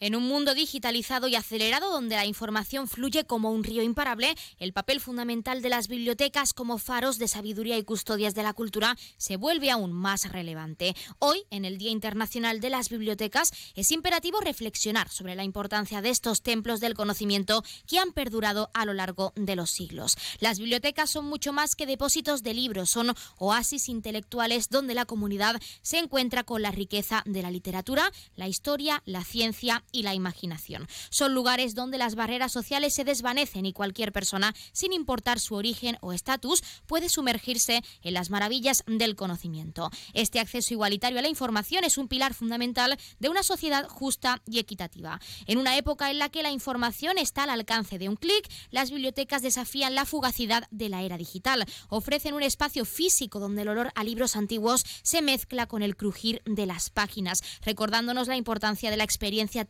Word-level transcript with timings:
En 0.00 0.14
un 0.14 0.28
mundo 0.28 0.54
digitalizado 0.54 1.26
y 1.26 1.34
acelerado 1.34 1.90
donde 1.90 2.14
la 2.14 2.24
información 2.24 2.86
fluye 2.86 3.24
como 3.24 3.50
un 3.50 3.64
río 3.64 3.82
imparable, 3.82 4.32
el 4.60 4.72
papel 4.72 5.00
fundamental 5.00 5.60
de 5.60 5.70
las 5.70 5.88
bibliotecas 5.88 6.52
como 6.52 6.78
faros 6.78 7.18
de 7.18 7.26
sabiduría 7.26 7.76
y 7.76 7.82
custodias 7.82 8.36
de 8.36 8.44
la 8.44 8.52
cultura 8.52 8.96
se 9.16 9.36
vuelve 9.36 9.72
aún 9.72 9.90
más 9.90 10.30
relevante. 10.30 10.94
Hoy, 11.18 11.42
en 11.50 11.64
el 11.64 11.78
Día 11.78 11.90
Internacional 11.90 12.60
de 12.60 12.70
las 12.70 12.90
Bibliotecas, 12.90 13.50
es 13.74 13.90
imperativo 13.90 14.38
reflexionar 14.40 15.08
sobre 15.08 15.34
la 15.34 15.42
importancia 15.42 16.00
de 16.00 16.10
estos 16.10 16.42
templos 16.42 16.78
del 16.78 16.94
conocimiento 16.94 17.64
que 17.88 17.98
han 17.98 18.12
perdurado 18.12 18.70
a 18.74 18.84
lo 18.84 18.94
largo 18.94 19.32
de 19.34 19.56
los 19.56 19.70
siglos. 19.70 20.16
Las 20.38 20.60
bibliotecas 20.60 21.10
son 21.10 21.24
mucho 21.24 21.52
más 21.52 21.74
que 21.74 21.86
depósitos 21.86 22.44
de 22.44 22.54
libros, 22.54 22.88
son 22.88 23.16
oasis 23.38 23.88
intelectuales 23.88 24.68
donde 24.68 24.94
la 24.94 25.06
comunidad 25.06 25.60
se 25.82 25.98
encuentra 25.98 26.44
con 26.44 26.62
la 26.62 26.70
riqueza 26.70 27.24
de 27.26 27.42
la 27.42 27.50
literatura, 27.50 28.12
la 28.36 28.46
historia, 28.46 29.02
la 29.04 29.24
ciencia 29.24 29.82
y 29.92 30.02
la 30.02 30.14
imaginación. 30.14 30.86
Son 31.10 31.34
lugares 31.34 31.74
donde 31.74 31.98
las 31.98 32.14
barreras 32.14 32.52
sociales 32.52 32.94
se 32.94 33.04
desvanecen 33.04 33.66
y 33.66 33.72
cualquier 33.72 34.12
persona, 34.12 34.54
sin 34.72 34.92
importar 34.92 35.40
su 35.40 35.54
origen 35.54 35.98
o 36.00 36.12
estatus, 36.12 36.62
puede 36.86 37.08
sumergirse 37.08 37.82
en 38.02 38.14
las 38.14 38.30
maravillas 38.30 38.84
del 38.86 39.16
conocimiento. 39.16 39.90
Este 40.14 40.40
acceso 40.40 40.74
igualitario 40.74 41.18
a 41.18 41.22
la 41.22 41.28
información 41.28 41.84
es 41.84 41.98
un 41.98 42.08
pilar 42.08 42.34
fundamental 42.34 42.98
de 43.18 43.28
una 43.28 43.42
sociedad 43.42 43.88
justa 43.88 44.42
y 44.46 44.58
equitativa. 44.58 45.20
En 45.46 45.58
una 45.58 45.76
época 45.76 46.10
en 46.10 46.18
la 46.18 46.28
que 46.28 46.42
la 46.42 46.50
información 46.50 47.18
está 47.18 47.44
al 47.44 47.50
alcance 47.50 47.98
de 47.98 48.08
un 48.08 48.16
clic, 48.16 48.48
las 48.70 48.90
bibliotecas 48.90 49.42
desafían 49.42 49.94
la 49.94 50.04
fugacidad 50.04 50.66
de 50.70 50.88
la 50.88 51.02
era 51.02 51.16
digital. 51.16 51.64
Ofrecen 51.88 52.34
un 52.34 52.42
espacio 52.42 52.84
físico 52.84 53.40
donde 53.40 53.62
el 53.62 53.68
olor 53.68 53.92
a 53.94 54.04
libros 54.04 54.36
antiguos 54.36 54.84
se 55.02 55.22
mezcla 55.22 55.66
con 55.66 55.82
el 55.82 55.96
crujir 55.96 56.42
de 56.44 56.66
las 56.66 56.90
páginas, 56.90 57.42
recordándonos 57.62 58.28
la 58.28 58.36
importancia 58.36 58.90
de 58.90 58.96
la 58.96 59.04
experiencia 59.04 59.64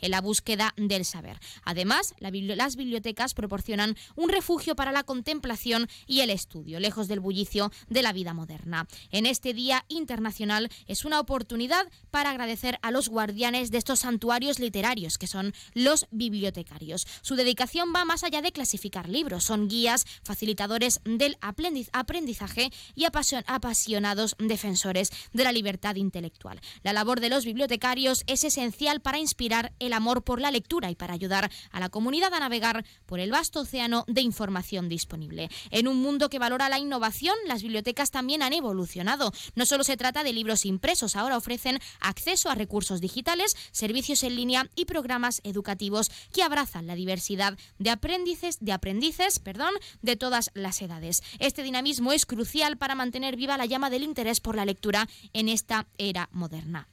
en 0.00 0.10
la 0.10 0.20
búsqueda 0.20 0.74
del 0.76 1.04
saber. 1.04 1.38
Además, 1.64 2.14
las 2.18 2.76
bibliotecas 2.76 3.34
proporcionan 3.34 3.96
un 4.14 4.28
refugio 4.28 4.76
para 4.76 4.92
la 4.92 5.04
contemplación 5.04 5.88
y 6.06 6.20
el 6.20 6.30
estudio, 6.30 6.80
lejos 6.80 7.08
del 7.08 7.20
bullicio 7.20 7.70
de 7.88 8.02
la 8.02 8.12
vida 8.12 8.34
moderna. 8.34 8.86
En 9.10 9.26
este 9.26 9.54
Día 9.54 9.84
Internacional 9.88 10.70
es 10.86 11.04
una 11.04 11.20
oportunidad 11.20 11.86
para 12.10 12.30
agradecer 12.30 12.78
a 12.82 12.90
los 12.90 13.08
guardianes 13.08 13.70
de 13.70 13.78
estos 13.78 14.00
santuarios 14.00 14.58
literarios, 14.58 15.18
que 15.18 15.26
son 15.26 15.54
los 15.74 16.06
bibliotecarios. 16.10 17.06
Su 17.22 17.36
dedicación 17.36 17.92
va 17.94 18.04
más 18.04 18.24
allá 18.24 18.42
de 18.42 18.52
clasificar 18.52 19.08
libros, 19.08 19.44
son 19.44 19.68
guías, 19.68 20.04
facilitadores 20.22 21.00
del 21.04 21.36
aprendizaje 21.40 22.70
y 22.94 23.04
apasionados 23.04 24.36
defensores 24.38 25.10
de 25.32 25.44
la 25.44 25.52
libertad 25.52 25.96
intelectual. 25.96 26.60
La 26.82 26.92
labor 26.92 27.20
de 27.20 27.28
los 27.28 27.44
bibliotecarios 27.44 28.24
es 28.26 28.44
esencial 28.44 29.00
para 29.00 29.18
inspirar 29.18 29.35
inspirar 29.36 29.74
el 29.80 29.92
amor 29.92 30.24
por 30.24 30.40
la 30.40 30.50
lectura 30.50 30.90
y 30.90 30.94
para 30.94 31.12
ayudar 31.12 31.50
a 31.70 31.78
la 31.78 31.90
comunidad 31.90 32.32
a 32.32 32.40
navegar 32.40 32.86
por 33.04 33.20
el 33.20 33.30
vasto 33.30 33.60
océano 33.60 34.06
de 34.08 34.22
información 34.22 34.88
disponible. 34.88 35.50
En 35.70 35.88
un 35.88 36.00
mundo 36.00 36.30
que 36.30 36.38
valora 36.38 36.70
la 36.70 36.78
innovación, 36.78 37.36
las 37.46 37.62
bibliotecas 37.62 38.10
también 38.10 38.42
han 38.42 38.54
evolucionado. 38.54 39.34
No 39.54 39.66
solo 39.66 39.84
se 39.84 39.98
trata 39.98 40.24
de 40.24 40.32
libros 40.32 40.64
impresos, 40.64 41.16
ahora 41.16 41.36
ofrecen 41.36 41.80
acceso 42.00 42.48
a 42.48 42.54
recursos 42.54 43.02
digitales, 43.02 43.54
servicios 43.72 44.22
en 44.22 44.36
línea 44.36 44.70
y 44.74 44.86
programas 44.86 45.42
educativos 45.44 46.10
que 46.32 46.42
abrazan 46.42 46.86
la 46.86 46.94
diversidad 46.94 47.58
de 47.78 47.90
aprendices, 47.90 48.56
de 48.60 48.72
aprendices, 48.72 49.38
perdón, 49.38 49.74
de 50.00 50.16
todas 50.16 50.50
las 50.54 50.80
edades. 50.80 51.22
Este 51.40 51.62
dinamismo 51.62 52.12
es 52.12 52.24
crucial 52.24 52.78
para 52.78 52.94
mantener 52.94 53.36
viva 53.36 53.58
la 53.58 53.66
llama 53.66 53.90
del 53.90 54.02
interés 54.02 54.40
por 54.40 54.56
la 54.56 54.64
lectura 54.64 55.06
en 55.34 55.50
esta 55.50 55.88
era 55.98 56.30
moderna. 56.32 56.88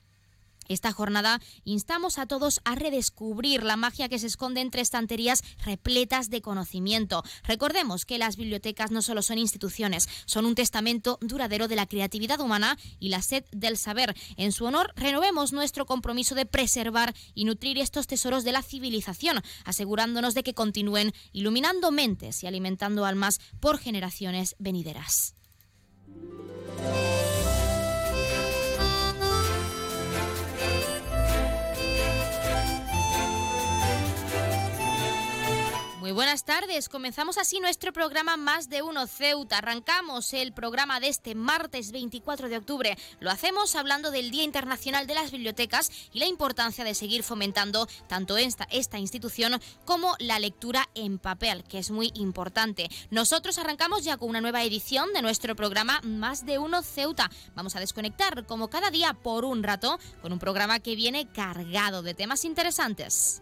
Esta 0.67 0.91
jornada 0.91 1.41
instamos 1.63 2.17
a 2.17 2.25
todos 2.25 2.61
a 2.65 2.75
redescubrir 2.75 3.63
la 3.63 3.77
magia 3.77 4.09
que 4.09 4.19
se 4.19 4.27
esconde 4.27 4.61
entre 4.61 4.81
estanterías 4.81 5.43
repletas 5.65 6.29
de 6.29 6.41
conocimiento. 6.41 7.23
Recordemos 7.43 8.05
que 8.05 8.17
las 8.17 8.37
bibliotecas 8.37 8.91
no 8.91 9.01
solo 9.01 9.21
son 9.21 9.37
instituciones, 9.37 10.07
son 10.25 10.45
un 10.45 10.55
testamento 10.55 11.17
duradero 11.21 11.67
de 11.67 11.75
la 11.75 11.85
creatividad 11.85 12.39
humana 12.39 12.77
y 12.99 13.09
la 13.09 13.21
sed 13.21 13.45
del 13.51 13.77
saber. 13.77 14.15
En 14.37 14.51
su 14.51 14.65
honor, 14.65 14.93
renovemos 14.95 15.53
nuestro 15.53 15.85
compromiso 15.85 16.35
de 16.35 16.45
preservar 16.45 17.13
y 17.33 17.45
nutrir 17.45 17.77
estos 17.77 18.07
tesoros 18.07 18.43
de 18.43 18.51
la 18.51 18.61
civilización, 18.61 19.41
asegurándonos 19.65 20.33
de 20.33 20.43
que 20.43 20.53
continúen 20.53 21.13
iluminando 21.31 21.91
mentes 21.91 22.43
y 22.43 22.47
alimentando 22.47 23.05
almas 23.05 23.39
por 23.59 23.77
generaciones 23.77 24.55
venideras. 24.59 25.35
Muy 36.03 36.11
buenas 36.11 36.43
tardes. 36.43 36.89
Comenzamos 36.89 37.37
así 37.37 37.61
nuestro 37.61 37.93
programa 37.93 38.35
Más 38.35 38.67
de 38.67 38.81
Uno 38.81 39.07
Ceuta. 39.07 39.59
Arrancamos 39.59 40.33
el 40.33 40.51
programa 40.51 40.99
de 40.99 41.07
este 41.07 41.33
martes 41.33 41.93
24 41.93 42.49
de 42.49 42.57
octubre. 42.57 42.97
Lo 43.21 43.31
hacemos 43.31 43.73
hablando 43.77 44.11
del 44.11 44.29
Día 44.29 44.43
Internacional 44.43 45.07
de 45.07 45.15
las 45.15 45.31
Bibliotecas 45.31 45.89
y 46.11 46.19
la 46.19 46.25
importancia 46.25 46.83
de 46.83 46.93
seguir 46.93 47.23
fomentando 47.23 47.87
tanto 48.07 48.35
esta, 48.35 48.67
esta 48.69 48.99
institución 48.99 49.61
como 49.85 50.17
la 50.19 50.39
lectura 50.39 50.89
en 50.93 51.19
papel, 51.19 51.63
que 51.63 51.79
es 51.79 51.89
muy 51.89 52.11
importante. 52.15 52.89
Nosotros 53.09 53.57
arrancamos 53.57 54.03
ya 54.03 54.17
con 54.17 54.27
una 54.27 54.41
nueva 54.41 54.61
edición 54.63 55.13
de 55.13 55.21
nuestro 55.21 55.55
programa 55.55 56.01
Más 56.03 56.45
de 56.45 56.59
Uno 56.59 56.83
Ceuta. 56.83 57.31
Vamos 57.55 57.77
a 57.77 57.79
desconectar 57.79 58.45
como 58.45 58.69
cada 58.69 58.91
día 58.91 59.13
por 59.13 59.45
un 59.45 59.63
rato 59.63 59.97
con 60.21 60.33
un 60.33 60.39
programa 60.39 60.81
que 60.81 60.97
viene 60.97 61.31
cargado 61.31 62.01
de 62.01 62.13
temas 62.13 62.43
interesantes. 62.43 63.41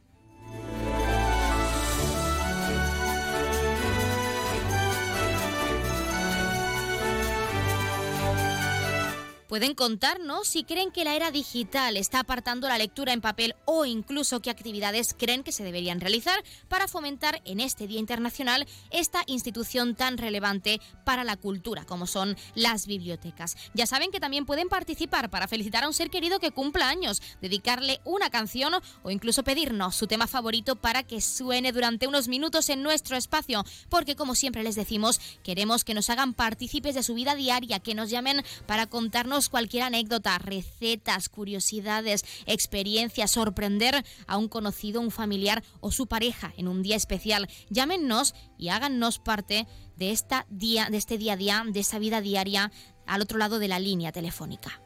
Pueden 9.49 9.77
contarnos 9.77 10.49
si 10.49 10.65
creen 10.65 10.91
que 10.91 11.05
la 11.05 11.15
era 11.15 11.31
digital 11.31 11.97
está 11.97 12.19
apartando 12.19 12.67
la 12.67 12.79
lectura 12.79 13.13
en 13.13 13.21
papel 13.21 13.55
o 13.65 13.85
incluso 13.85 14.41
qué 14.41 14.51
actividades 14.51 15.15
creen 15.17 15.45
que 15.45 15.53
se 15.53 15.63
deberían 15.63 16.01
realizar 16.01 16.43
para 16.67 16.89
fomentar 16.89 17.41
en 17.45 17.61
este 17.61 17.87
Día 17.87 18.01
Internacional 18.01 18.67
esta 18.91 19.23
institución 19.27 19.95
tan 19.95 20.19
relevante 20.19 20.81
para 21.05 21.23
la 21.23 21.37
cultura 21.37 21.85
como 21.85 22.09
son 22.09 22.37
las 22.57 22.89
bibliotecas. 22.89 23.57
Ya 23.73 23.87
saben 23.87 24.11
que 24.11 24.19
también 24.19 24.47
pueden 24.47 24.69
participar 24.69 25.31
para 25.31 25.47
felicitar 25.47 25.85
a 25.85 25.87
un 25.87 25.95
ser 25.95 26.11
querido 26.11 26.41
que 26.41 26.51
cumpla 26.51 26.89
años, 26.89 27.23
dedicarle 27.41 28.01
una 28.05 28.31
canción 28.31 28.75
o 29.05 29.11
incluso 29.13 29.45
pedirnos 29.45 29.95
su 29.95 30.09
tema 30.09 30.27
favorito 30.27 30.75
para 30.75 31.05
que 31.05 31.21
suene 31.21 31.71
durante 31.71 32.09
unos 32.09 32.27
minutos 32.27 32.69
en 32.69 32.83
nuestro 32.83 33.17
espacio, 33.17 33.65
porque 33.91 34.17
como 34.17 34.35
siempre 34.35 34.65
les 34.65 34.75
decimos, 34.75 35.21
queremos 35.45 35.85
que 35.85 35.95
nos 35.95 36.11
hagan 36.11 36.35
partícipes 36.35 36.97
de 36.97 37.05
su 37.05 37.15
vida 37.15 37.37
diaria, 37.37 37.79
que 37.79 37.95
nos 37.95 38.11
llamen 38.11 38.45
para 38.67 38.89
contarnos 38.89 39.36
cualquier 39.49 39.85
anécdota, 39.85 40.39
recetas, 40.39 41.29
curiosidades, 41.29 42.25
experiencias, 42.47 43.31
sorprender 43.31 44.05
a 44.27 44.37
un 44.37 44.49
conocido, 44.49 45.01
un 45.01 45.11
familiar 45.11 45.63
o 45.81 45.93
su 45.93 46.07
pareja 46.07 46.53
en 46.57 46.69
un 46.69 46.83
día 46.83 46.97
especial. 46.97 47.49
Llámenos 47.71 48.35
y 48.59 48.69
háganos 48.69 49.19
parte 49.19 49.67
de, 49.97 50.11
esta 50.11 50.47
día, 50.51 50.89
de 50.91 50.97
este 50.97 51.19
día 51.19 51.35
a 51.35 51.37
día, 51.37 51.65
de 51.67 51.81
esa 51.81 51.99
vida 51.99 52.21
diaria 52.21 52.73
al 53.07 53.23
otro 53.23 53.39
lado 53.39 53.59
de 53.59 53.69
la 53.69 53.79
línea 53.79 54.13
telefónica. 54.13 54.86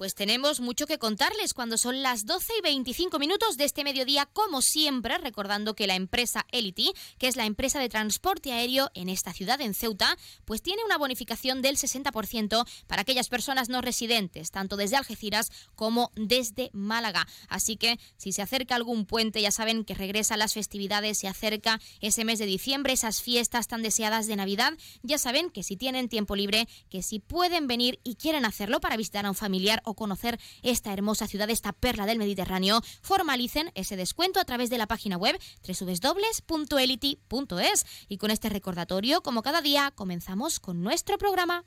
Pues 0.00 0.14
tenemos 0.14 0.60
mucho 0.60 0.86
que 0.86 0.98
contarles 0.98 1.52
cuando 1.52 1.76
son 1.76 2.02
las 2.02 2.24
12 2.24 2.54
y 2.58 2.62
25 2.62 3.18
minutos 3.18 3.58
de 3.58 3.64
este 3.64 3.84
mediodía, 3.84 4.24
como 4.24 4.62
siempre, 4.62 5.18
recordando 5.18 5.74
que 5.74 5.86
la 5.86 5.94
empresa 5.94 6.46
Elity, 6.52 6.94
que 7.18 7.28
es 7.28 7.36
la 7.36 7.44
empresa 7.44 7.78
de 7.78 7.90
transporte 7.90 8.50
aéreo 8.50 8.90
en 8.94 9.10
esta 9.10 9.34
ciudad, 9.34 9.60
en 9.60 9.74
Ceuta, 9.74 10.16
pues 10.46 10.62
tiene 10.62 10.82
una 10.86 10.96
bonificación 10.96 11.60
del 11.60 11.76
60% 11.76 12.66
para 12.86 13.02
aquellas 13.02 13.28
personas 13.28 13.68
no 13.68 13.82
residentes, 13.82 14.50
tanto 14.50 14.78
desde 14.78 14.96
Algeciras 14.96 15.52
como 15.74 16.12
desde 16.14 16.70
Málaga. 16.72 17.26
Así 17.50 17.76
que 17.76 18.00
si 18.16 18.32
se 18.32 18.40
acerca 18.40 18.76
algún 18.76 19.04
puente, 19.04 19.42
ya 19.42 19.50
saben 19.50 19.84
que 19.84 19.92
regresan 19.92 20.38
las 20.38 20.54
festividades, 20.54 21.18
se 21.18 21.28
acerca 21.28 21.78
ese 22.00 22.24
mes 22.24 22.38
de 22.38 22.46
diciembre, 22.46 22.94
esas 22.94 23.20
fiestas 23.20 23.68
tan 23.68 23.82
deseadas 23.82 24.26
de 24.26 24.36
Navidad, 24.36 24.72
ya 25.02 25.18
saben 25.18 25.50
que 25.50 25.62
si 25.62 25.76
tienen 25.76 26.08
tiempo 26.08 26.36
libre, 26.36 26.68
que 26.88 27.02
si 27.02 27.18
pueden 27.18 27.66
venir 27.66 28.00
y 28.02 28.14
quieren 28.14 28.46
hacerlo 28.46 28.80
para 28.80 28.96
visitar 28.96 29.26
a 29.26 29.28
un 29.28 29.36
familiar 29.36 29.82
conocer 29.94 30.38
esta 30.62 30.92
hermosa 30.92 31.26
ciudad, 31.26 31.50
esta 31.50 31.72
perla 31.72 32.06
del 32.06 32.18
Mediterráneo, 32.18 32.80
formalicen 33.02 33.72
ese 33.74 33.96
descuento 33.96 34.40
a 34.40 34.44
través 34.44 34.70
de 34.70 34.78
la 34.78 34.86
página 34.86 35.16
web 35.16 35.38
www.elity.es. 35.66 37.86
Y 38.08 38.18
con 38.18 38.30
este 38.30 38.48
recordatorio, 38.48 39.22
como 39.22 39.42
cada 39.42 39.60
día, 39.60 39.92
comenzamos 39.94 40.60
con 40.60 40.82
nuestro 40.82 41.18
programa. 41.18 41.64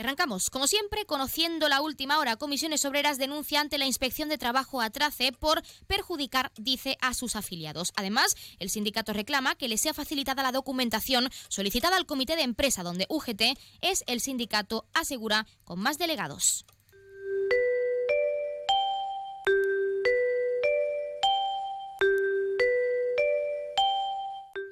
Arrancamos, 0.00 0.50
como 0.50 0.66
siempre, 0.66 1.04
conociendo 1.06 1.68
la 1.68 1.80
última 1.80 2.18
hora. 2.18 2.36
Comisiones 2.36 2.84
Obreras 2.84 3.18
denuncia 3.18 3.60
ante 3.60 3.78
la 3.78 3.86
Inspección 3.86 4.28
de 4.28 4.38
Trabajo 4.38 4.80
a 4.80 4.90
Trace 4.90 5.32
por 5.32 5.62
perjudicar, 5.86 6.52
dice, 6.56 6.96
a 7.00 7.14
sus 7.14 7.36
afiliados. 7.36 7.92
Además, 7.96 8.36
el 8.58 8.70
sindicato 8.70 9.12
reclama 9.12 9.54
que 9.54 9.68
le 9.68 9.78
sea 9.78 9.94
facilitada 9.94 10.42
la 10.42 10.52
documentación 10.52 11.28
solicitada 11.48 11.96
al 11.96 12.06
comité 12.06 12.36
de 12.36 12.42
empresa, 12.42 12.82
donde 12.82 13.06
UGT 13.08 13.58
es 13.80 14.04
el 14.06 14.20
sindicato, 14.20 14.86
asegura, 14.94 15.46
con 15.64 15.80
más 15.80 15.98
delegados. 15.98 16.64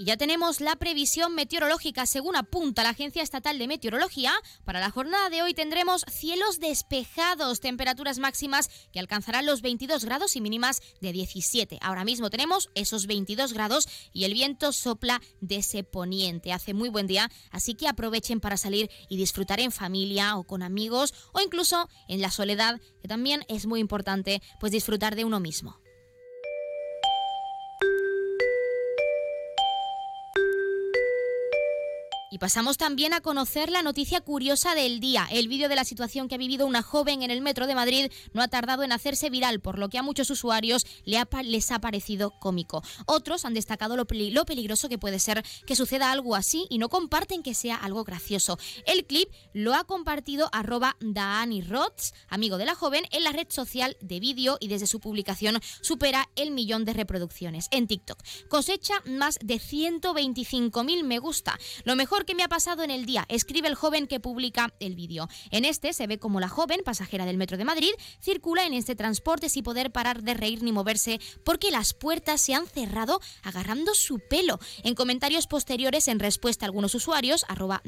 Y 0.00 0.04
ya 0.04 0.16
tenemos 0.16 0.60
la 0.60 0.76
previsión 0.76 1.34
meteorológica. 1.34 2.06
Según 2.06 2.36
apunta 2.36 2.84
la 2.84 2.90
Agencia 2.90 3.20
Estatal 3.20 3.58
de 3.58 3.66
Meteorología, 3.66 4.32
para 4.64 4.78
la 4.78 4.92
jornada 4.92 5.28
de 5.28 5.42
hoy 5.42 5.54
tendremos 5.54 6.04
cielos 6.08 6.60
despejados, 6.60 7.58
temperaturas 7.58 8.20
máximas 8.20 8.70
que 8.92 9.00
alcanzarán 9.00 9.44
los 9.44 9.60
22 9.60 10.04
grados 10.04 10.36
y 10.36 10.40
mínimas 10.40 10.82
de 11.00 11.10
17. 11.10 11.78
Ahora 11.80 12.04
mismo 12.04 12.30
tenemos 12.30 12.70
esos 12.76 13.08
22 13.08 13.52
grados 13.52 13.88
y 14.12 14.22
el 14.22 14.34
viento 14.34 14.70
sopla 14.70 15.20
de 15.40 15.56
ese 15.56 15.82
poniente. 15.82 16.52
Hace 16.52 16.74
muy 16.74 16.90
buen 16.90 17.08
día, 17.08 17.28
así 17.50 17.74
que 17.74 17.88
aprovechen 17.88 18.38
para 18.38 18.56
salir 18.56 18.88
y 19.08 19.16
disfrutar 19.16 19.58
en 19.58 19.72
familia 19.72 20.36
o 20.36 20.44
con 20.44 20.62
amigos 20.62 21.12
o 21.32 21.40
incluso 21.40 21.88
en 22.06 22.20
la 22.20 22.30
soledad, 22.30 22.80
que 23.02 23.08
también 23.08 23.44
es 23.48 23.66
muy 23.66 23.80
importante 23.80 24.42
pues 24.60 24.70
disfrutar 24.70 25.16
de 25.16 25.24
uno 25.24 25.40
mismo. 25.40 25.80
Y 32.30 32.38
pasamos 32.38 32.76
también 32.76 33.14
a 33.14 33.22
conocer 33.22 33.70
la 33.70 33.82
noticia 33.82 34.20
curiosa 34.20 34.74
del 34.74 35.00
día. 35.00 35.26
El 35.30 35.48
vídeo 35.48 35.70
de 35.70 35.76
la 35.76 35.84
situación 35.84 36.28
que 36.28 36.34
ha 36.34 36.38
vivido 36.38 36.66
una 36.66 36.82
joven 36.82 37.22
en 37.22 37.30
el 37.30 37.40
metro 37.40 37.66
de 37.66 37.74
Madrid 37.74 38.12
no 38.34 38.42
ha 38.42 38.48
tardado 38.48 38.82
en 38.82 38.92
hacerse 38.92 39.30
viral, 39.30 39.60
por 39.60 39.78
lo 39.78 39.88
que 39.88 39.96
a 39.96 40.02
muchos 40.02 40.28
usuarios 40.28 40.84
les 41.06 41.70
ha 41.70 41.78
parecido 41.80 42.38
cómico. 42.38 42.82
Otros 43.06 43.46
han 43.46 43.54
destacado 43.54 43.96
lo, 43.96 44.06
peligroso 44.06 44.90
que 44.90 44.98
puede 44.98 45.18
ser 45.20 45.42
que 45.66 45.74
suceda 45.74 46.10
algo 46.10 46.36
así 46.36 46.66
y 46.68 46.76
no 46.76 46.90
comparten 46.90 47.42
que 47.42 47.54
sea 47.54 47.76
algo 47.76 48.04
gracioso. 48.04 48.58
El 48.84 49.06
clip 49.06 49.30
lo 49.54 49.74
ha 49.74 49.84
compartido 49.84 50.50
arroba 50.52 50.96
Rots, 51.66 52.12
amigo 52.28 52.58
de 52.58 52.66
la 52.66 52.74
joven, 52.74 53.04
en 53.10 53.24
la 53.24 53.32
red 53.32 53.46
social 53.48 53.96
de 54.02 54.20
vídeo 54.20 54.58
y 54.60 54.68
desde 54.68 54.86
su 54.86 55.00
publicación 55.00 55.60
supera 55.80 56.28
el 56.36 56.50
millón 56.50 56.84
de 56.84 56.92
reproducciones 56.92 57.68
en 57.70 57.86
TikTok. 57.86 58.22
Cosecha 58.48 58.94
más 59.06 59.38
de 59.42 59.54
125.000 59.54 61.04
me 61.04 61.18
gusta. 61.18 61.58
Lo 61.84 61.96
mejor 61.96 62.17
que 62.24 62.34
me 62.34 62.42
ha 62.42 62.48
pasado 62.48 62.82
en 62.82 62.90
el 62.90 63.06
día, 63.06 63.24
escribe 63.28 63.68
el 63.68 63.74
joven 63.74 64.06
que 64.06 64.20
publica 64.20 64.72
el 64.80 64.94
vídeo. 64.94 65.28
En 65.50 65.64
este 65.64 65.92
se 65.92 66.06
ve 66.06 66.18
como 66.18 66.40
la 66.40 66.48
joven, 66.48 66.80
pasajera 66.84 67.26
del 67.26 67.36
metro 67.36 67.56
de 67.56 67.64
Madrid, 67.64 67.90
circula 68.20 68.66
en 68.66 68.74
este 68.74 68.94
transporte 68.94 69.48
sin 69.48 69.64
poder 69.64 69.90
parar 69.90 70.22
de 70.22 70.34
reír 70.34 70.62
ni 70.62 70.72
moverse 70.72 71.20
porque 71.44 71.70
las 71.70 71.94
puertas 71.94 72.40
se 72.40 72.54
han 72.54 72.66
cerrado 72.66 73.20
agarrando 73.42 73.94
su 73.94 74.18
pelo. 74.18 74.58
En 74.82 74.94
comentarios 74.94 75.46
posteriores, 75.46 76.08
en 76.08 76.18
respuesta 76.18 76.64
a 76.64 76.68
algunos 76.68 76.94
usuarios, 76.94 77.44
arroba 77.48 77.82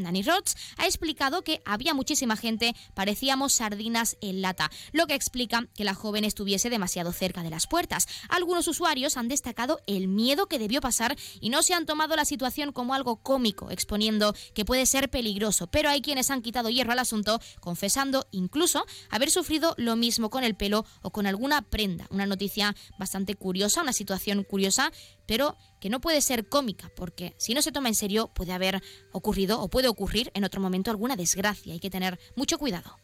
ha 0.76 0.86
explicado 0.86 1.42
que 1.42 1.62
había 1.64 1.94
muchísima 1.94 2.36
gente, 2.36 2.74
parecíamos 2.94 3.54
sardinas 3.54 4.16
en 4.20 4.42
lata, 4.42 4.70
lo 4.92 5.06
que 5.06 5.14
explica 5.14 5.66
que 5.74 5.84
la 5.84 5.94
joven 5.94 6.24
estuviese 6.24 6.70
demasiado 6.70 7.12
cerca 7.12 7.42
de 7.42 7.50
las 7.50 7.66
puertas. 7.66 8.06
Algunos 8.28 8.68
usuarios 8.68 9.16
han 9.16 9.28
destacado 9.28 9.80
el 9.86 10.08
miedo 10.08 10.46
que 10.46 10.58
debió 10.58 10.80
pasar 10.80 11.16
y 11.40 11.50
no 11.50 11.62
se 11.62 11.74
han 11.74 11.86
tomado 11.86 12.16
la 12.16 12.24
situación 12.24 12.72
como 12.72 12.94
algo 12.94 13.16
cómico, 13.16 13.70
exponiendo 13.70 14.19
que 14.54 14.64
puede 14.64 14.86
ser 14.86 15.10
peligroso, 15.10 15.66
pero 15.66 15.88
hay 15.88 16.00
quienes 16.00 16.30
han 16.30 16.42
quitado 16.42 16.70
hierro 16.70 16.92
al 16.92 16.98
asunto, 16.98 17.40
confesando 17.60 18.26
incluso 18.30 18.84
haber 19.10 19.30
sufrido 19.30 19.74
lo 19.78 19.96
mismo 19.96 20.30
con 20.30 20.44
el 20.44 20.54
pelo 20.54 20.84
o 21.02 21.10
con 21.10 21.26
alguna 21.26 21.62
prenda. 21.62 22.06
Una 22.10 22.26
noticia 22.26 22.74
bastante 22.98 23.34
curiosa, 23.34 23.82
una 23.82 23.92
situación 23.92 24.44
curiosa, 24.44 24.92
pero 25.26 25.56
que 25.80 25.90
no 25.90 26.00
puede 26.00 26.20
ser 26.20 26.48
cómica, 26.48 26.90
porque 26.94 27.34
si 27.38 27.54
no 27.54 27.62
se 27.62 27.72
toma 27.72 27.88
en 27.88 27.94
serio 27.94 28.30
puede 28.34 28.52
haber 28.52 28.82
ocurrido 29.12 29.60
o 29.60 29.68
puede 29.68 29.88
ocurrir 29.88 30.30
en 30.34 30.44
otro 30.44 30.60
momento 30.60 30.90
alguna 30.90 31.16
desgracia. 31.16 31.72
Hay 31.72 31.80
que 31.80 31.90
tener 31.90 32.18
mucho 32.36 32.58
cuidado. 32.58 32.96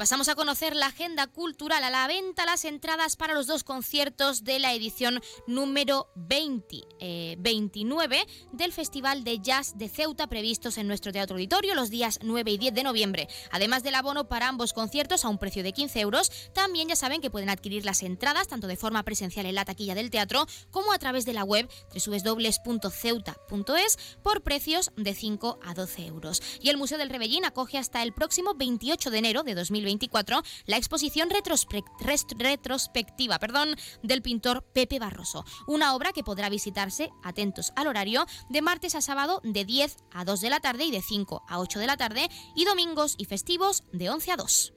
Pasamos 0.00 0.30
a 0.30 0.34
conocer 0.34 0.74
la 0.76 0.86
agenda 0.86 1.26
cultural. 1.26 1.84
A 1.84 1.90
la 1.90 2.06
venta 2.06 2.46
las 2.46 2.64
entradas 2.64 3.16
para 3.16 3.34
los 3.34 3.46
dos 3.46 3.64
conciertos 3.64 4.44
de 4.44 4.58
la 4.58 4.72
edición 4.72 5.20
número 5.46 6.08
20, 6.14 7.36
29 7.36 8.16
eh, 8.16 8.26
del 8.50 8.72
Festival 8.72 9.24
de 9.24 9.40
Jazz 9.40 9.76
de 9.76 9.90
Ceuta 9.90 10.26
previstos 10.26 10.78
en 10.78 10.88
nuestro 10.88 11.12
Teatro 11.12 11.36
Auditorio 11.36 11.74
los 11.74 11.90
días 11.90 12.18
9 12.22 12.50
y 12.50 12.56
10 12.56 12.72
de 12.72 12.82
noviembre. 12.82 13.28
Además 13.50 13.82
del 13.82 13.94
abono 13.94 14.26
para 14.26 14.48
ambos 14.48 14.72
conciertos 14.72 15.26
a 15.26 15.28
un 15.28 15.36
precio 15.36 15.62
de 15.62 15.74
15 15.74 16.00
euros, 16.00 16.32
también 16.54 16.88
ya 16.88 16.96
saben 16.96 17.20
que 17.20 17.28
pueden 17.28 17.50
adquirir 17.50 17.84
las 17.84 18.02
entradas 18.02 18.48
tanto 18.48 18.68
de 18.68 18.76
forma 18.76 19.02
presencial 19.02 19.44
en 19.44 19.54
la 19.54 19.66
taquilla 19.66 19.94
del 19.94 20.08
teatro 20.08 20.46
como 20.70 20.94
a 20.94 20.98
través 20.98 21.26
de 21.26 21.34
la 21.34 21.44
web 21.44 21.68
www.ceuta.es 21.92 23.98
por 24.22 24.42
precios 24.42 24.92
de 24.96 25.12
5 25.12 25.58
a 25.62 25.74
12 25.74 26.06
euros. 26.06 26.40
Y 26.62 26.70
el 26.70 26.78
Museo 26.78 26.96
del 26.96 27.10
Rebellín 27.10 27.44
acoge 27.44 27.76
hasta 27.76 28.02
el 28.02 28.14
próximo 28.14 28.54
28 28.54 29.10
de 29.10 29.18
enero 29.18 29.42
de 29.42 29.54
2020 29.54 29.89
la 30.66 30.76
exposición 30.76 31.30
retrospectiva 31.30 33.38
perdón, 33.38 33.76
del 34.02 34.22
pintor 34.22 34.64
Pepe 34.72 34.98
Barroso, 34.98 35.44
una 35.66 35.94
obra 35.94 36.12
que 36.12 36.24
podrá 36.24 36.48
visitarse, 36.48 37.10
atentos 37.22 37.72
al 37.76 37.86
horario, 37.86 38.26
de 38.48 38.62
martes 38.62 38.94
a 38.94 39.00
sábado 39.00 39.40
de 39.44 39.64
10 39.64 39.96
a 40.12 40.24
2 40.24 40.40
de 40.40 40.50
la 40.50 40.60
tarde 40.60 40.84
y 40.84 40.90
de 40.90 41.02
5 41.02 41.44
a 41.48 41.58
8 41.58 41.78
de 41.78 41.86
la 41.86 41.96
tarde 41.96 42.28
y 42.54 42.64
domingos 42.64 43.14
y 43.18 43.24
festivos 43.24 43.84
de 43.92 44.10
11 44.10 44.32
a 44.32 44.36
2. 44.36 44.74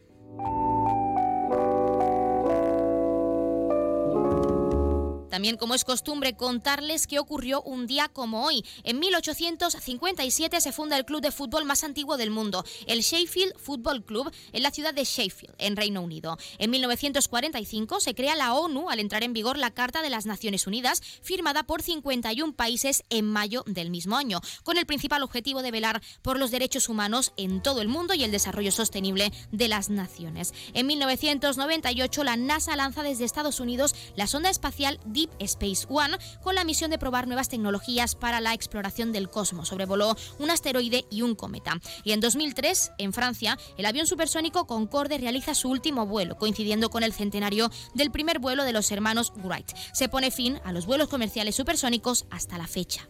También, 5.34 5.58
como 5.58 5.74
es 5.74 5.84
costumbre, 5.84 6.36
contarles 6.36 7.08
qué 7.08 7.18
ocurrió 7.18 7.64
un 7.64 7.88
día 7.88 8.08
como 8.08 8.46
hoy. 8.46 8.64
En 8.84 9.00
1857 9.00 10.62
se 10.62 10.72
funda 10.72 10.96
el 10.96 11.06
club 11.06 11.22
de 11.22 11.32
fútbol 11.32 11.66
más 11.66 11.84
antiguo 11.84 12.18
del 12.18 12.30
mundo, 12.30 12.64
el 12.86 13.00
Sheffield 13.02 13.58
Football 13.58 14.06
Club, 14.06 14.32
en 14.52 14.62
la 14.62 14.70
ciudad 14.70 14.94
de 14.94 15.04
Sheffield, 15.04 15.56
en 15.58 15.76
Reino 15.76 16.04
Unido. 16.04 16.38
En 16.60 16.70
1945 16.70 18.00
se 18.00 18.14
crea 18.14 18.36
la 18.36 18.54
ONU 18.54 18.92
al 18.92 19.00
entrar 19.00 19.24
en 19.24 19.34
vigor 19.34 19.58
la 19.58 19.72
Carta 19.72 20.04
de 20.04 20.12
las 20.12 20.28
Naciones 20.28 20.68
Unidas, 20.68 21.02
firmada 21.24 21.64
por 21.64 21.82
51 21.82 22.54
países 22.54 23.02
en 23.10 23.26
mayo 23.26 23.64
del 23.66 23.90
mismo 23.90 24.18
año, 24.18 24.40
con 24.62 24.78
el 24.78 24.86
principal 24.86 25.24
objetivo 25.24 25.64
de 25.64 25.72
velar 25.72 26.04
por 26.22 26.38
los 26.38 26.52
derechos 26.52 26.90
humanos 26.90 27.34
en 27.38 27.64
todo 27.64 27.82
el 27.82 27.88
mundo 27.88 28.14
y 28.14 28.24
el 28.24 28.30
desarrollo 28.30 28.72
sostenible 28.72 29.34
de 29.52 29.68
las 29.68 29.90
naciones. 29.90 30.54
En 30.76 30.86
1998 30.86 32.24
la 32.24 32.38
NASA 32.38 32.76
lanza 32.76 33.02
desde 33.02 33.26
Estados 33.26 33.60
Unidos 33.60 33.96
la 34.16 34.28
sonda 34.28 34.52
espacial 34.52 35.00
Space 35.40 35.86
One 35.90 36.18
con 36.42 36.56
la 36.56 36.64
misión 36.64 36.92
de 36.92 36.98
probar 36.98 37.28
nuevas 37.28 37.50
tecnologías 37.50 38.16
para 38.16 38.42
la 38.42 38.54
exploración 38.54 39.12
del 39.12 39.30
cosmos. 39.30 39.70
Sobrevoló 39.70 40.16
un 40.40 40.50
asteroide 40.50 41.06
y 41.10 41.22
un 41.22 41.36
cometa. 41.36 41.80
Y 42.04 42.12
en 42.12 42.20
2003, 42.20 42.92
en 42.98 43.14
Francia, 43.14 43.58
el 43.78 43.86
avión 43.86 44.08
supersónico 44.08 44.66
Concorde 44.66 45.18
realiza 45.18 45.56
su 45.56 45.70
último 45.70 46.06
vuelo, 46.06 46.38
coincidiendo 46.38 46.90
con 46.90 47.04
el 47.04 47.14
centenario 47.14 47.72
del 47.94 48.12
primer 48.12 48.40
vuelo 48.40 48.64
de 48.64 48.74
los 48.74 48.92
hermanos 48.92 49.34
Wright. 49.44 49.72
Se 49.94 50.10
pone 50.10 50.32
fin 50.32 50.60
a 50.64 50.72
los 50.72 50.86
vuelos 50.86 51.10
comerciales 51.10 51.56
supersónicos 51.56 52.26
hasta 52.30 52.58
la 52.58 52.68
fecha. 52.68 53.08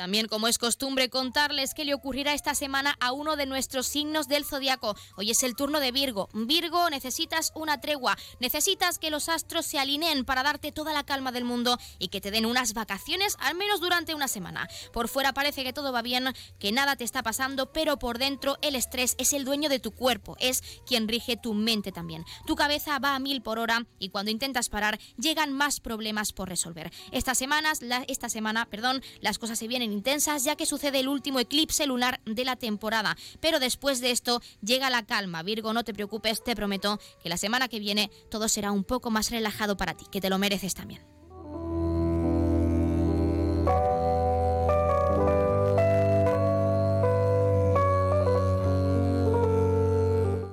También, 0.00 0.28
como 0.28 0.48
es 0.48 0.56
costumbre, 0.56 1.10
contarles 1.10 1.74
qué 1.74 1.84
le 1.84 1.92
ocurrirá 1.92 2.32
esta 2.32 2.54
semana 2.54 2.96
a 3.00 3.12
uno 3.12 3.36
de 3.36 3.44
nuestros 3.44 3.86
signos 3.86 4.28
del 4.28 4.46
zodiaco. 4.46 4.96
Hoy 5.16 5.30
es 5.30 5.42
el 5.42 5.54
turno 5.54 5.78
de 5.78 5.92
Virgo. 5.92 6.30
Virgo, 6.32 6.88
necesitas 6.88 7.52
una 7.54 7.82
tregua. 7.82 8.16
Necesitas 8.38 8.98
que 8.98 9.10
los 9.10 9.28
astros 9.28 9.66
se 9.66 9.78
alineen 9.78 10.24
para 10.24 10.42
darte 10.42 10.72
toda 10.72 10.94
la 10.94 11.04
calma 11.04 11.32
del 11.32 11.44
mundo 11.44 11.78
y 11.98 12.08
que 12.08 12.22
te 12.22 12.30
den 12.30 12.46
unas 12.46 12.72
vacaciones, 12.72 13.36
al 13.40 13.56
menos 13.56 13.82
durante 13.82 14.14
una 14.14 14.26
semana. 14.26 14.70
Por 14.90 15.06
fuera 15.06 15.34
parece 15.34 15.64
que 15.64 15.74
todo 15.74 15.92
va 15.92 16.00
bien, 16.00 16.32
que 16.58 16.72
nada 16.72 16.96
te 16.96 17.04
está 17.04 17.22
pasando, 17.22 17.70
pero 17.70 17.98
por 17.98 18.16
dentro 18.16 18.56
el 18.62 18.76
estrés 18.76 19.16
es 19.18 19.34
el 19.34 19.44
dueño 19.44 19.68
de 19.68 19.80
tu 19.80 19.90
cuerpo, 19.90 20.34
es 20.40 20.62
quien 20.86 21.08
rige 21.08 21.36
tu 21.36 21.52
mente 21.52 21.92
también. 21.92 22.24
Tu 22.46 22.56
cabeza 22.56 22.98
va 23.00 23.16
a 23.16 23.18
mil 23.18 23.42
por 23.42 23.58
hora 23.58 23.84
y 23.98 24.08
cuando 24.08 24.30
intentas 24.30 24.70
parar 24.70 24.98
llegan 25.18 25.52
más 25.52 25.78
problemas 25.78 26.32
por 26.32 26.48
resolver. 26.48 26.90
Estas 27.12 27.36
semanas, 27.36 27.80
esta 28.08 28.30
semana, 28.30 28.64
perdón, 28.64 29.02
las 29.20 29.38
cosas 29.38 29.58
se 29.58 29.68
vienen 29.68 29.89
intensas 29.92 30.44
ya 30.44 30.56
que 30.56 30.66
sucede 30.66 31.00
el 31.00 31.08
último 31.08 31.40
eclipse 31.40 31.86
lunar 31.86 32.20
de 32.24 32.44
la 32.44 32.56
temporada. 32.56 33.16
Pero 33.40 33.58
después 33.58 34.00
de 34.00 34.10
esto 34.10 34.40
llega 34.62 34.90
la 34.90 35.04
calma. 35.04 35.42
Virgo, 35.42 35.72
no 35.72 35.84
te 35.84 35.94
preocupes, 35.94 36.42
te 36.42 36.56
prometo 36.56 36.98
que 37.22 37.28
la 37.28 37.36
semana 37.36 37.68
que 37.68 37.80
viene 37.80 38.10
todo 38.30 38.48
será 38.48 38.72
un 38.72 38.84
poco 38.84 39.10
más 39.10 39.30
relajado 39.30 39.76
para 39.76 39.94
ti, 39.94 40.06
que 40.10 40.20
te 40.20 40.30
lo 40.30 40.38
mereces 40.38 40.74
también. 40.74 41.09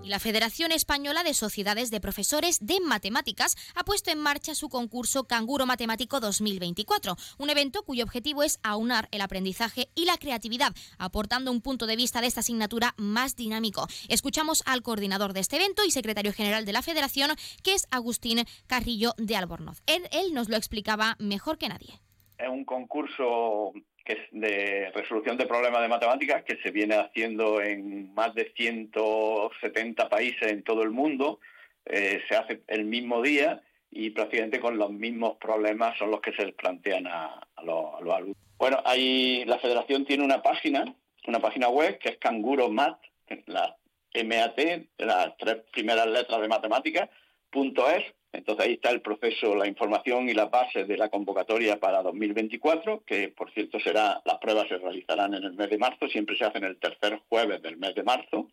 La 0.08 0.20
Federación 0.20 0.72
Española 0.72 1.24
de 1.24 1.34
Sociedades 1.34 1.92
de 1.92 2.00
Profesores 2.00 2.66
de 2.66 2.80
Matemáticas 2.80 3.56
ha 3.76 3.84
puesto 3.84 4.12
en 4.12 4.20
marcha 4.20 4.56
su 4.56 4.70
concurso 4.70 5.26
Canguro 5.26 5.66
Matemático 5.66 6.20
2024, 6.20 7.16
un 7.38 7.50
evento 7.50 7.84
cuyo 7.84 8.04
objetivo 8.04 8.44
es 8.44 8.60
aunar 8.64 9.10
el 9.12 9.22
aprendizaje 9.22 9.90
y 9.96 10.06
la 10.06 10.18
creatividad, 10.18 10.74
aportando 10.98 11.52
un 11.52 11.62
punto 11.62 11.88
de 11.88 11.96
vista 11.96 12.22
de 12.22 12.28
esta 12.28 12.40
asignatura 12.40 12.94
más 12.98 13.36
dinámico. 13.36 13.88
Escuchamos 14.08 14.64
al 14.66 14.82
coordinador 14.82 15.34
de 15.34 15.42
este 15.42 15.58
evento 15.58 15.84
y 15.84 15.92
secretario 15.92 16.34
general 16.34 16.66
de 16.66 16.74
la 16.74 16.82
Federación, 16.82 17.32
que 17.64 17.74
es 17.74 17.88
Agustín 17.92 18.46
Carrillo 18.68 19.14
de 19.18 19.36
Albornoz. 19.36 19.82
Él, 19.88 20.08
él 20.12 20.34
nos 20.34 20.50
lo 20.50 20.56
explicaba 20.56 21.16
mejor 21.20 21.58
que 21.58 21.70
nadie. 21.70 22.02
Es 22.38 22.50
un 22.50 22.66
concurso 22.66 23.74
que 24.08 24.14
es 24.14 24.20
de 24.32 24.90
resolución 24.96 25.36
de 25.36 25.46
problemas 25.46 25.82
de 25.82 25.90
matemáticas 25.90 26.46
que 26.46 26.56
se 26.64 26.72
viene 26.72 26.96
haciendo 26.96 27.62
en 27.62 28.14
más 28.14 28.34
de 28.34 28.54
170 28.56 30.08
países 30.08 30.50
en 30.50 30.64
todo 30.64 30.82
el 30.84 30.92
mundo. 30.92 31.42
Eh, 31.86 32.22
se 32.30 32.38
hace 32.38 32.62
el 32.68 32.86
mismo 32.86 33.22
día 33.22 33.62
y 33.92 34.12
prácticamente 34.12 34.62
con 34.62 34.78
los 34.78 34.92
mismos 34.92 35.36
problemas 35.42 35.98
son 35.98 36.12
los 36.12 36.22
que 36.22 36.32
se 36.32 36.54
plantean 36.54 37.06
a, 37.06 37.46
los, 37.64 37.96
alumnos. 38.02 38.38
Bueno, 38.58 38.82
ahí 38.86 39.44
la 39.46 39.60
federación 39.60 40.06
tiene 40.06 40.24
una 40.24 40.42
página, 40.42 40.86
una 41.28 41.40
página 41.42 41.68
web 41.68 42.00
que 42.00 42.10
es 42.10 42.18
Canguro 42.18 42.70
Mat, 42.70 43.02
la 43.48 43.76
MAT, 44.24 44.60
las 45.00 45.38
tres 45.38 45.58
primeras 45.74 46.08
letras 46.08 46.40
de 46.40 46.48
matemáticas, 46.48 47.10
punto 47.52 47.90
es, 47.90 48.06
entonces 48.34 48.66
ahí 48.66 48.74
está 48.74 48.92
el 48.92 49.02
proceso, 49.02 49.56
la 49.56 49.68
información 49.68 50.30
y 50.30 50.34
la 50.34 50.46
base 50.46 50.86
de 50.86 50.98
la 50.98 51.10
convocatoria 51.10 51.80
para 51.80 52.04
2024, 52.04 53.04
que 53.06 53.30
por 53.30 53.52
cierto 53.52 53.80
será, 53.80 54.22
las 54.26 54.38
pruebas 54.40 54.68
se 54.68 54.78
realizarán 54.78 55.34
en 55.34 55.44
el 55.44 55.54
mes 55.54 55.70
de 55.70 55.78
marzo, 55.78 56.08
siempre 56.08 56.38
se 56.38 56.46
hacen 56.46 56.64
el 56.64 56.78
tercer 56.78 57.20
jueves 57.30 57.62
del 57.62 57.78
mes 57.78 57.96
de 57.96 58.04
marzo. 58.04 58.50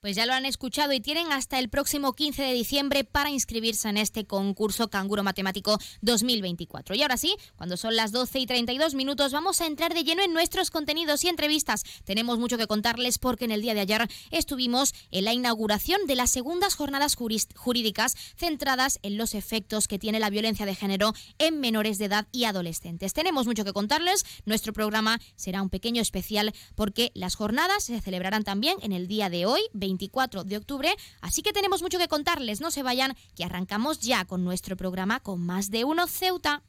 Pues 0.00 0.16
ya 0.16 0.24
lo 0.24 0.32
han 0.32 0.46
escuchado 0.46 0.94
y 0.94 1.00
tienen 1.00 1.30
hasta 1.30 1.58
el 1.58 1.68
próximo 1.68 2.14
15 2.14 2.42
de 2.42 2.54
diciembre 2.54 3.04
para 3.04 3.28
inscribirse 3.28 3.86
en 3.86 3.98
este 3.98 4.24
concurso 4.24 4.88
Canguro 4.88 5.22
Matemático 5.22 5.76
2024. 6.00 6.94
Y 6.94 7.02
ahora 7.02 7.18
sí, 7.18 7.36
cuando 7.54 7.76
son 7.76 7.94
las 7.94 8.10
12 8.10 8.38
y 8.38 8.46
32 8.46 8.94
minutos, 8.94 9.30
vamos 9.32 9.60
a 9.60 9.66
entrar 9.66 9.92
de 9.92 10.02
lleno 10.02 10.22
en 10.22 10.32
nuestros 10.32 10.70
contenidos 10.70 11.22
y 11.24 11.28
entrevistas. 11.28 11.82
Tenemos 12.04 12.38
mucho 12.38 12.56
que 12.56 12.66
contarles 12.66 13.18
porque 13.18 13.44
en 13.44 13.50
el 13.50 13.60
día 13.60 13.74
de 13.74 13.80
ayer 13.80 14.08
estuvimos 14.30 14.94
en 15.10 15.26
la 15.26 15.34
inauguración 15.34 16.06
de 16.06 16.16
las 16.16 16.30
segundas 16.30 16.76
jornadas 16.76 17.14
jurídicas 17.14 18.16
centradas 18.38 19.00
en 19.02 19.18
los 19.18 19.34
efectos 19.34 19.86
que 19.86 19.98
tiene 19.98 20.18
la 20.18 20.30
violencia 20.30 20.64
de 20.64 20.76
género 20.76 21.12
en 21.38 21.60
menores 21.60 21.98
de 21.98 22.06
edad 22.06 22.26
y 22.32 22.44
adolescentes. 22.44 23.12
Tenemos 23.12 23.46
mucho 23.46 23.66
que 23.66 23.74
contarles. 23.74 24.24
Nuestro 24.46 24.72
programa 24.72 25.20
será 25.36 25.60
un 25.60 25.68
pequeño 25.68 26.00
especial 26.00 26.54
porque 26.74 27.10
las 27.12 27.34
jornadas 27.34 27.84
se 27.84 28.00
celebrarán 28.00 28.44
también 28.44 28.78
en 28.80 28.92
el 28.92 29.06
día 29.06 29.28
de 29.28 29.44
hoy, 29.44 29.60
24 29.90 30.44
de 30.44 30.56
octubre, 30.56 30.94
así 31.20 31.42
que 31.42 31.52
tenemos 31.52 31.82
mucho 31.82 31.98
que 31.98 32.08
contarles, 32.08 32.60
no 32.60 32.70
se 32.70 32.82
vayan, 32.82 33.16
que 33.36 33.44
arrancamos 33.44 34.00
ya 34.00 34.24
con 34.24 34.44
nuestro 34.44 34.76
programa 34.76 35.20
con 35.20 35.44
Más 35.44 35.70
de 35.70 35.84
Uno 35.84 36.06
Ceuta. 36.06 36.62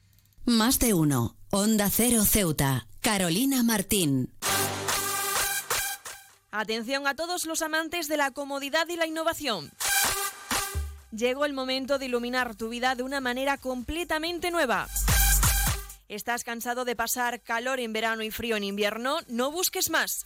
Más 0.46 0.80
de 0.80 0.94
Uno, 0.94 1.36
Onda 1.51 1.90
Cero 1.90 2.25
Ceuta, 2.25 2.88
Carolina 3.01 3.62
Martín. 3.62 4.34
Atención 6.50 7.08
a 7.08 7.16
todos 7.16 7.46
los 7.46 7.62
amantes 7.62 8.08
de 8.08 8.18
la 8.18 8.32
comodidad 8.32 8.88
y 8.90 8.98
la 8.98 9.06
innovación. 9.06 9.72
Llegó 11.12 11.46
el 11.46 11.54
momento 11.54 12.00
de 12.00 12.06
iluminar 12.06 12.56
tu 12.56 12.70
vida 12.70 12.96
de 12.96 13.04
una 13.04 13.22
manera 13.22 13.58
completamente 13.58 14.50
nueva. 14.50 14.88
¿Estás 16.08 16.44
cansado 16.44 16.84
de 16.84 16.96
pasar 16.96 17.42
calor 17.42 17.80
en 17.80 17.94
verano 17.94 18.24
y 18.24 18.32
frío 18.32 18.58
en 18.58 18.66
invierno? 18.66 19.20
No 19.28 19.51
busques 19.51 19.90
más. 19.90 20.25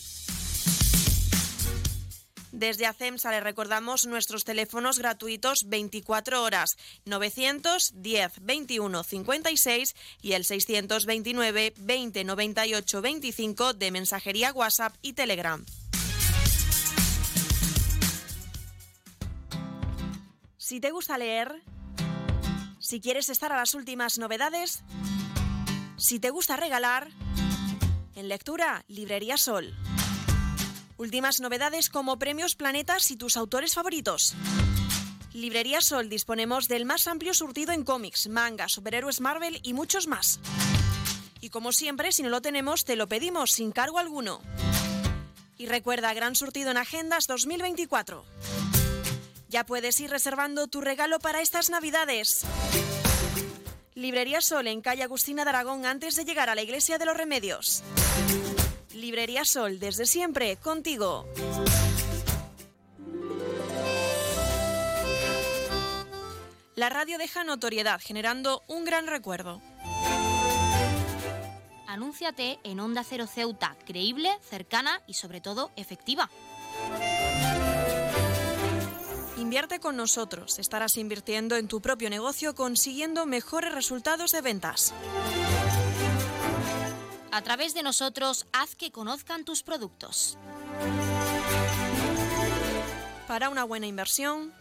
Desde 2.51 2.85
ACEMSA 2.85 3.31
le 3.31 3.39
recordamos 3.39 4.05
nuestros 4.05 4.43
teléfonos 4.43 4.99
gratuitos 4.99 5.63
24 5.67 6.43
horas 6.43 6.77
910 7.05 8.33
21 8.41 9.03
56 9.03 9.95
y 10.21 10.33
el 10.33 10.43
629 10.43 11.73
20 11.77 12.23
98 12.25 13.01
25 13.01 13.73
de 13.73 13.91
mensajería 13.91 14.51
WhatsApp 14.51 14.93
y 15.01 15.13
Telegram. 15.13 15.65
Si 20.57 20.79
te 20.79 20.91
gusta 20.91 21.17
leer, 21.17 21.63
si 22.79 22.99
quieres 22.99 23.29
estar 23.29 23.51
a 23.53 23.57
las 23.57 23.73
últimas 23.75 24.17
novedades, 24.17 24.83
si 25.97 26.19
te 26.19 26.29
gusta 26.29 26.57
regalar, 26.57 27.09
en 28.15 28.27
lectura, 28.27 28.83
Librería 28.87 29.37
Sol 29.37 29.73
Últimas 31.01 31.41
novedades 31.41 31.89
como 31.89 32.19
premios 32.19 32.53
Planetas 32.53 33.09
y 33.09 33.15
tus 33.15 33.35
autores 33.35 33.73
favoritos. 33.73 34.35
Librería 35.33 35.81
Sol 35.81 36.09
disponemos 36.09 36.67
del 36.67 36.85
más 36.85 37.07
amplio 37.07 37.33
surtido 37.33 37.71
en 37.71 37.83
cómics, 37.83 38.29
manga, 38.29 38.69
superhéroes 38.69 39.19
Marvel 39.19 39.59
y 39.63 39.73
muchos 39.73 40.05
más. 40.05 40.39
Y 41.39 41.49
como 41.49 41.71
siempre, 41.71 42.11
si 42.11 42.21
no 42.21 42.29
lo 42.29 42.43
tenemos, 42.43 42.85
te 42.85 42.95
lo 42.95 43.07
pedimos 43.07 43.51
sin 43.51 43.71
cargo 43.71 43.97
alguno. 43.97 44.41
Y 45.57 45.65
recuerda, 45.65 46.13
gran 46.13 46.35
surtido 46.35 46.69
en 46.69 46.77
Agendas 46.77 47.25
2024. 47.25 48.23
Ya 49.49 49.65
puedes 49.65 49.99
ir 50.01 50.11
reservando 50.11 50.67
tu 50.67 50.81
regalo 50.81 51.17
para 51.17 51.41
estas 51.41 51.71
Navidades. 51.71 52.45
Librería 53.95 54.39
Sol 54.41 54.67
en 54.67 54.81
calle 54.81 55.01
Agustina 55.01 55.45
de 55.45 55.49
Aragón 55.49 55.87
antes 55.87 56.15
de 56.15 56.25
llegar 56.25 56.51
a 56.51 56.53
la 56.53 56.61
Iglesia 56.61 56.99
de 56.99 57.05
los 57.05 57.17
Remedios. 57.17 57.81
Librería 59.01 59.43
Sol, 59.45 59.79
desde 59.79 60.05
siempre, 60.05 60.57
contigo. 60.57 61.27
La 66.75 66.89
radio 66.89 67.17
deja 67.17 67.43
notoriedad, 67.43 67.99
generando 68.01 68.63
un 68.67 68.85
gran 68.85 69.07
recuerdo. 69.07 69.59
Anúnciate 71.87 72.59
en 72.63 72.79
Onda 72.79 73.03
Cero 73.03 73.27
Ceuta, 73.27 73.75
creíble, 73.85 74.29
cercana 74.47 75.01
y 75.07 75.15
sobre 75.15 75.41
todo 75.41 75.71
efectiva. 75.75 76.29
Invierte 79.37 79.79
con 79.79 79.97
nosotros. 79.97 80.59
Estarás 80.59 80.95
invirtiendo 80.95 81.57
en 81.57 81.67
tu 81.67 81.81
propio 81.81 82.09
negocio 82.09 82.55
consiguiendo 82.55 83.25
mejores 83.25 83.73
resultados 83.73 84.31
de 84.31 84.41
ventas. 84.41 84.93
A 87.31 87.41
través 87.41 87.73
de 87.73 87.81
nosotros, 87.81 88.45
haz 88.51 88.75
que 88.75 88.91
conozcan 88.91 89.45
tus 89.45 89.63
productos. 89.63 90.37
Para 93.27 93.49
una 93.49 93.63
buena 93.63 93.87
inversión, 93.87 94.53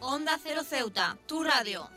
Onda 0.00 0.38
Cero 0.42 0.62
Ceuta, 0.62 1.16
tu 1.26 1.42
radio. 1.42 1.88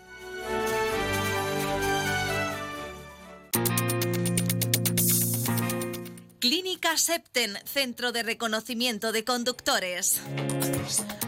Clínica 6.39 6.97
Septen, 6.97 7.57
Centro 7.65 8.13
de 8.13 8.23
Reconocimiento 8.23 9.11
de 9.11 9.25
Conductores. 9.25 10.21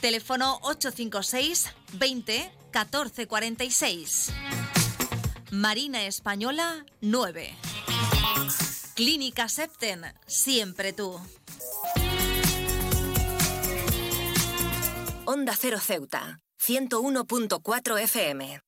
Teléfono 0.00 0.58
856 0.62 1.70
20 1.92 2.52
14 2.72 3.26
46. 3.26 4.32
Marina 5.50 6.06
Española 6.06 6.84
9. 7.00 7.54
Clínica 8.94 9.48
Septen, 9.48 10.02
siempre 10.26 10.92
tú. 10.92 11.20
Onda 15.24 15.54
Cero 15.56 15.78
Ceuta, 15.78 16.40
101.4 16.58 18.00
FM. 18.00 18.60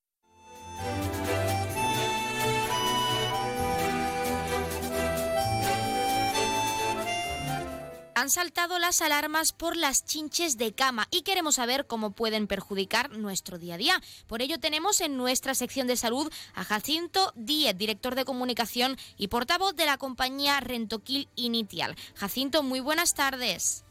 Han 8.24 8.30
saltado 8.30 8.78
las 8.78 9.02
alarmas 9.02 9.52
por 9.52 9.76
las 9.76 10.06
chinches 10.06 10.56
de 10.56 10.72
cama 10.72 11.06
y 11.10 11.24
queremos 11.24 11.56
saber 11.56 11.86
cómo 11.86 12.12
pueden 12.12 12.46
perjudicar 12.46 13.10
nuestro 13.10 13.58
día 13.58 13.74
a 13.74 13.76
día. 13.76 14.00
Por 14.26 14.40
ello 14.40 14.58
tenemos 14.58 15.02
en 15.02 15.18
nuestra 15.18 15.54
sección 15.54 15.86
de 15.86 15.98
salud 15.98 16.32
a 16.54 16.64
Jacinto 16.64 17.34
Díez, 17.36 17.76
director 17.76 18.14
de 18.14 18.24
comunicación 18.24 18.96
y 19.18 19.28
portavoz 19.28 19.76
de 19.76 19.84
la 19.84 19.98
compañía 19.98 20.58
Rentoquil 20.60 21.28
Initial. 21.36 21.96
Jacinto, 22.14 22.62
muy 22.62 22.80
buenas 22.80 23.12
tardes. 23.12 23.84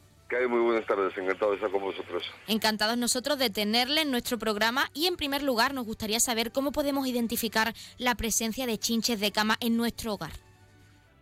Muy 0.50 0.62
buenas 0.62 0.88
tardes, 0.88 1.16
encantado 1.16 1.52
de 1.52 1.58
estar 1.58 1.72
con 1.72 1.84
vosotros. 1.84 2.24
Encantados 2.48 2.98
nosotros 2.98 3.38
de 3.38 3.52
tenerle 3.52 4.02
en 4.02 4.10
nuestro 4.10 4.40
programa 4.40 4.90
y 4.96 5.06
en 5.06 5.16
primer 5.16 5.44
lugar 5.44 5.76
nos 5.76 5.86
gustaría 5.86 6.20
saber 6.20 6.52
cómo 6.52 6.72
podemos 6.72 7.06
identificar 7.06 7.76
la 8.00 8.16
presencia 8.16 8.66
de 8.66 8.80
chinches 8.80 9.20
de 9.20 9.32
cama 9.32 9.58
en 9.60 9.78
nuestro 9.78 10.16
hogar. 10.16 10.32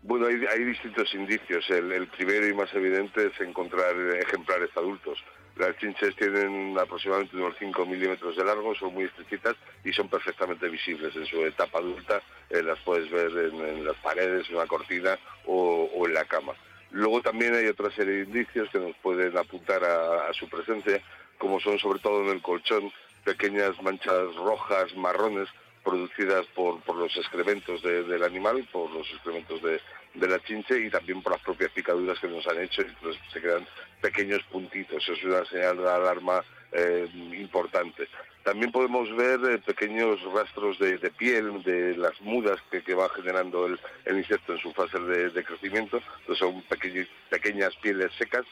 Bueno, 0.03 0.27
hay, 0.27 0.43
hay 0.45 0.63
distintos 0.63 1.13
indicios. 1.13 1.69
El, 1.69 1.91
el 1.91 2.07
primero 2.07 2.47
y 2.47 2.53
más 2.53 2.73
evidente 2.73 3.27
es 3.27 3.39
encontrar 3.41 3.95
ejemplares 4.19 4.69
adultos. 4.75 5.23
Las 5.57 5.77
chinches 5.77 6.15
tienen 6.15 6.77
aproximadamente 6.79 7.35
unos 7.35 7.55
5 7.59 7.85
milímetros 7.85 8.35
de 8.35 8.43
largo, 8.43 8.73
son 8.73 8.93
muy 8.93 9.03
estrechas 9.03 9.55
y 9.83 9.91
son 9.91 10.07
perfectamente 10.07 10.67
visibles. 10.69 11.15
En 11.15 11.25
su 11.25 11.45
etapa 11.45 11.79
adulta 11.79 12.21
eh, 12.49 12.63
las 12.63 12.79
puedes 12.79 13.11
ver 13.11 13.31
en, 13.31 13.85
las 13.85 13.97
paredes, 13.97 14.49
en 14.49 14.57
la 14.57 14.65
cortina 14.65 15.19
o, 15.45 15.89
en 16.05 16.13
la 16.13 16.25
cama. 16.25 16.53
Luego 16.91 17.21
también 17.21 17.53
hay 17.53 17.67
otra 17.67 17.91
serie 17.91 18.13
de 18.13 18.23
indicios 18.23 18.69
que 18.69 18.79
nos 18.79 18.95
pueden 18.97 19.37
apuntar 19.37 19.83
a 19.83 20.33
su 20.33 20.49
presencia, 20.49 21.01
como 21.37 21.59
son 21.59 21.77
sobre 21.79 21.99
todo 21.99 22.23
en 22.23 22.29
el 22.29 22.41
colchón 22.41 22.91
pequeñas 23.23 23.81
manchas 23.81 24.35
rojas, 24.35 24.95
marrones, 24.95 25.47
producidas 25.83 26.45
por, 26.47 26.81
por 26.81 26.95
los 26.95 27.15
excrementos 27.17 27.81
de- 27.81 28.03
del 28.03 28.23
animal, 28.23 28.67
por 28.71 28.91
los 28.91 29.09
excrementos 29.11 29.61
de, 29.61 29.79
la 30.27 30.39
chinche 30.43 30.79
y 30.79 30.89
también 30.89 31.21
por 31.21 31.33
las 31.33 31.41
propias 31.41 31.71
picaduras 31.71 32.19
que 32.19 32.27
nos 32.27 32.45
han 32.47 32.59
hecho. 32.61 32.81
Y 32.81 32.87
se 33.33 33.41
quedan 33.41 33.65
pequeños 34.01 34.43
puntitos. 34.51 35.03
Eso 35.03 35.13
es 35.13 35.23
una 35.23 35.45
señal 35.45 35.77
de 35.77 35.89
alarma 35.89 36.43
eh, 36.71 37.07
importante. 37.37 38.07
También 38.43 38.71
podemos 38.71 39.13
ver 39.15 39.39
eh, 39.51 39.57
pequeños 39.59 40.19
rastros 40.33 40.79
de, 40.79 40.97
piel, 41.11 41.61
de 41.63 41.95
las 41.95 42.19
mudas 42.21 42.59
que, 42.71 42.81
que 42.81 42.95
va 42.95 43.07
generando 43.09 43.67
el, 43.67 44.17
insecto 44.17 44.53
en 44.53 44.59
su 44.59 44.73
fase 44.73 44.99
de, 44.99 45.43
crecimiento. 45.43 46.01
Son 46.33 46.63
pequeñas 46.63 47.75
pieles 47.77 48.11
secas 48.17 48.45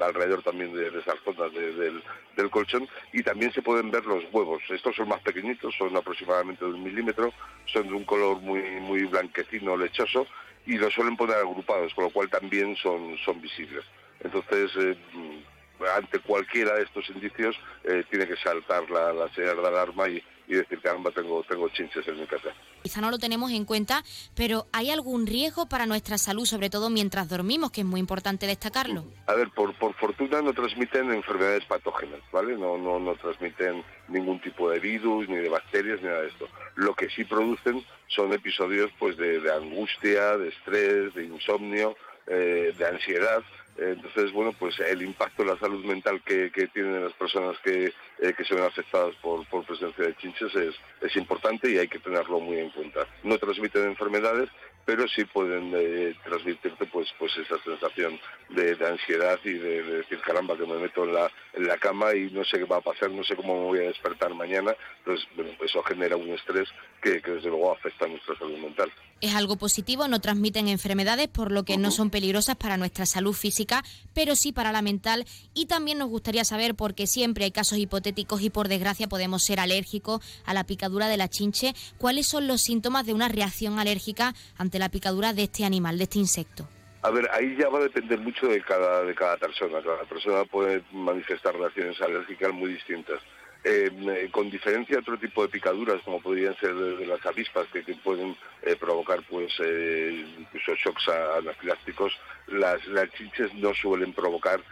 alrededor 0.00 0.42
también 0.42 0.74
de, 0.74 0.88
esas 0.88 1.16
zonas 1.24 1.52
de- 1.52 1.72
del, 2.34 2.50
colchón 2.50 2.88
y 3.12 3.22
también 3.22 3.52
se 3.52 3.62
pueden 3.62 3.90
ver 3.90 4.04
los 4.06 4.24
huevos. 4.32 4.62
Estos 4.70 4.96
son 4.96 5.08
más 5.08 5.20
pequeñitos, 5.20 5.74
son 5.76 5.94
aproximadamente 5.96 6.64
de 6.64 6.72
un 6.72 6.82
milímetro, 6.82 7.32
son 7.66 7.86
de 7.86 7.94
un 7.94 8.04
color 8.04 8.38
muy, 8.40 9.04
blanquecino, 9.04 9.76
lechoso 9.76 10.26
y 10.66 10.76
los 10.78 10.92
suelen 10.92 11.16
poner 11.16 11.36
agrupados, 11.36 11.94
con 11.94 12.04
lo 12.04 12.10
cual 12.10 12.28
también 12.30 12.74
son 12.76 13.40
visibles. 13.40 13.84
Entonces, 14.20 14.70
eh, 14.76 14.96
ante 15.96 16.18
cualquiera 16.20 16.74
de 16.74 16.82
estos 16.82 17.08
indicios, 17.10 17.56
eh, 17.84 18.04
tiene 18.10 18.26
que 18.26 18.36
saltar 18.36 18.88
la, 18.90 19.12
la 19.12 19.32
señal 19.34 19.56
de 19.56 19.68
alarma 19.68 20.08
y, 20.08 20.22
y 20.46 20.54
decir, 20.54 20.80
caramba, 20.80 21.10
tengo, 21.10 21.42
tengo 21.44 21.68
chinches 21.70 22.06
en 22.06 22.20
mi 22.20 22.26
casa. 22.26 22.50
Quizá 22.82 23.00
no 23.00 23.10
lo 23.10 23.18
tenemos 23.18 23.50
en 23.52 23.64
cuenta, 23.64 24.02
pero 24.34 24.66
¿hay 24.72 24.90
algún 24.90 25.26
riesgo 25.26 25.68
para 25.68 25.86
nuestra 25.86 26.18
salud, 26.18 26.44
sobre 26.44 26.70
todo 26.70 26.90
mientras 26.90 27.28
dormimos, 27.28 27.70
que 27.70 27.82
es 27.82 27.86
muy 27.86 28.00
importante 28.00 28.46
destacarlo? 28.46 29.04
A 29.26 29.34
ver, 29.34 29.50
por, 29.50 29.74
por 29.74 29.94
fortuna 29.94 30.42
no 30.42 30.52
transmiten 30.52 31.10
enfermedades 31.12 31.64
patógenas, 31.66 32.20
¿vale? 32.32 32.56
No, 32.56 32.78
no, 32.78 32.98
no 32.98 33.14
transmiten 33.16 33.84
ningún 34.08 34.40
tipo 34.40 34.70
de 34.70 34.80
virus, 34.80 35.28
ni 35.28 35.36
de 35.36 35.48
bacterias, 35.48 36.00
ni 36.00 36.08
nada 36.08 36.22
de 36.22 36.28
esto. 36.28 36.48
Lo 36.74 36.94
que 36.94 37.08
sí 37.10 37.24
producen 37.24 37.84
son 38.08 38.32
episodios 38.32 38.90
pues 38.98 39.16
de, 39.16 39.40
de 39.40 39.52
angustia, 39.52 40.36
de 40.36 40.48
estrés, 40.48 41.14
de 41.14 41.24
insomnio, 41.24 41.96
eh, 42.26 42.74
de 42.76 42.86
ansiedad. 42.86 43.42
Entonces, 43.76 44.32
bueno, 44.32 44.52
pues 44.58 44.78
el 44.80 45.02
impacto 45.02 45.42
en 45.42 45.48
la 45.48 45.58
salud 45.58 45.84
mental 45.84 46.20
que, 46.22 46.50
que 46.50 46.66
tienen 46.68 47.04
las 47.04 47.14
personas 47.14 47.56
que, 47.64 47.92
eh, 48.18 48.34
que 48.36 48.44
se 48.44 48.54
ven 48.54 48.64
afectadas 48.64 49.14
por, 49.16 49.46
por 49.46 49.64
presencia 49.64 50.04
de 50.04 50.16
chinches 50.16 50.54
es, 50.54 50.74
es 51.00 51.16
importante 51.16 51.70
y 51.70 51.78
hay 51.78 51.88
que 51.88 51.98
tenerlo 51.98 52.40
muy 52.40 52.58
en 52.58 52.70
cuenta. 52.70 53.06
No 53.22 53.38
transmiten 53.38 53.86
enfermedades, 53.86 54.50
pero 54.84 55.06
sí 55.08 55.24
pueden 55.24 55.72
eh, 55.74 56.14
transmitirte 56.24 56.86
pues 56.86 57.08
pues 57.18 57.32
esa 57.36 57.62
sensación 57.62 58.18
de, 58.48 58.74
de 58.74 58.86
ansiedad 58.86 59.38
y 59.44 59.52
de, 59.52 59.82
de 59.82 59.96
decir 59.98 60.20
caramba 60.20 60.56
que 60.56 60.66
me 60.66 60.78
meto 60.78 61.04
en 61.04 61.14
la, 61.14 61.30
en 61.54 61.66
la 61.66 61.78
cama 61.78 62.14
y 62.14 62.30
no 62.30 62.44
sé 62.44 62.58
qué 62.58 62.64
va 62.64 62.76
a 62.76 62.80
pasar, 62.80 63.10
no 63.10 63.22
sé 63.24 63.36
cómo 63.36 63.60
me 63.60 63.66
voy 63.66 63.78
a 63.80 63.88
despertar 63.88 64.34
mañana. 64.34 64.74
Entonces, 64.98 65.26
bueno, 65.36 65.52
eso 65.64 65.82
genera 65.82 66.16
un 66.16 66.30
estrés 66.30 66.68
que, 67.02 67.20
que 67.22 67.30
desde 67.32 67.48
luego 67.48 67.72
afecta 67.72 68.04
a 68.04 68.08
nuestra 68.08 68.36
salud 68.38 68.58
mental. 68.58 68.90
Es 69.20 69.34
algo 69.34 69.56
positivo, 69.56 70.08
no 70.08 70.20
transmiten 70.20 70.66
enfermedades, 70.66 71.28
por 71.28 71.52
lo 71.52 71.64
que 71.64 71.76
no 71.76 71.90
son 71.90 72.08
peligrosas 72.08 72.56
para 72.56 72.78
nuestra 72.78 73.04
salud 73.04 73.34
física, 73.34 73.84
pero 74.14 74.34
sí 74.34 74.50
para 74.50 74.72
la 74.72 74.80
mental. 74.80 75.26
Y 75.52 75.66
también 75.66 75.98
nos 75.98 76.08
gustaría 76.08 76.42
saber, 76.44 76.74
porque 76.74 77.06
siempre 77.06 77.44
hay 77.44 77.50
casos 77.50 77.76
hipotéticos 77.76 78.40
y 78.40 78.48
por 78.48 78.68
desgracia 78.68 79.08
podemos 79.08 79.44
ser 79.44 79.60
alérgicos 79.60 80.22
a 80.46 80.54
la 80.54 80.64
picadura 80.64 81.08
de 81.08 81.18
la 81.18 81.28
chinche, 81.28 81.74
cuáles 81.98 82.28
son 82.28 82.46
los 82.46 82.62
síntomas 82.62 83.04
de 83.04 83.12
una 83.12 83.28
reacción 83.28 83.78
alérgica 83.78 84.34
ante 84.56 84.69
la 84.78 84.88
picadura 84.88 85.32
de 85.32 85.44
este 85.44 85.64
animal, 85.64 85.98
de 85.98 86.04
este 86.04 86.18
insecto. 86.18 86.68
A 87.02 87.10
ver, 87.10 87.28
ahí 87.32 87.56
ya 87.56 87.68
va 87.68 87.78
a 87.78 87.82
depender 87.82 88.18
mucho 88.20 88.46
de 88.46 88.60
cada, 88.62 89.02
de 89.04 89.14
cada 89.14 89.36
persona. 89.38 89.80
Cada 89.82 90.04
persona 90.04 90.44
puede 90.44 90.82
manifestar 90.92 91.56
reacciones 91.56 92.00
alérgicas 92.00 92.52
muy 92.52 92.74
distintas. 92.74 93.20
Eh, 93.62 94.28
con 94.32 94.50
diferencia 94.50 94.96
a 94.96 95.00
otro 95.00 95.18
tipo 95.18 95.42
de 95.42 95.48
picaduras, 95.48 96.00
como 96.02 96.20
podrían 96.20 96.56
ser 96.56 96.74
de, 96.74 97.06
las 97.06 97.24
avispas, 97.26 97.66
que, 97.68 97.82
pueden 98.02 98.34
eh, 98.62 98.74
provocar 98.76 99.22
pues 99.28 99.52
eh, 99.62 100.26
incluso 100.38 100.74
shocks 100.76 101.08
anafilácticos, 101.38 102.12
las, 102.46 102.84
las 102.86 103.10
chinches 103.12 103.52
no 103.54 103.74
suelen 103.74 104.14
provocar 104.14 104.62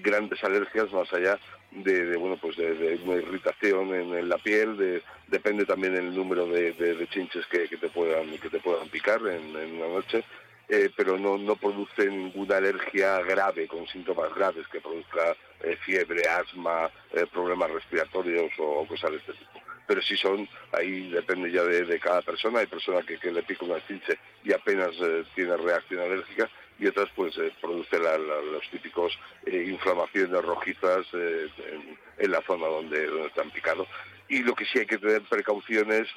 grandes 0.00 0.42
alergias 0.44 0.92
más 0.92 1.12
allá 1.12 1.38
de, 1.70 2.16
bueno 2.16 2.36
pues 2.36 2.56
de, 2.56 3.00
una 3.04 3.16
irritación 3.16 3.94
en, 3.94 4.28
la 4.28 4.38
piel, 4.38 5.02
depende 5.28 5.64
también 5.64 5.96
el 5.96 6.14
número 6.14 6.46
de, 6.46 7.08
chinches 7.10 7.46
que, 7.46 7.66
te 7.68 7.88
puedan 7.88 8.36
que 8.38 8.50
te 8.50 8.60
puedan 8.60 8.88
picar 8.88 9.20
en, 9.20 9.56
en 9.56 9.76
una 9.76 9.88
noche 9.88 10.24
eh, 10.68 10.90
pero 10.96 11.18
no, 11.18 11.36
no 11.36 11.56
produce 11.56 12.06
ninguna 12.06 12.56
alergia 12.56 13.20
grave, 13.20 13.66
con 13.66 13.86
síntomas 13.88 14.34
graves 14.34 14.66
que 14.68 14.80
produzca 14.80 15.36
eh, 15.60 15.76
fiebre, 15.84 16.26
asma, 16.26 16.90
eh, 17.12 17.26
problemas 17.30 17.70
respiratorios 17.70 18.50
o, 18.58 18.86
cosas 18.86 19.10
de 19.10 19.16
este 19.18 19.32
tipo. 19.34 19.60
Pero 19.86 20.00
si 20.00 20.16
son, 20.16 20.48
ahí 20.72 21.10
depende 21.10 21.50
ya 21.50 21.62
de, 21.64 22.00
cada 22.00 22.22
persona. 22.22 22.60
Hay 22.60 22.68
personas 22.68 23.04
que, 23.04 23.18
le 23.30 23.42
pica 23.42 23.66
una 23.66 23.86
chinche 23.86 24.18
y 24.44 24.52
apenas 24.54 24.92
tiene 25.34 25.56
reacción 25.58 26.00
alérgica 26.00 26.48
y 26.82 26.88
otras 26.88 27.08
pues 27.14 27.34
produce 27.60 27.96
los 27.98 28.68
típicos 28.70 29.16
inflamaciones 29.46 30.44
rojizas 30.44 31.06
en, 31.12 32.30
la 32.30 32.42
zona 32.42 32.66
donde, 32.66 33.06
donde 33.06 33.28
están 33.28 33.50
picados. 33.50 33.86
Y 34.28 34.42
lo 34.42 34.54
que 34.54 34.64
sí 34.64 34.80
hay 34.80 34.86
que 34.86 34.98
tener 34.98 35.22
precauciones, 35.22 36.08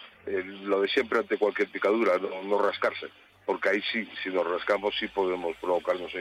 lo 0.64 0.82
de 0.82 0.88
siempre 0.88 1.20
ante 1.20 1.38
cualquier 1.38 1.70
picadura, 1.70 2.18
no 2.18 2.60
rascarse 2.60 3.08
porque 3.46 3.70
ahí 3.70 3.82
sí, 3.92 4.10
si 4.24 4.30
nos 4.30 4.48
rascamos, 4.48 4.96
sí 5.00 5.08
podemos 5.08 5.56
provocarnos 5.58 6.12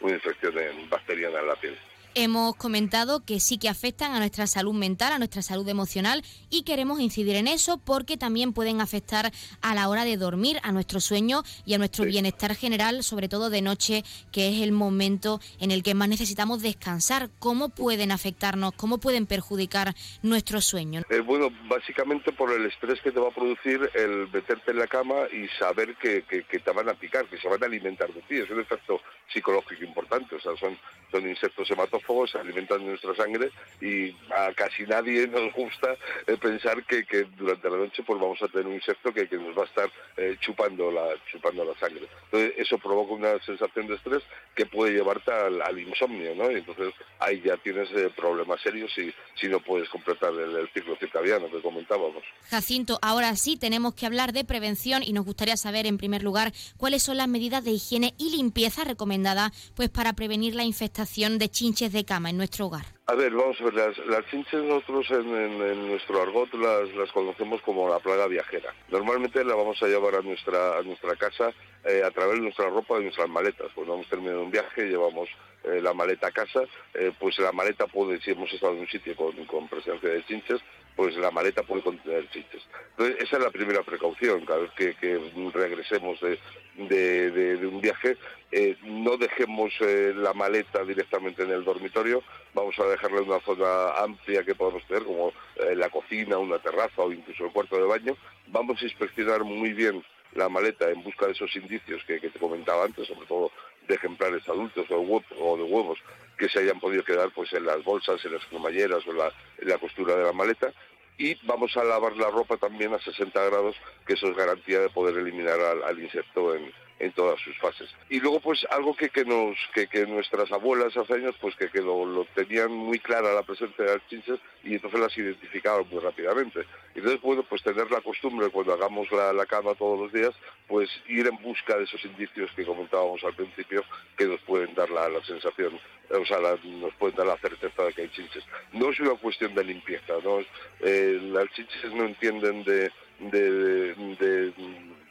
una 0.00 0.12
infección 0.14 0.54
bacteriana 0.90 1.40
en 1.40 1.46
la 1.46 1.56
piel. 1.56 1.78
Hemos 2.14 2.56
comentado 2.56 3.24
que 3.24 3.38
sí 3.38 3.58
que 3.58 3.68
afectan 3.68 4.12
a 4.12 4.18
nuestra 4.18 4.46
salud 4.46 4.72
mental, 4.72 5.12
a 5.12 5.18
nuestra 5.18 5.42
salud 5.42 5.68
emocional 5.68 6.24
y 6.50 6.62
queremos 6.62 7.00
incidir 7.00 7.36
en 7.36 7.46
eso 7.46 7.78
porque 7.78 8.16
también 8.16 8.52
pueden 8.52 8.80
afectar 8.80 9.30
a 9.60 9.74
la 9.74 9.88
hora 9.88 10.04
de 10.04 10.16
dormir, 10.16 10.58
a 10.62 10.72
nuestro 10.72 11.00
sueño 11.00 11.42
y 11.66 11.74
a 11.74 11.78
nuestro 11.78 12.06
bienestar 12.06 12.54
general, 12.54 13.02
sobre 13.02 13.28
todo 13.28 13.50
de 13.50 13.62
noche, 13.62 14.04
que 14.32 14.48
es 14.48 14.62
el 14.62 14.72
momento 14.72 15.40
en 15.60 15.70
el 15.70 15.82
que 15.82 15.94
más 15.94 16.08
necesitamos 16.08 16.62
descansar. 16.62 17.28
¿Cómo 17.38 17.68
pueden 17.68 18.10
afectarnos? 18.10 18.72
¿Cómo 18.72 18.98
pueden 18.98 19.26
perjudicar 19.26 19.94
nuestro 20.22 20.60
sueño? 20.60 21.02
Eh, 21.10 21.20
bueno, 21.20 21.50
básicamente 21.68 22.32
por 22.32 22.52
el 22.52 22.66
estrés 22.66 23.00
que 23.02 23.12
te 23.12 23.20
va 23.20 23.28
a 23.28 23.34
producir 23.34 23.90
el 23.94 24.28
meterte 24.32 24.70
en 24.70 24.78
la 24.78 24.86
cama 24.86 25.14
y 25.30 25.46
saber 25.58 25.94
que, 25.96 26.22
que, 26.22 26.58
te 26.58 26.72
van 26.72 26.88
a 26.88 26.94
picar, 26.94 27.26
que 27.26 27.38
se 27.38 27.48
van 27.48 27.62
a 27.62 27.66
alimentar 27.66 28.12
de 28.12 28.22
ti. 28.22 28.36
Es 28.36 28.50
un 28.50 28.60
efecto 28.60 29.00
psicológico 29.32 29.84
importante. 29.84 30.34
O 30.34 30.40
sea, 30.40 30.56
son, 30.56 30.76
son 31.12 31.28
insectos 31.28 31.70
hematófagos 31.70 31.97
se 32.30 32.38
alimentan 32.38 32.78
de 32.78 32.86
nuestra 32.86 33.14
sangre 33.14 33.50
y 33.80 34.10
a 34.30 34.52
casi 34.54 34.84
nadie 34.84 35.26
nos 35.26 35.52
gusta 35.52 35.96
eh, 36.26 36.36
pensar 36.36 36.84
que, 36.84 37.04
durante 37.36 37.70
la 37.70 37.76
noche 37.76 38.02
pues 38.02 38.20
vamos 38.20 38.42
a 38.42 38.48
tener 38.48 38.66
un 38.66 38.74
insecto 38.74 39.12
que, 39.12 39.28
nos 39.38 39.56
va 39.56 39.62
a 39.62 39.66
estar 39.66 39.90
eh, 40.16 40.36
chupando, 40.40 40.90
la, 40.90 41.08
chupando 41.30 41.64
la 41.64 41.78
sangre. 41.78 42.08
Entonces 42.24 42.54
eso 42.56 42.78
provoca 42.78 43.12
una 43.12 43.38
sensación 43.44 43.86
de 43.86 43.94
estrés 43.94 44.22
que 44.54 44.66
puede 44.66 44.92
llevarte 44.92 45.30
al, 45.30 45.78
insomnio, 45.78 46.34
¿no? 46.34 46.50
Y 46.50 46.56
entonces 46.56 46.92
ahí 47.20 47.40
ya 47.44 47.56
tienes 47.58 47.88
eh, 47.92 48.10
problemas 48.16 48.60
serios 48.60 48.90
si, 48.94 49.12
si 49.40 49.46
no 49.48 49.60
puedes 49.60 49.88
completar 49.88 50.32
el, 50.34 50.68
ciclo 50.74 50.96
circadiano 50.96 51.50
que 51.50 51.62
comentábamos. 51.62 52.22
Jacinto, 52.50 52.98
ahora 53.02 53.36
sí 53.36 53.56
tenemos 53.56 53.94
que 53.94 54.06
hablar 54.06 54.32
de 54.32 54.44
prevención 54.44 55.02
y 55.02 55.12
nos 55.12 55.24
gustaría 55.24 55.56
saber 55.56 55.86
en 55.86 55.98
primer 55.98 56.22
lugar 56.22 56.52
cuáles 56.76 57.02
son 57.02 57.16
las 57.16 57.28
medidas 57.28 57.64
de 57.64 57.70
higiene 57.70 58.14
y 58.18 58.36
limpieza 58.36 58.84
recomendadas 58.84 59.52
pues 59.74 59.88
para 59.88 60.12
prevenir 60.14 60.54
la 60.54 60.64
infestación 60.64 61.38
de 61.38 61.48
chinches 61.48 61.87
de 61.92 62.04
cama 62.04 62.30
en 62.30 62.36
nuestro 62.36 62.66
hogar? 62.66 62.84
A 63.06 63.14
ver, 63.14 63.32
vamos 63.32 63.60
a 63.60 63.64
ver, 63.64 63.74
las, 63.74 64.26
chinches 64.30 64.62
nosotros 64.62 65.10
en, 65.10 65.88
nuestro 65.88 66.20
argot 66.22 66.52
las, 66.54 67.10
conocemos 67.12 67.62
como 67.62 67.88
la 67.88 67.98
plaga 67.98 68.26
viajera. 68.26 68.74
Normalmente 68.90 69.44
la 69.44 69.54
vamos 69.54 69.82
a 69.82 69.86
llevar 69.86 70.16
a 70.16 70.22
nuestra, 70.22 70.78
a 70.78 70.82
nuestra 70.82 71.16
casa 71.16 71.52
eh, 71.84 72.02
a 72.04 72.10
través 72.10 72.34
de 72.34 72.42
nuestra 72.42 72.68
ropa 72.68 72.98
y 72.98 73.04
nuestras 73.04 73.28
maletas. 73.28 73.68
Cuando 73.74 73.94
hemos 73.94 74.08
terminado 74.08 74.42
un 74.42 74.50
viaje 74.50 74.86
llevamos 74.86 75.28
eh, 75.64 75.80
la 75.80 75.94
maleta 75.94 76.28
a 76.28 76.32
casa, 76.32 76.62
eh, 76.94 77.12
pues 77.18 77.38
la 77.38 77.52
maleta 77.52 77.86
puede, 77.86 78.20
si 78.20 78.32
hemos 78.32 78.52
estado 78.52 78.74
en 78.74 78.80
un 78.80 78.88
sitio 78.88 79.16
con, 79.16 79.32
con 79.46 79.68
presencia 79.68 80.10
de 80.10 80.24
chinches, 80.26 80.60
pues 80.98 81.16
la 81.16 81.30
maleta 81.30 81.62
puede 81.62 81.84
contener 81.84 82.28
chinches. 82.30 82.60
Entonces, 82.90 83.22
esa 83.22 83.36
es 83.36 83.42
la 83.44 83.50
primera 83.52 83.84
precaución. 83.84 84.44
Cada 84.44 84.58
vez 84.58 84.72
que, 84.72 85.20
regresemos 85.54 86.18
de, 86.20 87.30
de, 87.30 87.66
un 87.68 87.80
viaje, 87.80 88.16
eh, 88.50 88.76
no 88.82 89.16
dejemos 89.16 89.72
eh, 89.78 90.12
la 90.16 90.32
maleta 90.32 90.82
directamente 90.82 91.44
en 91.44 91.52
el 91.52 91.62
dormitorio, 91.62 92.24
vamos 92.52 92.76
a 92.80 92.86
dejarla 92.86 93.20
en 93.20 93.28
una 93.28 93.38
zona 93.42 93.92
amplia 93.92 94.42
que 94.42 94.56
podemos 94.56 94.84
tener, 94.88 95.04
como 95.04 95.32
eh, 95.54 95.76
la 95.76 95.88
cocina, 95.88 96.36
una 96.36 96.58
terraza 96.58 97.00
o 97.00 97.12
incluso 97.12 97.44
el 97.44 97.52
cuarto 97.52 97.76
de 97.76 97.84
baño. 97.84 98.16
Vamos 98.48 98.82
a 98.82 98.84
inspeccionar 98.84 99.44
muy 99.44 99.74
bien 99.74 100.02
la 100.34 100.48
maleta 100.48 100.90
en 100.90 101.04
busca 101.04 101.26
de 101.26 101.32
esos 101.32 101.54
indicios 101.54 102.02
que, 102.08 102.18
te 102.18 102.40
comentaba 102.40 102.84
antes, 102.84 103.06
sobre 103.06 103.26
todo 103.28 103.52
de 103.88 103.94
ejemplares 103.94 104.48
adultos 104.48 104.86
o, 104.90 105.56
de 105.56 105.62
huevos 105.64 105.98
que 106.36 106.48
se 106.48 106.60
hayan 106.60 106.78
podido 106.78 107.02
quedar 107.02 107.30
pues 107.30 107.52
en 107.52 107.66
las 107.66 107.82
bolsas, 107.82 108.24
en 108.24 108.34
las 108.34 108.44
cremalleras 108.44 109.04
o 109.06 109.10
en 109.10 109.68
la 109.68 109.78
costura 109.78 110.14
de 110.14 110.24
la 110.24 110.32
maleta. 110.32 110.72
Y 111.18 111.34
vamos 111.44 111.76
a 111.76 111.82
lavar 111.82 112.16
la 112.16 112.30
ropa 112.30 112.56
también 112.58 112.94
a 112.94 113.00
60 113.00 113.44
grados, 113.46 113.74
que 114.06 114.12
eso 114.12 114.28
es 114.28 114.36
garantía 114.36 114.78
de 114.78 114.88
poder 114.88 115.18
eliminar 115.18 115.58
al, 115.60 115.98
insecto 115.98 116.54
en, 116.54 116.72
todas 117.12 117.40
sus 117.40 117.56
fases. 117.58 117.88
Y 118.08 118.20
luego 118.20 118.40
pues 118.40 118.66
algo 118.70 118.94
que, 118.96 119.08
que 119.10 119.24
nos 119.24 119.56
que, 119.74 119.86
que, 119.86 120.06
nuestras 120.06 120.50
abuelas 120.50 120.96
hace 120.96 121.14
años 121.14 121.34
pues 121.40 121.54
que, 121.56 121.70
que 121.70 121.80
lo, 121.80 122.26
tenían 122.34 122.72
muy 122.72 122.98
clara 122.98 123.34
la 123.34 123.42
presencia 123.42 123.84
de 123.84 123.94
las 123.94 124.08
chinches 124.08 124.40
y 124.64 124.74
entonces 124.74 125.00
las 125.00 125.16
identificaban 125.16 125.86
muy 125.90 126.00
rápidamente. 126.00 126.60
Y 126.94 126.98
entonces 126.98 127.20
bueno 127.22 127.44
pues 127.44 127.62
tener 127.62 127.90
la 127.90 128.00
costumbre 128.00 128.48
cuando 128.50 128.72
hagamos 128.72 129.10
la, 129.12 129.46
cama 129.46 129.74
todos 129.74 129.98
los 129.98 130.12
días 130.12 130.34
pues 130.66 130.90
ir 131.08 131.26
en 131.26 131.36
busca 131.42 131.76
de 131.76 131.84
esos 131.84 132.04
indicios 132.04 132.50
que 132.54 132.66
comentábamos 132.66 133.22
al 133.24 133.34
principio 133.34 133.82
que 134.16 134.26
nos 134.26 134.40
pueden 134.40 134.74
dar 134.74 134.90
la, 134.90 135.08
la 135.08 135.24
sensación 135.24 135.78
o 136.10 136.24
sea, 136.24 136.38
nos 136.64 136.94
pueden 136.94 137.16
dar 137.16 137.26
la 137.26 137.36
certeza 137.36 137.84
de 137.84 137.92
que 137.92 138.02
hay 138.02 138.08
chinches. 138.08 138.44
No 138.72 138.90
es 138.90 139.00
una 139.00 139.14
cuestión 139.14 139.54
de 139.54 139.64
limpieza, 139.64 140.14
¿no? 140.24 140.40
Eh, 140.80 141.18
las 141.22 141.48
chinches 141.50 141.92
no 141.92 142.04
entienden 142.04 142.64
de, 142.64 142.90
de, 143.18 144.52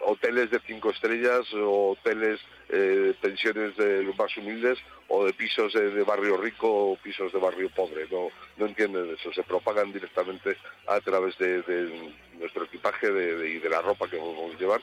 hoteles 0.06 0.50
de 0.52 0.60
cinco 0.66 0.90
estrellas 0.92 1.52
o 1.54 1.92
hoteles, 1.92 2.40
eh, 2.70 3.14
pensiones 3.22 3.76
de 3.78 4.04
los 4.04 4.18
más 4.18 4.36
humildes 4.38 4.78
o 5.08 5.26
de 5.26 5.34
pisos 5.34 5.74
de, 5.74 6.04
barrio 6.04 6.38
rico 6.38 6.92
o 6.92 6.98
pisos 6.98 7.32
de 7.32 7.40
barrio 7.40 7.70
pobre. 7.70 8.08
No, 8.12 8.66
entienden 8.66 9.16
eso, 9.18 9.32
se 9.34 9.44
propagan 9.44 9.92
directamente 9.94 10.58
a 10.88 11.00
través 11.00 11.38
de, 11.38 12.14
nuestro 12.40 12.66
equipaje 12.66 13.08
y 13.08 13.60
de 13.60 13.70
la 13.70 13.82
ropa 13.82 14.08
que 14.08 14.18
vamos 14.18 14.60
llevar 14.60 14.82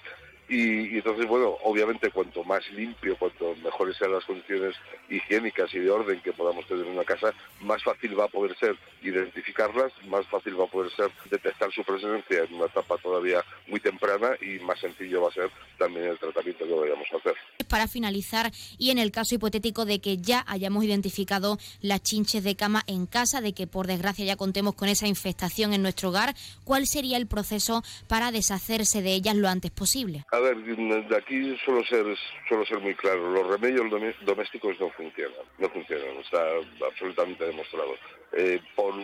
y, 0.48 0.96
entonces, 0.96 1.26
bueno, 1.26 1.56
obviamente 1.64 2.10
cuanto 2.10 2.44
más 2.44 2.68
limpio, 2.72 3.16
cuanto 3.16 3.54
mejores 3.62 3.96
sean 3.96 4.12
las 4.12 4.24
condiciones 4.24 4.74
higiénicas 5.08 5.72
y 5.74 5.78
de 5.78 5.90
orden 5.90 6.20
que 6.20 6.32
podamos 6.32 6.66
tener 6.66 6.86
en 6.86 6.92
una 6.92 7.04
casa, 7.04 7.32
más 7.60 7.82
fácil 7.82 8.18
va 8.18 8.24
a 8.24 8.28
poder 8.28 8.56
ser 8.58 8.76
identificarlas, 9.02 9.92
más 10.06 10.26
fácil 10.26 10.58
va 10.60 10.64
a 10.64 10.68
poder 10.68 10.92
ser 10.92 11.10
detectar 11.30 11.72
su 11.72 11.82
presencia 11.82 12.44
en 12.44 12.54
una 12.54 12.66
etapa 12.66 12.98
todavía 12.98 13.42
muy 13.68 13.80
temprana 13.80 14.30
y 14.40 14.58
más 14.60 14.78
sencillo 14.80 15.22
va 15.22 15.28
a 15.28 15.32
ser 15.32 15.50
también 15.78 16.06
el 16.06 16.18
tratamiento 16.18 16.66
que 16.66 16.74
vayamos 16.74 17.06
a 17.12 17.16
hacer. 17.16 17.34
Para 17.68 17.88
finalizar, 17.88 18.52
y 18.78 18.90
en 18.90 18.98
el 18.98 19.10
caso 19.10 19.34
hipotético 19.34 19.84
de 19.84 20.00
que 20.00 20.18
ya 20.18 20.44
hayamos 20.46 20.84
identificado 20.84 21.58
las 21.80 22.02
chinches 22.02 22.44
de 22.44 22.54
cama 22.54 22.82
en 22.86 23.06
casa, 23.06 23.40
de 23.40 23.54
que 23.54 23.66
por 23.66 23.86
desgracia 23.86 24.24
ya 24.24 24.36
contemos 24.36 24.74
con 24.74 24.88
esa 24.88 25.06
infestación 25.06 25.72
en 25.72 25.82
nuestro 25.82 26.10
hogar, 26.10 26.34
¿cuál 26.64 26.86
sería 26.86 27.16
el 27.16 27.26
proceso 27.26 27.82
para 28.08 28.30
deshacerse 28.30 29.00
de 29.00 29.14
ellas 29.14 29.36
lo 29.36 29.48
antes 29.48 29.70
posible? 29.70 30.24
A 30.34 30.40
ver, 30.40 30.56
de 30.56 31.16
aquí 31.16 31.56
suelo 31.64 31.84
ser, 31.84 32.04
suelo 32.48 32.66
ser 32.66 32.80
muy 32.80 32.96
claro, 32.96 33.30
los 33.30 33.46
remedios 33.46 33.88
domésticos 34.22 34.80
no 34.80 34.90
funcionan, 34.90 35.46
no 35.58 35.68
funcionan, 35.68 36.16
está 36.16 36.40
absolutamente 36.84 37.44
demostrado. 37.44 37.94
Eh, 38.32 38.60
por 38.74 38.94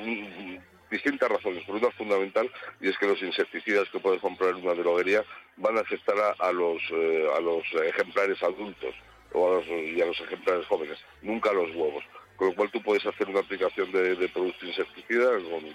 distintas 0.91 1.29
razones, 1.29 1.63
por 1.67 1.77
una 1.77 1.89
fundamental, 1.93 2.51
y 2.81 2.89
es 2.89 2.99
que 2.99 3.07
los 3.07 3.23
insecticidas 3.23 3.89
que 3.91 4.01
puedes 4.01 4.21
comprar 4.21 4.51
en 4.51 4.65
una 4.67 4.75
droguería 4.75 5.25
van 5.57 5.79
a 5.79 5.83
afectar 5.83 6.17
a, 6.37 6.53
los, 6.53 6.83
eh, 6.91 7.29
a 7.37 7.41
los 7.41 7.63
ejemplares 7.87 8.43
adultos 8.43 8.93
o 9.33 9.63
y 9.69 10.01
a 10.01 10.07
los 10.07 10.21
ejemplares 10.21 10.67
jóvenes, 10.67 10.99
nunca 11.23 11.51
a 11.51 11.55
los 11.55 11.71
huevos 11.77 12.03
con 12.41 12.49
lo 12.49 12.55
cual 12.55 12.71
tú 12.71 12.83
puedes 12.83 13.05
hacer 13.05 13.29
una 13.29 13.41
aplicación 13.41 13.93
de, 13.93 14.17
producto 14.33 14.65
insecticida 14.65 15.27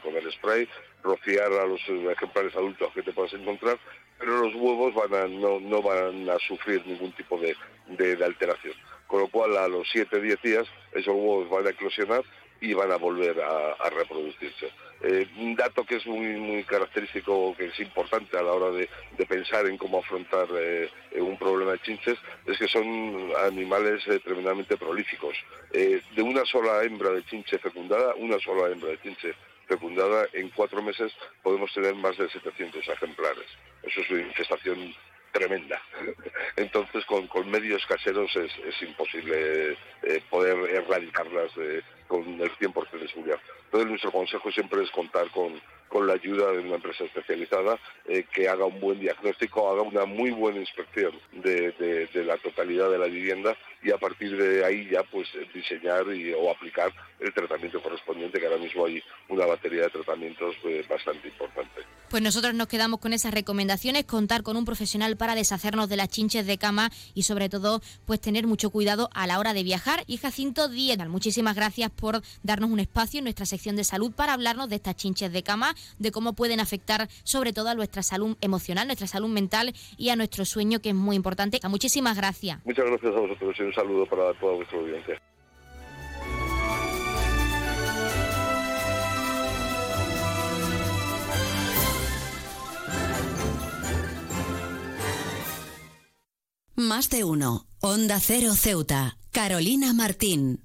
con, 0.01 0.15
el 0.15 0.31
spray, 0.31 0.67
rociar 1.03 1.53
a 1.53 1.67
los 1.67 1.79
ejemplares 1.87 2.55
adultos 2.55 2.91
que 2.91 3.03
te 3.03 3.13
puedas 3.13 3.33
encontrar, 3.33 3.77
pero 4.17 4.41
los 4.41 4.55
huevos 4.55 4.95
van 5.07 5.39
no, 5.39 5.81
van 5.83 6.27
a 6.27 6.39
sufrir 6.39 6.81
ningún 6.87 7.11
tipo 7.11 7.39
de, 7.39 7.55
alteración. 8.25 8.73
Con 9.05 9.19
lo 9.19 9.27
cual 9.27 9.55
a 9.57 9.67
los 9.67 9.87
7-10 9.93 10.41
días 10.41 10.67
esos 10.93 11.13
huevos 11.13 11.47
van 11.51 11.67
a 11.67 11.69
eclosionar 11.69 12.23
y 12.59 12.73
van 12.73 12.91
a 12.91 12.95
volver 12.95 13.39
a, 13.41 13.87
reproducirse. 13.91 14.71
Eh, 15.07 15.27
un 15.37 15.55
dato 15.55 15.85
que 15.85 15.97
es 15.97 16.07
muy, 16.07 16.35
muy 16.37 16.63
característico, 16.63 17.55
que 17.55 17.65
es 17.65 17.79
importante 17.79 18.35
a 18.37 18.41
la 18.41 18.53
hora 18.53 18.71
de, 18.71 18.89
pensar 19.27 19.67
en 19.67 19.77
cómo 19.77 19.99
afrontar 19.99 20.47
eh, 20.57 20.89
un 21.17 21.37
problema 21.37 21.73
de 21.73 21.79
chinches, 21.79 22.17
es 22.47 22.57
que 22.57 22.67
son 22.67 23.31
animales 23.45 24.03
tremendamente 24.23 24.77
prolíficos. 24.77 25.35
de 25.71 26.21
una 26.23 26.43
sola 26.45 26.83
hembra 26.83 27.11
de 27.11 27.23
chinche 27.25 27.59
fecundada, 27.59 28.15
una 28.15 28.39
sola 28.39 28.71
hembra 28.71 28.89
de 28.89 29.01
chinche 29.01 29.35
fecundada, 29.67 30.27
en 30.33 30.49
cuatro 30.49 30.81
meses 30.81 31.11
podemos 31.43 31.71
tener 31.71 31.93
más 31.93 32.17
de 32.17 32.27
700 32.27 32.87
ejemplares. 32.87 33.45
Eso 33.83 34.01
es 34.01 34.09
una 34.09 34.21
infestación 34.21 34.95
tremenda. 35.31 35.79
Entonces, 36.55 37.05
con, 37.05 37.51
medios 37.51 37.85
caseros 37.85 38.35
es, 38.35 38.81
imposible 38.81 39.77
eh, 40.01 40.21
poder 40.31 40.57
erradicarlas 40.71 41.51
con 42.07 42.23
el 42.41 42.51
100% 42.57 42.99
de 42.99 43.07
seguridad. 43.07 43.39
Entonces, 43.75 43.89
nuestro 43.89 44.11
consejo 44.13 44.49
siempre 44.53 44.83
es 44.83 44.91
contar 44.91 45.29
con, 45.31 45.51
con 45.89 46.07
la 46.07 46.13
ayuda 46.13 46.49
de 46.51 46.59
una 46.59 46.75
empresa 46.75 47.03
especializada 47.03 47.77
eh, 48.07 48.25
que 48.33 48.47
haga 48.47 48.63
un 48.63 48.79
buen 48.79 49.01
diagnóstico, 49.01 49.69
haga 49.69 49.81
una 49.81 50.05
muy 50.05 50.31
buena 50.31 50.59
inspección 50.59 51.11
de, 51.33 52.09
la 52.13 52.37
totalidad 52.37 52.89
de 52.89 52.97
la 52.97 53.07
vivienda 53.07 53.53
y 53.83 53.91
a 53.91 53.97
partir 53.97 54.37
de 54.37 54.63
ahí 54.63 54.89
ya 54.89 55.03
pues 55.03 55.27
diseñar 55.53 56.07
y, 56.13 56.33
o 56.33 56.49
aplicar 56.49 56.91
el 57.19 57.33
tratamiento 57.33 57.81
correspondiente, 57.81 58.39
que 58.39 58.45
ahora 58.45 58.59
mismo 58.59 58.85
hay 58.85 59.03
una 59.27 59.45
batería 59.45 59.83
de 59.83 59.89
tratamientos 59.89 60.55
eh, 60.63 60.85
bastante 60.89 61.27
importante. 61.27 61.81
Pues 62.09 62.21
nosotros 62.21 62.53
nos 62.53 62.67
quedamos 62.67 62.99
con 62.99 63.13
esas 63.13 63.33
recomendaciones, 63.33 64.05
contar 64.05 64.43
con 64.43 64.55
un 64.57 64.63
profesional 64.63 65.17
para 65.17 65.35
deshacernos 65.35 65.89
de 65.89 65.97
las 65.97 66.09
chinches 66.09 66.45
de 66.45 66.57
cama 66.57 66.91
y 67.13 67.23
sobre 67.23 67.49
todo 67.49 67.81
pues 68.05 68.21
tener 68.21 68.47
mucho 68.47 68.69
cuidado 68.69 69.09
a 69.13 69.27
la 69.27 69.39
hora 69.39 69.53
de 69.53 69.63
viajar. 69.63 70.03
Y 70.07 70.17
Jacinto 70.17 70.69
Díez, 70.69 70.97
muchísimas 71.07 71.55
gracias 71.55 71.91
por 71.91 72.21
darnos 72.43 72.69
un 72.69 72.79
espacio 72.79 73.17
en 73.19 73.25
nuestra 73.25 73.45
sección 73.45 73.64
de 73.73 73.83
salud 73.83 74.11
para 74.11 74.33
hablarnos 74.33 74.69
de 74.69 74.75
estas 74.75 74.95
chinches 74.95 75.31
de 75.31 75.41
cama 75.41 75.73
de 75.97 76.11
cómo 76.11 76.33
pueden 76.33 76.59
afectar 76.59 77.09
sobre 77.23 77.53
todo 77.53 77.69
a 77.69 77.75
nuestra 77.75 78.03
salud 78.03 78.37
emocional, 78.41 78.85
nuestra 78.85 79.07
salud 79.07 79.29
mental 79.29 79.73
y 79.97 80.09
a 80.09 80.15
nuestro 80.15 80.45
sueño, 80.45 80.79
que 80.79 80.89
es 80.89 80.95
muy 80.95 81.15
importante. 81.15 81.59
Muchísimas 81.67 82.15
gracias. 82.15 82.63
Muchas 82.65 82.85
gracias 82.85 83.15
a 83.15 83.19
vosotros 83.19 83.55
y 83.57 83.63
un 83.63 83.73
saludo 83.73 84.05
para 84.05 84.33
toda 84.39 84.53
vuestra 84.53 84.77
audiencia. 84.77 85.21
Más 96.75 97.09
de 97.09 97.23
uno. 97.23 97.67
Onda 97.79 98.19
Cero 98.19 98.53
Ceuta. 98.53 99.17
Carolina 99.31 99.93
Martín. 99.93 100.64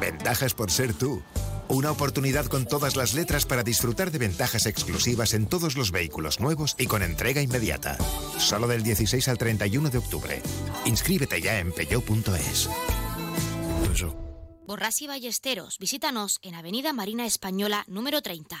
Ventajas 0.00 0.54
por 0.54 0.70
ser 0.70 0.94
tú. 0.94 1.22
Una 1.68 1.90
oportunidad 1.90 2.46
con 2.46 2.64
todas 2.64 2.94
las 2.96 3.14
letras 3.14 3.44
para 3.44 3.62
disfrutar 3.62 4.10
de 4.10 4.18
ventajas 4.18 4.66
exclusivas 4.66 5.34
en 5.34 5.46
todos 5.46 5.76
los 5.76 5.90
vehículos 5.90 6.38
nuevos 6.38 6.76
y 6.78 6.86
con 6.86 7.02
entrega 7.02 7.42
inmediata. 7.42 7.98
Solo 8.38 8.68
del 8.68 8.82
16 8.82 9.28
al 9.28 9.38
31 9.38 9.90
de 9.90 9.98
octubre. 9.98 10.42
Inscríbete 10.84 11.40
ya 11.40 11.58
en 11.58 11.72
peyo.es. 11.72 12.68
Borras 14.66 15.00
y 15.00 15.06
Ballesteros, 15.06 15.78
visítanos 15.78 16.38
en 16.42 16.54
Avenida 16.54 16.92
Marina 16.92 17.24
Española 17.24 17.84
número 17.86 18.20
30. 18.20 18.60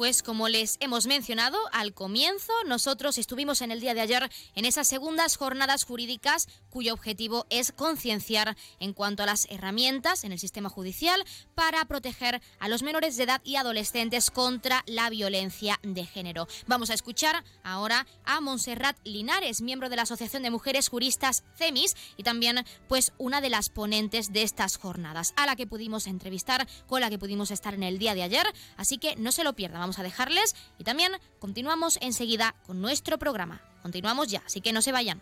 Pues 0.00 0.22
como 0.22 0.48
les 0.48 0.78
hemos 0.80 1.06
mencionado 1.06 1.58
al 1.72 1.92
comienzo, 1.92 2.54
nosotros 2.64 3.18
estuvimos 3.18 3.60
en 3.60 3.70
el 3.70 3.80
día 3.80 3.92
de 3.92 4.00
ayer 4.00 4.30
en 4.54 4.64
esas 4.64 4.88
segundas 4.88 5.36
jornadas 5.36 5.84
jurídicas 5.84 6.48
cuyo 6.70 6.94
objetivo 6.94 7.44
es 7.50 7.70
concienciar 7.70 8.56
en 8.78 8.94
cuanto 8.94 9.22
a 9.22 9.26
las 9.26 9.46
herramientas 9.50 10.24
en 10.24 10.32
el 10.32 10.38
sistema 10.38 10.70
judicial 10.70 11.22
para 11.54 11.84
proteger 11.84 12.40
a 12.60 12.68
los 12.68 12.82
menores 12.82 13.18
de 13.18 13.24
edad 13.24 13.42
y 13.44 13.56
adolescentes 13.56 14.30
contra 14.30 14.84
la 14.86 15.10
violencia 15.10 15.78
de 15.82 16.06
género. 16.06 16.48
Vamos 16.66 16.88
a 16.88 16.94
escuchar 16.94 17.44
ahora 17.62 18.06
a 18.24 18.40
Montserrat 18.40 18.96
Linares, 19.04 19.60
miembro 19.60 19.90
de 19.90 19.96
la 19.96 20.02
Asociación 20.04 20.42
de 20.42 20.50
Mujeres 20.50 20.88
Juristas 20.88 21.44
CEMIS 21.58 21.94
y 22.16 22.22
también 22.22 22.64
pues 22.88 23.12
una 23.18 23.42
de 23.42 23.50
las 23.50 23.68
ponentes 23.68 24.32
de 24.32 24.44
estas 24.44 24.78
jornadas, 24.78 25.34
a 25.36 25.44
la 25.44 25.56
que 25.56 25.66
pudimos 25.66 26.06
entrevistar, 26.06 26.66
con 26.86 27.02
la 27.02 27.10
que 27.10 27.18
pudimos 27.18 27.50
estar 27.50 27.74
en 27.74 27.82
el 27.82 27.98
día 27.98 28.14
de 28.14 28.22
ayer, 28.22 28.46
así 28.78 28.96
que 28.96 29.14
no 29.16 29.30
se 29.30 29.44
lo 29.44 29.52
pierdan 29.52 29.89
a 29.98 30.02
dejarles 30.02 30.54
y 30.78 30.84
también 30.84 31.12
continuamos 31.38 31.98
enseguida 32.00 32.54
con 32.66 32.80
nuestro 32.80 33.18
programa. 33.18 33.60
Continuamos 33.82 34.28
ya, 34.28 34.42
así 34.46 34.60
que 34.60 34.72
no 34.72 34.82
se 34.82 34.92
vayan. 34.92 35.20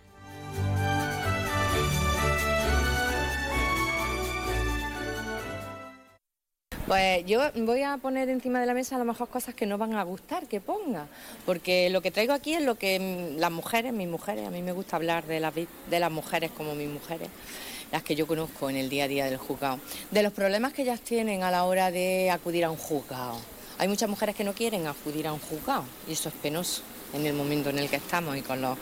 Pues 6.88 7.26
yo 7.26 7.42
voy 7.54 7.82
a 7.82 7.98
poner 7.98 8.30
encima 8.30 8.60
de 8.60 8.66
la 8.66 8.72
mesa 8.72 8.96
a 8.96 8.98
lo 8.98 9.04
mejor 9.04 9.28
cosas 9.28 9.54
que 9.54 9.66
no 9.66 9.76
van 9.76 9.92
a 9.92 10.02
gustar 10.04 10.48
que 10.48 10.62
ponga, 10.62 11.06
porque 11.44 11.90
lo 11.90 12.00
que 12.00 12.10
traigo 12.10 12.32
aquí 12.32 12.54
es 12.54 12.62
lo 12.62 12.76
que 12.76 13.34
las 13.36 13.50
mujeres, 13.50 13.92
mis 13.92 14.08
mujeres, 14.08 14.46
a 14.46 14.50
mí 14.50 14.62
me 14.62 14.72
gusta 14.72 14.96
hablar 14.96 15.26
de 15.26 15.38
las, 15.38 15.54
de 15.54 16.00
las 16.00 16.10
mujeres 16.10 16.50
como 16.50 16.74
mis 16.74 16.88
mujeres, 16.88 17.28
las 17.92 18.02
que 18.02 18.16
yo 18.16 18.26
conozco 18.26 18.70
en 18.70 18.76
el 18.76 18.88
día 18.88 19.04
a 19.04 19.08
día 19.08 19.26
del 19.26 19.36
juzgado, 19.36 19.80
de 20.10 20.22
los 20.22 20.32
problemas 20.32 20.72
que 20.72 20.80
ellas 20.80 21.02
tienen 21.02 21.42
a 21.42 21.50
la 21.50 21.64
hora 21.64 21.90
de 21.90 22.30
acudir 22.30 22.64
a 22.64 22.70
un 22.70 22.78
juzgado. 22.78 23.38
Hay 23.78 23.86
muchas 23.86 24.08
mujeres 24.08 24.34
que 24.34 24.42
no 24.42 24.54
quieren 24.54 24.88
acudir 24.88 25.28
a 25.28 25.32
un 25.32 25.38
juzgado 25.38 25.84
y 26.08 26.12
eso 26.12 26.28
es 26.28 26.34
penoso 26.34 26.82
en 27.14 27.24
el 27.26 27.32
momento 27.32 27.70
en 27.70 27.78
el 27.78 27.88
que 27.88 27.96
estamos 27.96 28.36
y 28.36 28.42
con 28.42 28.60
los 28.60 28.76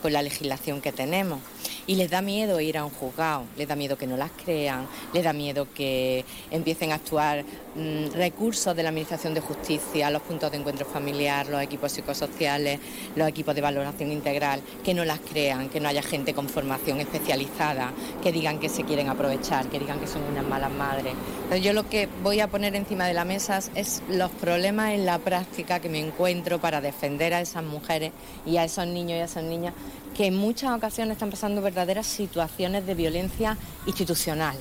con 0.00 0.12
la 0.12 0.22
legislación 0.22 0.80
que 0.80 0.92
tenemos. 0.92 1.40
Y 1.86 1.96
les 1.96 2.10
da 2.10 2.22
miedo 2.22 2.60
ir 2.60 2.78
a 2.78 2.84
un 2.84 2.90
juzgado, 2.90 3.44
les 3.56 3.66
da 3.66 3.76
miedo 3.76 3.96
que 3.96 4.06
no 4.06 4.16
las 4.16 4.30
crean, 4.44 4.86
les 5.12 5.24
da 5.24 5.32
miedo 5.32 5.66
que 5.74 6.24
empiecen 6.50 6.92
a 6.92 6.96
actuar 6.96 7.44
mm, 7.74 8.12
recursos 8.12 8.76
de 8.76 8.82
la 8.82 8.90
Administración 8.90 9.34
de 9.34 9.40
Justicia, 9.40 10.10
los 10.10 10.22
puntos 10.22 10.50
de 10.50 10.58
encuentro 10.58 10.86
familiar, 10.86 11.48
los 11.48 11.62
equipos 11.62 11.92
psicosociales, 11.92 12.78
los 13.16 13.28
equipos 13.28 13.54
de 13.54 13.60
valoración 13.60 14.12
integral, 14.12 14.60
que 14.84 14.94
no 14.94 15.04
las 15.04 15.20
crean, 15.20 15.68
que 15.68 15.80
no 15.80 15.88
haya 15.88 16.02
gente 16.02 16.34
con 16.34 16.48
formación 16.48 17.00
especializada, 17.00 17.92
que 18.22 18.30
digan 18.32 18.60
que 18.60 18.68
se 18.68 18.84
quieren 18.84 19.08
aprovechar, 19.08 19.66
que 19.66 19.78
digan 19.78 19.98
que 19.98 20.06
son 20.06 20.22
unas 20.22 20.44
malas 20.44 20.70
madres. 20.70 21.14
Pero 21.48 21.60
yo 21.60 21.72
lo 21.72 21.88
que 21.88 22.08
voy 22.22 22.40
a 22.40 22.48
poner 22.48 22.76
encima 22.76 23.06
de 23.06 23.14
la 23.14 23.24
mesa 23.24 23.58
es 23.74 24.02
los 24.08 24.30
problemas 24.30 24.92
en 24.92 25.06
la 25.06 25.18
práctica 25.18 25.80
que 25.80 25.88
me 25.88 25.98
encuentro 25.98 26.60
para 26.60 26.80
defender 26.80 27.34
a 27.34 27.40
esas 27.40 27.64
mujeres 27.64 28.12
y 28.46 28.56
a 28.56 28.64
esos 28.64 28.86
niños 28.86 29.18
y 29.18 29.20
a 29.20 29.24
esas 29.24 29.44
niñas 29.44 29.74
que 30.16 30.26
en 30.26 30.36
muchas 30.36 30.76
ocasiones 30.76 31.14
están 31.14 31.30
pasando 31.30 31.62
verdaderas 31.62 32.06
situaciones 32.06 32.86
de 32.86 32.94
violencia 32.94 33.56
institucional. 33.86 34.56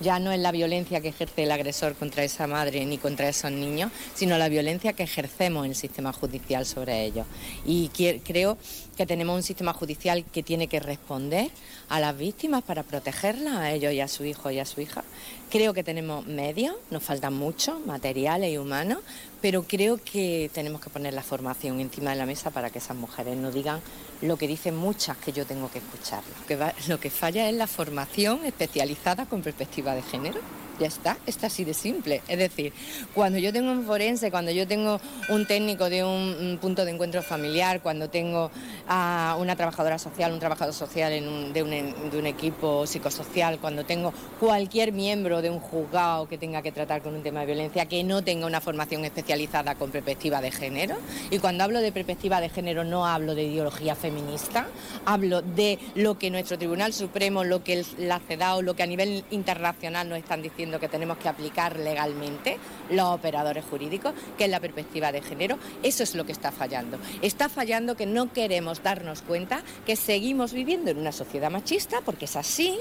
Ya 0.00 0.18
no 0.18 0.30
es 0.30 0.38
la 0.38 0.52
violencia 0.52 1.00
que 1.00 1.08
ejerce 1.08 1.44
el 1.44 1.50
agresor 1.50 1.94
contra 1.94 2.22
esa 2.22 2.46
madre 2.46 2.84
ni 2.84 2.98
contra 2.98 3.28
esos 3.28 3.50
niños, 3.50 3.90
sino 4.14 4.36
la 4.36 4.48
violencia 4.48 4.92
que 4.92 5.04
ejercemos 5.04 5.64
en 5.64 5.70
el 5.70 5.76
sistema 5.76 6.12
judicial 6.12 6.66
sobre 6.66 7.04
ellos. 7.04 7.26
Y 7.64 7.88
creo 8.24 8.58
que 8.96 9.06
tenemos 9.06 9.36
un 9.36 9.42
sistema 9.42 9.72
judicial 9.72 10.24
que 10.24 10.42
tiene 10.42 10.68
que 10.68 10.80
responder 10.80 11.50
a 11.88 12.00
las 12.00 12.16
víctimas 12.16 12.62
para 12.62 12.82
protegerlas, 12.82 13.56
a 13.56 13.72
ellos 13.72 13.92
y 13.92 14.00
a 14.00 14.08
su 14.08 14.24
hijo 14.24 14.50
y 14.50 14.58
a 14.58 14.64
su 14.64 14.80
hija. 14.80 15.04
Creo 15.50 15.74
que 15.74 15.84
tenemos 15.84 16.26
medios, 16.26 16.74
nos 16.90 17.02
faltan 17.02 17.34
muchos, 17.34 17.84
materiales 17.86 18.52
y 18.52 18.58
humanos, 18.58 18.98
pero 19.40 19.62
creo 19.62 19.98
que 19.98 20.50
tenemos 20.52 20.80
que 20.80 20.90
poner 20.90 21.14
la 21.14 21.22
formación 21.22 21.78
encima 21.80 22.10
de 22.10 22.16
la 22.16 22.26
mesa 22.26 22.50
para 22.50 22.70
que 22.70 22.78
esas 22.78 22.96
mujeres 22.96 23.36
no 23.36 23.50
digan 23.52 23.80
lo 24.22 24.36
que 24.36 24.48
dicen 24.48 24.76
muchas 24.76 25.16
que 25.18 25.32
yo 25.32 25.44
tengo 25.44 25.70
que 25.70 25.78
escuchar. 25.78 26.22
Lo 26.48 26.96
lo 26.96 27.00
que 27.00 27.10
falla 27.10 27.48
es 27.48 27.54
la 27.54 27.66
formación 27.66 28.44
especializada 28.44 29.26
con 29.26 29.42
perspectiva 29.42 29.94
de 29.94 30.02
género. 30.02 30.40
Ya 30.78 30.88
está, 30.88 31.16
está 31.26 31.46
así 31.46 31.64
de 31.64 31.72
simple. 31.72 32.22
Es 32.28 32.38
decir, 32.38 32.72
cuando 33.14 33.38
yo 33.38 33.52
tengo 33.52 33.72
un 33.72 33.84
forense, 33.84 34.30
cuando 34.30 34.50
yo 34.50 34.66
tengo 34.66 35.00
un 35.30 35.46
técnico 35.46 35.88
de 35.88 36.04
un, 36.04 36.58
punto 36.60 36.84
de 36.84 36.90
encuentro 36.90 37.22
familiar, 37.22 37.80
cuando 37.80 38.10
tengo 38.10 38.50
a 38.88 39.36
una 39.38 39.56
trabajadora 39.56 39.98
social, 39.98 40.32
un 40.32 40.38
trabajador 40.38 40.74
social 40.74 41.12
de, 41.52 41.62
un, 41.62 42.26
equipo 42.26 42.86
psicosocial, 42.86 43.58
cuando 43.58 43.84
tengo 43.84 44.12
cualquier 44.38 44.92
miembro 44.92 45.40
de 45.40 45.50
un 45.50 45.60
juzgado 45.60 46.28
que 46.28 46.36
tenga 46.36 46.60
que 46.60 46.72
tratar 46.72 47.02
con 47.02 47.14
un 47.14 47.22
tema 47.22 47.40
de 47.40 47.46
violencia, 47.46 47.86
que 47.86 48.04
no 48.04 48.22
tenga 48.22 48.46
una 48.46 48.60
formación 48.60 49.04
especializada 49.04 49.76
con 49.76 49.90
perspectiva 49.90 50.40
de 50.40 50.50
género, 50.50 50.96
y 51.30 51.38
cuando 51.38 51.64
hablo 51.64 51.80
de 51.80 51.92
perspectiva 51.92 52.40
de 52.40 52.48
género 52.48 52.84
no 52.84 53.06
hablo 53.06 53.34
de 53.34 53.44
ideología 53.44 53.94
feminista, 53.94 54.66
hablo 55.04 55.40
de 55.40 55.78
lo 55.94 56.18
que 56.18 56.30
nuestro 56.30 56.58
Tribunal 56.58 56.92
Supremo, 56.92 57.44
lo 57.44 57.64
que 57.64 57.84
la 57.98 58.20
CEDAW, 58.20 58.62
lo 58.62 58.74
que 58.74 58.82
a 58.82 58.86
nivel 58.86 59.24
internacional 59.30 60.08
nos 60.08 60.18
están 60.18 60.42
diciendo 60.42 60.65
que 60.80 60.88
tenemos 60.88 61.18
que 61.18 61.28
aplicar 61.28 61.78
legalmente 61.78 62.58
los 62.90 63.06
operadores 63.06 63.64
jurídicos, 63.64 64.12
que 64.36 64.44
es 64.44 64.50
la 64.50 64.60
perspectiva 64.60 65.12
de 65.12 65.22
género. 65.22 65.58
Eso 65.82 66.02
es 66.02 66.14
lo 66.14 66.26
que 66.26 66.32
está 66.32 66.52
fallando. 66.52 66.98
Está 67.22 67.48
fallando 67.48 67.96
que 67.96 68.06
no 68.06 68.32
queremos 68.32 68.82
darnos 68.82 69.22
cuenta 69.22 69.62
que 69.86 69.96
seguimos 69.96 70.52
viviendo 70.52 70.90
en 70.90 70.98
una 70.98 71.12
sociedad 71.12 71.50
machista, 71.50 72.00
porque 72.04 72.26
es 72.26 72.36
así, 72.36 72.76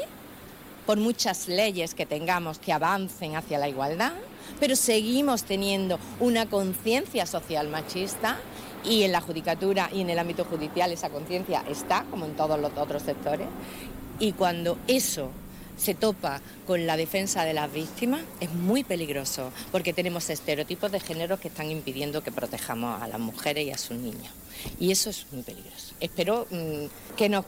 por 0.86 0.98
muchas 0.98 1.48
leyes 1.48 1.96
que 1.96 2.06
tengamos 2.06 2.60
que 2.60 2.74
avancen 2.74 3.36
hacia 3.36 3.58
la 3.58 3.68
igualdad, 3.68 4.14
pero 4.60 4.76
seguimos 4.76 5.44
teniendo 5.44 6.00
una 6.20 6.46
conciencia 6.46 7.26
social 7.26 7.68
machista 7.70 8.38
y 8.84 9.04
en 9.04 9.12
la 9.12 9.22
judicatura 9.22 9.90
y 9.92 10.02
en 10.02 10.10
el 10.10 10.20
ámbito 10.20 10.46
judicial 10.46 10.92
esa 10.92 11.10
conciencia 11.10 11.64
está, 11.68 12.06
como 12.12 12.26
en 12.26 12.36
todos 12.36 12.60
los 12.60 12.72
otros 12.78 13.02
sectores. 13.02 13.48
Y 14.20 14.34
cuando 14.34 14.78
eso 14.88 15.32
se 15.78 15.94
topa 15.94 16.42
con 16.66 16.86
la 16.86 16.98
defensa 16.98 17.44
de 17.44 17.54
las 17.54 17.72
víctimas 17.72 18.22
es 18.40 18.52
muy 18.52 18.84
peligroso 18.84 19.52
porque 19.72 19.94
tenemos 19.94 20.30
estereotipos 20.30 20.92
de 20.92 21.00
género 21.00 21.40
que 21.40 21.50
están 21.50 21.70
impidiendo 21.72 22.24
que 22.24 22.32
protejamos 22.32 23.02
a 23.02 23.08
las 23.08 23.20
mujeres 23.20 23.66
y 23.66 23.72
a 23.72 23.78
sus 23.78 23.98
niños. 23.98 24.32
Y 24.80 24.92
eso 24.92 25.10
es 25.10 25.28
muy 25.32 25.44
peligroso. 25.44 25.94
Espero 26.00 26.48
mm, 26.50 27.16
que 27.16 27.30
nos 27.30 27.46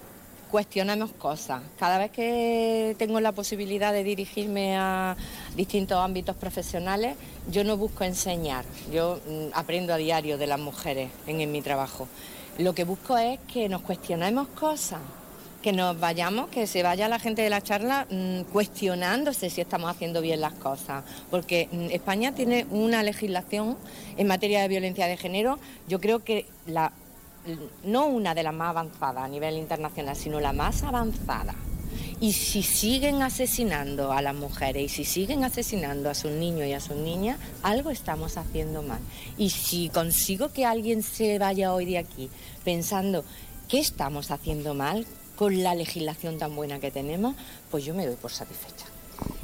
cuestionemos 0.50 1.12
cosas. 1.12 1.62
Cada 1.78 1.98
vez 1.98 2.12
que 2.12 2.96
tengo 2.98 3.20
la 3.20 3.32
posibilidad 3.32 3.94
de 3.94 4.04
dirigirme 4.04 4.78
a 4.78 5.16
distintos 5.56 5.98
ámbitos 5.98 6.36
profesionales, 6.36 7.16
yo 7.50 7.64
no 7.64 7.78
busco 7.78 8.04
enseñar, 8.04 8.66
yo 8.92 9.20
mm, 9.28 9.54
aprendo 9.54 9.94
a 9.94 9.98
diario 9.98 10.38
de 10.38 10.48
las 10.48 10.60
mujeres 10.60 11.10
en 11.26 11.52
mi 11.52 11.62
trabajo. 11.62 12.08
Lo 12.58 12.74
que 12.74 12.86
busco 12.86 13.18
es 13.18 13.40
que 13.52 13.70
nos 13.70 13.82
cuestionemos 13.82 14.48
cosas, 14.50 15.00
que 15.62 15.74
nos 15.74 16.00
vayamos, 16.00 16.50
que 16.50 16.68
se 16.68 16.84
vaya 16.84 17.08
la 17.08 17.20
gente 17.20 17.42
de 17.42 17.50
la 17.50 17.62
charla 17.62 18.08
mm, 18.10 18.42
cuestionándose 18.52 19.50
si 19.50 19.62
estamos 19.62 19.90
haciendo 19.90 20.22
bien 20.22 20.42
las 20.42 20.54
cosas, 20.54 21.04
porque 21.30 21.70
mm, 21.72 21.92
España 21.92 22.34
tiene 22.34 22.66
una 22.70 23.04
legislación 23.04 23.78
en 24.18 24.28
materia 24.28 24.62
de 24.62 24.68
violencia 24.68 25.08
de 25.08 25.18
género, 25.18 25.60
yo 25.88 26.00
creo 26.00 26.24
que 26.24 26.46
la, 26.66 26.92
no 27.84 28.08
una 28.08 28.36
de 28.36 28.44
las 28.44 28.54
más 28.54 28.70
avanzadas 28.70 29.24
a 29.24 29.28
nivel 29.28 29.58
internacional, 29.58 30.16
sino 30.16 30.40
la 30.40 30.54
más 30.54 30.84
avanzada. 30.84 31.56
Y 32.20 32.34
si 32.34 32.64
siguen 32.64 33.22
asesinando 33.22 34.12
a 34.12 34.22
las 34.22 34.34
mujeres 34.34 34.84
y 34.86 34.90
si 34.90 35.06
siguen 35.06 35.44
asesinando 35.44 36.10
a 36.10 36.16
sus 36.16 36.32
niños 36.32 36.68
y 36.68 36.74
a 36.74 36.80
sus 36.80 36.96
niñas, 36.96 37.38
algo 37.62 37.92
estamos 37.92 38.38
haciendo 38.38 38.82
mal. 38.82 39.00
Y 39.38 39.52
si 39.52 39.90
consigo 39.90 40.52
que 40.52 40.66
alguien 40.66 41.04
se 41.04 41.38
vaya 41.38 41.74
hoy 41.74 41.86
de 41.86 42.00
aquí 42.00 42.30
pensando, 42.64 43.24
¿qué 43.68 43.80
estamos 43.80 44.32
haciendo 44.32 44.74
mal? 44.74 45.06
Con 45.38 45.64
la 45.64 45.76
legislación 45.76 46.38
tan 46.38 46.54
buena 46.56 46.80
que 46.80 46.92
tenemos, 46.92 47.36
pues 47.72 47.86
yo 47.86 47.94
me 47.94 48.06
doy 48.06 48.16
por 48.16 48.32
satisfecha. 48.32 48.86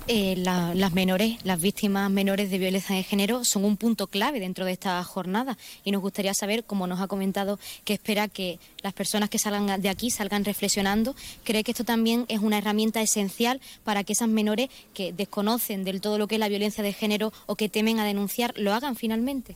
Eh, 0.08 0.36
las 0.36 0.91
menores, 0.93 1.38
las 1.45 1.62
víctimas 1.62 2.12
menores 2.12 2.51
de 2.51 2.58
violencia 2.58 2.93
de 2.93 3.03
género 3.03 3.45
son 3.45 3.63
un 3.63 3.77
punto 3.77 4.08
clave 4.08 4.41
dentro 4.41 4.65
de 4.65 4.73
esta 4.73 5.01
jornada 5.03 5.58
y 5.86 5.91
nos 5.91 6.01
gustaría 6.01 6.34
saber, 6.34 6.65
como 6.65 6.88
nos 6.88 6.99
ha 6.99 7.08
comentado, 7.08 7.58
que 7.86 7.93
espera 7.93 8.27
que 8.27 8.60
las 8.82 8.91
personas 8.91 9.29
que 9.29 9.39
salgan 9.39 9.82
de 9.82 9.89
aquí 9.89 10.10
salgan 10.10 10.43
reflexionando. 10.43 11.15
¿Cree 11.45 11.63
que 11.63 11.71
esto 11.71 11.86
también 11.86 12.25
es 12.27 12.39
una 12.39 12.58
herramienta 12.58 13.01
esencial 13.01 13.62
para 13.86 14.03
que 14.03 14.12
esas 14.12 14.27
menores 14.27 14.69
que 14.93 15.13
desconocen 15.13 15.86
del 15.86 16.01
todo 16.01 16.17
lo 16.17 16.27
que 16.27 16.36
es 16.36 16.39
la 16.39 16.49
violencia 16.49 16.84
de 16.84 16.91
género 16.91 17.32
o 17.45 17.56
que 17.56 17.69
temen 17.69 17.99
a 17.99 18.06
denunciar 18.06 18.53
lo 18.58 18.73
hagan 18.73 18.97
finalmente? 18.97 19.56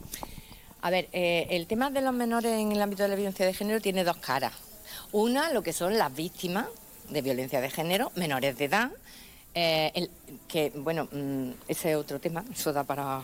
A 0.82 0.89
ver, 0.89 1.10
eh, 1.12 1.47
el 1.50 1.67
tema 1.67 1.89
de 1.89 2.02
los 2.02 2.13
menores 2.13 2.54
en 2.54 2.71
el 2.71 2.82
ámbito 2.82 3.04
de 3.04 3.10
la 3.10 3.15
violencia 3.15 3.45
de 3.45 3.54
género 3.54 3.82
tiene 3.82 4.06
dos 4.06 4.17
caras. 4.17 4.54
Una, 5.12 5.52
lo 5.52 5.63
que 5.63 5.74
son 5.74 5.98
las 5.98 6.13
víctimas 6.15 6.67
de 7.10 7.22
violencia 7.22 7.62
de 7.62 7.70
género, 7.70 8.12
menores 8.15 8.58
de 8.58 8.65
edad, 8.65 8.91
eh, 9.56 10.10
que, 10.48 10.72
bueno, 10.76 11.08
mm, 11.12 11.52
ese 11.67 11.91
es 11.91 11.98
otro 11.98 12.20
tema, 12.20 12.43
eso 12.54 12.74
da 12.74 12.84
para 12.84 13.24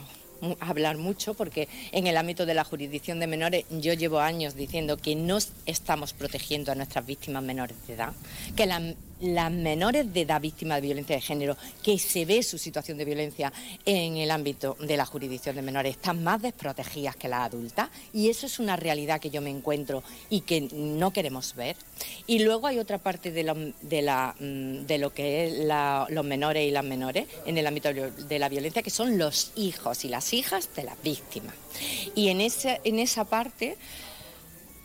hablar 0.59 0.97
mucho 0.97 1.33
porque 1.33 1.69
en 1.91 2.07
el 2.07 2.17
ámbito 2.17 2.45
de 2.45 2.53
la 2.53 2.63
jurisdicción 2.63 3.19
de 3.19 3.27
menores 3.27 3.65
yo 3.69 3.93
llevo 3.93 4.19
años 4.19 4.55
diciendo 4.55 4.97
que 4.97 5.15
no 5.15 5.37
estamos 5.65 6.13
protegiendo 6.13 6.71
a 6.71 6.75
nuestras 6.75 7.05
víctimas 7.05 7.43
menores 7.43 7.77
de 7.87 7.93
edad, 7.93 8.13
que 8.55 8.65
las 8.65 8.81
las 9.23 9.51
menores 9.51 10.13
de 10.13 10.21
edad 10.21 10.41
víctimas 10.41 10.77
de 10.77 10.87
violencia 10.87 11.15
de 11.15 11.21
género, 11.21 11.57
que 11.81 11.97
se 11.97 12.25
ve 12.25 12.43
su 12.43 12.57
situación 12.57 12.97
de 12.97 13.05
violencia 13.05 13.53
en 13.85 14.17
el 14.17 14.29
ámbito 14.31 14.75
de 14.81 14.97
la 14.97 15.05
jurisdicción 15.05 15.55
de 15.55 15.61
menores, 15.61 15.95
están 15.95 16.23
más 16.23 16.41
desprotegidas 16.41 17.15
que 17.15 17.29
las 17.29 17.45
adultas 17.45 17.89
y 18.13 18.29
eso 18.29 18.45
es 18.45 18.59
una 18.59 18.75
realidad 18.75 19.21
que 19.21 19.29
yo 19.29 19.41
me 19.41 19.49
encuentro 19.49 20.03
y 20.29 20.41
que 20.41 20.61
no 20.73 21.11
queremos 21.11 21.55
ver. 21.55 21.77
Y 22.27 22.39
luego 22.39 22.67
hay 22.67 22.79
otra 22.79 22.97
parte 22.97 23.31
de 23.31 23.43
la, 23.43 24.35
mm, 24.39 24.85
de 24.85 24.97
lo 24.97 25.13
que 25.13 25.45
es 25.45 25.67
los 26.09 26.25
menores 26.25 26.67
y 26.67 26.71
las 26.71 26.83
menores 26.83 27.27
en 27.45 27.57
el 27.57 27.65
ámbito 27.65 27.93
de 27.93 28.39
la 28.39 28.49
violencia, 28.49 28.83
que 28.83 28.89
son 28.89 29.17
los 29.17 29.53
hijos 29.55 30.03
y 30.03 30.09
las 30.09 30.33
hijas 30.33 30.69
de 30.75 30.83
las 30.83 31.01
víctimas. 31.01 31.55
Y 32.13 32.27
en, 32.27 32.41
ese, 32.41 32.81
en 32.83 32.99
esa 32.99 33.23
parte, 33.23 33.77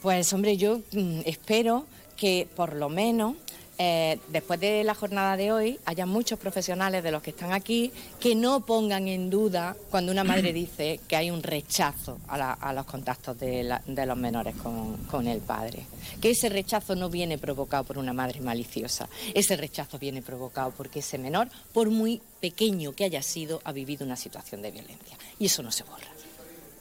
pues 0.00 0.32
hombre, 0.32 0.56
yo 0.56 0.80
mm, 0.92 1.22
espero 1.24 1.86
que 2.16 2.48
por 2.54 2.74
lo 2.74 2.88
menos 2.88 3.34
eh, 3.80 4.18
después 4.28 4.58
de 4.58 4.82
la 4.82 4.94
jornada 4.94 5.36
de 5.36 5.52
hoy 5.52 5.78
haya 5.84 6.04
muchos 6.04 6.38
profesionales 6.38 7.04
de 7.04 7.12
los 7.12 7.22
que 7.22 7.30
están 7.30 7.52
aquí 7.52 7.92
que 8.18 8.34
no 8.34 8.66
pongan 8.66 9.06
en 9.06 9.30
duda 9.30 9.76
cuando 9.90 10.10
una 10.10 10.24
madre 10.24 10.52
dice 10.52 10.98
que 11.06 11.14
hay 11.14 11.30
un 11.30 11.42
rechazo 11.44 12.18
a, 12.26 12.72
los 12.72 12.86
contactos 12.86 13.38
de, 13.38 13.62
los 13.62 14.16
menores 14.16 14.56
con, 14.56 14.96
con, 15.04 15.28
el 15.28 15.40
padre. 15.40 15.86
Que 16.20 16.30
ese 16.30 16.48
rechazo 16.48 16.96
no 16.96 17.08
viene 17.08 17.38
provocado 17.38 17.84
por 17.84 17.98
una 17.98 18.12
madre 18.12 18.40
maliciosa, 18.40 19.08
ese 19.32 19.56
rechazo 19.56 19.98
viene 19.98 20.22
provocado 20.22 20.72
porque 20.72 20.98
ese 20.98 21.16
menor, 21.16 21.48
por 21.72 21.90
muy 21.90 22.20
pequeño 22.40 22.96
que 22.96 23.04
haya 23.04 23.22
sido, 23.22 23.60
ha 23.64 23.72
vivido 23.72 24.04
una 24.04 24.16
situación 24.16 24.60
de 24.60 24.72
violencia. 24.72 25.16
Y 25.38 25.46
eso 25.46 25.62
no 25.62 25.70
se 25.70 25.84
borra. 25.84 26.08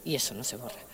Y 0.04 0.16
eso 0.16 0.34
no 0.34 0.44
se 0.44 0.58
borra 0.58 0.88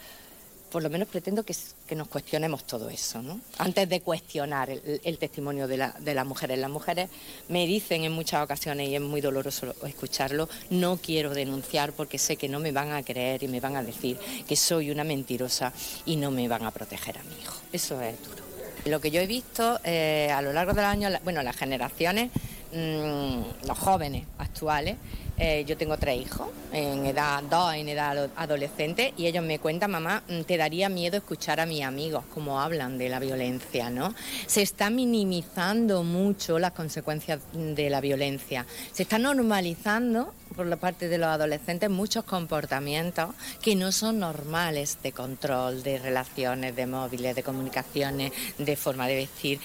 por 0.74 0.82
lo 0.82 0.90
menos 0.90 1.08
pretendo 1.08 1.44
que, 1.44 1.56
nos 1.96 2.08
cuestionemos 2.08 2.64
todo 2.64 2.90
eso, 2.90 3.22
¿no? 3.22 3.40
Antes 3.60 3.88
de 3.88 4.02
cuestionar 4.02 4.72
el, 4.72 5.18
testimonio 5.20 5.68
de, 5.68 5.78
las 5.78 6.26
mujeres. 6.26 6.58
Las 6.58 6.72
mujeres 6.72 7.12
me 7.48 7.68
dicen 7.68 8.04
en 8.04 8.12
muchas 8.12 8.44
ocasiones, 8.44 8.90
y 8.90 8.96
es 8.96 9.02
muy 9.02 9.22
doloroso 9.22 9.76
escucharlo, 9.86 10.50
no 10.72 10.98
quiero 10.98 11.32
denunciar 11.36 11.94
porque 11.94 12.18
sé 12.18 12.38
que 12.38 12.50
no 12.50 12.60
me 12.60 12.72
van 12.72 12.92
a 12.92 13.04
creer 13.04 13.44
y 13.44 13.48
me 13.48 13.60
van 13.60 13.76
a 13.76 13.84
decir 13.84 14.18
que 14.48 14.56
soy 14.56 14.90
una 14.90 15.04
mentirosa 15.04 15.72
y 16.08 16.16
no 16.16 16.32
me 16.32 16.48
van 16.48 16.64
a 16.64 16.72
proteger 16.72 17.20
a 17.20 17.24
mi 17.24 17.36
hijo. 17.40 17.56
Eso 17.72 18.02
es 18.02 18.16
duro. 18.24 18.44
Lo 18.86 19.00
que 19.00 19.12
yo 19.12 19.22
he 19.22 19.28
visto 19.28 19.80
eh, 19.84 20.32
a 20.34 20.42
lo 20.42 20.54
largo 20.54 20.74
del 20.74 20.86
año, 20.86 21.10
bueno, 21.24 21.44
las 21.44 21.56
generaciones, 21.56 22.32
mm, 22.74 23.68
los 23.68 23.78
jóvenes 23.78 24.26
actuales, 24.40 24.98
eh, 25.38 25.66
yo 25.66 25.76
tengo 25.78 25.98
tres 25.98 26.22
hijos, 26.22 26.48
en 26.72 27.06
edad, 27.06 27.42
dos 27.44 27.74
en 27.74 27.90
edad 27.90 28.30
adolescente, 28.36 29.14
y 29.18 29.26
ellos 29.26 29.44
me 29.44 29.60
cuentan, 29.60 29.92
mamá, 29.92 30.24
mm, 30.28 30.42
te 30.42 30.58
daría 30.58 30.90
miedo 30.90 31.18
escuchar 31.18 31.60
a 31.60 31.66
mis 31.66 31.84
amigos 31.84 32.24
cómo 32.34 32.62
hablan 32.62 32.98
de 32.98 33.10
la 33.10 33.20
violencia, 33.20 33.90
¿no? 33.90 34.14
Se 34.46 34.62
está 34.62 34.90
minimizando 34.90 36.04
mucho 36.04 36.60
las 36.60 36.74
consecuencias 36.74 37.40
de 37.54 37.90
la 37.90 38.00
violencia. 38.00 38.66
Se 38.92 39.04
está 39.04 39.18
normalizando 39.18 40.34
por 40.56 40.68
la 40.68 40.78
parte 40.78 41.08
de 41.08 41.18
los 41.18 41.28
adolescentes 41.28 41.90
muchos 41.90 42.24
comportamientos 42.26 43.30
que 43.62 43.76
no 43.76 43.92
son 43.92 44.20
normales 44.20 45.00
de 45.02 45.12
control, 45.12 45.84
de 45.84 45.98
relaciones, 45.98 46.76
de 46.76 46.86
móviles, 46.86 47.36
de 47.36 47.44
comunicaciones, 47.44 48.32
de 48.58 48.76
forma 48.76 49.08
de 49.08 49.16
vestir. 49.16 49.60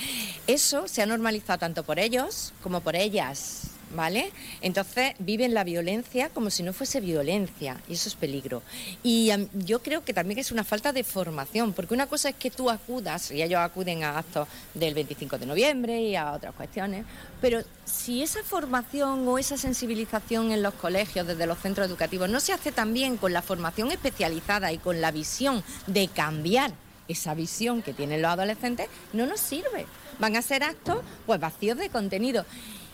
Eso 0.46 0.88
se 0.88 1.02
ha 1.02 1.06
normalizado 1.06 1.58
tanto 1.58 1.84
por 1.84 1.98
ellos 1.98 2.54
como 2.62 2.80
por 2.80 2.96
ellas. 2.96 3.77
¿Vale? 3.94 4.32
Entonces 4.60 5.14
viven 5.18 5.54
la 5.54 5.64
violencia 5.64 6.28
como 6.30 6.50
si 6.50 6.62
no 6.62 6.72
fuese 6.72 7.00
violencia 7.00 7.80
y 7.88 7.94
eso 7.94 8.08
es 8.08 8.14
peligro. 8.14 8.62
Y 9.02 9.30
yo 9.54 9.80
creo 9.82 10.04
que 10.04 10.14
también 10.14 10.38
es 10.38 10.52
una 10.52 10.64
falta 10.64 10.92
de 10.92 11.04
formación, 11.04 11.72
porque 11.72 11.94
una 11.94 12.06
cosa 12.06 12.30
es 12.30 12.34
que 12.36 12.50
tú 12.50 12.70
acudas, 12.70 13.30
y 13.30 13.42
ellos 13.42 13.60
acuden 13.60 14.04
a 14.04 14.18
actos 14.18 14.48
del 14.74 14.94
25 14.94 15.38
de 15.38 15.46
noviembre 15.46 16.00
y 16.02 16.16
a 16.16 16.32
otras 16.32 16.54
cuestiones, 16.54 17.04
pero 17.40 17.62
si 17.84 18.22
esa 18.22 18.42
formación 18.42 19.26
o 19.26 19.38
esa 19.38 19.56
sensibilización 19.56 20.52
en 20.52 20.62
los 20.62 20.74
colegios, 20.74 21.26
desde 21.26 21.46
los 21.46 21.58
centros 21.58 21.86
educativos, 21.86 22.28
no 22.28 22.40
se 22.40 22.52
hace 22.52 22.72
también 22.72 23.16
con 23.16 23.32
la 23.32 23.42
formación 23.42 23.90
especializada 23.90 24.72
y 24.72 24.78
con 24.78 25.00
la 25.00 25.10
visión 25.10 25.62
de 25.86 26.08
cambiar 26.08 26.72
esa 27.08 27.34
visión 27.34 27.82
que 27.82 27.94
tienen 27.94 28.22
los 28.22 28.30
adolescentes, 28.30 28.88
no 29.12 29.26
nos 29.26 29.40
sirve. 29.40 29.86
Van 30.18 30.36
a 30.36 30.42
ser 30.42 30.62
actos 30.62 30.98
pues 31.26 31.40
vacíos 31.40 31.78
de 31.78 31.88
contenido. 31.88 32.44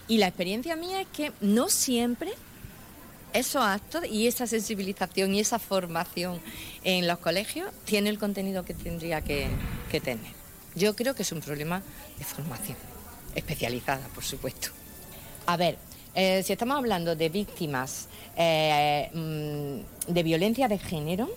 Y 0.09 0.19
la 0.19 0.29
experiencia 0.29 0.77
mía 0.77 1.01
es 1.01 1.07
que 1.09 1.33
no 1.41 1.69
siempre 1.69 2.33
esos 3.33 3.63
actos 3.63 4.05
y 4.07 4.27
esa 4.27 4.47
sensibilización 4.47 5.35
y 5.35 5.41
esa 5.41 5.59
formación 5.59 6.41
en 6.85 7.07
los 7.07 7.19
colegios 7.19 7.71
tiene 7.85 8.11
el 8.11 8.19
contenido 8.19 8.65
que 8.65 8.75
tendría 8.75 9.23
que, 9.23 9.49
tener. 10.03 10.33
Yo 10.75 10.97
creo 10.97 11.15
que 11.15 11.23
es 11.23 11.33
un 11.33 11.41
problema 11.41 11.83
de 12.19 12.25
formación, 12.25 12.77
especializada, 13.35 14.07
por 14.09 14.25
supuesto. 14.25 14.69
A 15.47 15.57
ver, 15.57 15.79
eh, 16.15 16.43
si 16.43 16.53
estamos 16.53 16.77
hablando 16.77 17.15
de 17.15 17.29
víctimas 17.29 18.09
eh, 18.37 19.09
mm, 19.15 20.13
de 20.13 20.23
violencia 20.23 20.67
de 20.67 20.79
género, 20.79 21.29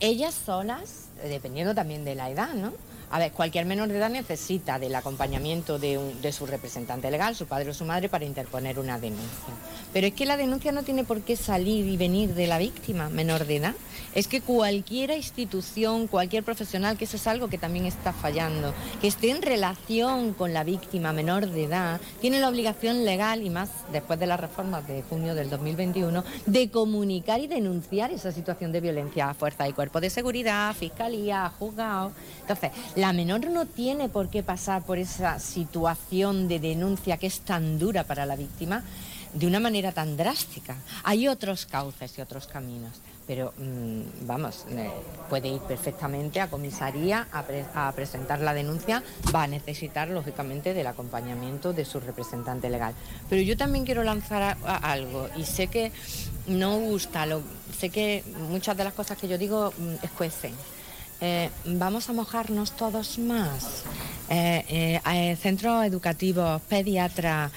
ellas 0.00 0.34
solas, 0.34 1.08
dependiendo 1.22 1.74
también 1.74 2.04
de 2.04 2.14
la 2.14 2.30
edad, 2.30 2.54
¿no? 2.54 2.72
A 3.10 3.18
ver, 3.18 3.32
cualquier 3.32 3.66
menor 3.66 3.88
de 3.88 3.98
edad 3.98 4.10
necesita 4.10 4.78
del 4.78 4.94
acompañamiento 4.94 5.78
de, 5.78 6.32
su 6.32 6.46
representante 6.46 7.10
legal, 7.10 7.36
su 7.36 7.46
padre 7.46 7.70
o 7.70 7.74
su 7.74 7.84
madre, 7.84 8.08
para 8.08 8.24
interponer 8.24 8.78
una 8.78 8.98
denuncia. 8.98 9.54
Pero 9.92 10.06
es 10.06 10.14
que 10.14 10.26
la 10.26 10.36
denuncia 10.36 10.72
no 10.72 10.82
tiene 10.82 11.04
por 11.04 11.20
qué 11.22 11.36
salir 11.36 11.86
y 11.86 11.96
venir 11.96 12.34
de 12.34 12.46
la 12.46 12.58
víctima 12.58 13.08
menor 13.10 13.46
de 13.46 13.56
edad. 13.56 13.74
Es 14.14 14.28
que 14.28 14.40
cualquier 14.40 15.10
institución, 15.10 16.06
cualquier 16.06 16.44
profesional, 16.44 16.96
que 16.96 17.04
eso 17.04 17.16
es 17.16 17.26
algo 17.26 17.48
que 17.48 17.58
también 17.58 17.86
está 17.86 18.12
fallando, 18.12 18.72
que 19.00 19.08
esté 19.08 19.30
en 19.30 19.42
relación 19.42 20.34
con 20.34 20.54
la 20.54 20.62
víctima 20.62 21.12
menor 21.12 21.48
de 21.48 21.64
edad, 21.64 22.00
tiene 22.20 22.38
la 22.38 22.48
obligación 22.48 23.04
legal, 23.04 23.42
y 23.42 23.50
más 23.50 23.70
después 23.92 24.18
de 24.20 24.26
las 24.26 24.38
reformas 24.38 24.86
de 24.86 25.02
junio 25.02 25.34
del 25.34 25.50
2021, 25.50 26.22
de 26.46 26.70
comunicar 26.70 27.40
y 27.40 27.48
denunciar 27.48 28.12
esa 28.12 28.30
situación 28.30 28.70
de 28.70 28.80
violencia 28.80 29.30
a 29.30 29.34
fuerza 29.34 29.68
y 29.68 29.72
cuerpo 29.72 30.00
de 30.00 30.10
seguridad, 30.10 30.74
fiscalía, 30.74 31.52
juzgado. 31.58 32.12
Entonces, 32.40 32.70
la 32.94 33.12
menor 33.12 33.50
no 33.50 33.66
tiene 33.66 34.08
por 34.08 34.28
qué 34.28 34.42
pasar 34.42 34.82
por 34.84 34.98
esa 34.98 35.38
situación 35.40 36.46
de 36.46 36.60
denuncia 36.60 37.16
que 37.16 37.26
es 37.26 37.40
tan 37.40 37.78
dura 37.78 38.04
para 38.04 38.26
la 38.26 38.36
víctima 38.36 38.84
de 39.32 39.46
una 39.46 39.60
manera 39.60 39.92
tan 39.92 40.16
drástica. 40.16 40.76
Hay 41.02 41.26
otros 41.28 41.66
cauces 41.66 42.16
y 42.16 42.20
otros 42.20 42.46
caminos, 42.46 43.00
pero 43.26 43.52
mm, 43.58 44.26
vamos, 44.26 44.66
puede 45.28 45.48
ir 45.48 45.60
perfectamente 45.60 46.40
a 46.40 46.48
comisaría 46.48 47.26
a, 47.32 47.92
presentar 47.92 48.40
la 48.40 48.54
denuncia, 48.54 49.02
va 49.34 49.44
a 49.44 49.46
necesitar 49.46 50.08
lógicamente 50.08 50.74
del 50.74 50.86
acompañamiento 50.86 51.72
de 51.72 51.84
su 51.84 52.00
representante 52.00 52.68
legal. 52.68 52.94
Pero 53.28 53.42
yo 53.42 53.56
también 53.56 53.84
quiero 53.84 54.04
lanzar 54.04 54.56
algo 54.64 55.28
y 55.36 55.44
sé 55.44 55.68
que 55.68 55.92
no 56.46 56.78
gusta, 56.78 57.26
sé 57.78 57.90
que 57.90 58.22
muchas 58.48 58.76
de 58.76 58.84
las 58.84 58.92
cosas 58.92 59.18
que 59.18 59.28
yo 59.28 59.38
digo 59.38 59.72
mm, 59.76 60.04
escuecen 60.04 60.54
eh, 61.26 61.48
vamos 61.64 62.10
a 62.10 62.12
mojarnos 62.12 62.72
todos 62.72 63.18
más. 63.18 63.82
Eh, 64.28 65.00
eh, 65.06 65.36
centros 65.36 65.84
educativos, 65.84 66.60
pediatras, 66.62 67.50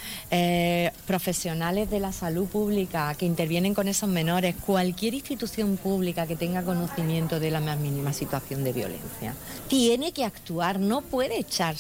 profesionales 1.06 1.90
de 1.90 2.00
la 2.00 2.14
salud 2.14 2.48
pública 2.48 3.14
que 3.16 3.26
intervienen 3.26 3.74
con 3.74 3.90
esos 3.90 4.10
menores, 4.10 4.56
cualquier 4.66 5.16
institución 5.16 5.76
pública 5.76 6.28
que 6.28 6.38
tenga 6.38 6.64
conocimiento 6.64 7.42
de 7.42 7.52
la 7.52 7.60
más 7.60 7.78
mínima 7.78 8.14
situación 8.14 8.64
de 8.64 8.74
violencia, 8.74 9.34
tiene 9.68 10.12
que 10.14 10.24
actuar, 10.24 10.80
no 10.80 11.02
puede 11.02 11.40
echar 11.40 11.76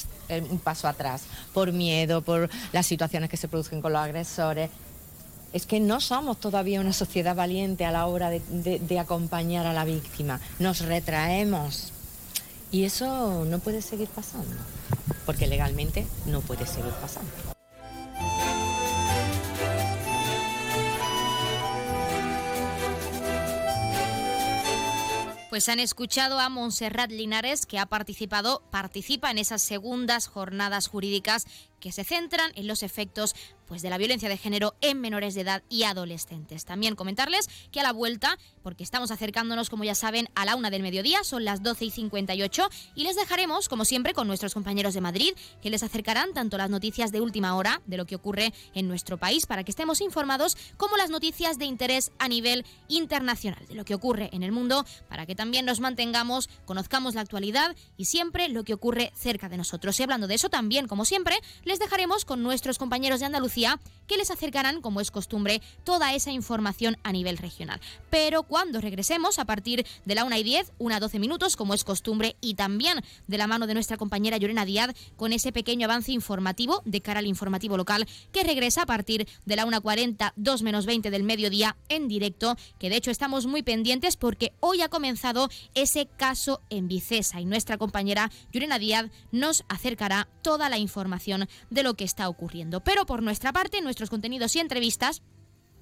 un 0.49 0.59
paso 0.59 0.87
atrás 0.87 1.23
por 1.53 1.71
miedo, 1.71 2.21
por 2.21 2.49
las 2.73 2.85
situaciones 2.85 3.29
que 3.29 3.37
se 3.37 3.47
producen 3.47 3.81
con 3.81 3.93
los 3.93 4.01
agresores 4.01 4.69
es 5.53 5.65
que 5.65 5.79
no 5.79 5.99
somos 6.01 6.39
todavía 6.39 6.81
una 6.81 6.93
sociedad 6.93 7.35
valiente 7.35 7.85
a 7.85 7.91
la 7.91 8.05
hora 8.05 8.29
de, 8.29 8.99
acompañar 8.99 9.65
a 9.65 9.73
la 9.73 9.85
víctima. 9.85 10.39
Nos 10.59 10.81
retraemos. 10.81 11.93
Y 12.71 12.83
eso 12.83 13.45
no 13.45 13.59
puede 13.59 13.81
seguir 13.81 14.09
pasando, 14.09 14.55
porque 15.25 15.47
legalmente 15.47 16.05
no 16.25 16.41
puede 16.41 16.65
seguir 16.67 16.91
pasando. 17.01 17.31
Pues 25.49 25.69
han 25.69 25.79
escuchado 25.79 26.39
a 26.39 26.49
Montserrat 26.49 27.09
Linares, 27.09 27.65
que 27.65 27.79
ha 27.79 27.85
participado, 27.85 28.61
participa 28.69 29.31
en 29.31 29.37
esas 29.37 29.61
segundas 29.61 30.27
jornadas 30.27 30.87
jurídicas 30.87 31.47
que 31.79 31.91
se 31.91 32.03
centran 32.03 32.51
en 32.55 32.67
los 32.67 32.83
efectos 32.83 33.35
pues, 33.67 33.81
de 33.81 33.89
la 33.89 33.97
violencia 33.97 34.29
de 34.29 34.37
género 34.37 34.75
en 34.81 34.99
menores 35.01 35.35
de 35.35 35.41
edad 35.41 35.63
y 35.69 35.83
adolescentes. 35.83 36.65
También 36.65 36.95
comentarles 36.95 37.49
que 37.71 37.79
a 37.79 37.83
la 37.83 37.91
vuelta, 37.91 38.37
porque 38.63 38.83
estamos 38.83 39.11
acercándonos, 39.11 39.69
como 39.69 39.83
ya 39.83 39.95
saben, 39.95 40.29
a 40.35 40.45
la 40.45 40.55
una 40.55 40.69
del 40.69 40.81
mediodía, 40.81 41.23
son 41.23 41.45
las 41.45 41.61
12 41.63 41.85
y 41.85 41.91
58, 41.91 42.69
y 42.95 43.03
les 43.03 43.15
dejaremos, 43.15 43.69
como 43.69 43.85
siempre, 43.85 44.13
con 44.13 44.27
nuestros 44.27 44.53
compañeros 44.53 44.93
de 44.93 45.01
Madrid, 45.01 45.33
que 45.61 45.69
les 45.69 45.83
acercarán 45.83 46.33
tanto 46.33 46.57
las 46.57 46.69
noticias 46.69 47.11
de 47.11 47.21
última 47.21 47.55
hora 47.55 47.81
de 47.85 47.97
lo 47.97 48.05
que 48.05 48.15
ocurre 48.15 48.53
en 48.73 48.87
nuestro 48.87 49.17
país, 49.17 49.45
para 49.45 49.63
que 49.63 49.71
estemos 49.71 50.01
informados, 50.01 50.57
como 50.77 50.97
las 50.97 51.09
noticias 51.09 51.57
de 51.57 51.65
interés 51.65 52.11
a 52.19 52.27
nivel 52.27 52.65
internacional, 52.87 53.65
de 53.67 53.75
lo 53.75 53.85
que 53.85 53.95
ocurre 53.95 54.29
en 54.31 54.43
el 54.43 54.51
mundo, 54.51 54.85
para 55.09 55.25
que 55.25 55.35
también 55.35 55.65
nos 55.65 55.79
mantengamos, 55.79 56.49
conozcamos 56.65 57.15
la 57.15 57.21
actualidad 57.21 57.75
y 57.97 58.05
siempre 58.05 58.49
lo 58.49 58.63
que 58.63 58.73
ocurre 58.73 59.11
cerca 59.15 59.49
de 59.49 59.57
nosotros. 59.57 59.99
Y 59.99 60.03
hablando 60.03 60.27
de 60.27 60.35
eso, 60.35 60.49
también, 60.49 60.87
como 60.87 61.05
siempre, 61.05 61.37
les 61.67 61.79
dejaremos 61.79 62.23
con 62.23 62.43
nuestros 62.43 62.77
compañeros 62.77 63.19
de 63.19 63.25
Andalucía 63.25 63.79
que 64.07 64.15
les 64.15 64.31
acercarán, 64.31 64.81
como 64.81 65.01
es 65.01 65.11
costumbre, 65.11 65.61
toda 65.83 66.13
esa 66.13 66.31
información 66.31 66.97
a 67.03 67.11
nivel 67.11 67.37
regional. 67.37 67.81
Pero 68.09 68.43
cuando 68.43 68.79
regresemos, 68.79 69.37
a 69.37 69.43
partir 69.43 69.85
de 70.05 70.15
la 70.15 70.23
1 70.23 70.37
y 70.37 70.43
10, 70.43 70.71
1 70.77 70.95
a 70.95 70.99
12 71.01 71.19
minutos, 71.19 71.57
como 71.57 71.73
es 71.73 71.83
costumbre, 71.83 72.37
y 72.39 72.53
también 72.53 73.03
de 73.27 73.37
la 73.37 73.47
mano 73.47 73.67
de 73.67 73.73
nuestra 73.73 73.97
compañera 73.97 74.37
Llorena 74.37 74.63
Díaz, 74.63 74.95
con 75.17 75.33
ese 75.33 75.51
pequeño 75.51 75.85
avance 75.85 76.13
informativo 76.13 76.81
de 76.85 77.01
cara 77.01 77.19
al 77.19 77.27
informativo 77.27 77.75
local, 77.75 78.07
que 78.31 78.43
regresa 78.43 78.83
a 78.83 78.85
partir 78.85 79.27
de 79.45 79.55
la 79.57 79.65
1.40, 79.65 80.31
2 80.37 80.61
menos 80.63 80.85
20 80.85 81.11
del 81.11 81.23
mediodía 81.23 81.75
en 81.89 82.07
directo, 82.07 82.55
que 82.79 82.89
de 82.89 82.95
hecho 82.95 83.11
estamos 83.11 83.45
muy 83.45 83.61
pendientes 83.61 84.15
porque 84.15 84.53
hoy 84.61 84.81
ha 84.81 84.89
comenzado 84.89 85.49
ese 85.73 86.07
caso 86.17 86.61
en 86.69 86.87
Vicesa 86.87 87.41
y 87.41 87.45
nuestra 87.45 87.77
compañera 87.77 88.31
Llorena 88.53 88.79
Díaz 88.79 89.07
nos 89.33 89.65
acercará 89.67 90.29
toda 90.41 90.69
la 90.69 90.77
información 90.77 91.49
de 91.69 91.83
lo 91.83 91.95
que 91.95 92.03
está 92.03 92.29
ocurriendo. 92.29 92.81
Pero 92.81 93.05
por 93.05 93.23
nuestra 93.23 93.53
parte, 93.53 93.81
nuestros 93.81 94.09
contenidos 94.09 94.55
y 94.55 94.59
entrevistas 94.59 95.21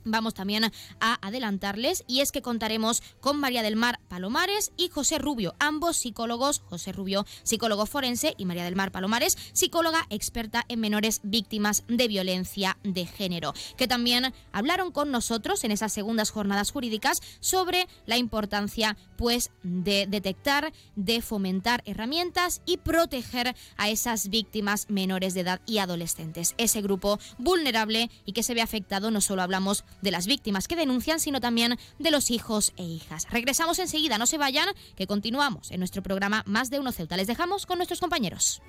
vamos 0.06 0.34
también 0.34 0.72
a 1.00 1.28
adelantarles 1.28 2.04
y 2.08 2.22
es 2.22 2.32
que 2.32 2.42
contaremos 2.42 3.04
con 3.20 3.40
María 3.40 3.64
del 3.64 3.76
Mar 3.76 4.00
Palomares 4.08 4.72
y 4.78 4.90
José 4.90 5.18
Rubio, 5.18 5.56
ambos 5.60 5.98
psicólogos, 5.98 6.62
José 6.70 6.92
Rubio 6.92 7.26
psicólogo 7.44 7.86
forense 7.86 8.34
y 8.38 8.46
María 8.46 8.64
del 8.64 8.76
Mar 8.76 8.92
Palomares 8.92 9.38
psicóloga 9.54 10.06
experta 10.10 10.64
en 10.70 10.80
menores 10.80 11.22
víctimas 11.24 11.84
de 11.88 12.08
violencia 12.08 12.78
de 12.84 13.06
género, 13.06 13.54
que 13.78 13.88
también 13.88 14.34
hablaron 14.52 14.92
con 14.92 15.12
nosotros 15.12 15.64
en 15.64 15.72
esas 15.72 15.92
segundas 15.92 16.32
jornadas 16.32 16.72
jurídicas 16.72 17.22
sobre 17.40 17.88
la 18.06 18.18
importancia 18.18 18.98
pues 19.18 19.52
de 19.64 20.06
detectar, 20.08 20.72
de 20.96 21.22
fomentar 21.22 21.82
herramientas 21.86 22.62
y 22.66 22.78
proteger 22.78 23.56
a 23.78 23.90
esas 23.90 24.30
víctimas 24.30 24.88
menores 24.90 25.34
de 25.34 25.42
edad 25.42 25.62
y 25.66 25.80
adolescentes, 25.80 26.54
ese 26.58 26.82
grupo 26.82 27.20
vulnerable 27.38 28.10
y 28.26 28.34
que 28.34 28.44
se 28.44 28.54
ve 28.54 28.62
afectado 28.62 29.12
no 29.12 29.22
solo 29.22 29.42
hablamos 29.42 29.84
de 30.02 30.12
las 30.12 30.28
víctimas 30.28 30.68
que 30.68 30.76
denuncian, 30.76 31.20
sino 31.20 31.42
también 31.42 31.78
de 32.00 32.12
los 32.12 32.32
hijos 32.32 32.74
e 32.78 32.84
hijas. 32.84 33.28
Regresamos 33.30 33.80
enseguida, 33.80 34.18
no 34.18 34.26
se 34.26 34.38
vayan, 34.38 34.70
que 34.96 35.08
continuamos 35.08 35.72
en 35.72 35.80
nuestro 35.80 36.04
programa 36.04 36.44
Más 36.46 36.70
de 36.70 36.80
Uno 36.80 36.92
Ceuta. 36.92 37.18
Les 37.18 37.28
dejamos 37.28 37.66
con 37.66 37.78
nuestros 37.78 38.00
compañeros. 38.00 38.62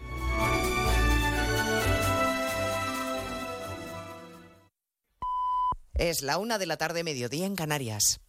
Es 5.95 6.21
la 6.21 6.37
una 6.37 6.59
de 6.59 6.67
la 6.67 6.77
tarde, 6.77 7.05
mediodía 7.05 7.47
en 7.47 7.57
Canarias. 7.57 8.21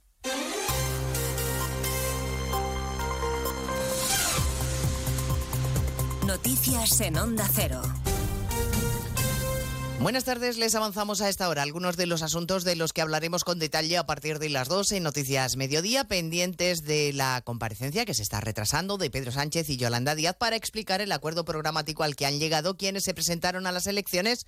Noticias 6.26 7.02
en 7.02 7.18
Onda 7.18 7.48
Cero. 7.54 7.82
Buenas 10.00 10.26
tardes, 10.26 10.58
les 10.58 10.76
avanzamos 10.76 11.22
a 11.22 11.30
esta 11.30 11.50
hora 11.50 11.64
algunos 11.64 11.98
de 11.98 12.06
los 12.06 12.22
asuntos 12.22 12.64
de 12.64 12.76
los 12.76 12.94
que 12.94 13.02
hablaremos 13.02 13.44
con 13.44 13.58
detalle 13.58 13.98
a 13.98 14.06
partir 14.06 14.38
de 14.38 14.48
las 14.48 14.68
12 14.70 14.98
en 14.98 15.04
Noticias 15.04 15.58
Mediodía, 15.58 16.04
pendientes 16.04 16.84
de 16.84 17.14
la 17.14 17.42
comparecencia 17.44 18.06
que 18.06 18.14
se 18.14 18.22
está 18.22 18.40
retrasando 18.40 18.98
de 18.98 19.10
Pedro 19.10 19.32
Sánchez 19.32 19.68
y 19.72 19.78
Yolanda 19.78 20.14
Díaz 20.14 20.36
para 20.38 20.56
explicar 20.56 21.02
el 21.02 21.12
acuerdo 21.12 21.46
programático 21.46 22.04
al 22.04 22.16
que 22.16 22.28
han 22.28 22.40
llegado 22.40 22.78
quienes 22.78 23.06
se 23.06 23.16
presentaron 23.16 23.66
a 23.66 23.72
las 23.72 23.88
elecciones 23.88 24.46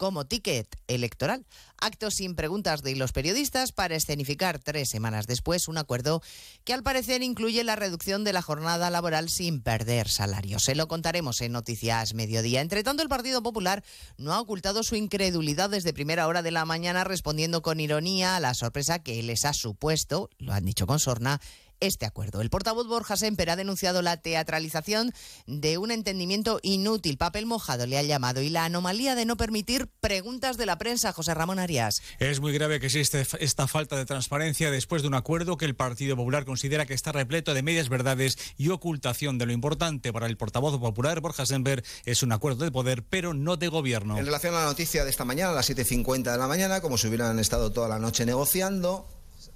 como 0.00 0.24
ticket 0.24 0.66
electoral. 0.88 1.44
Actos 1.76 2.14
sin 2.14 2.34
preguntas 2.34 2.82
de 2.82 2.96
los 2.96 3.12
periodistas 3.12 3.70
para 3.72 3.96
escenificar 3.96 4.58
tres 4.58 4.88
semanas 4.88 5.26
después 5.26 5.68
un 5.68 5.76
acuerdo 5.76 6.22
que 6.64 6.72
al 6.72 6.82
parecer 6.82 7.22
incluye 7.22 7.62
la 7.64 7.76
reducción 7.76 8.24
de 8.24 8.32
la 8.32 8.40
jornada 8.40 8.88
laboral 8.88 9.28
sin 9.28 9.60
perder 9.60 10.08
salario. 10.08 10.58
Se 10.58 10.74
lo 10.74 10.88
contaremos 10.88 11.42
en 11.42 11.52
Noticias 11.52 12.14
Mediodía. 12.14 12.62
Entre 12.62 12.82
tanto, 12.82 13.02
el 13.02 13.10
Partido 13.10 13.42
Popular 13.42 13.84
no 14.16 14.32
ha 14.32 14.40
ocultado 14.40 14.82
su 14.84 14.96
incredulidad 14.96 15.68
desde 15.68 15.92
primera 15.92 16.26
hora 16.26 16.40
de 16.40 16.50
la 16.50 16.64
mañana 16.64 17.04
respondiendo 17.04 17.60
con 17.60 17.78
ironía 17.78 18.36
a 18.36 18.40
la 18.40 18.54
sorpresa 18.54 19.02
que 19.02 19.22
les 19.22 19.44
ha 19.44 19.52
supuesto, 19.52 20.30
lo 20.38 20.54
han 20.54 20.64
dicho 20.64 20.86
con 20.86 20.98
sorna, 20.98 21.42
este 21.80 22.06
acuerdo. 22.06 22.40
El 22.40 22.50
portavoz 22.50 22.86
Borja 22.86 23.16
Semper 23.16 23.50
ha 23.50 23.56
denunciado 23.56 24.02
la 24.02 24.18
teatralización 24.18 25.12
de 25.46 25.78
un 25.78 25.90
entendimiento 25.90 26.60
inútil, 26.62 27.18
papel 27.18 27.46
mojado 27.46 27.86
le 27.86 27.98
ha 27.98 28.02
llamado, 28.02 28.42
y 28.42 28.48
la 28.48 28.64
anomalía 28.64 29.14
de 29.14 29.24
no 29.24 29.36
permitir 29.36 29.88
preguntas 30.00 30.56
de 30.56 30.66
la 30.66 30.78
prensa, 30.78 31.12
José 31.12 31.34
Ramón 31.34 31.58
Arias. 31.58 32.02
Es 32.18 32.40
muy 32.40 32.52
grave 32.52 32.80
que 32.80 32.86
existe 32.86 33.26
esta 33.40 33.66
falta 33.66 33.96
de 33.96 34.04
transparencia 34.04 34.70
después 34.70 35.02
de 35.02 35.08
un 35.08 35.14
acuerdo 35.14 35.56
que 35.56 35.64
el 35.64 35.74
Partido 35.74 36.16
Popular 36.16 36.44
considera 36.44 36.86
que 36.86 36.94
está 36.94 37.12
repleto 37.12 37.54
de 37.54 37.62
medias 37.62 37.88
verdades 37.88 38.36
y 38.56 38.68
ocultación 38.68 39.38
de 39.38 39.46
lo 39.46 39.52
importante 39.52 40.12
para 40.12 40.26
el 40.26 40.36
portavoz 40.36 40.78
popular 40.78 41.20
Borja 41.20 41.46
Semper 41.46 41.84
es 42.04 42.22
un 42.22 42.32
acuerdo 42.32 42.64
de 42.64 42.70
poder, 42.70 43.02
pero 43.02 43.34
no 43.34 43.56
de 43.56 43.68
gobierno. 43.68 44.18
En 44.18 44.26
relación 44.26 44.54
a 44.54 44.60
la 44.60 44.64
noticia 44.64 45.04
de 45.04 45.10
esta 45.10 45.24
mañana, 45.24 45.50
a 45.52 45.54
las 45.54 45.70
7.50 45.70 46.32
de 46.32 46.38
la 46.38 46.46
mañana, 46.46 46.80
como 46.80 46.98
si 46.98 47.08
hubieran 47.08 47.38
estado 47.38 47.72
toda 47.72 47.88
la 47.88 47.98
noche 47.98 48.26
negociando, 48.26 49.08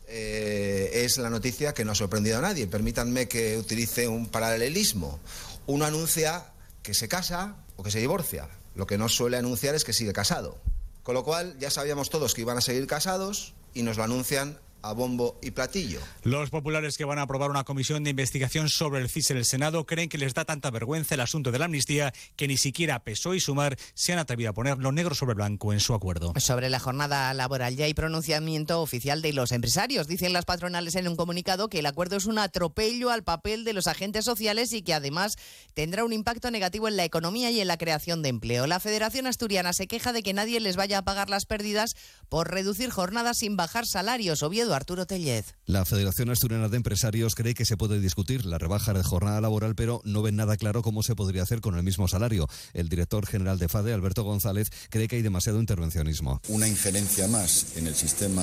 eh, 0.07 0.91
es 1.05 1.19
la 1.19 1.31
noticia 1.31 1.75
que 1.75 1.85
no 1.85 1.93
ha 1.93 1.95
sorprendido 1.95 2.39
a 2.39 2.43
nadie. 2.43 2.67
Permítanme 2.67 3.29
que 3.29 3.59
utilice 3.59 4.09
un 4.09 4.29
paralelismo. 4.29 5.21
Uno 5.67 5.85
anuncia 5.85 6.53
que 6.83 6.95
se 6.95 7.09
casa 7.09 7.57
o 7.77 7.83
que 7.83 7.91
se 7.91 8.01
divorcia. 8.01 8.49
Lo 8.75 8.87
que 8.87 8.99
no 8.99 9.09
suele 9.09 9.37
anunciar 9.37 9.75
es 9.75 9.85
que 9.85 9.93
sigue 9.93 10.13
casado. 10.13 10.59
Con 11.03 11.15
lo 11.15 11.25
cual 11.25 11.57
ya 11.59 11.71
sabíamos 11.71 12.11
todos 12.11 12.35
que 12.35 12.43
iban 12.43 12.59
a 12.59 12.63
seguir 12.63 12.87
casados 12.87 13.55
y 13.73 13.83
nos 13.83 13.97
lo 13.97 14.05
anuncian 14.05 14.59
a 14.85 14.93
bombo 14.93 15.39
y 15.43 15.51
platillo. 15.51 15.99
Los 16.22 16.51
populares 16.51 16.99
que 16.99 17.07
van 17.07 17.18
a 17.18 17.22
aprobar 17.22 17.51
una 17.51 17.64
comisión 17.64 18.05
de 18.05 18.11
investigación 18.11 18.68
sobre 18.68 19.01
el 19.01 19.09
CIS 19.09 19.30
en 19.30 19.39
el 19.39 19.45
Senado 19.47 19.87
creen 19.87 20.11
que 20.11 20.18
les 20.18 20.35
da 20.35 20.45
tanta 20.45 20.70
vergüenza 20.70 21.14
el 21.14 21.22
asunto 21.22 21.51
de 21.51 21.59
la 21.59 21.64
amnistía 21.64 22.12
que 22.37 22.47
ni 22.47 22.59
siquiera 22.59 23.03
PSOE 23.03 23.39
y 23.39 23.41
Sumar 23.41 23.78
se 23.95 24.12
han 24.12 24.18
atrevido 24.18 24.51
a 24.51 24.53
ponerlo 24.53 24.93
negro 24.93 25.14
sobre 25.14 25.35
blanco 25.35 25.72
en 25.72 25.80
su 25.80 25.95
acuerdo. 25.95 26.35
Sobre 26.37 26.68
la 26.68 26.80
jornada 26.80 27.32
laboral 27.32 27.76
ya 27.76 27.87
hay 27.87 27.95
pronunciamiento 27.95 28.82
oficial 28.82 29.22
de 29.22 29.32
los 29.32 29.53
empresarios. 29.53 30.07
Dicen 30.07 30.35
las 30.35 30.45
patronales 30.45 30.97
en 30.97 31.09
un 31.09 31.16
comunicado 31.16 31.68
que 31.68 31.78
el 31.78 31.87
acuerdo 31.87 32.16
es 32.16 32.26
un 32.26 32.39
atropello 32.39 33.11
al 33.11 33.24
papel 33.24 33.64
de 33.64 33.72
los 33.72 33.87
agentes 33.87 34.26
sociales 34.26 34.74
y 34.74 34.82
que 34.82 34.93
además 34.93 35.37
tendrá 35.72 36.05
un 36.05 36.12
impacto 36.12 36.51
negativo 36.51 36.89
en 36.89 36.99
la 36.99 37.05
economía 37.05 37.51
y 37.51 37.61
en 37.61 37.68
la 37.68 37.78
creación 37.78 38.20
de 38.20 38.28
empleo. 38.28 38.66
La 38.66 38.80
Federación 38.80 39.26
Asturiana 39.26 39.72
se 39.72 39.87
queja 39.87 40.12
de 40.12 40.22
que 40.22 40.35
nadie 40.35 40.61
les 40.61 40.76
vaya 40.76 40.99
a 40.99 41.03
pagar 41.03 41.30
las 41.30 41.47
pérdidas 41.47 41.97
por 42.28 42.51
reducir 42.51 42.91
jornadas 42.91 43.39
sin 43.39 43.57
bajar 43.57 43.87
salarios. 43.87 44.43
Oviedo 44.43 44.74
Arturo 44.75 45.07
Tellez. 45.07 45.55
La 45.66 45.85
Federación 45.85 46.31
Asturiana 46.31 46.68
de 46.68 46.77
Empresarios 46.77 47.35
cree 47.35 47.55
que 47.55 47.64
se 47.64 47.77
puede 47.77 48.01
discutir 48.01 48.45
la 48.45 48.59
rebaja 48.59 48.93
de 48.93 49.03
jornada 49.03 49.41
laboral, 49.41 49.75
pero 49.75 50.01
no 50.05 50.22
ven 50.22 50.37
nada 50.37 50.57
claro 50.57 50.83
cómo 50.83 51.03
se 51.03 51.14
podría 51.14 51.43
hacer 51.43 51.61
con 51.61 51.77
el 51.77 51.83
mismo 51.83 52.09
salario. 52.09 52.49
El 52.72 52.89
director 52.89 53.27
general 53.27 53.59
de 53.59 53.68
FADE, 53.68 53.93
Alberto 53.93 54.25
González, 54.25 54.70
cree 54.91 55.09
que 55.09 55.16
hay 55.16 55.22
demasiado 55.22 55.61
intervencionismo. 55.61 56.41
Una 56.49 56.68
injerencia 56.68 57.29
más 57.29 57.77
en 57.77 57.87
el 57.87 57.95
sistema 57.95 58.43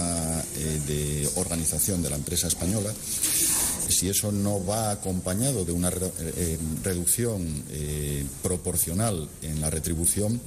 eh, 0.55 0.81
de 0.87 1.29
organización 1.35 2.01
de 2.01 2.09
la 2.09 2.15
empresa 2.15 2.47
española. 2.47 2.91
Si 3.89 4.09
eso 4.09 4.31
no 4.31 4.65
va 4.65 4.91
acompañado 4.91 5.65
de 5.65 5.71
una 5.71 5.89
eh, 5.89 6.57
reducción 6.83 7.45
eh, 7.69 8.25
proporcional 8.41 9.27
en 9.41 9.59
la 9.61 9.69
retribución, 9.69 10.39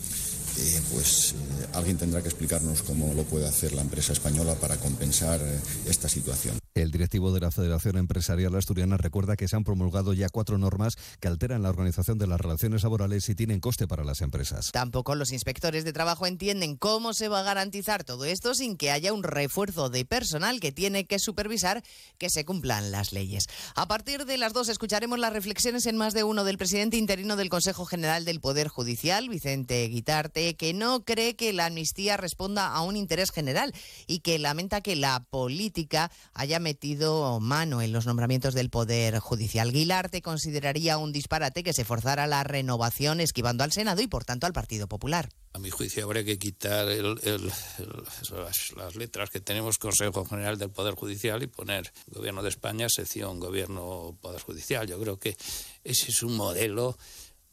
eh, 0.56 0.80
pues 0.92 1.32
eh, 1.32 1.66
alguien 1.72 1.96
tendrá 1.96 2.22
que 2.22 2.28
explicarnos 2.28 2.82
cómo 2.82 3.12
lo 3.14 3.24
puede 3.24 3.46
hacer 3.48 3.72
la 3.72 3.82
empresa 3.82 4.12
española 4.12 4.54
para 4.54 4.76
compensar 4.76 5.40
eh, 5.42 5.60
esta 5.86 6.08
situación. 6.08 6.63
El 6.74 6.90
directivo 6.90 7.30
de 7.30 7.38
la 7.38 7.52
Federación 7.52 7.98
Empresarial 7.98 8.52
Asturiana 8.56 8.96
recuerda 8.96 9.36
que 9.36 9.46
se 9.46 9.54
han 9.54 9.62
promulgado 9.62 10.12
ya 10.12 10.28
cuatro 10.28 10.58
normas 10.58 10.96
que 11.20 11.28
alteran 11.28 11.62
la 11.62 11.68
organización 11.68 12.18
de 12.18 12.26
las 12.26 12.40
relaciones 12.40 12.82
laborales 12.82 13.28
y 13.28 13.36
tienen 13.36 13.60
coste 13.60 13.86
para 13.86 14.02
las 14.02 14.22
empresas. 14.22 14.72
Tampoco 14.72 15.14
los 15.14 15.30
inspectores 15.30 15.84
de 15.84 15.92
trabajo 15.92 16.26
entienden 16.26 16.76
cómo 16.76 17.14
se 17.14 17.28
va 17.28 17.38
a 17.38 17.42
garantizar 17.44 18.02
todo 18.02 18.24
esto 18.24 18.56
sin 18.56 18.76
que 18.76 18.90
haya 18.90 19.12
un 19.12 19.22
refuerzo 19.22 19.88
de 19.88 20.04
personal 20.04 20.58
que 20.58 20.72
tiene 20.72 21.06
que 21.06 21.20
supervisar 21.20 21.84
que 22.18 22.28
se 22.28 22.44
cumplan 22.44 22.90
las 22.90 23.12
leyes. 23.12 23.46
A 23.76 23.86
partir 23.86 24.24
de 24.24 24.36
las 24.36 24.52
dos 24.52 24.68
escucharemos 24.68 25.20
las 25.20 25.32
reflexiones 25.32 25.86
en 25.86 25.96
más 25.96 26.12
de 26.12 26.24
uno 26.24 26.42
del 26.42 26.58
presidente 26.58 26.96
interino 26.96 27.36
del 27.36 27.50
Consejo 27.50 27.84
General 27.84 28.24
del 28.24 28.40
Poder 28.40 28.66
Judicial, 28.66 29.28
Vicente 29.28 29.86
Guitarte, 29.86 30.56
que 30.56 30.74
no 30.74 31.04
cree 31.04 31.36
que 31.36 31.52
la 31.52 31.66
amnistía 31.66 32.16
responda 32.16 32.66
a 32.66 32.82
un 32.82 32.96
interés 32.96 33.30
general 33.30 33.72
y 34.08 34.18
que 34.18 34.40
lamenta 34.40 34.80
que 34.80 34.96
la 34.96 35.24
política 35.30 36.10
haya 36.32 36.63
metido 36.64 37.38
mano 37.40 37.82
en 37.82 37.92
los 37.92 38.06
nombramientos 38.06 38.54
del 38.54 38.70
Poder 38.70 39.20
Judicial. 39.20 39.70
Guilarte 39.70 40.22
consideraría 40.22 40.98
un 40.98 41.12
disparate 41.12 41.62
que 41.62 41.74
se 41.74 41.84
forzara 41.84 42.26
la 42.26 42.42
renovación 42.42 43.20
esquivando 43.20 43.62
al 43.62 43.70
Senado 43.70 44.00
y, 44.00 44.08
por 44.08 44.24
tanto, 44.24 44.46
al 44.46 44.54
Partido 44.54 44.88
Popular. 44.88 45.28
A 45.52 45.58
mi 45.58 45.70
juicio 45.70 46.04
habría 46.04 46.24
que 46.24 46.38
quitar 46.38 46.86
las, 46.86 48.72
las, 48.72 48.96
letras 48.96 49.30
que 49.30 49.40
tenemos 49.40 49.78
Consejo 49.78 50.24
General 50.24 50.58
del 50.58 50.70
Poder 50.70 50.94
Judicial 50.94 51.42
y 51.42 51.46
poner 51.46 51.92
Gobierno 52.08 52.42
de 52.42 52.48
España, 52.48 52.88
sección 52.88 53.38
Gobierno 53.38 54.16
Poder 54.20 54.40
Judicial. 54.40 54.88
Yo 54.88 54.98
creo 54.98 55.18
que 55.18 55.36
ese 55.84 56.10
es 56.10 56.22
un 56.22 56.34
modelo 56.36 56.96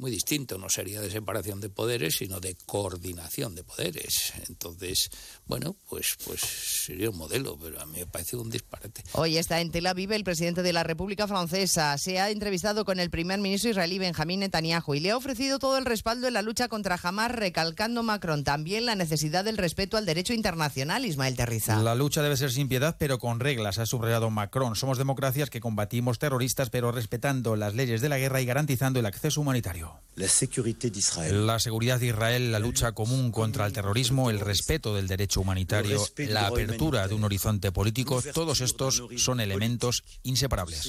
muy 0.02 0.10
distinto, 0.10 0.58
no 0.58 0.68
sería 0.68 1.00
de 1.00 1.12
separación 1.12 1.62
de 1.62 1.70
poderes, 1.70 2.16
sino 2.16 2.40
de 2.40 2.58
coordinación 2.66 3.54
de 3.54 3.64
poderes. 3.64 4.34
Entonces, 4.50 5.12
bueno, 5.46 5.76
pues, 5.88 6.18
pues 6.26 6.42
sería 6.42 7.12
un 7.12 7.18
modelo, 7.18 7.56
pero 7.62 7.80
a 7.80 7.86
mí 7.86 8.00
me 8.00 8.08
parece 8.08 8.36
un 8.36 8.50
disparate. 8.50 9.04
Hoy 9.12 9.38
está 9.38 9.62
en 9.62 9.70
Tel 9.70 9.86
Aviv 9.86 10.12
el 10.12 10.24
presidente 10.24 10.64
de 10.64 10.74
la 10.74 10.84
República 10.84 11.28
Francesa. 11.28 11.96
Se 12.00 12.20
ha 12.20 12.32
entrevistado 12.32 12.84
con 12.84 13.00
el 13.00 13.12
primer 13.12 13.40
ministro 13.40 13.70
israelí 13.70 14.00
Benjamín 14.00 14.40
Netanyahu 14.40 14.96
y 14.96 15.02
le 15.02 15.12
ha 15.12 15.18
ofrecido 15.18 15.60
todo 15.60 15.78
el 15.78 15.86
respaldo 15.86 16.28
en 16.28 16.34
la 16.34 16.42
lucha 16.42 16.68
contra 16.68 17.00
Hamas, 17.02 17.32
recalcando 17.32 18.02
Macron 18.02 18.44
también 18.44 18.88
la 18.88 18.96
necesidad 18.96 19.46
del 19.46 19.58
respeto 19.58 19.98
al 19.98 20.08
derecho 20.08 20.34
internacional, 20.34 21.06
Ismael 21.06 21.36
Terriza. 21.36 21.78
La 21.78 21.94
lucha 21.94 22.24
debe 22.24 22.38
ser 22.38 22.52
sin 22.52 22.68
piedad, 22.68 22.96
pero 22.98 23.20
con 23.20 23.40
reglas, 23.40 23.78
ha 23.78 23.86
subrayado 23.86 24.32
Macron. 24.32 24.76
Somos 24.76 24.98
democracias 24.98 25.52
que 25.52 25.62
combatimos 25.62 26.18
terroristas, 26.18 26.72
pero 26.72 26.92
respetando 26.92 27.56
las 27.56 27.76
leyes 27.76 28.02
de 28.02 28.10
la 28.10 28.18
guerra 28.18 28.42
y 28.42 28.46
garantizando 28.46 29.00
el 29.00 29.06
acceso 29.06 29.42
humanitario. 29.42 29.91
La, 30.16 31.54
la 31.54 31.60
seguridad 31.60 32.00
de 32.00 32.08
Israel, 32.08 32.52
la 32.52 32.60
lucha 32.60 32.92
común 32.92 33.32
contra 33.32 33.66
el 33.66 33.74
terrorismo, 33.74 34.30
el 34.30 34.40
respeto 34.40 34.94
del 34.94 35.08
derecho 35.08 35.42
humanitario, 35.42 36.06
la 36.18 36.48
apertura 36.48 37.08
de 37.08 37.16
un 37.16 37.24
horizonte 37.24 37.72
político, 37.72 38.22
todos 38.34 38.62
estos 38.62 39.04
son 39.18 39.40
elementos 39.40 40.04
inseparables. 40.24 40.86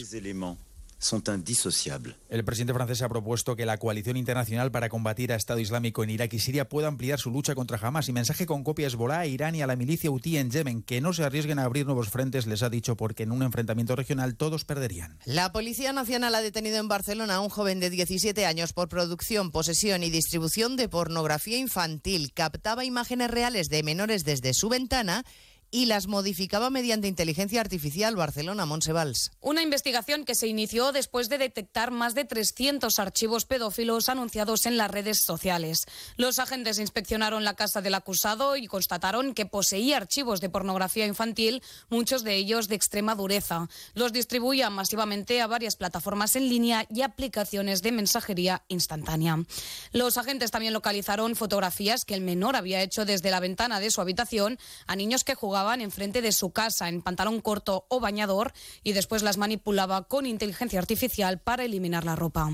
Sont 1.02 1.28
indissociables. 1.28 2.14
El 2.28 2.44
presidente 2.44 2.74
francés 2.74 3.02
ha 3.02 3.08
propuesto 3.08 3.56
que 3.56 3.66
la 3.66 3.76
coalición 3.78 4.16
internacional 4.16 4.70
para 4.70 4.88
combatir 4.88 5.32
a 5.32 5.36
Estado 5.36 5.60
Islámico 5.60 6.04
en 6.04 6.10
Irak 6.10 6.32
y 6.32 6.38
Siria 6.38 6.68
pueda 6.68 6.88
ampliar 6.88 7.18
su 7.18 7.30
lucha 7.30 7.54
contra 7.54 7.78
Hamas 7.78 8.08
y 8.08 8.12
mensaje 8.12 8.46
con 8.46 8.64
copia 8.64 8.86
a 8.86 8.88
Hezbollah, 8.88 9.20
a 9.20 9.26
Irán 9.26 9.54
y 9.54 9.62
a 9.62 9.66
la 9.66 9.76
milicia 9.76 10.10
Houthi 10.10 10.38
en 10.38 10.50
Yemen, 10.50 10.82
que 10.82 11.00
no 11.00 11.12
se 11.12 11.24
arriesguen 11.24 11.58
a 11.58 11.64
abrir 11.64 11.86
nuevos 11.86 12.08
frentes, 12.08 12.46
les 12.46 12.62
ha 12.62 12.70
dicho, 12.70 12.96
porque 12.96 13.24
en 13.24 13.32
un 13.32 13.42
enfrentamiento 13.42 13.96
regional 13.96 14.36
todos 14.36 14.64
perderían. 14.64 15.18
La 15.24 15.52
Policía 15.52 15.92
Nacional 15.92 16.34
ha 16.34 16.40
detenido 16.40 16.78
en 16.78 16.88
Barcelona 16.88 17.36
a 17.36 17.40
un 17.40 17.48
joven 17.48 17.80
de 17.80 17.90
17 17.90 18.46
años 18.46 18.72
por 18.72 18.88
producción, 18.88 19.50
posesión 19.50 20.02
y 20.02 20.10
distribución 20.10 20.76
de 20.76 20.88
pornografía 20.88 21.58
infantil. 21.58 22.32
Captaba 22.32 22.84
imágenes 22.84 23.30
reales 23.30 23.68
de 23.68 23.82
menores 23.82 24.24
desde 24.24 24.54
su 24.54 24.68
ventana 24.68 25.24
y 25.72 25.86
las 25.86 26.06
modificaba 26.06 26.68
mediante 26.68 27.08
inteligencia 27.08 27.62
artificial 27.62 28.14
Barcelona 28.14 28.66
Monsevals. 28.66 29.32
Una 29.40 29.62
investigación 29.62 30.26
que 30.26 30.34
se 30.34 30.46
inició 30.46 30.92
después 30.92 31.30
de 31.30 31.38
detectar 31.38 31.90
más 31.90 32.14
de 32.14 32.26
300 32.26 32.98
archivos 32.98 33.46
pedófilos 33.46 34.10
anunciados 34.10 34.66
en 34.66 34.76
las 34.76 34.90
redes 34.90 35.22
sociales. 35.24 35.86
Los 36.16 36.38
agentes 36.38 36.78
inspeccionaron 36.78 37.42
la 37.42 37.54
casa 37.54 37.80
del 37.80 37.94
acusado 37.94 38.56
y 38.56 38.66
constataron 38.66 39.32
que 39.32 39.46
poseía 39.46 39.96
archivos 39.96 40.42
de 40.42 40.50
pornografía 40.50 41.06
infantil, 41.06 41.62
muchos 41.88 42.22
de 42.22 42.36
ellos 42.36 42.68
de 42.68 42.74
extrema 42.74 43.14
dureza. 43.14 43.68
Los 43.94 44.12
distribuía 44.12 44.68
masivamente 44.68 45.40
a 45.40 45.46
varias 45.46 45.76
plataformas 45.76 46.36
en 46.36 46.50
línea 46.50 46.86
y 46.90 47.00
aplicaciones 47.00 47.80
de 47.80 47.92
mensajería 47.92 48.62
instantánea. 48.68 49.42
Los 49.92 50.18
agentes 50.18 50.50
también 50.50 50.74
localizaron 50.74 51.34
fotografías 51.34 52.04
que 52.04 52.12
el 52.14 52.20
menor 52.20 52.56
había 52.56 52.82
hecho 52.82 53.06
desde 53.06 53.30
la 53.30 53.40
ventana 53.40 53.80
de 53.80 53.90
su 53.90 54.02
habitación 54.02 54.58
a 54.86 54.96
niños 54.96 55.24
que 55.24 55.34
jugaban 55.34 55.61
enfrente 55.80 56.22
de 56.22 56.32
su 56.32 56.50
casa 56.50 56.88
en 56.88 57.02
pantalón 57.02 57.40
corto 57.40 57.86
o 57.88 58.00
bañador 58.00 58.52
y 58.82 58.92
después 58.92 59.22
las 59.22 59.38
manipulaba 59.38 60.04
con 60.08 60.26
inteligencia 60.26 60.78
artificial 60.78 61.38
para 61.38 61.64
eliminar 61.64 62.04
la 62.04 62.16
ropa. 62.16 62.50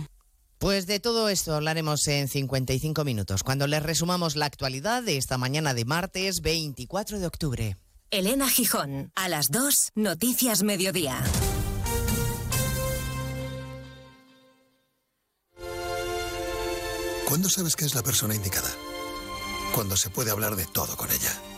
Pues 0.58 0.86
de 0.86 0.98
todo 0.98 1.28
esto 1.28 1.54
hablaremos 1.54 2.06
en 2.08 2.26
55 2.28 3.04
minutos, 3.04 3.44
cuando 3.44 3.66
les 3.66 3.82
resumamos 3.82 4.34
la 4.34 4.46
actualidad 4.46 5.02
de 5.02 5.16
esta 5.16 5.38
mañana 5.38 5.72
de 5.72 5.84
martes 5.84 6.40
24 6.40 7.20
de 7.20 7.26
octubre. 7.26 7.76
Elena 8.10 8.48
Gijón, 8.48 9.12
a 9.14 9.28
las 9.28 9.50
2, 9.50 9.92
Noticias 9.94 10.62
Mediodía. 10.62 11.22
¿Cuándo 17.28 17.48
sabes 17.50 17.76
que 17.76 17.84
es 17.84 17.94
la 17.94 18.02
persona 18.02 18.34
indicada? 18.34 18.70
Cuando 19.74 19.96
se 19.96 20.10
puede 20.10 20.30
hablar 20.30 20.56
de 20.56 20.66
todo 20.66 20.96
con 20.96 21.10
ella 21.10 21.57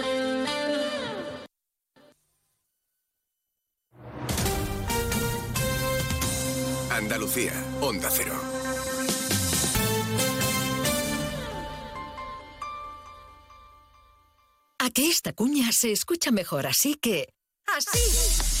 Andalucía, 6.91 7.53
Onda 7.79 8.09
Cero. 8.11 8.33
A 14.77 14.89
que 14.89 15.07
esta 15.07 15.31
cuña 15.33 15.71
se 15.71 15.91
escucha 15.91 16.31
mejor, 16.31 16.67
así 16.67 16.95
que... 16.95 17.33
¡Así! 17.65 18.60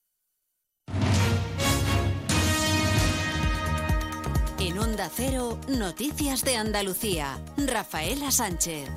En 4.63 4.77
Onda 4.77 5.09
Cero, 5.11 5.57
Noticias 5.67 6.43
de 6.43 6.55
Andalucía. 6.55 7.39
Rafaela 7.57 8.29
Sánchez. 8.29 8.87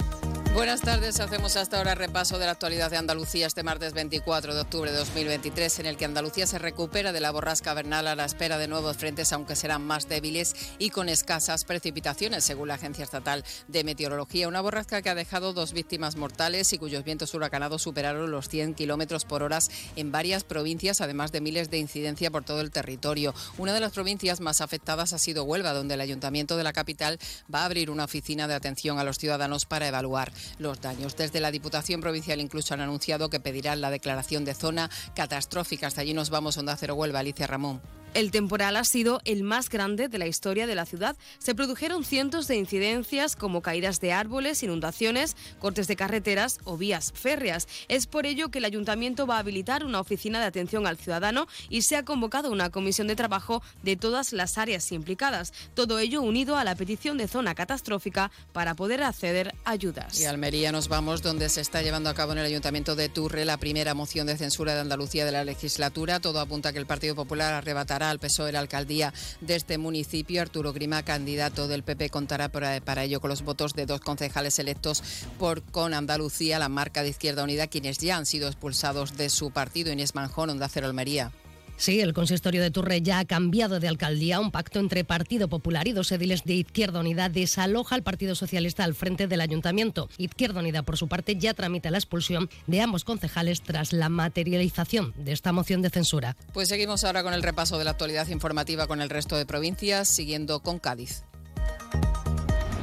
Buenas 0.54 0.82
tardes, 0.82 1.18
hacemos 1.18 1.56
hasta 1.56 1.78
ahora 1.78 1.96
repaso 1.96 2.38
de 2.38 2.46
la 2.46 2.52
actualidad 2.52 2.88
de 2.88 2.96
Andalucía 2.96 3.48
este 3.48 3.64
martes 3.64 3.92
24 3.92 4.54
de 4.54 4.60
octubre 4.60 4.92
de 4.92 4.98
2023, 4.98 5.80
en 5.80 5.86
el 5.86 5.96
que 5.96 6.04
Andalucía 6.04 6.46
se 6.46 6.60
recupera 6.60 7.10
de 7.10 7.18
la 7.18 7.32
borrasca 7.32 7.74
vernal 7.74 8.06
a 8.06 8.14
la 8.14 8.24
espera 8.24 8.56
de 8.56 8.68
nuevos 8.68 8.96
frentes, 8.96 9.32
aunque 9.32 9.56
serán 9.56 9.84
más 9.84 10.08
débiles 10.08 10.54
y 10.78 10.90
con 10.90 11.08
escasas 11.08 11.64
precipitaciones, 11.64 12.44
según 12.44 12.68
la 12.68 12.74
Agencia 12.74 13.02
Estatal 13.02 13.42
de 13.66 13.82
Meteorología. 13.82 14.46
Una 14.46 14.60
borrasca 14.60 15.02
que 15.02 15.10
ha 15.10 15.16
dejado 15.16 15.54
dos 15.54 15.72
víctimas 15.72 16.14
mortales 16.14 16.72
y 16.72 16.78
cuyos 16.78 17.02
vientos 17.02 17.34
huracanados 17.34 17.82
superaron 17.82 18.30
los 18.30 18.48
100 18.48 18.74
kilómetros 18.74 19.24
por 19.24 19.42
hora 19.42 19.58
en 19.96 20.12
varias 20.12 20.44
provincias, 20.44 21.00
además 21.00 21.32
de 21.32 21.40
miles 21.40 21.68
de 21.68 21.78
incidencia 21.78 22.30
por 22.30 22.44
todo 22.44 22.60
el 22.60 22.70
territorio. 22.70 23.34
Una 23.58 23.74
de 23.74 23.80
las 23.80 23.90
provincias 23.90 24.38
más 24.38 24.60
afectadas 24.60 25.12
ha 25.14 25.18
sido 25.18 25.42
Huelva, 25.42 25.72
donde 25.72 25.94
el 25.94 26.00
Ayuntamiento 26.00 26.56
de 26.56 26.62
la 26.62 26.72
capital 26.72 27.18
va 27.52 27.62
a 27.62 27.64
abrir 27.64 27.90
una 27.90 28.04
oficina 28.04 28.46
de 28.46 28.54
atención 28.54 29.00
a 29.00 29.04
los 29.04 29.18
ciudadanos 29.18 29.66
para 29.66 29.88
evaluar 29.88 30.30
los 30.58 30.80
daños. 30.80 31.16
Desde 31.16 31.40
la 31.40 31.50
Diputación 31.50 32.00
Provincial 32.00 32.40
incluso 32.40 32.74
han 32.74 32.80
anunciado 32.80 33.30
que 33.30 33.40
pedirán 33.40 33.80
la 33.80 33.90
declaración 33.90 34.44
de 34.44 34.54
zona 34.54 34.90
catastrófica. 35.14 35.86
Hasta 35.86 36.00
allí 36.00 36.14
nos 36.14 36.30
vamos, 36.30 36.56
Onda 36.56 36.76
Cero 36.76 36.94
Huelva, 36.94 37.20
Alicia 37.20 37.46
Ramón. 37.46 37.80
El 38.14 38.30
temporal 38.30 38.76
ha 38.76 38.84
sido 38.84 39.20
el 39.24 39.42
más 39.42 39.68
grande 39.68 40.06
de 40.06 40.18
la 40.18 40.28
historia 40.28 40.68
de 40.68 40.76
la 40.76 40.86
ciudad. 40.86 41.16
Se 41.38 41.52
produjeron 41.56 42.04
cientos 42.04 42.46
de 42.46 42.54
incidencias 42.54 43.34
como 43.34 43.60
caídas 43.60 44.00
de 44.00 44.12
árboles, 44.12 44.62
inundaciones, 44.62 45.34
cortes 45.58 45.88
de 45.88 45.96
carreteras 45.96 46.60
o 46.62 46.76
vías 46.76 47.12
férreas. 47.12 47.66
Es 47.88 48.06
por 48.06 48.24
ello 48.26 48.52
que 48.52 48.58
el 48.58 48.66
ayuntamiento 48.66 49.26
va 49.26 49.36
a 49.36 49.38
habilitar 49.40 49.84
una 49.84 49.98
oficina 49.98 50.38
de 50.38 50.46
atención 50.46 50.86
al 50.86 50.96
ciudadano 50.96 51.48
y 51.68 51.82
se 51.82 51.96
ha 51.96 52.04
convocado 52.04 52.52
una 52.52 52.70
comisión 52.70 53.08
de 53.08 53.16
trabajo 53.16 53.64
de 53.82 53.96
todas 53.96 54.32
las 54.32 54.58
áreas 54.58 54.92
implicadas. 54.92 55.52
Todo 55.74 55.98
ello 55.98 56.22
unido 56.22 56.56
a 56.56 56.62
la 56.62 56.76
petición 56.76 57.18
de 57.18 57.26
zona 57.26 57.56
catastrófica 57.56 58.30
para 58.52 58.74
poder 58.74 59.02
acceder 59.02 59.52
a 59.64 59.72
ayudas. 59.72 60.20
Y 60.20 60.26
Almería 60.26 60.70
nos 60.70 60.86
vamos 60.86 61.20
donde 61.20 61.48
se 61.48 61.60
está 61.60 61.82
llevando 61.82 62.10
a 62.10 62.14
cabo 62.14 62.30
en 62.30 62.38
el 62.38 62.46
ayuntamiento 62.46 62.94
de 62.94 63.08
Turre 63.08 63.44
la 63.44 63.56
primera 63.56 63.92
moción 63.94 64.28
de 64.28 64.36
censura 64.36 64.74
de 64.74 64.82
Andalucía 64.82 65.24
de 65.24 65.32
la 65.32 65.42
legislatura. 65.42 66.20
Todo 66.20 66.38
apunta 66.38 66.68
a 66.68 66.72
que 66.72 66.78
el 66.78 66.86
Partido 66.86 67.16
Popular 67.16 67.52
arrebatará 67.54 68.03
al 68.10 68.18
PSOE 68.18 68.52
la 68.52 68.60
alcaldía 68.60 69.12
de 69.40 69.56
este 69.56 69.78
municipio. 69.78 70.42
Arturo 70.42 70.72
Grima, 70.72 71.02
candidato 71.02 71.68
del 71.68 71.82
PP, 71.82 72.10
contará 72.10 72.48
para, 72.48 73.04
ello 73.04 73.20
con 73.20 73.30
los 73.30 73.42
votos 73.42 73.74
de 73.74 73.86
dos 73.86 74.00
concejales 74.00 74.58
electos 74.58 75.02
por 75.38 75.62
Con 75.62 75.94
Andalucía, 75.94 76.58
la 76.58 76.68
marca 76.68 77.02
de 77.02 77.10
Izquierda 77.10 77.44
Unida, 77.44 77.66
quienes 77.66 77.98
ya 77.98 78.16
han 78.16 78.26
sido 78.26 78.48
expulsados 78.48 79.16
de 79.16 79.28
su 79.28 79.50
partido. 79.50 79.92
Inés 79.92 80.14
Manjón, 80.14 80.50
Onda 80.50 80.68
Cero 80.68 80.86
Almería. 80.86 81.32
Sí, 81.76 82.00
el 82.00 82.14
consistorio 82.14 82.62
de 82.62 82.70
Turre 82.70 83.02
ya 83.02 83.18
ha 83.18 83.24
cambiado 83.24 83.80
de 83.80 83.88
alcaldía. 83.88 84.40
Un 84.40 84.50
pacto 84.50 84.78
entre 84.78 85.04
Partido 85.04 85.48
Popular 85.48 85.88
y 85.88 85.92
dos 85.92 86.12
ediles 86.12 86.44
de 86.44 86.54
Izquierda 86.54 87.00
Unida 87.00 87.28
desaloja 87.28 87.94
al 87.96 88.02
Partido 88.02 88.34
Socialista 88.34 88.84
al 88.84 88.94
frente 88.94 89.26
del 89.26 89.40
ayuntamiento. 89.40 90.08
Izquierda 90.16 90.60
Unida, 90.60 90.82
por 90.82 90.96
su 90.96 91.08
parte, 91.08 91.36
ya 91.36 91.52
tramita 91.52 91.90
la 91.90 91.98
expulsión 91.98 92.48
de 92.66 92.80
ambos 92.80 93.04
concejales 93.04 93.62
tras 93.62 93.92
la 93.92 94.08
materialización 94.08 95.12
de 95.16 95.32
esta 95.32 95.52
moción 95.52 95.82
de 95.82 95.90
censura. 95.90 96.36
Pues 96.52 96.68
seguimos 96.68 97.04
ahora 97.04 97.22
con 97.22 97.34
el 97.34 97.42
repaso 97.42 97.76
de 97.78 97.84
la 97.84 97.90
actualidad 97.90 98.28
informativa 98.28 98.86
con 98.86 99.00
el 99.00 99.10
resto 99.10 99.36
de 99.36 99.46
provincias, 99.46 100.08
siguiendo 100.08 100.60
con 100.60 100.78
Cádiz. 100.78 101.24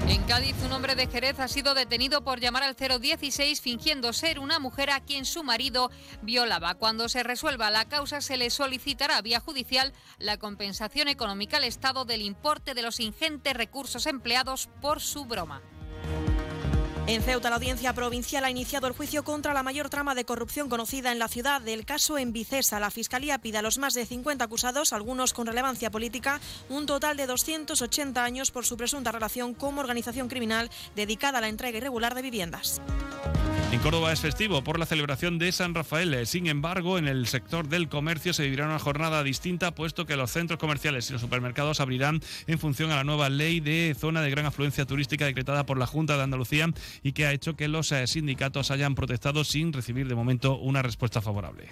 En 0.07 0.23
Cádiz, 0.23 0.55
un 0.65 0.73
hombre 0.73 0.95
de 0.95 1.07
Jerez 1.07 1.39
ha 1.39 1.47
sido 1.47 1.73
detenido 1.73 2.23
por 2.23 2.39
llamar 2.39 2.63
al 2.63 2.75
016 2.75 3.61
fingiendo 3.61 4.13
ser 4.13 4.39
una 4.39 4.59
mujer 4.59 4.89
a 4.89 4.99
quien 4.99 5.25
su 5.25 5.43
marido 5.43 5.91
violaba. 6.21 6.75
Cuando 6.75 7.07
se 7.07 7.23
resuelva 7.23 7.71
la 7.71 7.85
causa, 7.87 8.21
se 8.21 8.37
le 8.37 8.49
solicitará 8.49 9.21
vía 9.21 9.39
judicial 9.39 9.93
la 10.17 10.37
compensación 10.37 11.07
económica 11.07 11.57
al 11.57 11.63
Estado 11.63 12.05
del 12.05 12.21
importe 12.21 12.73
de 12.73 12.81
los 12.81 12.99
ingentes 12.99 13.53
recursos 13.53 14.05
empleados 14.05 14.69
por 14.81 14.99
su 15.01 15.25
broma. 15.25 15.61
En 17.11 17.23
Ceuta, 17.23 17.49
la 17.49 17.57
audiencia 17.57 17.91
provincial 17.91 18.45
ha 18.45 18.49
iniciado 18.49 18.87
el 18.87 18.93
juicio 18.93 19.25
contra 19.25 19.53
la 19.53 19.63
mayor 19.63 19.89
trama 19.89 20.15
de 20.15 20.23
corrupción 20.23 20.69
conocida 20.69 21.11
en 21.11 21.19
la 21.19 21.27
ciudad. 21.27 21.59
Del 21.59 21.83
caso 21.83 22.17
en 22.17 22.33
la 22.79 22.89
Fiscalía 22.89 23.37
pide 23.37 23.57
a 23.57 23.61
los 23.61 23.77
más 23.79 23.93
de 23.93 24.05
50 24.05 24.45
acusados, 24.45 24.93
algunos 24.93 25.33
con 25.33 25.45
relevancia 25.45 25.91
política, 25.91 26.39
un 26.69 26.85
total 26.85 27.17
de 27.17 27.27
280 27.27 28.23
años 28.23 28.51
por 28.51 28.65
su 28.65 28.77
presunta 28.77 29.11
relación 29.11 29.53
como 29.53 29.81
organización 29.81 30.29
criminal 30.29 30.69
dedicada 30.95 31.39
a 31.39 31.41
la 31.41 31.49
entrega 31.49 31.79
irregular 31.79 32.15
de 32.15 32.21
viviendas. 32.21 32.79
En 33.71 33.79
Córdoba 33.79 34.11
es 34.11 34.19
festivo 34.19 34.61
por 34.65 34.77
la 34.77 34.85
celebración 34.85 35.39
de 35.39 35.49
San 35.53 35.73
Rafael. 35.73 36.27
Sin 36.27 36.47
embargo, 36.47 36.97
en 36.97 37.07
el 37.07 37.25
sector 37.25 37.69
del 37.69 37.87
comercio 37.87 38.33
se 38.33 38.43
vivirá 38.43 38.65
una 38.65 38.79
jornada 38.79 39.23
distinta, 39.23 39.73
puesto 39.73 40.05
que 40.05 40.17
los 40.17 40.29
centros 40.29 40.59
comerciales 40.59 41.09
y 41.09 41.13
los 41.13 41.21
supermercados 41.21 41.79
abrirán 41.79 42.19
en 42.47 42.59
función 42.59 42.91
a 42.91 42.97
la 42.97 43.05
nueva 43.05 43.29
ley 43.29 43.61
de 43.61 43.95
zona 43.97 44.21
de 44.21 44.29
gran 44.29 44.45
afluencia 44.45 44.85
turística 44.85 45.25
decretada 45.25 45.65
por 45.65 45.77
la 45.77 45.87
Junta 45.87 46.17
de 46.17 46.23
Andalucía 46.23 46.67
y 47.01 47.13
que 47.13 47.25
ha 47.25 47.31
hecho 47.31 47.55
que 47.55 47.69
los 47.69 47.93
eh, 47.93 48.07
sindicatos 48.07 48.71
hayan 48.71 48.93
protestado 48.93 49.45
sin 49.45 49.71
recibir 49.71 50.09
de 50.09 50.15
momento 50.15 50.57
una 50.57 50.81
respuesta 50.81 51.21
favorable. 51.21 51.69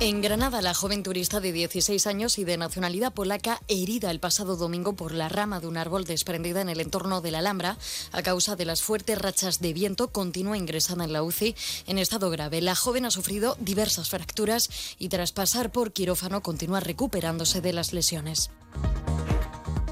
En 0.00 0.20
Granada, 0.20 0.60
la 0.60 0.74
joven 0.74 1.02
turista 1.02 1.40
de 1.40 1.52
16 1.52 2.06
años 2.06 2.38
y 2.38 2.44
de 2.44 2.56
nacionalidad 2.56 3.14
polaca, 3.14 3.60
herida 3.68 4.10
el 4.10 4.18
pasado 4.18 4.56
domingo 4.56 4.94
por 4.94 5.14
la 5.14 5.28
rama 5.28 5.60
de 5.60 5.68
un 5.68 5.76
árbol 5.76 6.04
desprendida 6.04 6.60
en 6.60 6.68
el 6.68 6.80
entorno 6.80 7.20
de 7.20 7.30
la 7.30 7.38
Alhambra 7.38 7.78
a 8.12 8.22
causa 8.22 8.56
de 8.56 8.64
las 8.64 8.82
fuertes 8.82 9.16
rachas 9.16 9.60
de 9.60 9.72
viento, 9.72 10.08
continúa 10.08 10.58
ingresada 10.58 11.04
en 11.04 11.12
la 11.12 11.22
UCI 11.22 11.54
en 11.86 11.98
estado 11.98 12.28
grave. 12.28 12.60
La 12.60 12.74
joven 12.74 13.06
ha 13.06 13.10
sufrido 13.10 13.56
diversas 13.60 14.10
fracturas 14.10 14.68
y 14.98 15.08
tras 15.08 15.32
pasar 15.32 15.70
por 15.70 15.92
quirófano 15.92 16.42
continúa 16.42 16.80
recuperándose 16.80 17.60
de 17.60 17.72
las 17.72 17.92
lesiones. 17.92 18.50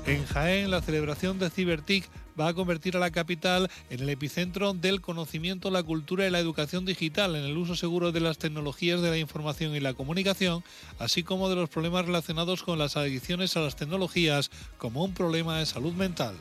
En 0.04 0.26
Jaén, 0.26 0.70
la 0.70 0.82
celebración 0.82 1.38
de 1.38 1.48
Cibertic 1.48 2.10
va 2.38 2.48
a 2.48 2.54
convertir 2.54 2.96
a 2.96 3.00
la 3.00 3.10
capital 3.10 3.70
en 3.90 4.00
el 4.00 4.08
epicentro 4.08 4.72
del 4.72 5.00
conocimiento, 5.00 5.70
la 5.70 5.82
cultura 5.82 6.26
y 6.26 6.30
la 6.30 6.38
educación 6.38 6.84
digital, 6.84 7.36
en 7.36 7.44
el 7.44 7.56
uso 7.56 7.76
seguro 7.76 8.12
de 8.12 8.20
las 8.20 8.38
tecnologías 8.38 9.00
de 9.00 9.10
la 9.10 9.18
información 9.18 9.74
y 9.74 9.80
la 9.80 9.94
comunicación, 9.94 10.64
así 10.98 11.22
como 11.22 11.48
de 11.48 11.56
los 11.56 11.68
problemas 11.68 12.06
relacionados 12.06 12.62
con 12.62 12.78
las 12.78 12.96
adicciones 12.96 13.56
a 13.56 13.60
las 13.60 13.76
tecnologías 13.76 14.50
como 14.78 15.04
un 15.04 15.14
problema 15.14 15.58
de 15.58 15.66
salud 15.66 15.92
mental. 15.92 16.34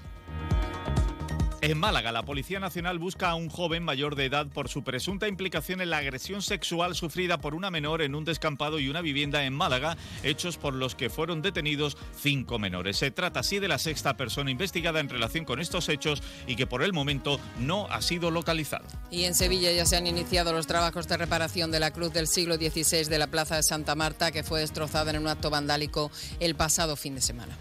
En 1.64 1.78
Málaga, 1.78 2.12
la 2.12 2.26
Policía 2.26 2.60
Nacional 2.60 2.98
busca 2.98 3.30
a 3.30 3.36
un 3.36 3.48
joven 3.48 3.84
mayor 3.84 4.16
de 4.16 4.26
edad 4.26 4.48
por 4.48 4.68
su 4.68 4.84
presunta 4.84 5.28
implicación 5.28 5.80
en 5.80 5.92
la 5.92 5.98
agresión 5.98 6.42
sexual 6.42 6.96
sufrida 6.96 7.40
por 7.40 7.54
una 7.54 7.70
menor 7.70 8.02
en 8.02 8.16
un 8.16 8.26
descampado 8.26 8.80
y 8.80 8.90
una 8.90 9.02
vivienda 9.02 9.44
en 9.46 9.54
Málaga, 9.54 9.96
hechos 10.24 10.58
por 10.58 10.74
los 10.74 10.96
que 10.96 11.12
fueron 11.12 11.44
detenidos 11.44 11.98
cinco 12.20 12.58
menores. 12.58 12.98
Se 12.98 13.12
trata 13.12 13.42
así 13.42 13.60
de 13.60 13.68
la 13.68 13.78
sexta 13.78 14.18
persona 14.18 14.50
investigada 14.50 15.02
en 15.02 15.10
relación 15.10 15.46
con 15.46 15.60
estos 15.60 15.88
hechos 15.90 16.24
y 16.48 16.56
que 16.56 16.66
por 16.66 16.82
el 16.82 16.94
momento 16.94 17.40
no 17.60 17.86
ha 17.92 18.02
sido 18.02 18.32
localizado. 18.32 18.88
Y 19.12 19.26
en 19.26 19.36
Sevilla 19.36 19.72
ya 19.72 19.86
se 19.86 19.98
han 19.98 20.08
iniciado 20.08 20.54
los 20.54 20.66
trabajos 20.66 21.08
de 21.08 21.18
reparación 21.18 21.70
de 21.70 21.80
la 21.80 21.92
cruz 21.92 22.12
del 22.12 22.26
siglo 22.26 22.56
XVI 22.56 23.04
de 23.04 23.20
la 23.20 23.28
Plaza 23.28 23.58
de 23.58 23.62
Santa 23.62 23.94
Marta, 23.94 24.32
que 24.32 24.42
fue 24.42 24.62
destrozada 24.62 25.12
en 25.12 25.20
un 25.20 25.28
acto 25.28 25.52
vandálico 25.52 26.10
el 26.40 26.56
pasado 26.56 26.96
fin 26.96 27.14
de 27.14 27.22
semana. 27.22 27.56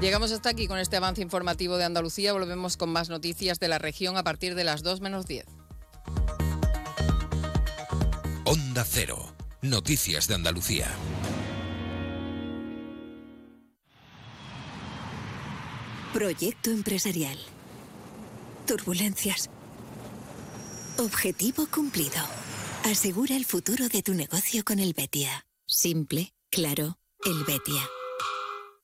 Llegamos 0.00 0.32
hasta 0.32 0.48
aquí 0.48 0.66
con 0.66 0.78
este 0.78 0.96
avance 0.96 1.20
informativo 1.20 1.76
de 1.76 1.84
Andalucía. 1.84 2.32
Volvemos 2.32 2.78
con 2.78 2.88
más 2.88 3.10
noticias 3.10 3.60
de 3.60 3.68
la 3.68 3.78
región 3.78 4.16
a 4.16 4.24
partir 4.24 4.54
de 4.54 4.64
las 4.64 4.82
2 4.82 5.02
menos 5.02 5.26
10. 5.26 5.44
Onda 8.44 8.84
Cero. 8.88 9.34
Noticias 9.60 10.26
de 10.26 10.34
Andalucía. 10.36 10.88
Proyecto 16.14 16.70
empresarial. 16.70 17.38
Turbulencias. 18.66 19.50
Objetivo 20.98 21.66
cumplido. 21.70 22.22
Asegura 22.84 23.36
el 23.36 23.44
futuro 23.44 23.88
de 23.88 24.02
tu 24.02 24.14
negocio 24.14 24.64
con 24.64 24.78
el 24.78 24.94
Betia. 24.94 25.46
Simple, 25.66 26.32
claro, 26.50 26.98
el 27.24 27.44
Betia. 27.44 27.82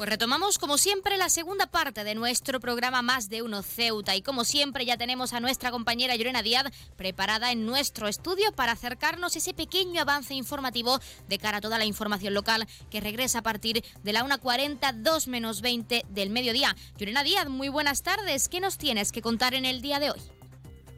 Pues 0.00 0.08
retomamos 0.08 0.56
como 0.56 0.78
siempre 0.78 1.18
la 1.18 1.28
segunda 1.28 1.66
parte 1.66 2.04
de 2.04 2.14
nuestro 2.14 2.58
programa 2.58 3.02
Más 3.02 3.28
de 3.28 3.42
Uno 3.42 3.62
Ceuta 3.62 4.16
y 4.16 4.22
como 4.22 4.44
siempre 4.44 4.86
ya 4.86 4.96
tenemos 4.96 5.34
a 5.34 5.40
nuestra 5.40 5.70
compañera 5.70 6.16
Llorena 6.16 6.42
Díaz 6.42 6.64
preparada 6.96 7.52
en 7.52 7.66
nuestro 7.66 8.08
estudio 8.08 8.50
para 8.52 8.72
acercarnos 8.72 9.36
ese 9.36 9.52
pequeño 9.52 10.00
avance 10.00 10.32
informativo 10.32 10.98
de 11.28 11.38
cara 11.38 11.58
a 11.58 11.60
toda 11.60 11.76
la 11.76 11.84
información 11.84 12.32
local 12.32 12.66
que 12.90 13.02
regresa 13.02 13.40
a 13.40 13.42
partir 13.42 13.84
de 14.02 14.12
la 14.14 14.24
1.40, 14.24 15.02
2 15.02 15.28
menos 15.28 15.60
20 15.60 16.06
del 16.08 16.30
mediodía. 16.30 16.74
Llorena 16.96 17.22
Díaz, 17.22 17.50
muy 17.50 17.68
buenas 17.68 18.02
tardes. 18.02 18.48
¿Qué 18.48 18.60
nos 18.60 18.78
tienes 18.78 19.12
que 19.12 19.20
contar 19.20 19.52
en 19.52 19.66
el 19.66 19.82
día 19.82 20.00
de 20.00 20.12
hoy? 20.12 20.39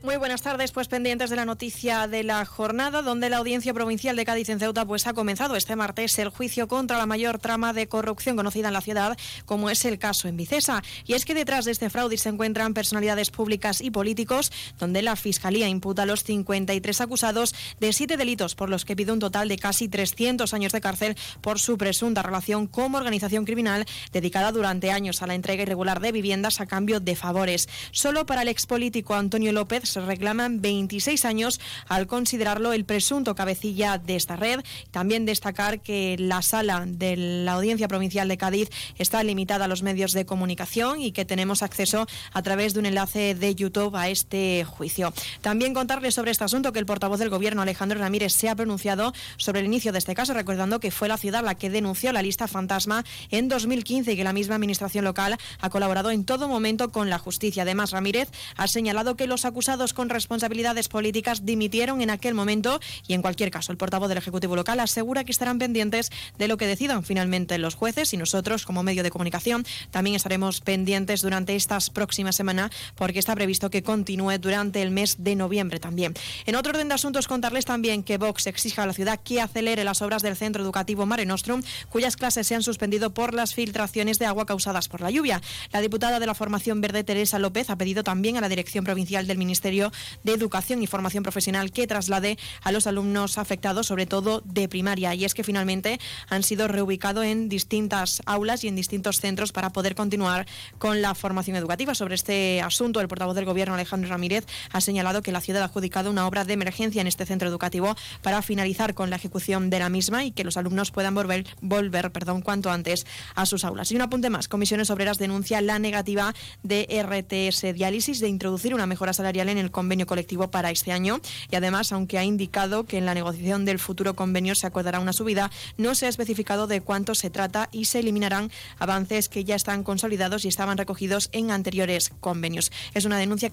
Muy 0.03 0.16
buenas 0.16 0.42
tardes, 0.42 0.72
pues 0.72 0.88
pendientes 0.88 1.30
de 1.30 1.36
la 1.36 1.44
noticia 1.44 2.09
de 2.09 2.24
la 2.24 2.44
jornada, 2.44 3.03
donde 3.03 3.30
la 3.30 3.36
Audiencia 3.36 3.72
Provincial 3.72 4.16
de 4.16 4.24
Cádiz 4.24 4.48
en 4.48 4.59
Ceuta 4.59 4.84
pues 4.84 5.07
ha 5.07 5.12
comenzado 5.12 5.55
este 5.55 5.76
martes 5.76 6.18
el 6.18 6.28
juicio 6.28 6.66
contra 6.66 6.98
la 6.98 7.07
mayor 7.07 7.38
trama 7.38 7.72
de 7.72 7.86
corrupción 7.86 8.34
conocida 8.34 8.66
en 8.66 8.74
la 8.74 8.80
ciudad, 8.80 9.16
como 9.46 9.70
es 9.70 9.84
el 9.84 10.00
caso 10.00 10.26
en 10.26 10.36
Vicesa. 10.36 10.82
Y 11.07 11.12
es 11.12 11.24
que 11.24 11.34
detrás 11.34 11.66
de 11.66 11.70
este 11.70 11.88
fraude 11.88 12.18
se 12.18 12.30
encuentran 12.30 12.74
personalidades 12.74 13.30
públicas 13.30 13.80
y 13.80 13.92
políticos, 13.92 14.50
donde 14.76 15.03
la 15.03 15.14
Fiscalía 15.14 15.68
imputa 15.68 16.03
a 16.03 16.07
los 16.07 16.24
53 16.24 17.00
acusados 17.00 17.55
de 17.78 17.92
siete 17.92 18.16
delitos, 18.16 18.57
por 18.57 18.70
los 18.70 18.84
que 18.84 18.96
pide 18.96 19.12
un 19.12 19.20
total 19.20 19.48
de 19.48 19.57
casi 19.57 19.86
300 19.86 20.53
años 20.53 20.72
de 20.72 20.80
cárcel 20.80 21.16
por 21.40 21.61
su 21.61 21.78
presunta 21.78 22.22
relación 22.22 22.66
como 22.66 22.98
organización 22.98 23.44
criminal 23.44 23.86
dedicada 24.11 24.50
durante 24.50 24.90
años 24.90 25.22
a 25.22 25.28
la 25.28 25.36
entrega 25.36 25.62
irregular 25.62 26.00
de 26.00 26.11
viviendas 26.11 26.61
a 26.61 26.66
cambio 26.66 26.98
de 26.98 27.14
favores. 27.14 27.68
Solo 27.92 28.26
para 28.26 28.42
el 28.42 28.48
expolítico 28.48 29.14
Antonio 29.14 29.53
López 29.53 29.91
reclaman 29.97 30.61
26 30.61 31.24
años 31.24 31.61
al 31.88 32.07
considerarlo 32.07 32.72
el 32.72 32.84
presunto 32.84 33.34
cabecilla 33.34 33.99
de 33.99 34.16
esta 34.16 34.36
red. 34.36 34.61
También 34.90 35.26
destacar 35.26 35.80
que 35.80 36.16
la 36.18 36.43
sala 36.43 36.84
de 36.86 37.16
la 37.16 37.53
Audiencia 37.53 37.88
Provincial 37.88 38.28
de 38.28 38.38
Cádiz 38.38 38.70
está 38.99 39.22
limitada 39.22 39.66
a 39.66 39.68
los 39.68 39.82
medios 39.82 40.12
de 40.12 40.26
comunicación 40.26 41.01
y 41.01 41.12
que 41.12 41.24
tenemos 41.24 41.62
acceso 41.62 42.07
a 42.32 42.43
través 42.43 42.74
de 42.74 42.80
un 42.80 42.86
enlace 42.86 43.34
de 43.34 43.55
YouTube 43.55 43.97
a 43.97 44.09
este 44.09 44.64
juicio. 44.64 45.12
También 45.40 45.74
contarles 45.74 46.14
sobre 46.14 46.30
este 46.30 46.45
asunto 46.45 46.72
que 46.72 46.78
el 46.78 46.86
portavoz 46.86 47.18
del 47.18 47.30
Gobierno, 47.30 47.62
Alejandro 47.62 47.99
Ramírez, 47.99 48.32
se 48.32 48.49
ha 48.49 48.57
pronunciado 48.57 49.12
sobre 49.36 49.61
el 49.61 49.66
inicio 49.66 49.93
de 49.93 49.99
este 49.99 50.14
caso, 50.14 50.34
recordando 50.34 50.80
que 50.80 50.90
fue 50.90 51.09
la 51.09 51.18
ciudad 51.18 51.45
la 51.45 51.57
que 51.57 51.70
denunció 51.70 52.12
la 52.12 52.22
lista 52.22 52.49
fantasma 52.49 53.05
en 53.30 53.49
2015 53.49 54.12
y 54.12 54.16
que 54.16 54.24
la 54.24 54.32
misma 54.32 54.57
Administración 54.62 55.05
local 55.05 55.36
ha 55.61 55.70
colaborado 55.70 56.11
en 56.11 56.24
todo 56.24 56.49
momento 56.49 56.93
con 56.93 57.11
la 57.11 57.18
justicia. 57.18 57.64
Además, 57.64 57.90
Ramírez 57.90 58.28
ha 58.57 58.68
señalado 58.68 59.16
que 59.16 59.26
los 59.26 59.45
acusados 59.45 59.82
con 59.93 60.09
responsabilidades 60.09 60.87
políticas 60.87 61.45
dimitieron 61.45 62.01
en 62.01 62.11
aquel 62.11 62.35
momento 62.35 62.78
y, 63.09 63.14
en 63.14 63.22
cualquier 63.22 63.51
caso, 63.51 63.72
el 63.72 63.78
portavoz 63.78 64.09
del 64.09 64.18
Ejecutivo 64.18 64.55
local 64.55 64.78
asegura 64.78 65.24
que 65.24 65.33
estarán 65.33 65.59
pendientes 65.59 66.11
de 66.39 66.47
lo 66.47 66.57
que 66.57 66.68
decidan 66.68 67.03
finalmente 67.03 67.59
los 67.59 67.74
jueces 67.74 68.14
y 68.14 68.16
nosotros, 68.16 68.64
como 68.64 68.85
medio 68.85 69.03
de 69.03 69.11
comunicación, 69.11 69.64
también 69.91 70.14
estaremos 70.14 70.61
pendientes 70.61 71.22
durante 71.22 71.57
estas 71.57 71.91
próximas 71.91 72.37
semanas 72.37 72.70
porque 72.95 73.18
está 73.18 73.35
previsto 73.35 73.70
que 73.70 73.83
continúe 73.83 74.39
durante 74.39 74.83
el 74.83 74.93
mes 74.93 75.16
de 75.18 75.35
noviembre 75.35 75.80
también. 75.80 76.14
En 76.47 76.55
otro 76.55 76.70
orden 76.70 76.87
de 76.87 76.95
asuntos, 76.95 77.26
contarles 77.26 77.64
también 77.64 78.05
que 78.05 78.18
Vox 78.18 78.47
exija 78.47 78.85
a 78.85 78.87
la 78.87 78.93
ciudad 78.93 79.18
que 79.18 79.41
acelere 79.41 79.83
las 79.83 80.03
obras 80.03 80.22
del 80.22 80.37
centro 80.37 80.62
educativo 80.62 81.07
Mare 81.07 81.26
Nostrum, 81.26 81.62
cuyas 81.89 82.16
clases 82.16 82.47
se 82.47 82.55
han 82.55 82.62
suspendido 82.62 83.14
por 83.14 83.35
las 83.35 83.55
filtraciones 83.55 84.18
de 84.18 84.26
agua 84.26 84.47
causadas 84.47 84.89
por 84.89 85.01
la 85.01 85.11
lluvia. 85.11 85.41
La 85.72 85.80
diputada 85.80 86.20
de 86.20 86.26
la 86.26 86.35
formación 86.35 86.80
verde, 86.80 87.05
Teresa 87.05 87.39
López, 87.39 87.70
ha 87.70 87.76
pedido 87.76 88.05
también 88.05 88.37
a 88.37 88.41
la 88.41 88.49
Dirección 88.49 88.85
Provincial 88.85 89.26
del 89.26 89.39
Ministerio 89.39 89.72
de 89.73 90.33
Educación 90.33 90.83
y 90.83 90.87
Formación 90.87 91.23
Profesional 91.23 91.73
que 91.73 91.87
traslade 91.87 92.39
a 92.62 92.73
los 92.73 92.87
alumnos 92.87 93.39
afectados, 93.39 93.87
sobre 93.87 94.05
todo 94.07 94.43
de 94.45 94.68
primaria. 94.68 95.14
Y 95.14 95.25
es 95.25 95.33
que 95.33 95.45
finalmente 95.45 95.99
han 96.29 96.43
sido 96.43 96.68
reubicados 96.68 97.25
en 97.25 97.49
distintas 97.49 98.23
aulas 98.27 98.64
y 98.64 98.68
en 98.68 98.77
distintos 98.77 99.20
centros 99.20 99.53
para 99.53 99.70
poder 99.70 99.95
continuar 99.95 100.47
con 100.79 101.01
la 101.01 101.14
formación 101.14 101.57
educativa. 101.57 101.95
Sobre 101.95 102.14
este 102.14 102.61
asunto, 102.61 103.01
el 103.01 103.09
portavoz 103.09 103.35
del 103.35 103.47
Gobierno, 103.47 103.75
Alejandro 103.75 104.11
Ramírez, 104.11 104.47
ha 104.70 104.81
señalado 104.81 105.23
que 105.23 105.33
la 105.33 105.41
ciudad 105.41 105.62
ha 105.62 105.66
adjudicado 105.66 106.11
una 106.11 106.27
obra 106.27 106.45
de 106.45 106.53
emergencia 106.53 107.01
en 107.01 107.07
este 107.07 107.25
centro 107.25 107.49
educativo 107.49 107.97
para 108.20 108.43
finalizar 108.43 108.93
con 108.95 109.09
la 109.09 109.16
ejecución 109.16 109.70
de 109.70 109.79
la 109.79 109.89
misma 109.89 110.25
y 110.25 110.33
que 110.33 110.45
los 110.45 110.57
alumnos 110.59 110.91
puedan 110.91 111.14
volver, 111.14 111.47
volver 111.62 112.12
perdón, 112.12 112.43
cuanto 112.43 112.70
antes 112.70 113.07
a 113.35 113.47
sus 113.47 113.64
aulas. 113.64 113.91
Y 113.91 113.97
un 113.97 114.03
apunte 114.03 114.29
más, 114.29 114.49
Comisiones 114.49 114.91
Obreras 114.91 115.18
denuncia 115.18 115.61
la 115.61 115.79
negativa 115.79 116.35
de 116.62 116.87
RTS 116.91 117.75
Diálisis 117.75 118.20
de 118.20 118.29
introducir 118.29 118.75
una 118.75 118.87
mejora 118.87 119.12
salarial 119.12 119.49
en 119.49 119.59
el 119.59 119.61
convenio 119.70 120.06
colectivo 120.06 120.50
para 120.50 120.70
este 120.70 120.92
año 120.92 121.20
y 121.50 121.56
además, 121.56 121.92
aunque 121.92 122.18
ha 122.18 122.24
indicado 122.24 122.84
que 122.84 122.98
en 122.98 123.06
la 123.06 123.14
negociación 123.14 123.64
del 123.64 123.78
futuro 123.78 124.14
convenio 124.14 124.54
se 124.54 124.66
acordará 124.66 125.00
una 125.00 125.12
subida, 125.12 125.50
no 125.76 125.94
se 125.94 126.06
ha 126.06 126.08
especificado 126.08 126.66
de 126.66 126.80
cuánto 126.80 127.14
se 127.14 127.30
trata 127.30 127.68
y 127.72 127.86
se 127.86 128.00
eliminarán 128.00 128.50
avances 128.78 129.28
que 129.28 129.44
ya 129.44 129.54
están 129.54 129.82
consolidados 129.84 130.44
y 130.44 130.48
estaban 130.48 130.78
recogidos 130.78 131.28
en 131.32 131.50
anteriores 131.50 132.10
convenios. 132.20 132.72
Es 132.94 133.04
una 133.04 133.18
denuncia 133.18 133.50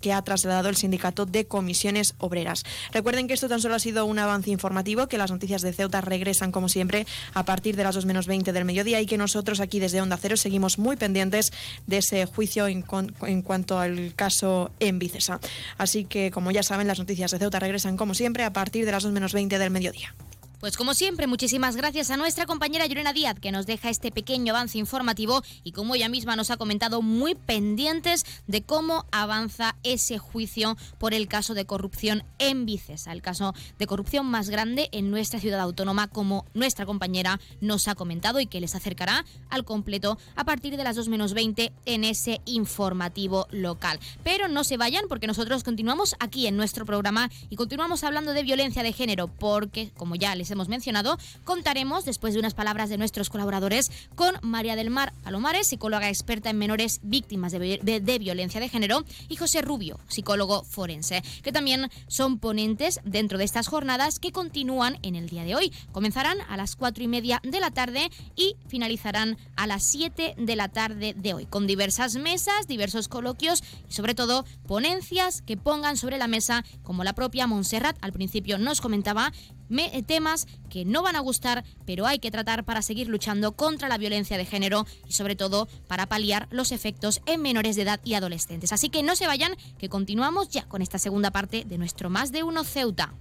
que 0.00 0.12
ha 0.12 0.22
trasladado 0.22 0.68
el 0.68 0.76
sindicato 0.76 1.26
de 1.26 1.46
comisiones 1.46 2.14
obreras. 2.18 2.64
Recuerden 2.92 3.28
que 3.28 3.34
esto 3.34 3.48
tan 3.48 3.60
solo 3.60 3.74
ha 3.74 3.78
sido 3.78 4.04
un 4.06 4.18
avance 4.18 4.50
informativo, 4.50 5.06
que 5.06 5.18
las 5.18 5.30
noticias 5.30 5.62
de 5.62 5.72
Ceuta 5.72 6.00
regresan 6.00 6.52
como 6.52 6.68
siempre 6.68 7.06
a 7.34 7.44
partir 7.44 7.76
de 7.76 7.84
las 7.84 7.94
2 7.94 8.06
menos 8.06 8.26
20 8.26 8.52
del 8.52 8.64
mediodía 8.64 9.00
y 9.00 9.06
que 9.06 9.18
nosotros 9.18 9.60
aquí 9.60 9.78
desde 9.78 10.00
Onda 10.00 10.16
Cero 10.16 10.36
seguimos 10.36 10.78
muy 10.78 10.96
pendientes 10.96 11.52
de 11.86 11.98
ese 11.98 12.26
juicio 12.26 12.66
en, 12.66 12.84
en 13.22 13.42
cuanto 13.42 13.78
al 13.78 14.14
caso 14.14 14.70
en 14.80 14.98
Vicesa. 14.98 15.35
Así 15.78 16.04
que, 16.04 16.30
como 16.30 16.50
ya 16.50 16.62
saben, 16.62 16.86
las 16.86 16.98
noticias 16.98 17.30
de 17.30 17.38
Ceuta 17.38 17.58
regresan 17.58 17.96
como 17.96 18.14
siempre 18.14 18.44
a 18.44 18.52
partir 18.52 18.84
de 18.84 18.92
las 18.92 19.02
2 19.02 19.12
menos 19.12 19.32
20 19.32 19.58
del 19.58 19.70
mediodía. 19.70 20.14
Pues 20.58 20.78
como 20.78 20.94
siempre, 20.94 21.26
muchísimas 21.26 21.76
gracias 21.76 22.10
a 22.10 22.16
nuestra 22.16 22.46
compañera 22.46 22.86
Llorena 22.86 23.12
Díaz 23.12 23.38
que 23.38 23.52
nos 23.52 23.66
deja 23.66 23.90
este 23.90 24.10
pequeño 24.10 24.54
avance 24.54 24.78
informativo 24.78 25.42
y 25.62 25.72
como 25.72 25.94
ella 25.94 26.08
misma 26.08 26.34
nos 26.34 26.50
ha 26.50 26.56
comentado, 26.56 27.02
muy 27.02 27.34
pendientes 27.34 28.24
de 28.46 28.62
cómo 28.62 29.04
avanza 29.12 29.76
ese 29.82 30.16
juicio 30.16 30.78
por 30.96 31.12
el 31.12 31.28
caso 31.28 31.52
de 31.52 31.66
corrupción 31.66 32.24
en 32.38 32.64
Vicesa, 32.64 33.12
el 33.12 33.20
caso 33.20 33.52
de 33.78 33.86
corrupción 33.86 34.24
más 34.24 34.48
grande 34.48 34.88
en 34.92 35.10
nuestra 35.10 35.40
ciudad 35.40 35.60
autónoma, 35.60 36.08
como 36.08 36.46
nuestra 36.54 36.86
compañera 36.86 37.38
nos 37.60 37.86
ha 37.86 37.94
comentado 37.94 38.40
y 38.40 38.46
que 38.46 38.62
les 38.62 38.74
acercará 38.74 39.26
al 39.50 39.66
completo 39.66 40.16
a 40.36 40.44
partir 40.44 40.78
de 40.78 40.84
las 40.84 40.96
2 40.96 41.08
menos 41.10 41.34
20 41.34 41.70
en 41.84 42.02
ese 42.02 42.40
informativo 42.46 43.46
local. 43.50 44.00
Pero 44.24 44.48
no 44.48 44.64
se 44.64 44.78
vayan 44.78 45.04
porque 45.06 45.26
nosotros 45.26 45.64
continuamos 45.64 46.16
aquí 46.18 46.46
en 46.46 46.56
nuestro 46.56 46.86
programa 46.86 47.30
y 47.50 47.56
continuamos 47.56 48.04
hablando 48.04 48.32
de 48.32 48.42
violencia 48.42 48.82
de 48.82 48.94
género 48.94 49.28
porque, 49.28 49.92
como 49.98 50.14
ya 50.14 50.34
les 50.34 50.46
hemos 50.56 50.68
mencionado, 50.68 51.18
contaremos, 51.44 52.04
después 52.04 52.32
de 52.34 52.40
unas 52.40 52.54
palabras 52.54 52.88
de 52.88 52.98
nuestros 52.98 53.30
colaboradores, 53.30 53.90
con 54.14 54.34
María 54.42 54.74
del 54.74 54.90
Mar 54.90 55.12
Palomares, 55.22 55.66
psicóloga 55.66 56.08
experta 56.08 56.50
en 56.50 56.58
menores 56.58 57.00
víctimas 57.02 57.52
de, 57.52 57.78
de, 57.82 58.18
violencia 58.18 58.58
de 58.58 58.68
género, 58.68 59.04
y 59.28 59.36
José 59.36 59.60
Rubio, 59.60 60.00
psicólogo 60.08 60.64
forense, 60.64 61.22
que 61.42 61.52
también 61.52 61.90
son 62.08 62.38
ponentes 62.38 63.00
dentro 63.04 63.36
de 63.38 63.44
estas 63.44 63.68
jornadas 63.68 64.18
que 64.18 64.32
continúan 64.32 64.98
en 65.02 65.14
el 65.14 65.28
día 65.28 65.44
de 65.44 65.54
hoy. 65.54 65.72
Comenzarán 65.92 66.38
a 66.48 66.56
las 66.56 66.74
cuatro 66.74 67.04
y 67.04 67.08
media 67.08 67.40
de 67.44 67.60
la 67.60 67.70
tarde 67.70 68.10
y 68.34 68.56
finalizarán 68.66 69.36
a 69.56 69.66
las 69.66 69.82
7 69.84 70.34
de 70.38 70.56
la 70.56 70.68
tarde 70.68 71.14
de 71.14 71.34
hoy, 71.34 71.46
con 71.46 71.66
diversas 71.66 72.16
mesas, 72.16 72.66
diversos 72.66 73.08
coloquios 73.08 73.62
y 73.88 73.92
sobre 73.92 74.14
todo 74.14 74.44
ponencias 74.66 75.42
que 75.42 75.56
pongan 75.56 75.96
sobre 75.96 76.18
la 76.18 76.28
mesa, 76.28 76.64
como 76.82 77.04
la 77.04 77.12
propia 77.12 77.46
Montserrat 77.46 77.96
al 78.00 78.12
principio 78.12 78.58
nos 78.58 78.80
comentaba, 78.80 79.32
eh, 79.70 80.02
temas 80.44 80.46
que 80.68 80.84
no 80.84 81.02
van 81.02 81.16
a 81.16 81.20
gustar, 81.20 81.64
pero 81.84 82.06
hay 82.06 82.18
que 82.18 82.30
tratar 82.30 82.64
para 82.64 82.82
seguir 82.82 83.08
luchando 83.08 83.52
contra 83.52 83.88
la 83.88 83.98
violencia 83.98 84.36
de 84.36 84.44
género 84.44 84.86
y 85.08 85.12
sobre 85.12 85.36
todo 85.36 85.68
para 85.86 86.06
paliar 86.06 86.48
los 86.50 86.72
efectos 86.72 87.22
en 87.26 87.40
menores 87.40 87.76
de 87.76 87.82
edad 87.82 88.00
y 88.04 88.14
adolescentes. 88.14 88.72
Así 88.72 88.90
que 88.90 89.02
no 89.02 89.16
se 89.16 89.26
vayan, 89.26 89.56
que 89.78 89.88
continuamos 89.88 90.48
ya 90.48 90.64
con 90.68 90.82
esta 90.82 90.98
segunda 90.98 91.30
parte 91.30 91.64
de 91.64 91.78
nuestro 91.78 92.10
Más 92.10 92.32
de 92.32 92.42
Uno 92.42 92.64
Ceuta. 92.64 93.14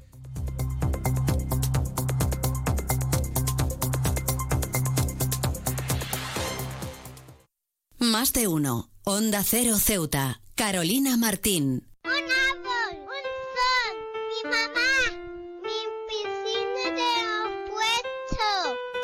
Más 7.98 8.34
de 8.34 8.48
uno. 8.48 8.90
Onda 9.04 9.44
Cero 9.44 9.78
Ceuta. 9.78 10.42
Carolina 10.56 11.18
Martín. 11.18 11.88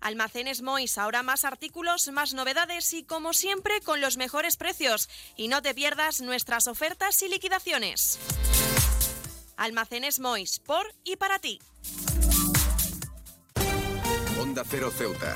Almacenes 0.00 0.62
Mois, 0.62 0.98
ahora 0.98 1.22
más 1.22 1.44
artículos, 1.44 2.08
más 2.08 2.34
novedades 2.34 2.92
y 2.94 3.04
como 3.04 3.32
siempre 3.32 3.80
con 3.80 4.00
los 4.00 4.16
mejores 4.16 4.56
precios. 4.56 5.08
Y 5.36 5.48
no 5.48 5.62
te 5.62 5.74
pierdas 5.74 6.20
nuestras 6.20 6.66
ofertas 6.66 7.22
y 7.22 7.28
liquidaciones. 7.28 8.18
Almacenes 9.56 10.20
Mois, 10.20 10.60
por 10.60 10.94
y 11.04 11.16
para 11.16 11.38
ti. 11.38 11.60
Onda 14.40 14.62
Cero 14.68 14.92
Ceuta. 14.96 15.34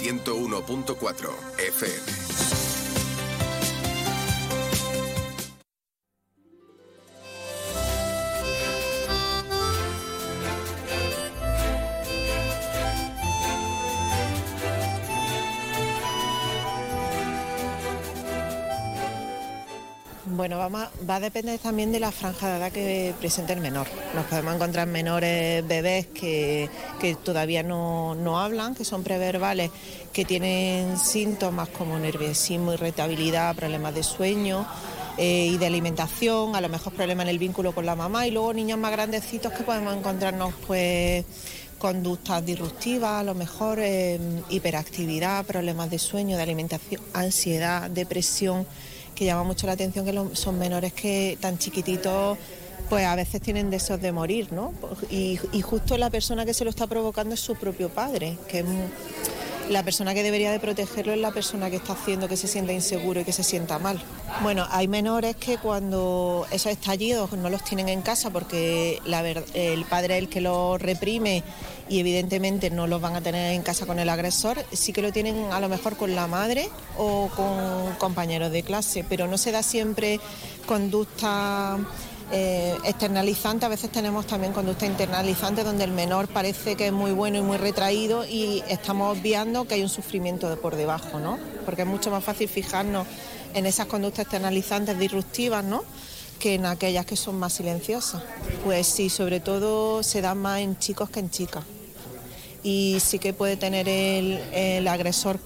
101.4 0.00 1.30
FM. 1.58 2.49
Va, 20.72 20.90
a 21.08 21.20
depender 21.20 21.58
también 21.58 21.90
de 21.90 21.98
la 21.98 22.12
franja 22.12 22.48
de 22.48 22.58
edad 22.58 22.72
que 22.72 23.12
presente 23.18 23.52
el 23.52 23.60
menor. 23.60 23.88
Nos 24.14 24.26
podemos 24.26 24.54
encontrar 24.54 24.86
menores 24.86 25.66
bebés 25.66 26.06
que, 26.06 26.68
todavía 27.24 27.64
no, 27.64 28.38
hablan, 28.38 28.76
que 28.76 28.84
son 28.84 29.02
preverbales, 29.02 29.70
que 30.12 30.24
tienen 30.24 30.96
síntomas 30.96 31.70
como 31.70 31.98
nerviosismo, 31.98 32.72
irritabilidad, 32.74 33.56
problemas 33.56 33.94
de 33.94 34.02
sueño. 34.04 34.66
Eh, 35.18 35.48
y 35.52 35.58
de 35.58 35.66
alimentación, 35.66 36.54
a 36.54 36.60
lo 36.60 36.68
mejor 36.68 36.94
problemas 36.94 37.24
en 37.24 37.30
el 37.30 37.38
vínculo 37.38 37.72
con 37.72 37.84
la 37.84 37.94
mamá 37.96 38.26
y 38.26 38.30
luego 38.30 38.54
niños 38.54 38.78
más 38.78 38.92
grandecitos 38.92 39.52
que 39.52 39.64
podemos 39.64 39.94
encontrarnos 39.94 40.54
pues 40.66 41.26
conductas 41.78 42.46
disruptivas, 42.46 43.20
a 43.20 43.24
lo 43.24 43.34
mejor 43.34 43.80
eh, 43.80 44.18
hiperactividad, 44.48 45.44
problemas 45.44 45.90
de 45.90 45.98
sueño, 45.98 46.36
de 46.36 46.44
alimentación, 46.44 47.02
ansiedad, 47.12 47.90
depresión 47.90 48.66
que 49.20 49.26
llama 49.26 49.44
mucho 49.44 49.66
la 49.66 49.74
atención 49.74 50.06
que 50.06 50.34
son 50.34 50.58
menores 50.58 50.94
que 50.94 51.36
tan 51.42 51.58
chiquititos 51.58 52.38
pues 52.88 53.04
a 53.04 53.14
veces 53.14 53.42
tienen 53.42 53.68
deseos 53.68 54.00
de 54.00 54.12
morir, 54.12 54.50
¿no? 54.50 54.72
Y, 55.10 55.36
justo 55.60 55.98
la 55.98 56.08
persona 56.08 56.46
que 56.46 56.54
se 56.54 56.64
lo 56.64 56.70
está 56.70 56.86
provocando 56.86 57.34
es 57.34 57.40
su 57.40 57.54
propio 57.54 57.90
padre, 57.90 58.38
que 58.48 58.60
es 58.60 58.64
la 59.68 59.82
persona 59.82 60.14
que 60.14 60.22
debería 60.22 60.50
de 60.50 60.58
protegerlo 60.58 61.12
es 61.12 61.18
la 61.18 61.32
persona 61.32 61.68
que 61.68 61.76
está 61.76 61.92
haciendo 61.92 62.28
que 62.28 62.38
se 62.38 62.48
sienta 62.48 62.72
inseguro 62.72 63.20
y 63.20 63.24
que 63.24 63.32
se 63.32 63.44
sienta 63.44 63.78
mal. 63.78 64.02
Bueno, 64.42 64.66
hay 64.70 64.88
menores 64.88 65.36
que 65.36 65.58
cuando 65.58 66.46
esos 66.50 66.72
estallidos 66.72 67.30
no 67.32 67.50
los 67.50 67.62
tienen 67.62 67.90
en 67.90 68.00
casa 68.00 68.30
porque 68.30 69.00
el 69.52 69.84
padre 69.84 70.16
es 70.16 70.22
el 70.22 70.28
que 70.30 70.40
los 70.40 70.80
reprime 70.80 71.44
y 71.90 71.98
evidentemente 71.98 72.70
no 72.70 72.86
los 72.86 73.00
van 73.00 73.16
a 73.16 73.20
tener 73.20 73.52
en 73.52 73.62
casa 73.62 73.84
con 73.84 73.98
el 73.98 74.08
agresor, 74.08 74.64
sí 74.72 74.92
que 74.92 75.02
lo 75.02 75.12
tienen 75.12 75.52
a 75.52 75.58
lo 75.58 75.68
mejor 75.68 75.96
con 75.96 76.14
la 76.14 76.28
madre 76.28 76.70
o 76.96 77.28
con 77.34 77.96
compañeros 77.98 78.52
de 78.52 78.62
clase, 78.62 79.04
pero 79.06 79.26
no 79.26 79.36
se 79.36 79.50
da 79.50 79.64
siempre 79.64 80.20
conducta 80.66 81.78
eh, 82.30 82.76
externalizante, 82.84 83.66
a 83.66 83.68
veces 83.68 83.90
tenemos 83.90 84.24
también 84.24 84.52
conducta 84.52 84.86
internalizante 84.86 85.64
donde 85.64 85.82
el 85.82 85.90
menor 85.90 86.28
parece 86.28 86.76
que 86.76 86.86
es 86.86 86.92
muy 86.92 87.10
bueno 87.10 87.38
y 87.38 87.42
muy 87.42 87.56
retraído 87.56 88.24
y 88.24 88.62
estamos 88.68 89.18
obviando 89.18 89.66
que 89.66 89.74
hay 89.74 89.82
un 89.82 89.88
sufrimiento 89.88 90.56
por 90.60 90.76
debajo, 90.76 91.18
¿no? 91.18 91.40
Porque 91.64 91.82
es 91.82 91.88
mucho 91.88 92.12
más 92.12 92.22
fácil 92.22 92.48
fijarnos 92.48 93.04
en 93.52 93.66
esas 93.66 93.86
conductas 93.86 94.26
externalizantes 94.26 94.96
disruptivas, 94.96 95.64
¿no? 95.64 95.82
que 96.38 96.54
en 96.54 96.64
aquellas 96.64 97.04
que 97.04 97.16
son 97.16 97.38
más 97.38 97.52
silenciosas. 97.52 98.22
Pues 98.64 98.86
sí, 98.86 99.10
sobre 99.10 99.40
todo 99.40 100.02
se 100.02 100.22
da 100.22 100.34
más 100.34 100.60
en 100.60 100.78
chicos 100.78 101.10
que 101.10 101.20
en 101.20 101.28
chicas 101.28 101.64
y 102.62 102.98
sí 103.00 103.18
que 103.18 103.32
puede 103.32 103.56
tener 103.56 103.88
el, 103.88 104.86
agresor, 104.88 105.38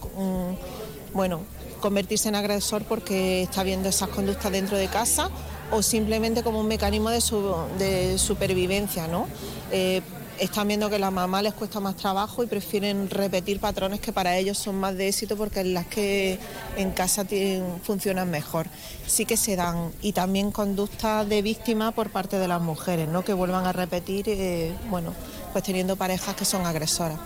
bueno, 1.12 1.42
convertirse 1.80 2.28
en 2.28 2.34
agresor 2.34 2.84
porque 2.84 3.42
está 3.42 3.62
viendo 3.62 3.88
esas 3.88 4.08
conductas 4.08 4.50
dentro 4.50 4.76
de 4.76 4.88
casa 4.88 5.30
o 5.70 5.82
simplemente 5.82 6.42
como 6.42 6.60
un 6.60 6.68
mecanismo 6.68 7.10
de, 7.10 7.20
de 7.78 8.18
supervivencia, 8.18 9.06
¿no? 9.06 9.26
Eh, 9.70 10.02
están 10.39 10.68
viendo 10.68 10.89
que 10.89 10.97
a 10.97 10.99
la 10.99 11.11
mamá 11.11 11.43
les 11.43 11.55
cuesta 11.55 11.80
más 11.80 11.97
trabajo 11.97 12.43
y 12.43 12.47
prefieren 12.47 13.09
repetir 13.11 13.61
patrones 13.61 14.01
que 14.01 14.12
para 14.12 14.37
ellos 14.37 14.59
son 14.59 14.76
más 14.76 14.97
de 14.97 15.09
éxito 15.09 15.37
porque 15.37 15.64
las 15.64 15.87
que 15.87 16.39
en 16.76 16.91
casa 16.91 17.24
funcionan 17.82 18.30
mejor. 18.30 18.66
Sí 19.07 19.26
que 19.26 19.37
se 19.37 19.57
dan 19.57 19.93
y 20.03 20.12
también 20.12 20.51
conductas 20.51 21.28
de 21.28 21.43
víctima 21.43 21.93
por 21.93 22.11
parte 22.11 22.39
de 22.39 22.49
las 22.49 22.61
mujeres, 22.61 23.09
¿no? 23.09 23.24
que 23.24 23.32
vuelvan 23.32 23.66
a 23.66 23.72
repetir, 23.72 24.28
eh, 24.28 24.74
bueno, 24.91 25.12
pues 25.53 25.64
teniendo 25.64 25.97
parejas 25.97 26.35
que 26.35 26.45
son 26.45 26.66
agresoras. 26.66 27.18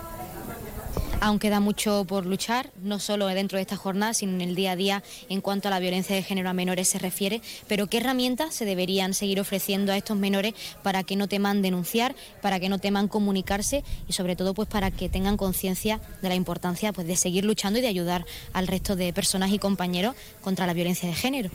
Aún 1.20 1.40
queda 1.40 1.58
mucho 1.58 2.04
por 2.04 2.26
luchar, 2.26 2.70
no 2.80 3.00
solo 3.00 3.26
dentro 3.26 3.56
de 3.56 3.62
esta 3.62 3.76
jornada, 3.76 4.14
sino 4.14 4.34
en 4.34 4.40
el 4.40 4.54
día 4.54 4.72
a 4.72 4.76
día 4.76 5.02
en 5.28 5.40
cuanto 5.40 5.66
a 5.66 5.70
la 5.72 5.80
violencia 5.80 6.14
de 6.14 6.22
género 6.22 6.48
a 6.48 6.52
menores 6.52 6.88
se 6.88 7.00
refiere. 7.00 7.42
Pero 7.66 7.88
¿qué 7.88 7.96
herramientas 7.96 8.54
se 8.54 8.64
deberían 8.64 9.14
seguir 9.14 9.40
ofreciendo 9.40 9.90
a 9.90 9.96
estos 9.96 10.16
menores 10.16 10.54
para 10.84 11.02
que 11.02 11.16
no 11.16 11.26
teman 11.26 11.60
denunciar, 11.60 12.14
para 12.40 12.60
que 12.60 12.68
no 12.68 12.78
teman 12.78 13.08
comunicarse 13.08 13.82
y 14.08 14.12
sobre 14.12 14.36
todo 14.36 14.54
pues 14.54 14.68
para 14.68 14.92
que 14.92 15.08
tengan 15.08 15.36
conciencia 15.36 16.00
de 16.22 16.28
la 16.28 16.36
importancia 16.36 16.92
pues, 16.92 17.06
de 17.08 17.16
seguir 17.16 17.44
luchando 17.44 17.80
y 17.80 17.82
de 17.82 17.88
ayudar 17.88 18.24
al 18.52 18.68
resto 18.68 18.94
de 18.94 19.12
personas 19.12 19.50
y 19.50 19.58
compañeros 19.58 20.14
contra 20.40 20.68
la 20.68 20.72
violencia 20.72 21.08
de 21.08 21.16
género? 21.16 21.50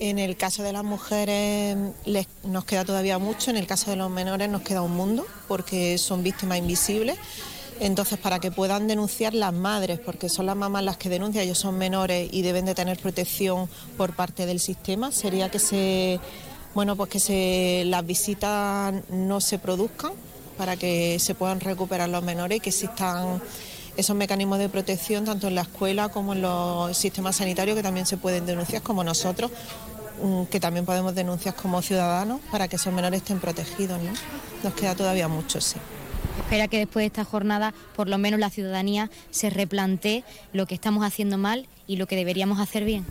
En 0.00 0.18
el 0.18 0.36
caso 0.36 0.62
de 0.62 0.72
las 0.72 0.82
mujeres 0.82 1.76
nos 2.42 2.64
queda 2.64 2.86
todavía 2.86 3.18
mucho, 3.18 3.50
en 3.50 3.58
el 3.58 3.66
caso 3.66 3.90
de 3.90 3.96
los 3.96 4.10
menores 4.10 4.48
nos 4.48 4.62
queda 4.62 4.80
un 4.80 4.92
mundo 4.92 5.26
porque 5.46 5.98
son 5.98 6.22
víctimas 6.22 6.58
invisibles. 6.58 7.18
Entonces, 7.80 8.18
para 8.18 8.38
que 8.38 8.50
puedan 8.50 8.86
denunciar 8.86 9.34
las 9.34 9.52
madres, 9.52 9.98
porque 9.98 10.28
son 10.28 10.46
las 10.46 10.56
mamás 10.56 10.84
las 10.84 10.96
que 10.96 11.08
denuncian, 11.08 11.44
ellos 11.44 11.58
son 11.58 11.76
menores 11.76 12.28
y 12.32 12.42
deben 12.42 12.66
de 12.66 12.74
tener 12.74 12.98
protección 12.98 13.68
por 13.96 14.14
parte 14.14 14.46
del 14.46 14.60
sistema, 14.60 15.10
sería 15.10 15.50
que 15.50 15.58
se, 15.58 16.20
bueno, 16.74 16.94
pues 16.96 17.10
que 17.10 17.20
se, 17.20 17.82
las 17.86 18.06
visitas 18.06 18.94
no 19.10 19.40
se 19.40 19.58
produzcan 19.58 20.12
para 20.56 20.76
que 20.76 21.18
se 21.18 21.34
puedan 21.34 21.58
recuperar 21.58 22.08
los 22.08 22.22
menores 22.22 22.58
y 22.58 22.60
que 22.60 22.70
existan 22.70 23.42
esos 23.96 24.14
mecanismos 24.14 24.58
de 24.58 24.68
protección 24.68 25.24
tanto 25.24 25.48
en 25.48 25.56
la 25.56 25.62
escuela 25.62 26.08
como 26.08 26.32
en 26.32 26.42
los 26.42 26.96
sistemas 26.96 27.36
sanitarios 27.36 27.76
que 27.76 27.82
también 27.82 28.06
se 28.06 28.16
pueden 28.16 28.46
denunciar, 28.46 28.82
como 28.82 29.02
nosotros, 29.02 29.50
mm, 30.22 30.44
que 30.44 30.60
también 30.60 30.84
podemos 30.84 31.14
denunciar 31.14 31.56
como 31.56 31.82
ciudadanos 31.82 32.40
para 32.52 32.68
que 32.68 32.76
esos 32.76 32.92
menores 32.92 33.22
estén 33.22 33.40
protegidos. 33.40 34.00
¿no? 34.00 34.12
Nos 34.62 34.74
queda 34.74 34.94
todavía 34.94 35.26
mucho, 35.26 35.60
sí 35.60 35.76
espera 36.54 36.68
que 36.68 36.78
después 36.78 37.02
de 37.02 37.06
esta 37.06 37.24
jornada 37.24 37.74
por 37.96 38.08
lo 38.08 38.16
menos 38.16 38.38
la 38.38 38.48
ciudadanía 38.48 39.10
se 39.30 39.50
replantee 39.50 40.22
lo 40.52 40.66
que 40.66 40.76
estamos 40.76 41.04
haciendo 41.04 41.36
mal 41.36 41.66
y 41.88 41.96
lo 41.96 42.06
que 42.06 42.14
deberíamos 42.14 42.60
hacer 42.60 42.84
bien. 42.84 43.04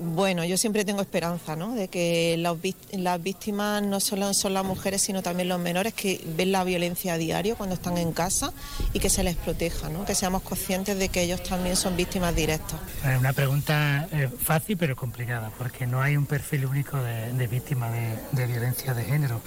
Bueno, 0.00 0.44
yo 0.44 0.56
siempre 0.56 0.84
tengo 0.84 1.00
esperanza, 1.00 1.56
¿no? 1.56 1.74
De 1.74 1.88
que 1.88 2.36
las 2.36 3.22
víctimas 3.22 3.82
no 3.82 3.98
solo 4.00 4.32
son 4.32 4.54
las 4.54 4.64
mujeres, 4.64 5.02
sino 5.02 5.22
también 5.22 5.48
los 5.48 5.58
menores 5.58 5.92
que 5.92 6.24
ven 6.36 6.52
la 6.52 6.62
violencia 6.62 7.14
a 7.14 7.18
diario 7.18 7.56
cuando 7.56 7.74
están 7.74 7.98
en 7.98 8.12
casa 8.12 8.52
y 8.92 9.00
que 9.00 9.10
se 9.10 9.24
les 9.24 9.36
proteja, 9.36 9.88
¿no? 9.88 10.04
Que 10.04 10.14
seamos 10.14 10.42
conscientes 10.42 10.98
de 10.98 11.08
que 11.08 11.22
ellos 11.22 11.42
también 11.42 11.74
son 11.74 11.96
víctimas 11.96 12.34
directas. 12.34 12.78
Una 13.18 13.32
pregunta 13.32 14.08
eh, 14.12 14.28
fácil 14.28 14.76
pero 14.76 14.94
complicada, 14.94 15.50
porque 15.58 15.86
no 15.86 16.00
hay 16.00 16.16
un 16.16 16.26
perfil 16.26 16.66
único 16.66 16.96
de, 16.98 17.46
víctima 17.48 17.90
de, 17.90 18.46
violencia 18.46 18.94
de 18.94 19.04
género. 19.04 19.40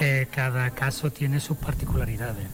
Eh, 0.00 0.26
cada 0.30 0.70
caso 0.70 1.10
tiene 1.10 1.40
sus 1.40 1.58
particularidades. 1.58 2.46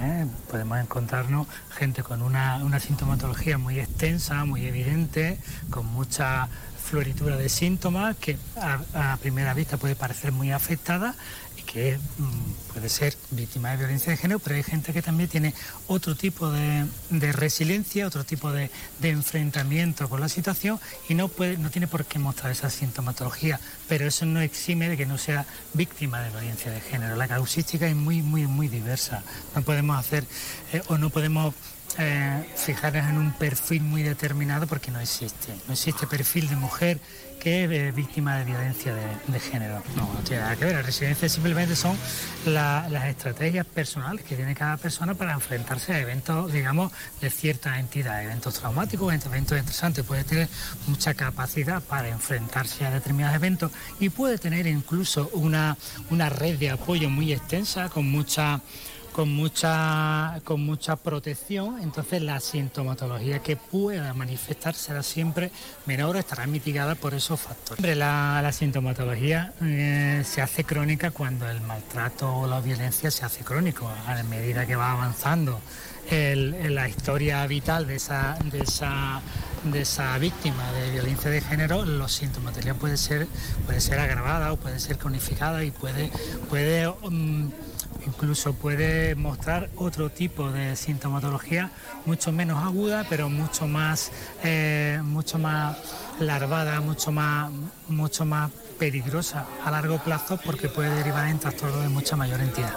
¿eh? 0.00 0.26
podemos 0.50 0.78
encontrarnos 0.78 1.46
gente 1.70 2.02
con 2.02 2.22
una, 2.22 2.80
sintomatología 2.80 3.58
muy 3.58 3.80
extensa, 3.80 4.44
muy 4.44 4.66
evidente, 4.66 5.38
con 5.70 5.86
mucha 5.86 6.48
floritura 6.84 7.36
de 7.36 7.48
síntomas 7.48 8.16
que 8.16 8.36
a, 8.56 9.16
primera 9.20 9.54
vista 9.54 9.78
puede 9.78 9.96
parecer 9.96 10.32
muy 10.32 10.52
afectada 10.52 11.14
y 11.56 11.62
que 11.62 11.98
mm, 12.18 12.72
puede 12.72 12.88
ser 12.88 13.16
víctima 13.30 13.70
de 13.70 13.78
violencia 13.78 14.10
de 14.10 14.18
género, 14.18 14.38
pero 14.38 14.56
hay 14.56 14.62
gente 14.62 14.92
que 14.92 15.00
también 15.00 15.28
tiene 15.30 15.54
otro 15.86 16.14
tipo 16.14 16.50
de, 16.50 16.86
resiliencia, 17.32 18.06
otro 18.06 18.24
tipo 18.24 18.52
de, 18.52 18.70
enfrentamiento 19.02 20.08
con 20.08 20.20
la 20.20 20.28
situación 20.28 20.78
y 21.08 21.14
no, 21.14 21.28
puede, 21.28 21.56
no 21.56 21.70
tiene 21.70 21.86
por 21.86 22.04
qué 22.04 22.18
mostrar 22.18 22.52
esa 22.52 22.68
sintomatología, 22.68 23.58
pero 23.88 24.06
eso 24.06 24.26
no 24.26 24.40
exime 24.40 24.88
de 24.88 24.96
que 24.96 25.06
no 25.06 25.16
sea 25.16 25.46
víctima 25.72 26.20
de 26.20 26.30
violencia 26.30 26.70
de 26.70 26.80
género. 26.80 27.16
La 27.16 27.28
causística 27.28 27.86
es 27.86 27.96
muy, 27.96 28.20
muy, 28.20 28.46
muy 28.46 28.68
diversa. 28.68 29.22
No 29.54 29.62
podemos 29.62 29.98
hacer 29.98 30.24
eh, 30.72 30.82
o 30.88 30.98
no 30.98 31.10
podemos 31.10 31.54
eh, 31.98 32.44
fijarnos 32.56 33.08
en 33.08 33.18
un 33.18 33.32
perfil 33.32 33.82
muy 33.82 34.02
determinado 34.02 34.66
porque 34.66 34.90
no 34.90 35.00
existe. 35.00 35.54
No 35.66 35.74
existe 35.74 36.06
perfil 36.06 36.48
de 36.48 36.56
mujer 36.56 37.00
que 37.44 37.64
es 37.64 37.70
eh, 37.70 37.92
víctima 37.94 38.38
de 38.38 38.44
violencia 38.46 38.94
de, 38.94 39.40
género. 39.40 39.82
No, 39.96 40.10
no 40.14 40.20
tiene 40.20 40.42
nada 40.42 40.56
que 40.56 40.64
ver. 40.64 40.76
Las 40.76 40.86
residencias 40.86 41.32
simplemente 41.32 41.76
son 41.76 41.94
las 42.46 43.04
estrategias 43.04 43.66
personales 43.66 44.24
que 44.24 44.34
tiene 44.34 44.54
cada 44.54 44.78
persona 44.78 45.14
para 45.14 45.34
enfrentarse 45.34 45.92
a 45.92 46.00
eventos, 46.00 46.50
digamos, 46.52 46.90
de 47.20 47.28
cierta 47.28 47.78
entidad, 47.78 48.24
eventos 48.24 48.54
traumáticos, 48.54 49.12
eventos 49.12 49.58
estresantes. 49.58 50.06
Puede 50.06 50.24
tener 50.24 50.48
mucha 50.86 51.12
capacidad 51.12 51.82
para 51.82 52.08
enfrentarse 52.08 52.86
a 52.86 52.90
determinados 52.90 53.36
eventos 53.36 53.72
y 54.00 54.08
puede 54.08 54.38
tener 54.38 54.66
incluso 54.66 55.28
una, 55.34 55.76
una 56.08 56.30
red 56.30 56.58
de 56.58 56.70
apoyo 56.70 57.10
muy 57.10 57.32
extensa 57.34 57.90
con 57.90 58.10
mucha 58.10 58.62
con 59.14 59.32
mucha, 59.32 60.40
con 60.42 60.66
mucha 60.66 60.96
protección, 60.96 61.80
entonces 61.80 62.20
la 62.20 62.40
sintomatología 62.40 63.38
que 63.38 63.54
pueda 63.54 64.12
manifestar 64.12 64.74
será 64.74 65.04
siempre 65.04 65.52
menor 65.86 66.16
estará 66.16 66.48
mitigada 66.48 66.96
por 66.96 67.14
esos 67.14 67.40
factores. 67.40 67.96
La, 67.96 68.40
la 68.42 68.50
sintomatología 68.50 69.52
eh, 69.62 70.22
se 70.24 70.42
hace 70.42 70.64
crónica 70.64 71.12
cuando 71.12 71.48
el 71.48 71.60
maltrato 71.60 72.38
o 72.38 72.48
la 72.48 72.60
violencia 72.60 73.08
se 73.12 73.24
hace 73.24 73.44
crónico, 73.44 73.88
a 73.88 74.20
medida 74.24 74.66
que 74.66 74.74
va 74.74 74.90
avanzando 74.90 75.60
la 76.10 76.88
historia 76.88 77.46
vital 77.46 77.86
de 77.86 77.96
esa, 77.96 78.36
de 78.50 78.58
esa, 78.58 79.22
de 79.62 79.80
esa 79.80 80.18
víctima 80.18 80.72
de 80.72 80.90
violencia 80.90 81.30
de 81.30 81.40
género, 81.40 81.84
los 81.84 82.12
sintomatología 82.12 82.74
puede 82.74 82.96
ser, 82.96 83.28
puede 83.64 83.80
ser 83.80 84.00
agravada 84.00 84.52
o 84.52 84.56
puede 84.56 84.80
ser 84.80 84.98
cronificada 84.98 85.64
y 85.64 85.70
puede, 85.70 86.10
puede 86.50 86.88
mm, 86.88 87.48
Incluso 88.06 88.54
puede 88.54 89.14
mostrar 89.14 89.70
otro 89.76 90.10
tipo 90.10 90.50
de 90.50 90.76
sintomatología 90.76 91.70
mucho 92.04 92.32
menos 92.32 92.62
aguda, 92.62 93.06
pero 93.08 93.28
mucho 93.28 93.66
más, 93.66 94.12
eh, 94.42 95.00
mucho 95.02 95.38
más 95.38 95.76
larvada, 96.20 96.80
mucho 96.80 97.12
más, 97.12 97.50
mucho 97.88 98.24
más 98.24 98.50
peligrosa 98.78 99.46
a 99.64 99.70
largo 99.70 99.98
plazo 99.98 100.38
porque 100.44 100.68
puede 100.68 100.90
derivar 100.90 101.28
en 101.28 101.38
trastornos 101.38 101.82
de 101.82 101.88
mucha 101.88 102.16
mayor 102.16 102.40
entidad. 102.40 102.74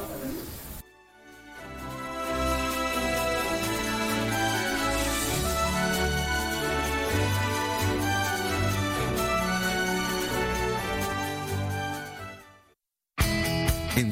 En 13.97 14.11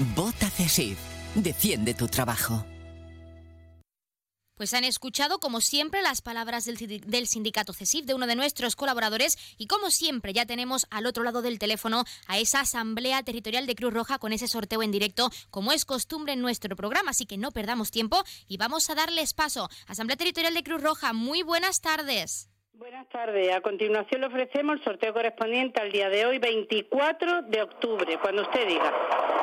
Vota 0.00 0.48
CESIF. 0.48 0.98
Defiende 1.34 1.92
tu 1.92 2.08
trabajo. 2.08 2.64
Pues 4.56 4.72
han 4.72 4.84
escuchado, 4.84 5.38
como 5.40 5.60
siempre, 5.60 6.00
las 6.00 6.22
palabras 6.22 6.64
del, 6.64 6.76
del, 7.00 7.26
sindicato 7.26 7.74
CESIF, 7.74 8.06
de 8.06 8.14
uno 8.14 8.26
de 8.26 8.34
nuestros 8.34 8.76
colaboradores, 8.76 9.36
y 9.58 9.66
como 9.66 9.90
siempre, 9.90 10.32
ya 10.32 10.46
tenemos 10.46 10.86
al 10.90 11.04
otro 11.04 11.22
lado 11.22 11.42
del 11.42 11.58
teléfono 11.58 12.04
a 12.26 12.38
esa 12.38 12.60
Asamblea 12.60 13.22
Territorial 13.22 13.66
de 13.66 13.74
Cruz 13.74 13.92
Roja 13.92 14.18
con 14.18 14.32
ese 14.32 14.48
sorteo 14.48 14.82
en 14.82 14.90
directo, 14.90 15.28
como 15.50 15.70
es 15.70 15.84
costumbre 15.84 16.32
en 16.32 16.40
nuestro 16.40 16.76
programa, 16.76 17.10
así 17.10 17.26
que 17.26 17.36
no 17.36 17.50
perdamos 17.50 17.90
tiempo 17.90 18.22
y 18.48 18.56
vamos 18.56 18.88
a 18.88 18.94
darles 18.94 19.34
paso. 19.34 19.68
Asamblea 19.86 20.16
Territorial 20.16 20.54
de 20.54 20.62
Cruz 20.62 20.82
Roja, 20.82 21.12
muy 21.12 21.42
buenas 21.42 21.82
tardes. 21.82 22.50
Buenas 22.72 23.06
tardes. 23.10 23.54
A 23.54 23.60
continuación 23.60 24.22
le 24.22 24.28
ofrecemos 24.28 24.78
el 24.78 24.84
sorteo 24.84 25.12
correspondiente 25.12 25.82
al 25.82 25.92
día 25.92 26.08
de 26.08 26.24
hoy, 26.24 26.38
24 26.38 27.42
de 27.42 27.62
octubre, 27.62 28.18
cuando 28.22 28.40
usted 28.40 28.66
diga. 28.66 29.39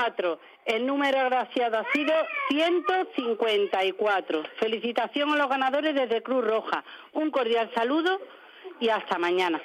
4. 0.00 0.40
El 0.64 0.86
número 0.86 1.20
agraciado 1.20 1.78
ha 1.78 1.92
sido 1.92 2.14
154. 2.48 4.42
Felicitación 4.58 5.30
a 5.30 5.36
los 5.36 5.48
ganadores 5.48 5.94
desde 5.94 6.22
Cruz 6.22 6.44
Roja. 6.44 6.82
Un 7.12 7.30
cordial 7.30 7.70
saludo 7.74 8.18
y 8.80 8.88
hasta 8.88 9.18
mañana. 9.18 9.60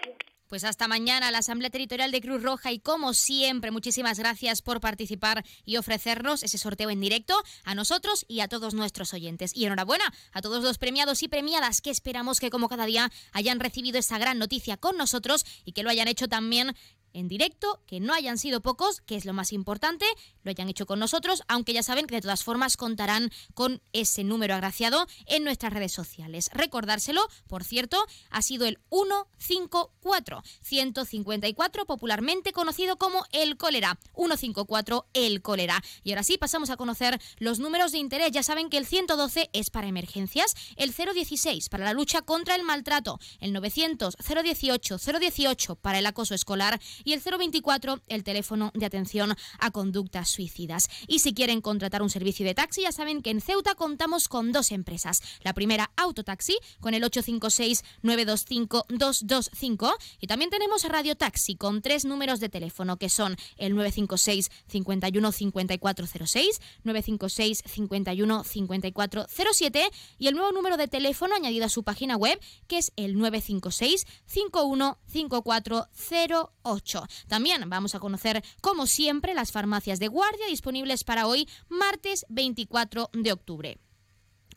Pues 0.48 0.64
hasta 0.64 0.88
mañana 0.88 1.32
la 1.32 1.40
Asamblea 1.40 1.72
Territorial 1.72 2.12
de 2.12 2.22
Cruz 2.22 2.44
Roja 2.44 2.72
y 2.72 2.80
como 2.80 3.16
siempre 3.16 3.72
muchísimas 3.72 4.20
gracias 4.20 4.62
por 4.62 4.80
participar 4.80 5.44
y 5.66 5.78
ofrecernos 5.78 6.44
ese 6.44 6.60
sorteo 6.60 6.92
en 6.92 7.02
directo 7.02 7.34
a 7.64 7.74
nosotros 7.74 8.26
y 8.28 8.42
a 8.42 8.48
todos 8.48 8.76
nuestros 8.76 9.14
oyentes. 9.14 9.56
Y 9.56 9.66
enhorabuena 9.66 10.06
a 10.34 10.42
todos 10.42 10.64
los 10.64 10.78
premiados 10.78 11.24
y 11.24 11.30
premiadas 11.30 11.82
que 11.82 11.90
esperamos 11.90 12.40
que 12.40 12.52
como 12.52 12.70
cada 12.70 12.86
día 12.86 13.10
hayan 13.32 13.60
recibido 13.60 13.98
esa 13.98 14.20
gran 14.20 14.38
noticia 14.38 14.78
con 14.78 14.98
nosotros 14.98 15.46
y 15.66 15.72
que 15.72 15.82
lo 15.82 15.90
hayan 15.90 16.08
hecho 16.08 16.28
también 16.28 16.76
en 17.16 17.28
directo, 17.28 17.82
que 17.88 18.00
no 18.00 18.14
hayan 18.14 18.38
sido 18.38 18.62
pocos, 18.62 19.02
que 19.02 19.16
es 19.16 19.26
lo 19.26 19.34
más 19.34 19.54
importante, 19.54 20.06
lo 20.44 20.52
hayan 20.52 20.70
hecho 20.70 20.86
con 20.86 21.00
nosotros, 21.00 21.44
aunque 21.48 21.74
ya 21.74 21.82
saben 21.82 22.08
que 22.08 22.16
de 22.16 22.22
todas 22.22 22.44
formas 22.44 22.78
contarán 22.78 23.32
con 23.54 23.82
ese 23.94 24.24
número 24.24 24.54
agraciado 24.54 25.08
en 25.26 25.44
nuestras 25.44 25.74
redes 25.74 25.94
sociales. 25.94 26.50
Recordárselo, 26.54 27.22
por 27.48 27.64
cierto, 27.64 28.06
ha 28.30 28.42
sido 28.42 28.66
el 28.66 28.80
154 28.90 30.44
154, 30.62 31.86
popularmente 31.86 32.52
conocido 32.52 32.98
como 32.98 33.26
el 33.32 33.58
cólera. 33.58 33.98
154 34.14 35.08
el 35.14 35.42
cólera. 35.42 35.82
Y 36.04 36.12
ahora 36.12 36.24
sí, 36.24 36.38
pasamos 36.38 36.70
a 36.70 36.78
conocer 36.78 37.20
los 37.38 37.60
números 37.60 37.92
de 37.92 38.00
interés. 38.00 38.32
Ya 38.32 38.44
saben 38.44 38.70
que 38.70 38.78
el 38.78 38.86
112 38.86 39.50
es 39.54 39.70
para 39.70 39.88
emergencias, 39.88 40.54
el 40.76 40.94
016 40.94 41.70
para 41.70 41.86
la 41.86 41.94
lucha 41.94 42.22
contra 42.22 42.56
el 42.56 42.64
maltrato, 42.64 43.20
el 43.40 43.54
900 43.54 44.18
018 44.18 44.98
018 44.98 45.76
para 45.76 46.00
el 46.00 46.06
acoso 46.06 46.36
escolar 46.36 46.82
y 47.06 47.14
el 47.14 47.22
024 47.22 48.02
el 48.08 48.26
teléfono 48.26 48.72
de 48.74 48.86
atención 48.86 49.34
a 49.60 49.72
conductas 49.72 50.28
suicidas. 50.28 50.90
Y 51.08 51.20
si 51.20 51.34
quieren 51.34 51.62
contratar 51.62 52.02
un 52.02 52.10
servicio 52.10 52.46
de 52.46 52.54
taxi, 52.54 52.82
ya 52.82 52.92
saben 52.92 53.22
que 53.22 53.30
en 53.30 53.40
Ceuta 53.40 53.76
contamos 53.76 54.28
con 54.28 54.52
dos 54.52 54.72
empresas. 54.72 55.22
La 55.44 55.54
primera, 55.54 55.92
Autotaxi, 55.96 56.58
con 56.82 56.94
el 56.94 57.04
856-925-225. 57.04 59.96
Y 60.20 60.28
también 60.28 60.50
tenemos 60.50 60.84
Radio 60.84 61.16
Taxi, 61.16 61.56
con 61.56 61.82
tres 61.82 62.04
números 62.04 62.42
de 62.42 62.50
teléfono, 62.50 62.98
que 62.98 63.08
son 63.10 63.38
el 63.58 63.76
956 63.76 64.50
51 64.68 65.32
5406, 65.32 66.60
956 66.84 67.64
51 67.66 68.44
5407 68.44 69.90
y 70.18 70.28
el 70.28 70.36
nuevo 70.36 70.52
número 70.52 70.76
de 70.78 70.88
teléfono 70.88 71.36
añadido 71.36 71.66
a 71.66 71.70
su 71.70 71.84
página 71.84 72.18
web, 72.18 72.40
que 72.68 72.80
es 72.80 72.92
el 72.96 73.16
956 73.18 74.08
51 74.26 74.98
5408. 75.06 76.95
También 77.28 77.70
vamos 77.70 77.96
a 77.96 78.00
conocer, 78.00 78.44
como 78.62 78.88
siempre, 78.88 79.34
las 79.34 79.52
farmacias 79.52 80.00
de 80.00 80.08
guardia 80.08 80.48
disponibles 80.48 81.04
para 81.04 81.28
hoy, 81.28 81.48
martes 81.70 82.26
24 82.30 83.10
de 83.14 83.32
octubre. 83.32 83.78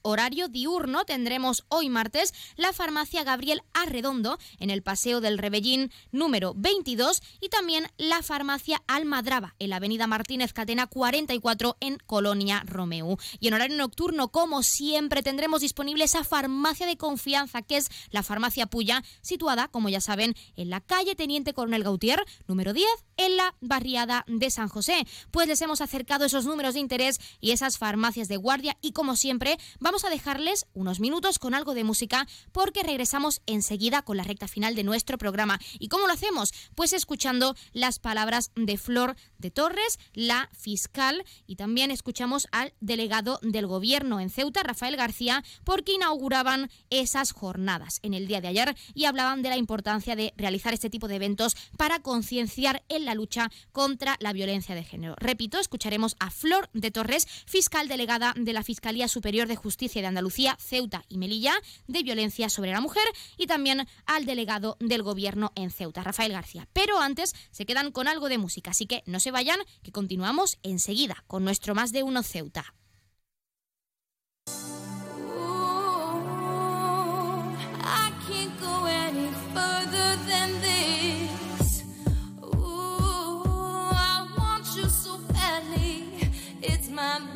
Horario 0.02 0.48
diurno 0.48 1.04
tendremos 1.04 1.64
hoy 1.68 1.88
martes 1.88 2.34
la 2.56 2.72
farmacia 2.72 3.24
Gabriel 3.24 3.62
Arredondo 3.74 4.38
en 4.58 4.70
el 4.70 4.82
Paseo 4.82 5.20
del 5.20 5.38
Rebellín 5.38 5.90
número 6.12 6.54
22 6.56 7.22
y 7.40 7.48
también 7.48 7.88
la 7.96 8.22
farmacia 8.22 8.82
Almadraba 8.86 9.54
en 9.58 9.70
la 9.70 9.76
Avenida 9.76 10.06
Martínez 10.06 10.52
Catena 10.52 10.86
44 10.86 11.76
en 11.80 11.98
Colonia 12.06 12.62
Romeu. 12.66 13.16
Y 13.40 13.48
en 13.48 13.54
horario 13.54 13.76
nocturno, 13.76 14.28
como 14.28 14.62
siempre, 14.62 15.22
tendremos 15.22 15.60
disponible 15.60 16.04
esa 16.04 16.24
farmacia 16.24 16.86
de 16.86 16.96
confianza 16.96 17.62
que 17.62 17.76
es 17.76 17.90
la 18.10 18.22
farmacia 18.22 18.66
Puya, 18.66 19.02
situada, 19.20 19.68
como 19.68 19.88
ya 19.88 20.00
saben, 20.00 20.34
en 20.56 20.70
la 20.70 20.80
calle 20.80 21.14
Teniente 21.14 21.54
Coronel 21.54 21.84
Gautier, 21.84 22.24
número 22.46 22.72
10, 22.72 22.86
en 23.16 23.36
la 23.36 23.54
barriada 23.60 24.24
de 24.26 24.50
San 24.50 24.68
José. 24.68 25.06
Pues 25.30 25.48
les 25.48 25.60
hemos 25.62 25.80
acercado 25.80 26.24
esos 26.24 26.44
números 26.44 26.74
de 26.74 26.80
interés 26.80 27.20
y 27.40 27.52
esas 27.52 27.78
farmacias 27.78 28.28
de 28.28 28.36
guardia 28.36 28.76
y 28.80 28.92
como 28.92 29.16
siempre 29.16 29.58
vamos 29.80 29.97
a 30.04 30.10
dejarles 30.10 30.66
unos 30.74 31.00
minutos 31.00 31.38
con 31.38 31.54
algo 31.54 31.74
de 31.74 31.84
música 31.84 32.26
porque 32.52 32.82
regresamos 32.82 33.40
enseguida 33.46 34.02
con 34.02 34.16
la 34.16 34.22
recta 34.22 34.46
final 34.46 34.74
de 34.74 34.84
nuestro 34.84 35.18
programa. 35.18 35.58
¿Y 35.78 35.88
cómo 35.88 36.06
lo 36.06 36.12
hacemos? 36.12 36.52
Pues 36.74 36.92
escuchando 36.92 37.56
las 37.72 37.98
palabras 37.98 38.50
de 38.54 38.76
Flor 38.76 39.16
de 39.38 39.50
Torres, 39.50 39.98
la 40.12 40.50
fiscal, 40.52 41.24
y 41.46 41.56
también 41.56 41.90
escuchamos 41.90 42.48
al 42.52 42.74
delegado 42.80 43.38
del 43.42 43.66
gobierno 43.66 44.20
en 44.20 44.30
Ceuta, 44.30 44.62
Rafael 44.62 44.96
García, 44.96 45.42
porque 45.64 45.92
inauguraban 45.92 46.70
esas 46.90 47.32
jornadas 47.32 48.00
en 48.02 48.14
el 48.14 48.26
día 48.26 48.40
de 48.40 48.48
ayer 48.48 48.76
y 48.94 49.06
hablaban 49.06 49.42
de 49.42 49.48
la 49.48 49.56
importancia 49.56 50.16
de 50.16 50.34
realizar 50.36 50.74
este 50.74 50.90
tipo 50.90 51.08
de 51.08 51.16
eventos 51.16 51.56
para 51.76 52.00
concienciar 52.00 52.84
en 52.88 53.04
la 53.04 53.14
lucha 53.14 53.50
contra 53.72 54.16
la 54.20 54.32
violencia 54.32 54.74
de 54.74 54.84
género. 54.84 55.14
Repito, 55.18 55.58
escucharemos 55.58 56.16
a 56.20 56.30
Flor 56.30 56.68
de 56.72 56.90
Torres, 56.90 57.26
fiscal 57.46 57.88
delegada 57.88 58.34
de 58.36 58.52
la 58.52 58.62
Fiscalía 58.62 59.08
Superior 59.08 59.48
de 59.48 59.56
Justicia 59.56 59.77
de 59.78 60.06
Andalucía, 60.06 60.56
Ceuta 60.58 61.04
y 61.08 61.18
Melilla, 61.18 61.54
de 61.86 62.02
violencia 62.02 62.48
sobre 62.48 62.72
la 62.72 62.80
mujer, 62.80 63.04
y 63.36 63.46
también 63.46 63.86
al 64.06 64.26
delegado 64.26 64.76
del 64.80 65.04
gobierno 65.04 65.52
en 65.54 65.70
Ceuta, 65.70 66.02
Rafael 66.02 66.32
García. 66.32 66.68
Pero 66.72 66.98
antes 66.98 67.34
se 67.52 67.64
quedan 67.64 67.92
con 67.92 68.08
algo 68.08 68.28
de 68.28 68.38
música, 68.38 68.72
así 68.72 68.86
que 68.86 69.02
no 69.06 69.20
se 69.20 69.30
vayan, 69.30 69.60
que 69.82 69.92
continuamos 69.92 70.58
enseguida 70.64 71.22
con 71.28 71.44
nuestro 71.44 71.76
más 71.76 71.92
de 71.92 72.02
uno 72.02 72.24
Ceuta. 72.24 72.74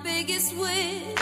biggest 0.03 0.55
wish. 0.57 1.22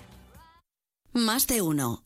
Más 1.13 1.45
de 1.45 1.61
uno. 1.61 2.05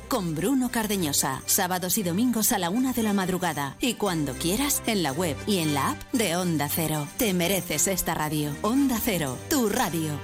con 0.00 0.34
Bruno 0.34 0.70
Cardeñosa. 0.70 1.42
Sábados 1.46 1.98
y 1.98 2.02
domingos 2.02 2.52
a 2.52 2.58
la 2.58 2.70
una 2.70 2.92
de 2.92 3.02
la 3.02 3.12
madrugada 3.12 3.76
y 3.80 3.94
cuando 3.94 4.32
quieras 4.34 4.82
en 4.86 5.02
la 5.02 5.12
web 5.12 5.36
y 5.46 5.58
en 5.58 5.74
la 5.74 5.90
app 5.90 6.12
de 6.12 6.36
Onda 6.36 6.68
Cero. 6.68 7.06
Te 7.18 7.34
mereces 7.34 7.86
esta 7.88 8.14
radio. 8.14 8.56
Onda 8.62 8.98
Cero, 9.02 9.36
tu 9.50 9.68
radio. 9.68 10.18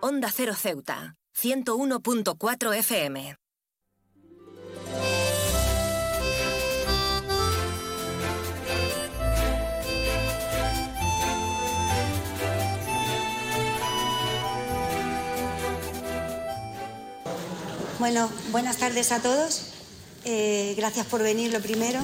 Onda 0.00 0.30
Cero 0.32 0.54
Ceuta, 0.54 1.16
101.4 1.36 2.74
FM. 2.76 3.36
Bueno, 18.00 18.30
buenas 18.50 18.78
tardes 18.78 19.12
a 19.12 19.20
todos. 19.20 19.60
Eh, 20.24 20.72
gracias 20.74 21.04
por 21.04 21.22
venir, 21.22 21.52
lo 21.52 21.60
primero. 21.60 22.00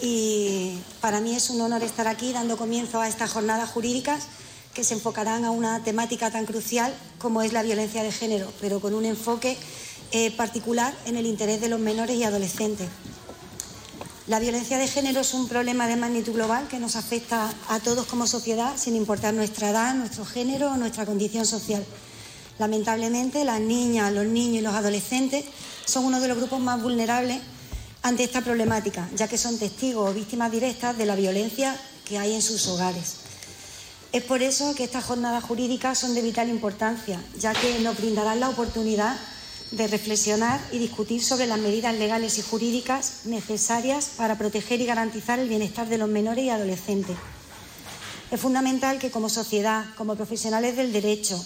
Y 0.00 0.78
para 1.00 1.20
mí 1.20 1.34
es 1.34 1.50
un 1.50 1.60
honor 1.60 1.82
estar 1.82 2.06
aquí 2.06 2.32
dando 2.32 2.56
comienzo 2.56 3.00
a 3.00 3.08
estas 3.08 3.32
jornadas 3.32 3.68
jurídicas 3.70 4.28
que 4.72 4.84
se 4.84 4.94
enfocarán 4.94 5.44
a 5.44 5.50
una 5.50 5.82
temática 5.82 6.30
tan 6.30 6.46
crucial 6.46 6.94
como 7.18 7.42
es 7.42 7.52
la 7.52 7.64
violencia 7.64 8.04
de 8.04 8.12
género, 8.12 8.52
pero 8.60 8.78
con 8.78 8.94
un 8.94 9.04
enfoque 9.04 9.58
eh, 10.12 10.30
particular 10.30 10.94
en 11.06 11.16
el 11.16 11.26
interés 11.26 11.60
de 11.60 11.70
los 11.70 11.80
menores 11.80 12.16
y 12.16 12.22
adolescentes. 12.22 12.86
La 14.28 14.38
violencia 14.38 14.78
de 14.78 14.86
género 14.86 15.22
es 15.22 15.34
un 15.34 15.48
problema 15.48 15.88
de 15.88 15.96
magnitud 15.96 16.34
global 16.34 16.68
que 16.68 16.78
nos 16.78 16.94
afecta 16.94 17.52
a 17.68 17.80
todos 17.80 18.06
como 18.06 18.28
sociedad, 18.28 18.76
sin 18.76 18.94
importar 18.94 19.34
nuestra 19.34 19.70
edad, 19.70 19.92
nuestro 19.96 20.24
género 20.24 20.70
o 20.70 20.76
nuestra 20.76 21.04
condición 21.04 21.46
social. 21.46 21.84
Lamentablemente, 22.58 23.44
las 23.44 23.60
niñas, 23.60 24.12
los 24.12 24.26
niños 24.26 24.56
y 24.56 24.60
los 24.62 24.74
adolescentes 24.74 25.44
son 25.84 26.04
uno 26.04 26.20
de 26.20 26.28
los 26.28 26.36
grupos 26.36 26.60
más 26.60 26.82
vulnerables 26.82 27.40
ante 28.02 28.24
esta 28.24 28.40
problemática, 28.40 29.08
ya 29.14 29.28
que 29.28 29.38
son 29.38 29.58
testigos 29.58 30.10
o 30.10 30.14
víctimas 30.14 30.50
directas 30.50 30.96
de 30.96 31.06
la 31.06 31.16
violencia 31.16 31.78
que 32.04 32.18
hay 32.18 32.34
en 32.34 32.42
sus 32.42 32.66
hogares. 32.68 33.16
Es 34.12 34.22
por 34.22 34.42
eso 34.42 34.74
que 34.74 34.84
estas 34.84 35.04
jornadas 35.04 35.44
jurídicas 35.44 35.98
son 35.98 36.14
de 36.14 36.22
vital 36.22 36.48
importancia, 36.48 37.22
ya 37.38 37.52
que 37.52 37.78
nos 37.80 37.98
brindarán 37.98 38.40
la 38.40 38.48
oportunidad 38.48 39.16
de 39.72 39.88
reflexionar 39.88 40.60
y 40.72 40.78
discutir 40.78 41.22
sobre 41.22 41.46
las 41.46 41.58
medidas 41.58 41.94
legales 41.96 42.38
y 42.38 42.42
jurídicas 42.42 43.22
necesarias 43.24 44.10
para 44.16 44.38
proteger 44.38 44.80
y 44.80 44.86
garantizar 44.86 45.38
el 45.38 45.48
bienestar 45.48 45.88
de 45.88 45.98
los 45.98 46.08
menores 46.08 46.44
y 46.44 46.50
adolescentes. 46.50 47.16
Es 48.30 48.40
fundamental 48.40 48.98
que 48.98 49.10
como 49.10 49.28
sociedad, 49.28 49.84
como 49.96 50.14
profesionales 50.14 50.76
del 50.76 50.92
derecho, 50.92 51.44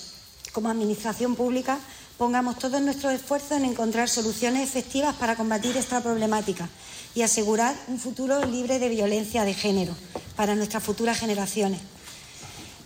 como 0.52 0.68
Administración 0.68 1.36
Pública, 1.36 1.78
pongamos 2.18 2.58
todos 2.58 2.82
nuestros 2.82 3.12
esfuerzos 3.12 3.52
en 3.52 3.64
encontrar 3.64 4.08
soluciones 4.08 4.68
efectivas 4.68 5.14
para 5.16 5.36
combatir 5.36 5.76
esta 5.76 6.02
problemática 6.02 6.68
y 7.14 7.22
asegurar 7.22 7.74
un 7.88 7.98
futuro 7.98 8.44
libre 8.44 8.78
de 8.78 8.88
violencia 8.88 9.44
de 9.44 9.54
género 9.54 9.94
para 10.36 10.54
nuestras 10.54 10.82
futuras 10.82 11.18
generaciones. 11.18 11.80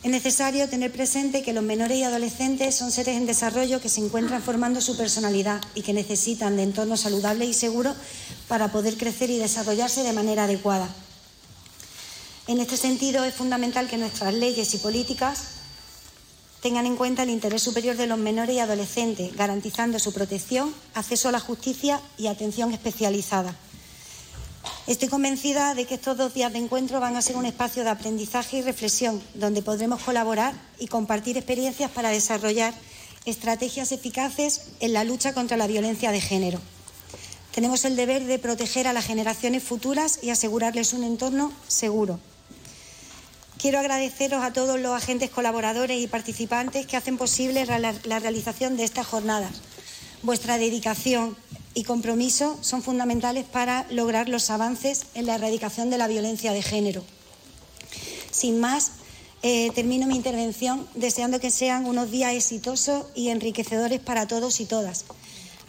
Es 0.04 0.10
necesario 0.10 0.68
tener 0.68 0.92
presente 0.92 1.42
que 1.42 1.54
los 1.54 1.64
menores 1.64 1.96
y 1.96 2.02
adolescentes 2.02 2.74
son 2.74 2.92
seres 2.92 3.16
en 3.16 3.24
desarrollo 3.24 3.80
que 3.80 3.88
se 3.88 4.04
encuentran 4.04 4.42
formando 4.42 4.82
su 4.82 4.98
personalidad 4.98 5.62
y 5.74 5.80
que 5.80 5.94
necesitan 5.94 6.56
de 6.56 6.62
entornos 6.62 7.00
saludables 7.00 7.48
y 7.48 7.54
seguros 7.54 7.96
para 8.46 8.70
poder 8.70 8.98
crecer 8.98 9.30
y 9.30 9.38
desarrollarse 9.38 10.02
de 10.02 10.12
manera 10.12 10.44
adecuada. 10.44 10.88
En 12.46 12.60
este 12.60 12.76
sentido, 12.76 13.24
es 13.24 13.34
fundamental 13.34 13.88
que 13.88 13.96
nuestras 13.96 14.34
leyes 14.34 14.74
y 14.74 14.78
políticas 14.78 15.44
tengan 16.64 16.86
en 16.86 16.96
cuenta 16.96 17.24
el 17.24 17.28
interés 17.28 17.60
superior 17.60 17.94
de 17.94 18.06
los 18.06 18.16
menores 18.16 18.56
y 18.56 18.58
adolescentes, 18.58 19.36
garantizando 19.36 19.98
su 19.98 20.14
protección, 20.14 20.74
acceso 20.94 21.28
a 21.28 21.32
la 21.32 21.38
justicia 21.38 22.00
y 22.16 22.26
atención 22.26 22.72
especializada. 22.72 23.54
Estoy 24.86 25.08
convencida 25.08 25.74
de 25.74 25.84
que 25.84 25.96
estos 25.96 26.16
dos 26.16 26.32
días 26.32 26.54
de 26.54 26.60
encuentro 26.60 27.00
van 27.00 27.16
a 27.16 27.20
ser 27.20 27.36
un 27.36 27.44
espacio 27.44 27.84
de 27.84 27.90
aprendizaje 27.90 28.56
y 28.56 28.62
reflexión, 28.62 29.22
donde 29.34 29.60
podremos 29.60 30.00
colaborar 30.00 30.54
y 30.78 30.86
compartir 30.86 31.36
experiencias 31.36 31.90
para 31.90 32.08
desarrollar 32.08 32.72
estrategias 33.26 33.92
eficaces 33.92 34.68
en 34.80 34.94
la 34.94 35.04
lucha 35.04 35.34
contra 35.34 35.58
la 35.58 35.66
violencia 35.66 36.12
de 36.12 36.22
género. 36.22 36.60
Tenemos 37.54 37.84
el 37.84 37.94
deber 37.94 38.24
de 38.24 38.38
proteger 38.38 38.88
a 38.88 38.94
las 38.94 39.04
generaciones 39.04 39.62
futuras 39.62 40.20
y 40.22 40.30
asegurarles 40.30 40.94
un 40.94 41.04
entorno 41.04 41.52
seguro. 41.68 42.20
Quiero 43.64 43.78
agradeceros 43.78 44.44
a 44.44 44.52
todos 44.52 44.78
los 44.78 44.94
agentes 44.94 45.30
colaboradores 45.30 45.98
y 45.98 46.06
participantes 46.06 46.86
que 46.86 46.98
hacen 46.98 47.16
posible 47.16 47.64
la, 47.64 48.18
realización 48.20 48.76
de 48.76 48.84
estas 48.84 49.06
jornadas. 49.06 49.52
Vuestra 50.22 50.58
dedicación 50.58 51.34
y 51.72 51.84
compromiso 51.84 52.58
son 52.60 52.82
fundamentales 52.82 53.46
para 53.46 53.86
lograr 53.88 54.28
los 54.28 54.50
avances 54.50 55.06
en 55.14 55.24
la 55.24 55.36
erradicación 55.36 55.88
de 55.88 55.96
la 55.96 56.08
violencia 56.08 56.52
de 56.52 56.60
género. 56.60 57.02
Sin 58.30 58.60
más, 58.60 58.90
eh, 59.42 59.70
termino 59.74 60.06
mi 60.06 60.16
intervención 60.16 60.86
deseando 60.94 61.40
que 61.40 61.50
sean 61.50 61.86
unos 61.86 62.10
días 62.10 62.34
exitosos 62.34 63.06
y 63.14 63.30
enriquecedores 63.30 63.98
para 63.98 64.26
todos 64.26 64.60
y 64.60 64.66
todas. 64.66 65.06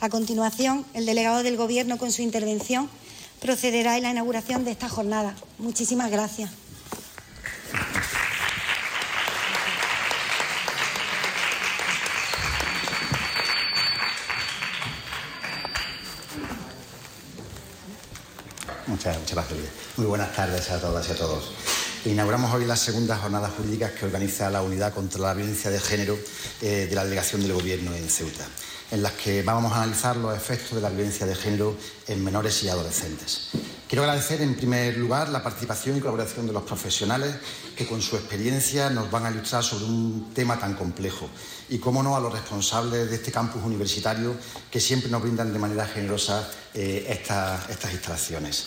A 0.02 0.10
continuación, 0.10 0.86
el 0.94 1.06
delegado 1.06 1.44
del 1.44 1.56
Gobierno, 1.56 1.98
con 1.98 2.12
su 2.12 2.24
intervención, 2.24 2.90
procederá 3.40 3.94
a 3.94 4.00
la 4.02 4.12
inauguración 4.12 4.66
de 4.66 4.72
esta 4.72 4.90
jornada. 4.90 5.38
Muchísimas 5.60 6.12
gracias. 6.12 6.65
Muchas, 18.88 19.18
gracias. 19.32 19.60
Muy 19.98 20.06
buenas 20.06 20.34
tardes 20.36 20.70
a 20.70 20.80
todas 20.80 21.08
y 21.10 21.12
a 21.12 21.16
todos. 21.16 21.52
Inauguramos 22.06 22.54
hoy 22.54 22.66
las 22.66 22.80
segundas 22.80 23.20
jornadas 23.20 23.52
jurídicas 23.58 23.92
que 23.92 24.06
organiza 24.06 24.50
la 24.52 24.62
Unidad 24.62 24.94
contra 24.94 25.20
la 25.22 25.34
Violencia 25.34 25.72
de 25.72 25.80
Género 25.80 26.18
eh, 26.62 26.86
de 26.88 26.96
la 26.96 27.04
Delegación 27.04 27.42
del 27.42 27.54
Gobierno 27.54 27.96
en 27.96 28.08
Ceuta, 28.08 28.46
en 28.92 29.02
las 29.02 29.14
que 29.14 29.42
vamos 29.42 29.74
a 29.74 29.82
analizar 29.82 30.16
los 30.18 30.38
efectos 30.38 30.76
de 30.76 30.82
la 30.82 30.90
violencia 30.90 31.26
de 31.26 31.36
género 31.36 31.76
en 32.08 32.24
menores 32.24 32.62
y 32.64 32.70
adolescentes. 32.70 33.50
Quiero 33.88 34.04
agradecer 34.04 34.42
en 34.42 34.56
primer 34.56 34.98
lugar 34.98 35.30
la 35.30 35.44
participación 35.44 35.96
y 35.96 36.00
colaboración 36.00 36.48
de 36.48 36.54
los 36.54 36.64
profesionales 36.64 37.36
que 37.78 37.86
con 37.86 38.02
su 38.02 38.16
experiencia 38.16 38.90
nos 38.90 39.12
van 39.12 39.28
a 39.28 39.32
ilustrar 39.32 39.64
sobre 39.64 39.86
un 39.86 40.32
tema 40.34 40.58
tan 40.58 40.74
complejo 40.74 41.30
y, 41.70 41.78
cómo 41.78 42.02
no, 42.02 42.16
a 42.16 42.20
los 42.20 42.34
responsables 42.34 43.12
de 43.12 43.16
este 43.16 43.32
campus 43.32 43.62
universitario 43.64 44.34
que 44.72 44.80
siempre 44.80 45.12
nos 45.12 45.22
brindan 45.22 45.54
de 45.54 45.60
manera 45.60 45.86
generosa 45.86 46.50
eh, 46.74 47.06
estas 47.08 47.94
instalaciones. 47.94 48.66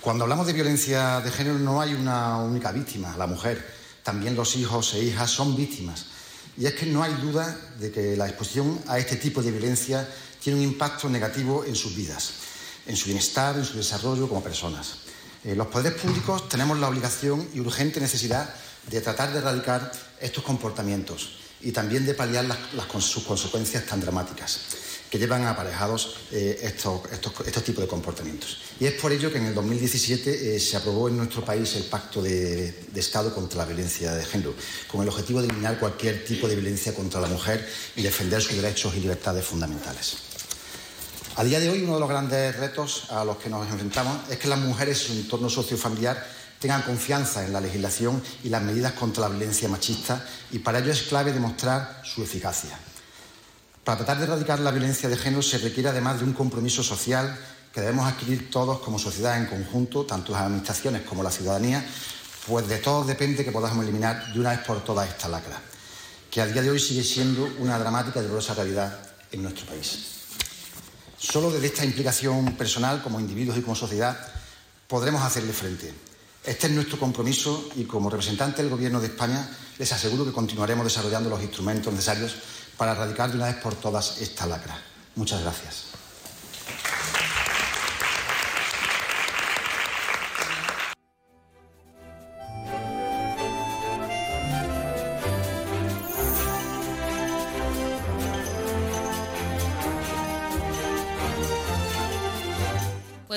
Cuando 0.00 0.24
hablamos 0.24 0.46
de 0.46 0.54
violencia 0.54 1.20
de 1.20 1.30
género 1.30 1.58
no 1.58 1.82
hay 1.82 1.92
una 1.92 2.38
única 2.38 2.72
víctima, 2.72 3.14
la 3.18 3.26
mujer. 3.26 3.62
También 4.02 4.36
los 4.36 4.56
hijos 4.56 4.94
e 4.94 5.04
hijas 5.04 5.30
son 5.30 5.54
víctimas. 5.54 6.06
Y 6.56 6.64
es 6.64 6.72
que 6.72 6.86
no 6.86 7.02
hay 7.02 7.12
duda 7.20 7.58
de 7.78 7.92
que 7.92 8.16
la 8.16 8.26
exposición 8.26 8.80
a 8.88 8.98
este 8.98 9.16
tipo 9.16 9.42
de 9.42 9.50
violencia 9.50 10.08
tiene 10.42 10.58
un 10.60 10.64
impacto 10.64 11.10
negativo 11.10 11.64
en 11.66 11.76
sus 11.76 11.94
vidas, 11.94 12.32
en 12.86 12.96
su 12.96 13.06
bienestar, 13.06 13.56
en 13.56 13.64
su 13.64 13.76
desarrollo 13.76 14.28
como 14.28 14.42
personas. 14.42 14.98
Eh, 15.44 15.54
los 15.54 15.68
poderes 15.68 16.00
públicos 16.00 16.48
tenemos 16.48 16.78
la 16.78 16.88
obligación 16.88 17.48
y 17.54 17.60
urgente 17.60 18.00
necesidad 18.00 18.54
de 18.90 19.00
tratar 19.00 19.32
de 19.32 19.38
erradicar 19.38 19.90
estos 20.20 20.44
comportamientos 20.44 21.38
y 21.62 21.72
también 21.72 22.06
de 22.06 22.14
paliar 22.14 22.46
sus 23.00 23.24
consecuencias 23.24 23.86
tan 23.86 24.00
dramáticas 24.00 24.60
que 25.10 25.18
llevan 25.18 25.44
aparejados 25.44 26.14
eh, 26.30 26.60
estos, 26.62 27.02
tipos 27.64 27.82
de 27.82 27.88
comportamientos. 27.88 28.58
Y 28.78 28.86
es 28.86 28.92
por 28.92 29.10
ello 29.10 29.32
que 29.32 29.38
en 29.38 29.46
el 29.46 29.54
2017 29.54 30.54
eh, 30.54 30.60
se 30.60 30.76
aprobó 30.76 31.08
en 31.08 31.16
nuestro 31.16 31.44
país 31.44 31.74
el 31.74 31.82
Pacto 31.84 32.22
de, 32.22 32.86
Estado 32.94 33.34
contra 33.34 33.58
la 33.58 33.64
Violencia 33.66 34.14
de 34.14 34.24
Género, 34.24 34.54
con 34.86 35.02
el 35.02 35.08
objetivo 35.08 35.40
de 35.40 35.48
eliminar 35.48 35.80
cualquier 35.80 36.24
tipo 36.24 36.46
de 36.46 36.54
violencia 36.54 36.94
contra 36.94 37.20
la 37.20 37.26
mujer 37.26 37.68
y 37.96 38.02
defender 38.02 38.40
sus 38.40 38.54
derechos 38.54 38.94
y 38.94 39.00
libertades 39.00 39.44
fundamentales. 39.44 40.29
A 41.40 41.42
día 41.42 41.58
de 41.58 41.70
hoy, 41.70 41.84
uno 41.84 41.94
de 41.94 42.00
los 42.00 42.08
grandes 42.10 42.54
retos 42.58 43.04
a 43.08 43.24
los 43.24 43.38
que 43.38 43.48
nos 43.48 43.66
enfrentamos 43.66 44.28
es 44.28 44.36
que 44.36 44.46
las 44.46 44.58
mujeres 44.58 45.00
y 45.00 45.06
su 45.06 45.12
entorno 45.14 45.48
sociofamiliar 45.48 46.22
tengan 46.58 46.82
confianza 46.82 47.42
en 47.46 47.54
la 47.54 47.62
legislación 47.62 48.22
y 48.44 48.50
las 48.50 48.60
medidas 48.60 48.92
contra 48.92 49.22
la 49.22 49.30
violencia 49.30 49.66
machista 49.66 50.22
y 50.52 50.58
para 50.58 50.80
ello 50.80 50.92
es 50.92 51.04
clave 51.04 51.32
demostrar 51.32 52.02
su 52.04 52.22
eficacia. 52.22 52.78
Para 53.82 53.96
tratar 53.96 54.18
de 54.18 54.24
erradicar 54.24 54.60
la 54.60 54.70
violencia 54.70 55.08
de 55.08 55.16
género 55.16 55.40
se 55.40 55.56
requiere 55.56 55.88
además 55.88 56.18
de 56.18 56.24
un 56.24 56.34
compromiso 56.34 56.82
social 56.82 57.34
que 57.72 57.80
debemos 57.80 58.06
adquirir 58.06 58.50
todos 58.50 58.80
como 58.80 58.98
sociedad 58.98 59.38
en 59.38 59.46
conjunto, 59.46 60.04
tanto 60.04 60.32
las 60.32 60.42
administraciones 60.42 61.06
como 61.08 61.22
la 61.22 61.30
ciudadanía, 61.30 61.82
pues 62.46 62.68
de 62.68 62.76
todos 62.80 63.06
depende 63.06 63.46
que 63.46 63.50
podamos 63.50 63.82
eliminar 63.82 64.30
de 64.30 64.40
una 64.40 64.50
vez 64.50 64.60
por 64.60 64.84
todas 64.84 65.08
esta 65.08 65.26
lacra, 65.26 65.58
que 66.30 66.42
a 66.42 66.46
día 66.46 66.60
de 66.60 66.68
hoy 66.68 66.78
sigue 66.78 67.02
siendo 67.02 67.48
una 67.60 67.78
dramática 67.78 68.20
y 68.20 68.24
dolorosa 68.24 68.52
realidad 68.52 68.98
en 69.32 69.42
nuestro 69.42 69.64
país. 69.64 70.19
Solo 71.20 71.50
desde 71.50 71.66
esta 71.66 71.84
implicación 71.84 72.56
personal, 72.56 73.02
como 73.02 73.20
individuos 73.20 73.58
y 73.58 73.60
como 73.60 73.76
sociedad, 73.76 74.16
podremos 74.88 75.22
hacerle 75.22 75.52
frente. 75.52 75.92
Este 76.42 76.66
es 76.66 76.72
nuestro 76.72 76.98
compromiso 76.98 77.68
y 77.76 77.84
como 77.84 78.08
representante 78.08 78.62
del 78.62 78.70
Gobierno 78.70 79.00
de 79.00 79.08
España 79.08 79.46
les 79.78 79.92
aseguro 79.92 80.24
que 80.24 80.32
continuaremos 80.32 80.86
desarrollando 80.86 81.28
los 81.28 81.42
instrumentos 81.42 81.92
necesarios 81.92 82.36
para 82.78 82.92
erradicar 82.92 83.30
de 83.30 83.36
una 83.36 83.46
vez 83.48 83.56
por 83.56 83.74
todas 83.74 84.18
esta 84.22 84.46
lacra. 84.46 84.82
Muchas 85.14 85.42
gracias. 85.42 85.99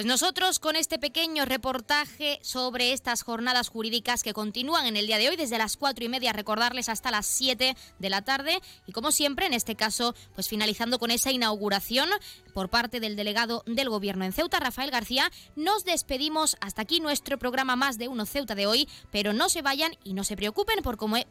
Pues 0.04 0.12
nosotros 0.12 0.60
con 0.60 0.76
este 0.76 1.00
pequeño 1.00 1.46
reportaje 1.46 2.38
sobre 2.42 2.92
estas 2.92 3.24
jornadas 3.24 3.70
jurídicas 3.70 4.22
que 4.22 4.34
continúan 4.34 4.86
en 4.86 4.98
el 4.98 5.08
día 5.08 5.18
de 5.18 5.30
hoy 5.30 5.38
desde 5.38 5.58
las 5.58 5.78
cuatro 5.78 6.04
y 6.04 6.10
media, 6.10 6.34
recordarles 6.34 6.90
hasta 6.90 7.10
las 7.10 7.26
siete 7.26 7.78
de 8.00 8.10
la 8.10 8.22
tarde. 8.22 8.60
Y 8.86 8.92
como 8.92 9.14
siempre 9.14 9.46
en 9.46 9.54
este 9.54 9.76
caso 9.78 10.14
pues 10.36 10.50
finalizando 10.50 11.00
con 11.00 11.10
esa 11.10 11.32
inauguración 11.32 12.10
por 12.54 12.70
parte 12.70 13.00
del 13.00 13.16
delegado 13.16 13.64
del 13.66 13.90
gobierno 13.90 14.26
en 14.26 14.34
Ceuta, 14.34 14.60
Rafael 14.60 14.92
García, 14.92 15.32
nos 15.56 15.86
despedimos 15.86 16.56
hasta 16.62 16.84
aquí 16.84 17.00
nuestro 17.00 17.38
programa 17.38 17.76
más 17.76 17.98
de 17.98 18.08
uno 18.08 18.26
Ceuta 18.26 18.56
de 18.56 18.68
hoy, 18.68 18.88
pero 19.12 19.34
no 19.34 19.50
se 19.50 19.62
vayan 19.62 19.94
y 20.04 20.14
no 20.14 20.24
se 20.24 20.36
preocupen 20.36 20.80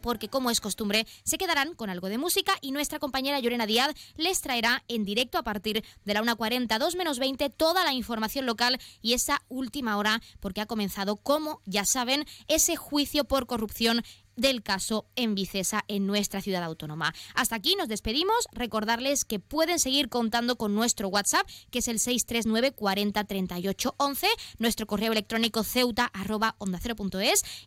porque 0.00 0.28
como 0.28 0.50
es 0.50 0.60
costumbre 0.60 1.06
se 1.22 1.38
quedarán 1.38 1.74
con 1.74 1.90
algo 1.90 2.08
de 2.08 2.18
música 2.18 2.52
y 2.60 2.72
nuestra 2.72 2.98
compañera 2.98 3.40
Llorena 3.40 3.66
Díaz 3.66 3.94
les 4.16 4.40
traerá 4.40 4.82
en 4.88 5.04
directo 5.04 5.38
a 5.38 5.42
partir 5.42 5.84
de 6.04 6.14
la 6.14 6.22
1.40, 6.22 6.78
2 6.78 6.96
menos 6.96 7.18
20 7.18 7.50
toda 7.50 7.84
la 7.84 7.92
información 7.92 8.46
local 8.46 8.78
y 9.00 9.14
esa 9.14 9.42
última 9.48 9.96
hora 9.96 10.20
porque 10.40 10.60
ha 10.60 10.66
comenzado, 10.66 11.16
como 11.16 11.60
ya 11.64 11.84
saben, 11.84 12.26
ese 12.48 12.76
juicio 12.76 13.24
por 13.24 13.46
corrupción 13.46 14.02
del 14.36 14.62
caso 14.62 15.06
en 15.16 15.34
Vicesa, 15.34 15.84
en 15.88 16.06
nuestra 16.06 16.40
ciudad 16.40 16.62
autónoma. 16.62 17.14
Hasta 17.34 17.56
aquí 17.56 17.76
nos 17.76 17.88
despedimos. 17.88 18.46
Recordarles 18.52 19.24
que 19.24 19.38
pueden 19.38 19.78
seguir 19.78 20.08
contando 20.08 20.56
con 20.56 20.74
nuestro 20.74 21.08
WhatsApp, 21.08 21.46
que 21.70 21.80
es 21.80 21.88
el 21.88 21.98
639 21.98 22.72
40 22.72 23.24
38 23.24 23.94
11, 23.96 24.26
nuestro 24.58 24.86
correo 24.86 25.12
electrónico 25.12 25.64
ceuta 25.64 26.10
arroba 26.12 26.56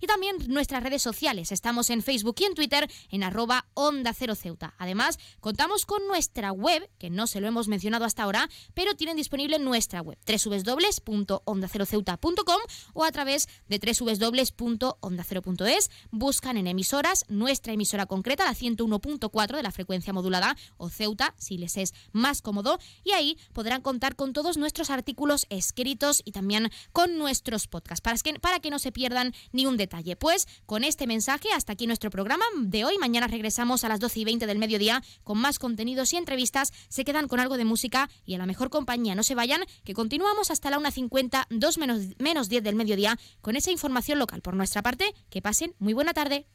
y 0.02 0.08
también 0.08 0.36
nuestras 0.48 0.82
redes 0.84 1.02
sociales. 1.02 1.52
Estamos 1.52 1.90
en 1.90 2.02
Facebook 2.02 2.36
y 2.40 2.46
en 2.46 2.54
Twitter 2.54 2.90
en 3.10 3.24
arroba 3.24 3.66
onda 3.74 4.14
cero 4.14 4.36
ceuta. 4.36 4.74
Además, 4.78 5.20
contamos 5.40 5.86
con 5.86 6.06
nuestra 6.08 6.52
web, 6.52 6.90
que 6.98 7.10
no 7.10 7.28
se 7.28 7.40
lo 7.42 7.48
hemos 7.48 7.68
mencionado 7.68 8.06
hasta 8.06 8.24
ahora, 8.24 8.50
pero 8.74 8.96
tienen 8.96 9.18
disponible 9.18 9.60
nuestra 9.60 10.02
web, 10.02 10.18
www.ondaceroceuta.com 10.26 12.62
o 12.94 13.04
a 13.04 13.12
través 13.12 13.50
de 13.68 13.80
www.ondacero.es. 13.80 15.92
Buscan 16.12 16.56
en 16.58 16.65
emisoras, 16.68 17.26
nuestra 17.30 17.74
emisora 17.74 18.06
concreta, 18.06 18.46
la 18.46 18.54
101.4 18.54 19.56
de 19.56 19.64
la 19.64 19.72
frecuencia 19.72 20.14
modulada, 20.14 20.56
o 20.78 20.90
Ceuta, 20.90 21.34
si 21.38 21.58
les 21.58 21.78
es 21.78 21.94
más 22.12 22.42
cómodo, 22.42 22.80
y 23.04 23.12
ahí 23.12 23.38
podrán 23.54 23.82
contar 23.82 24.16
con 24.16 24.34
todos 24.34 24.58
nuestros 24.58 24.90
artículos 24.90 25.46
escritos 25.50 26.22
y 26.26 26.32
también 26.32 26.72
con 26.92 27.18
nuestros 27.18 27.68
podcasts, 27.68 28.02
para 28.02 28.18
que, 28.18 28.40
para 28.40 28.60
que 28.60 28.70
no 28.70 28.80
se 28.80 28.92
pierdan 28.92 29.34
ni 29.52 29.66
un 29.66 29.78
detalle. 29.78 30.16
Pues 30.16 30.48
con 30.66 30.84
este 30.84 31.08
mensaje, 31.08 31.50
hasta 31.54 31.74
aquí 31.74 31.88
nuestro 31.88 32.10
programa 32.10 32.46
de 32.58 32.86
hoy. 32.86 32.98
Mañana 32.98 33.28
regresamos 33.28 33.84
a 33.84 33.90
las 33.90 34.00
12 34.00 34.20
y 34.22 34.26
20 34.26 34.48
del 34.48 34.58
mediodía 34.58 35.04
con 35.24 35.38
más 35.38 35.60
contenidos 35.60 36.14
y 36.14 36.18
entrevistas. 36.18 36.72
Se 36.90 37.06
quedan 37.06 37.28
con 37.28 37.40
algo 37.40 37.58
de 37.58 37.66
música 37.66 38.10
y 38.26 38.36
a 38.36 38.38
la 38.38 38.46
mejor 38.46 38.70
compañía. 38.70 39.16
No 39.16 39.24
se 39.24 39.36
vayan, 39.36 39.64
que 39.84 39.94
continuamos 39.94 40.52
hasta 40.52 40.70
la 40.70 40.80
1.50, 40.80 41.46
2 41.50 41.78
menos, 41.78 42.02
menos 42.20 42.50
10 42.50 42.64
del 42.64 42.76
mediodía 42.76 43.18
con 43.42 43.56
esa 43.56 43.72
información 43.72 44.20
local. 44.20 44.42
Por 44.42 44.56
nuestra 44.56 44.82
parte, 44.82 45.14
que 45.30 45.42
pasen 45.42 45.76
muy 45.80 45.94
buena 45.94 46.14
tarde. 46.14 46.48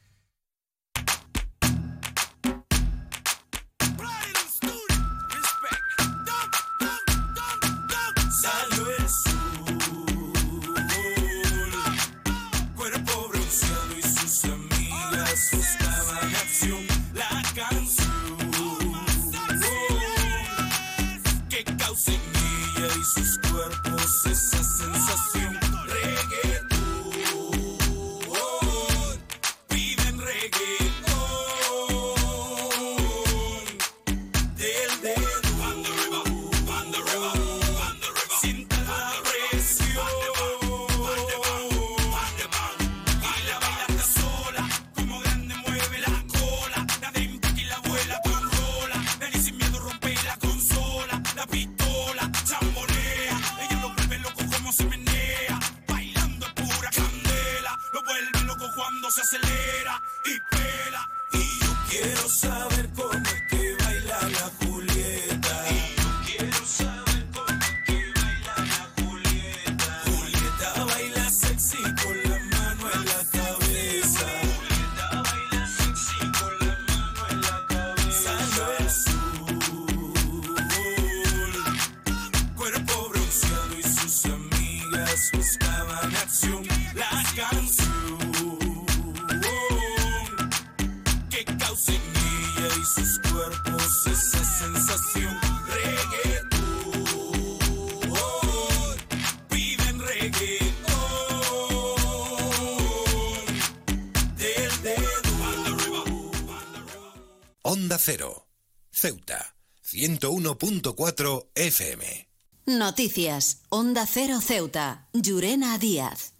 101.4 110.00 111.48
FM. 111.54 112.28
Noticias. 112.66 113.62
Onda 113.68 114.06
Cero 114.06 114.40
Ceuta. 114.40 115.08
Llurena 115.12 115.76
Díaz. 115.76 116.32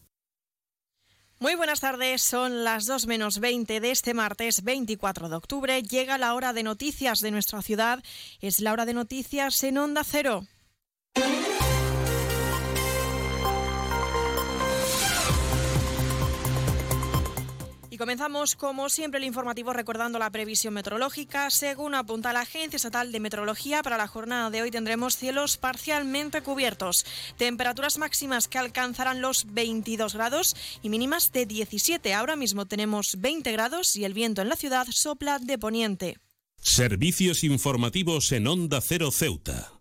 Muy 1.39 1.55
buenas 1.55 1.81
tardes, 1.81 2.23
son 2.23 2.65
las 2.65 2.87
2 2.87 3.07
menos 3.07 3.39
20 3.39 3.81
de 3.81 3.91
este 3.91 4.13
martes 4.13 4.63
24 4.63 5.29
de 5.29 5.37
octubre. 5.37 5.83
Llega 5.83 6.19
la 6.19 6.35
hora 6.35 6.53
de 6.53 6.63
noticias 6.63 7.21
de 7.21 7.31
nuestra 7.31 7.63
ciudad. 7.63 8.03
Es 8.41 8.61
la 8.61 8.73
hora 8.73 8.85
de 8.85 8.95
noticias 8.95 9.63
en 9.63 9.79
Onda 9.79 10.05
Cero. 10.05 10.47
Comenzamos, 18.01 18.57
como 18.57 18.89
siempre, 18.89 19.19
el 19.19 19.27
informativo 19.27 19.75
recordando 19.75 20.19
la 20.19 20.31
previsión 20.31 20.73
meteorológica. 20.73 21.51
Según 21.51 21.95
apunta 21.95 22.33
la 22.33 22.41
Agencia 22.41 22.79
Estatal 22.79 23.13
de 23.13 23.21
Meteorología, 23.21 23.83
para 23.83 23.99
la 23.99 24.09
jornada 24.09 24.49
de 24.49 24.63
hoy 24.63 24.71
tendremos 24.71 25.19
cielos 25.19 25.59
parcialmente 25.59 26.41
cubiertos, 26.41 27.05
temperaturas 27.37 27.99
máximas 27.99 28.49
que 28.49 28.57
alcanzarán 28.57 29.21
los 29.21 29.53
22 29.53 30.15
grados 30.15 30.57
y 30.81 30.89
mínimas 30.89 31.31
de 31.31 31.45
17. 31.45 32.15
Ahora 32.15 32.37
mismo 32.37 32.65
tenemos 32.65 33.21
20 33.21 33.53
grados 33.53 33.95
y 33.97 34.07
el 34.07 34.15
viento 34.15 34.41
en 34.41 34.49
la 34.49 34.57
ciudad 34.57 34.87
sopla 34.91 35.39
de 35.39 35.59
poniente. 35.59 36.17
Servicios 36.59 37.45
informativos 37.45 38.33
en 38.33 38.47
Onda 38.47 38.81
Cero 38.81 39.11
Ceuta. 39.11 39.80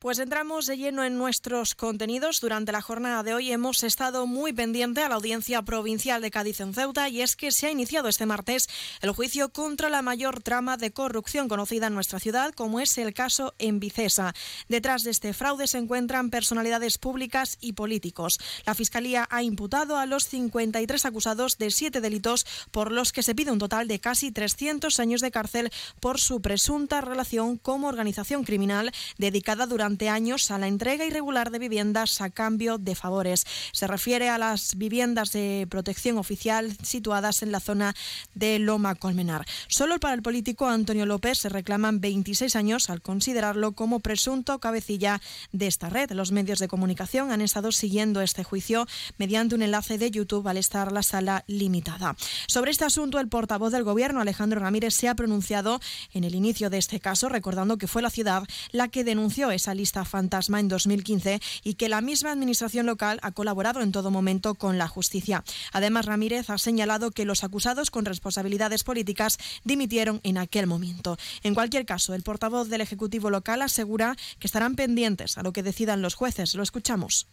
Pues 0.00 0.18
entramos 0.18 0.64
de 0.64 0.78
lleno 0.78 1.04
en 1.04 1.18
nuestros 1.18 1.74
contenidos. 1.74 2.40
Durante 2.40 2.72
la 2.72 2.80
jornada 2.80 3.22
de 3.22 3.34
hoy 3.34 3.52
hemos 3.52 3.82
estado 3.82 4.26
muy 4.26 4.54
pendiente 4.54 5.02
a 5.02 5.10
la 5.10 5.16
audiencia 5.16 5.60
provincial 5.60 6.22
de 6.22 6.30
Cádiz 6.30 6.60
en 6.60 6.72
Ceuta 6.72 7.10
y 7.10 7.20
es 7.20 7.36
que 7.36 7.52
se 7.52 7.66
ha 7.66 7.70
iniciado 7.70 8.08
este 8.08 8.24
martes 8.24 8.66
el 9.02 9.10
juicio 9.10 9.50
contra 9.50 9.90
la 9.90 10.00
mayor 10.00 10.42
trama 10.42 10.78
de 10.78 10.90
corrupción 10.90 11.48
conocida 11.48 11.88
en 11.88 11.94
nuestra 11.94 12.18
ciudad, 12.18 12.54
como 12.54 12.80
es 12.80 12.96
el 12.96 13.12
caso 13.12 13.52
en 13.58 13.78
Vicesa. 13.78 14.32
Detrás 14.70 15.02
de 15.02 15.10
este 15.10 15.34
fraude 15.34 15.66
se 15.66 15.76
encuentran 15.76 16.30
personalidades 16.30 16.96
públicas 16.96 17.58
y 17.60 17.74
políticos. 17.74 18.40
La 18.64 18.74
Fiscalía 18.74 19.28
ha 19.30 19.42
imputado 19.42 19.98
a 19.98 20.06
los 20.06 20.26
53 20.28 21.04
acusados 21.04 21.58
de 21.58 21.70
siete 21.70 22.00
delitos 22.00 22.46
por 22.70 22.90
los 22.90 23.12
que 23.12 23.22
se 23.22 23.34
pide 23.34 23.52
un 23.52 23.58
total 23.58 23.86
de 23.86 24.00
casi 24.00 24.32
300 24.32 24.98
años 24.98 25.20
de 25.20 25.30
cárcel 25.30 25.70
por 26.00 26.18
su 26.18 26.40
presunta 26.40 27.02
relación 27.02 27.58
como 27.58 27.88
organización 27.88 28.44
criminal 28.44 28.92
dedicada 29.18 29.66
durante 29.66 29.89
años 30.08 30.50
a 30.50 30.58
la 30.58 30.68
entrega 30.68 31.04
irregular 31.04 31.50
de 31.50 31.58
viviendas 31.58 32.20
a 32.20 32.30
cambio 32.30 32.78
de 32.78 32.94
favores. 32.94 33.44
Se 33.72 33.86
refiere 33.86 34.28
a 34.28 34.38
las 34.38 34.76
viviendas 34.76 35.32
de 35.32 35.66
protección 35.68 36.18
oficial 36.18 36.76
situadas 36.82 37.42
en 37.42 37.52
la 37.52 37.60
zona 37.60 37.94
de 38.34 38.58
Loma 38.58 38.94
Colmenar. 38.94 39.44
Solo 39.68 39.98
para 39.98 40.14
el 40.14 40.22
político 40.22 40.68
Antonio 40.68 41.06
López 41.06 41.38
se 41.38 41.48
reclaman 41.48 42.00
26 42.00 42.56
años 42.56 42.90
al 42.90 43.02
considerarlo 43.02 43.72
como 43.72 44.00
presunto 44.00 44.58
cabecilla 44.60 45.20
de 45.52 45.66
esta 45.66 45.90
red. 45.90 46.10
Los 46.12 46.32
medios 46.32 46.58
de 46.58 46.68
comunicación 46.68 47.32
han 47.32 47.40
estado 47.40 47.72
siguiendo 47.72 48.20
este 48.20 48.44
juicio 48.44 48.86
mediante 49.18 49.54
un 49.54 49.62
enlace 49.62 49.98
de 49.98 50.10
YouTube 50.10 50.46
al 50.48 50.56
estar 50.56 50.92
la 50.92 51.02
sala 51.02 51.44
limitada. 51.46 52.16
Sobre 52.46 52.70
este 52.70 52.84
asunto, 52.84 53.18
el 53.18 53.28
portavoz 53.28 53.72
del 53.72 53.84
Gobierno, 53.84 54.20
Alejandro 54.20 54.60
Ramírez, 54.60 54.94
se 54.94 55.08
ha 55.08 55.14
pronunciado 55.14 55.80
en 56.12 56.24
el 56.24 56.34
inicio 56.34 56.70
de 56.70 56.78
este 56.78 57.00
caso, 57.00 57.28
recordando 57.28 57.76
que 57.76 57.86
fue 57.86 58.02
la 58.02 58.10
ciudad 58.10 58.44
la 58.72 58.88
que 58.88 59.04
denunció 59.04 59.50
esa 59.50 59.74
lista 59.80 60.04
fantasma 60.04 60.60
en 60.60 60.68
2015 60.68 61.40
y 61.64 61.74
que 61.74 61.88
la 61.88 62.02
misma 62.02 62.32
administración 62.32 62.84
local 62.84 63.18
ha 63.22 63.32
colaborado 63.32 63.80
en 63.80 63.92
todo 63.92 64.10
momento 64.10 64.54
con 64.54 64.76
la 64.76 64.88
justicia. 64.88 65.42
Además, 65.72 66.04
Ramírez 66.04 66.50
ha 66.50 66.58
señalado 66.58 67.10
que 67.10 67.24
los 67.24 67.44
acusados 67.44 67.90
con 67.90 68.04
responsabilidades 68.04 68.84
políticas 68.84 69.38
dimitieron 69.64 70.20
en 70.22 70.36
aquel 70.36 70.66
momento. 70.66 71.16
En 71.42 71.54
cualquier 71.54 71.86
caso, 71.86 72.12
el 72.14 72.22
portavoz 72.22 72.68
del 72.68 72.82
Ejecutivo 72.82 73.30
local 73.30 73.62
asegura 73.62 74.16
que 74.38 74.46
estarán 74.46 74.76
pendientes 74.76 75.38
a 75.38 75.42
lo 75.42 75.52
que 75.52 75.62
decidan 75.62 76.02
los 76.02 76.14
jueces. 76.14 76.54
Lo 76.54 76.62
escuchamos. 76.62 77.26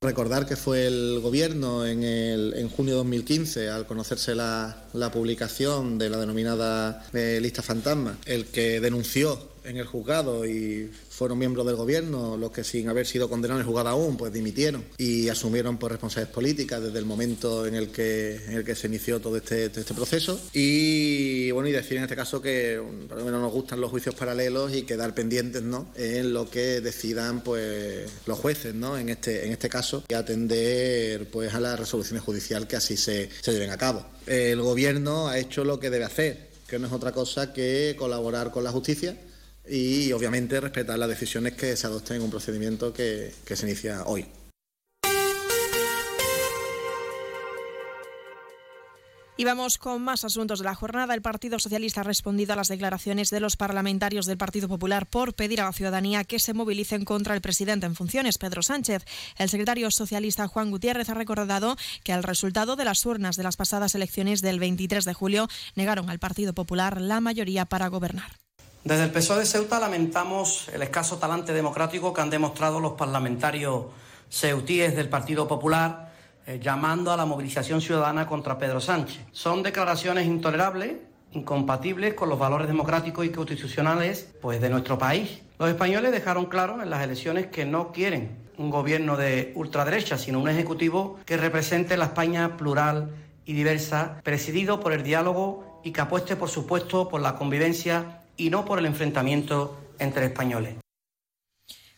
Recordar 0.00 0.46
que 0.46 0.54
fue 0.54 0.86
el 0.86 1.18
Gobierno 1.20 1.84
en, 1.84 2.04
el, 2.04 2.54
en 2.54 2.68
junio 2.68 2.94
de 2.94 2.98
2015, 2.98 3.68
al 3.68 3.84
conocerse 3.84 4.32
la, 4.36 4.86
publicación 5.12 5.98
de 5.98 6.08
la 6.08 6.18
denominada 6.18 7.04
eh, 7.12 7.40
lista 7.42 7.62
fantasma, 7.62 8.16
el 8.24 8.46
que 8.46 8.78
denunció 8.78 9.57
en 9.64 9.76
el 9.76 9.86
juzgado 9.86 10.46
y 10.46 10.90
fueron 11.10 11.38
miembros 11.38 11.66
del 11.66 11.76
gobierno 11.76 12.36
los 12.36 12.50
que 12.52 12.64
sin 12.64 12.88
haber 12.88 13.06
sido 13.06 13.28
condenados 13.28 13.60
en 13.60 13.66
el 13.66 13.66
juzgado 13.66 13.88
aún, 13.88 14.16
pues 14.16 14.32
dimitieron 14.32 14.84
y 14.98 15.28
asumieron 15.28 15.78
por 15.78 15.90
responsabilidades 15.90 16.34
políticas 16.34 16.82
desde 16.82 16.98
el 16.98 17.04
momento 17.04 17.66
en 17.66 17.74
el 17.74 17.88
que, 17.88 18.36
en 18.46 18.52
el 18.54 18.64
que 18.64 18.74
se 18.74 18.86
inició 18.86 19.20
todo 19.20 19.36
este, 19.36 19.66
este 19.66 19.94
proceso. 19.94 20.40
Y 20.52 21.50
bueno, 21.50 21.68
y 21.68 21.72
decir 21.72 21.96
en 21.96 22.04
este 22.04 22.16
caso 22.16 22.40
que 22.40 22.80
por 23.08 23.18
lo 23.18 23.24
menos 23.24 23.40
nos 23.40 23.52
gustan 23.52 23.80
los 23.80 23.90
juicios 23.90 24.14
paralelos 24.14 24.74
y 24.74 24.82
quedar 24.82 25.14
pendientes 25.14 25.62
¿no? 25.62 25.88
en 25.96 26.32
lo 26.32 26.48
que 26.48 26.80
decidan 26.80 27.42
pues 27.42 28.10
los 28.26 28.38
jueces 28.38 28.74
¿no? 28.74 28.96
en, 28.98 29.08
este, 29.08 29.46
en 29.46 29.52
este 29.52 29.68
caso 29.68 30.04
y 30.08 30.14
atender 30.14 31.28
pues 31.30 31.54
a 31.54 31.60
las 31.60 31.78
resoluciones 31.78 32.22
judiciales 32.22 32.68
que 32.68 32.76
así 32.76 32.96
se, 32.96 33.28
se 33.40 33.52
lleven 33.52 33.70
a 33.70 33.76
cabo. 33.76 34.04
El 34.26 34.60
gobierno 34.60 35.28
ha 35.28 35.38
hecho 35.38 35.64
lo 35.64 35.80
que 35.80 35.90
debe 35.90 36.04
hacer, 36.04 36.48
que 36.68 36.78
no 36.78 36.86
es 36.86 36.92
otra 36.92 37.12
cosa 37.12 37.52
que 37.52 37.96
colaborar 37.98 38.50
con 38.50 38.62
la 38.62 38.70
justicia 38.70 39.16
y 39.70 40.12
obviamente 40.12 40.60
respetar 40.60 40.98
las 40.98 41.08
decisiones 41.08 41.54
que 41.54 41.76
se 41.76 41.86
adopten 41.86 42.16
en 42.16 42.22
un 42.22 42.30
procedimiento 42.30 42.92
que, 42.92 43.32
que 43.44 43.56
se 43.56 43.66
inicia 43.66 44.04
hoy. 44.04 44.26
Y 49.40 49.44
vamos 49.44 49.78
con 49.78 50.02
más 50.02 50.24
asuntos 50.24 50.58
de 50.58 50.64
la 50.64 50.74
jornada. 50.74 51.14
El 51.14 51.22
Partido 51.22 51.60
Socialista 51.60 52.00
ha 52.00 52.04
respondido 52.04 52.54
a 52.54 52.56
las 52.56 52.66
declaraciones 52.66 53.30
de 53.30 53.38
los 53.38 53.56
parlamentarios 53.56 54.26
del 54.26 54.36
Partido 54.36 54.66
Popular 54.66 55.06
por 55.06 55.32
pedir 55.34 55.60
a 55.60 55.66
la 55.66 55.72
ciudadanía 55.72 56.24
que 56.24 56.40
se 56.40 56.54
movilicen 56.54 57.04
contra 57.04 57.36
el 57.36 57.40
presidente 57.40 57.86
en 57.86 57.94
funciones, 57.94 58.36
Pedro 58.36 58.62
Sánchez. 58.62 59.04
El 59.36 59.48
secretario 59.48 59.92
socialista 59.92 60.48
Juan 60.48 60.72
Gutiérrez 60.72 61.08
ha 61.08 61.14
recordado 61.14 61.76
que 62.02 62.12
al 62.12 62.24
resultado 62.24 62.74
de 62.74 62.84
las 62.84 63.06
urnas 63.06 63.36
de 63.36 63.44
las 63.44 63.56
pasadas 63.56 63.94
elecciones 63.94 64.42
del 64.42 64.58
23 64.58 65.04
de 65.04 65.14
julio 65.14 65.46
negaron 65.76 66.10
al 66.10 66.18
Partido 66.18 66.52
Popular 66.52 67.00
la 67.00 67.20
mayoría 67.20 67.64
para 67.64 67.86
gobernar. 67.86 68.47
Desde 68.84 69.04
el 69.04 69.10
PSOE 69.10 69.40
de 69.40 69.46
Ceuta 69.46 69.80
lamentamos 69.80 70.68
el 70.72 70.82
escaso 70.82 71.18
talante 71.18 71.52
democrático 71.52 72.12
que 72.14 72.20
han 72.20 72.30
demostrado 72.30 72.78
los 72.78 72.92
parlamentarios 72.92 73.86
ceutíes 74.30 74.94
del 74.94 75.08
Partido 75.08 75.48
Popular 75.48 76.12
eh, 76.46 76.60
llamando 76.62 77.12
a 77.12 77.16
la 77.16 77.26
movilización 77.26 77.80
ciudadana 77.80 78.26
contra 78.26 78.56
Pedro 78.56 78.80
Sánchez. 78.80 79.20
Son 79.32 79.64
declaraciones 79.64 80.26
intolerables, 80.26 80.92
incompatibles 81.32 82.14
con 82.14 82.28
los 82.28 82.38
valores 82.38 82.68
democráticos 82.68 83.26
y 83.26 83.30
constitucionales 83.30 84.32
pues, 84.40 84.60
de 84.60 84.70
nuestro 84.70 84.96
país. 84.96 85.42
Los 85.58 85.68
españoles 85.68 86.12
dejaron 86.12 86.46
claro 86.46 86.80
en 86.80 86.88
las 86.88 87.02
elecciones 87.02 87.48
que 87.48 87.66
no 87.66 87.90
quieren 87.90 88.48
un 88.58 88.70
gobierno 88.70 89.16
de 89.16 89.52
ultraderecha, 89.56 90.16
sino 90.18 90.38
un 90.38 90.48
ejecutivo 90.48 91.18
que 91.26 91.36
represente 91.36 91.96
la 91.96 92.06
España 92.06 92.56
plural 92.56 93.10
y 93.44 93.54
diversa, 93.54 94.20
presidido 94.22 94.78
por 94.78 94.92
el 94.92 95.02
diálogo 95.02 95.80
y 95.84 95.90
que 95.90 96.00
apueste, 96.00 96.36
por 96.36 96.48
supuesto, 96.48 97.08
por 97.08 97.20
la 97.20 97.34
convivencia 97.34 98.17
y 98.38 98.48
no 98.48 98.64
por 98.64 98.78
el 98.78 98.86
enfrentamiento 98.86 99.76
entre 99.98 100.24
españoles. 100.24 100.76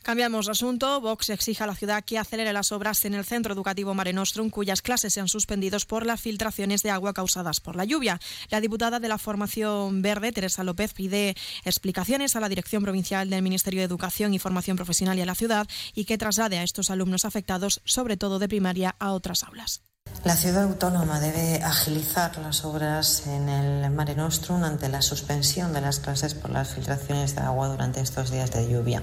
Cambiamos 0.02 0.46
de 0.46 0.52
asunto. 0.52 1.00
Vox 1.00 1.28
exige 1.28 1.62
a 1.62 1.66
la 1.66 1.74
ciudad 1.74 2.02
que 2.02 2.18
acelere 2.18 2.54
las 2.54 2.72
obras 2.72 3.04
en 3.04 3.14
el 3.14 3.24
centro 3.24 3.52
educativo 3.52 3.94
Mare 3.94 4.14
Nostrum, 4.14 4.48
cuyas 4.48 4.80
clases 4.80 5.12
se 5.12 5.20
han 5.20 5.28
suspendido 5.28 5.78
por 5.86 6.06
las 6.06 6.20
filtraciones 6.20 6.82
de 6.82 6.90
agua 6.90 7.12
causadas 7.12 7.60
por 7.60 7.76
la 7.76 7.84
lluvia. 7.84 8.18
La 8.48 8.62
diputada 8.62 8.98
de 8.98 9.08
la 9.08 9.18
Formación 9.18 10.00
Verde, 10.00 10.32
Teresa 10.32 10.64
López, 10.64 10.94
pide 10.94 11.36
explicaciones 11.64 12.34
a 12.34 12.40
la 12.40 12.48
Dirección 12.48 12.82
Provincial 12.82 13.28
del 13.28 13.42
Ministerio 13.42 13.80
de 13.80 13.86
Educación 13.86 14.32
y 14.32 14.38
Formación 14.38 14.76
Profesional 14.76 15.18
y 15.18 15.22
a 15.22 15.26
la 15.26 15.34
ciudad 15.34 15.68
y 15.94 16.06
que 16.06 16.18
traslade 16.18 16.58
a 16.58 16.62
estos 16.62 16.90
alumnos 16.90 17.26
afectados, 17.26 17.82
sobre 17.84 18.16
todo 18.16 18.38
de 18.38 18.48
primaria, 18.48 18.96
a 18.98 19.12
otras 19.12 19.44
aulas. 19.44 19.82
La 20.22 20.36
ciudad 20.36 20.64
autónoma 20.64 21.18
debe 21.18 21.62
agilizar 21.64 22.36
las 22.36 22.66
obras 22.66 23.26
en 23.26 23.48
el 23.48 23.90
Mare 23.90 24.14
Nostrum 24.14 24.62
ante 24.64 24.90
la 24.90 25.00
suspensión 25.00 25.72
de 25.72 25.80
las 25.80 25.98
clases 25.98 26.34
por 26.34 26.50
las 26.50 26.68
filtraciones 26.68 27.34
de 27.34 27.40
agua 27.40 27.68
durante 27.68 28.02
estos 28.02 28.30
días 28.30 28.50
de 28.50 28.68
lluvia. 28.68 29.02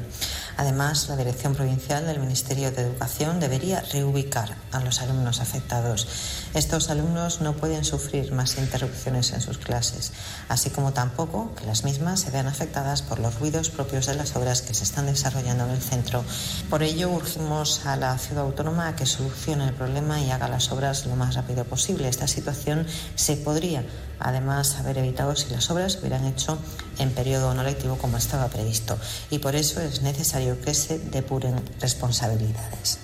Además, 0.58 1.10
la 1.10 1.16
Dirección 1.16 1.56
Provincial 1.56 2.06
del 2.06 2.20
Ministerio 2.20 2.72
de 2.72 2.84
Educación 2.84 3.40
debería 3.40 3.82
reubicar 3.82 4.58
a 4.72 4.80
los 4.80 5.02
alumnos 5.02 5.42
afectados. 5.42 6.08
Estos 6.54 6.92
alumnos 6.92 7.42
no 7.42 7.54
pueden 7.54 7.84
sufrir 7.84 8.32
más 8.32 8.60
interrupciones 8.60 9.34
en 9.34 9.42
sus 9.42 9.58
clases, 9.58 10.12
así 10.50 10.70
como 10.70 10.94
tampoco 10.94 11.56
que 11.56 11.66
las 11.66 11.84
mismas 11.84 12.20
se 12.20 12.30
vean 12.30 12.48
afectadas 12.48 13.02
por 13.02 13.18
los 13.18 13.40
ruidos 13.40 13.72
propios 13.72 14.06
de 14.06 14.14
las 14.14 14.36
obras 14.36 14.62
que 14.62 14.76
se 14.76 14.84
están 14.84 15.08
desarrollando 15.08 15.66
en 15.66 15.72
el 15.72 15.82
centro. 15.82 16.24
Por 16.70 16.84
ello, 16.84 17.10
urgimos 17.10 17.88
a 17.88 17.96
la 17.96 18.16
ciudad 18.20 18.44
autónoma 18.44 18.90
a 18.90 18.96
que 18.96 19.08
solucione 19.08 19.68
el 19.68 19.74
problema 19.74 20.22
y 20.22 20.30
haga 20.30 20.48
las 20.48 20.72
obras 20.72 21.07
lo 21.08 21.16
más 21.16 21.36
rápido 21.36 21.66
posible. 21.66 22.08
Esta 22.08 22.28
situación 22.28 22.86
se 23.16 23.38
podría 23.38 23.84
además 24.20 24.78
haber 24.78 24.98
evitado 24.98 25.36
si 25.36 25.50
las 25.52 25.70
obras 25.70 25.98
hubieran 25.98 26.26
hecho 26.26 26.58
en 27.00 27.12
periodo 27.12 27.54
no 27.54 27.64
lectivo 27.64 27.98
como 27.98 28.18
estaba 28.18 28.48
previsto 28.48 28.98
y 29.30 29.40
por 29.40 29.56
eso 29.56 29.82
es 29.82 30.02
necesario 30.02 30.60
que 30.62 30.74
se 30.74 31.00
depuren 31.00 31.62
responsabilidades. 31.80 33.00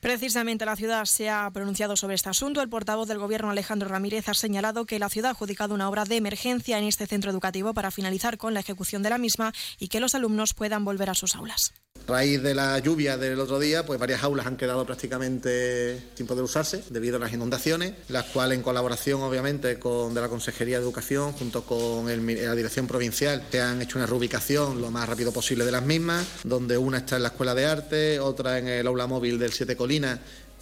Precisamente 0.00 0.64
la 0.64 0.76
ciudad 0.76 1.04
se 1.06 1.28
ha 1.28 1.50
pronunciado 1.50 1.96
sobre 1.96 2.14
este 2.14 2.28
asunto. 2.28 2.62
El 2.62 2.68
portavoz 2.68 3.08
del 3.08 3.18
Gobierno, 3.18 3.50
Alejandro 3.50 3.88
Ramírez, 3.88 4.28
ha 4.28 4.34
señalado 4.34 4.86
que 4.86 5.00
la 5.00 5.08
ciudad 5.08 5.30
ha 5.30 5.32
adjudicado 5.32 5.74
una 5.74 5.88
obra 5.88 6.04
de 6.04 6.16
emergencia 6.16 6.78
en 6.78 6.84
este 6.84 7.06
centro 7.06 7.32
educativo 7.32 7.74
para 7.74 7.90
finalizar 7.90 8.38
con 8.38 8.54
la 8.54 8.60
ejecución 8.60 9.02
de 9.02 9.10
la 9.10 9.18
misma 9.18 9.52
y 9.80 9.88
que 9.88 9.98
los 9.98 10.14
alumnos 10.14 10.54
puedan 10.54 10.84
volver 10.84 11.10
a 11.10 11.14
sus 11.14 11.34
aulas. 11.34 11.72
A 12.06 12.12
raíz 12.12 12.42
de 12.42 12.54
la 12.54 12.78
lluvia 12.78 13.18
del 13.18 13.38
otro 13.38 13.58
día, 13.58 13.84
pues 13.84 14.00
varias 14.00 14.22
aulas 14.22 14.46
han 14.46 14.56
quedado 14.56 14.86
prácticamente 14.86 16.02
sin 16.14 16.26
poder 16.26 16.42
usarse 16.42 16.82
debido 16.88 17.16
a 17.16 17.20
las 17.20 17.32
inundaciones, 17.32 17.92
las 18.08 18.24
cuales 18.26 18.56
en 18.56 18.62
colaboración 18.62 19.20
obviamente 19.20 19.78
con 19.78 20.14
de 20.14 20.20
la 20.22 20.28
Consejería 20.28 20.78
de 20.78 20.84
Educación 20.84 21.32
junto 21.32 21.64
con 21.64 22.06
la 22.06 22.54
Dirección 22.54 22.86
Provincial 22.86 23.42
se 23.50 23.60
han 23.60 23.82
hecho 23.82 23.98
una 23.98 24.06
reubicación 24.06 24.80
lo 24.80 24.90
más 24.90 25.06
rápido 25.08 25.32
posible 25.32 25.66
de 25.66 25.72
las 25.72 25.84
mismas, 25.84 26.26
donde 26.44 26.78
una 26.78 26.98
está 26.98 27.16
en 27.16 27.22
la 27.22 27.28
Escuela 27.28 27.54
de 27.54 27.66
Arte, 27.66 28.20
otra 28.20 28.58
en 28.58 28.68
el 28.68 28.86
aula 28.86 29.06
móvil 29.06 29.38
del 29.38 29.52
Siete 29.52 29.76
Colinas 29.76 30.18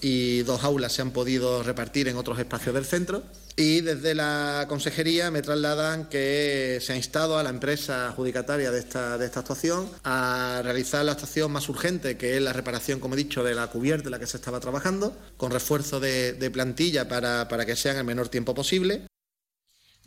y 0.09 0.45
dos 0.45 0.63
aulas 0.63 0.93
se 0.93 1.03
han 1.03 1.11
podido 1.11 1.65
repartir 1.65 2.07
en 2.07 2.17
otros 2.17 2.39
espacios 2.39 2.73
del 2.73 2.85
centro. 2.85 3.25
Y 3.57 3.81
desde 3.81 4.15
la 4.15 4.67
consejería 4.69 5.33
me 5.33 5.43
trasladan 5.43 6.09
que 6.09 6.79
se 6.81 6.93
ha 6.93 6.97
instado 6.97 7.39
a 7.39 7.43
la 7.43 7.51
empresa 7.51 8.11
adjudicataria 8.11 8.71
de 8.71 8.79
esta, 8.79 9.19
de 9.19 9.27
esta 9.27 9.41
actuación 9.41 9.89
a 10.05 10.61
realizar 10.63 11.05
la 11.05 11.13
actuación 11.13 11.51
más 11.51 11.69
urgente, 11.69 12.17
que 12.17 12.37
es 12.37 12.43
la 12.43 12.53
reparación, 12.53 13.01
como 13.01 13.15
he 13.15 13.17
dicho, 13.17 13.43
de 13.43 13.57
la 13.57 13.67
cubierta 13.67 14.07
en 14.07 14.13
la 14.13 14.21
que 14.21 14.29
se 14.29 14.37
estaba 14.37 14.61
trabajando, 14.61 15.13
con 15.37 15.51
refuerzo 15.51 15.99
de, 15.99 16.35
de 16.35 16.51
plantilla 16.53 17.09
para, 17.09 17.49
para 17.49 17.67
que 17.67 17.75
sea 17.75 17.91
en 17.91 17.99
el 17.99 18.05
menor 18.05 18.29
tiempo 18.29 18.55
posible. 18.55 19.09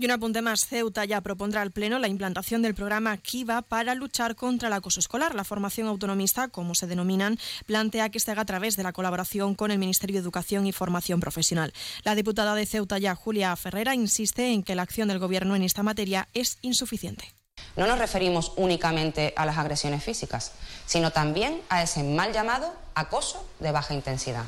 Y 0.02 0.06
un 0.06 0.12
apunte 0.12 0.42
más, 0.42 0.66
Ceuta 0.66 1.04
ya 1.04 1.20
propondrá 1.20 1.62
al 1.62 1.72
Pleno 1.72 2.00
la 2.00 2.08
implantación 2.08 2.62
del 2.62 2.74
programa 2.74 3.18
Kiva 3.18 3.62
para 3.62 3.96
luchar 3.96 4.38
contra 4.38 4.70
el 4.70 4.74
acoso 4.74 5.02
escolar. 5.02 5.36
La 5.36 5.44
formación 5.44 5.88
autonomista, 5.90 6.48
como 6.48 6.74
se 6.74 6.88
denominan, 6.88 7.38
plantea 7.66 8.08
que 8.08 8.22
se 8.22 8.32
haga 8.32 8.44
a 8.44 8.46
través 8.46 8.78
de 8.78 8.84
la 8.84 8.94
colaboración 8.94 9.56
con 9.56 9.72
el 9.72 9.78
Ministerio 9.78 10.14
de 10.14 10.22
Educación 10.22 10.66
y 10.66 10.72
Formación 10.72 11.20
Profesional. 11.20 11.74
La 12.06 12.16
diputada 12.16 12.56
de 12.56 12.66
Ceuta 12.66 12.98
ya, 12.98 13.14
Julia 13.14 13.54
Ferrera, 13.58 13.94
insiste 13.94 14.54
en 14.54 14.64
que 14.64 14.74
la 14.74 14.84
acción 14.84 15.10
del 15.10 15.20
Gobierno 15.20 15.54
en 15.58 15.64
esta 15.64 15.84
materia 15.84 16.30
es 16.34 16.60
insuficiente. 16.62 17.34
No 17.76 17.86
nos 17.86 18.00
referimos 18.00 18.54
únicamente 18.56 19.34
a 19.36 19.46
las 19.46 19.58
agresiones 19.58 20.02
físicas, 20.02 20.54
sino 20.86 21.12
también 21.12 21.62
a 21.68 21.84
ese 21.84 22.04
mal 22.04 22.32
llamado 22.32 22.74
acoso 22.96 23.46
de 23.60 23.74
baja 23.74 23.94
intensidad, 23.94 24.46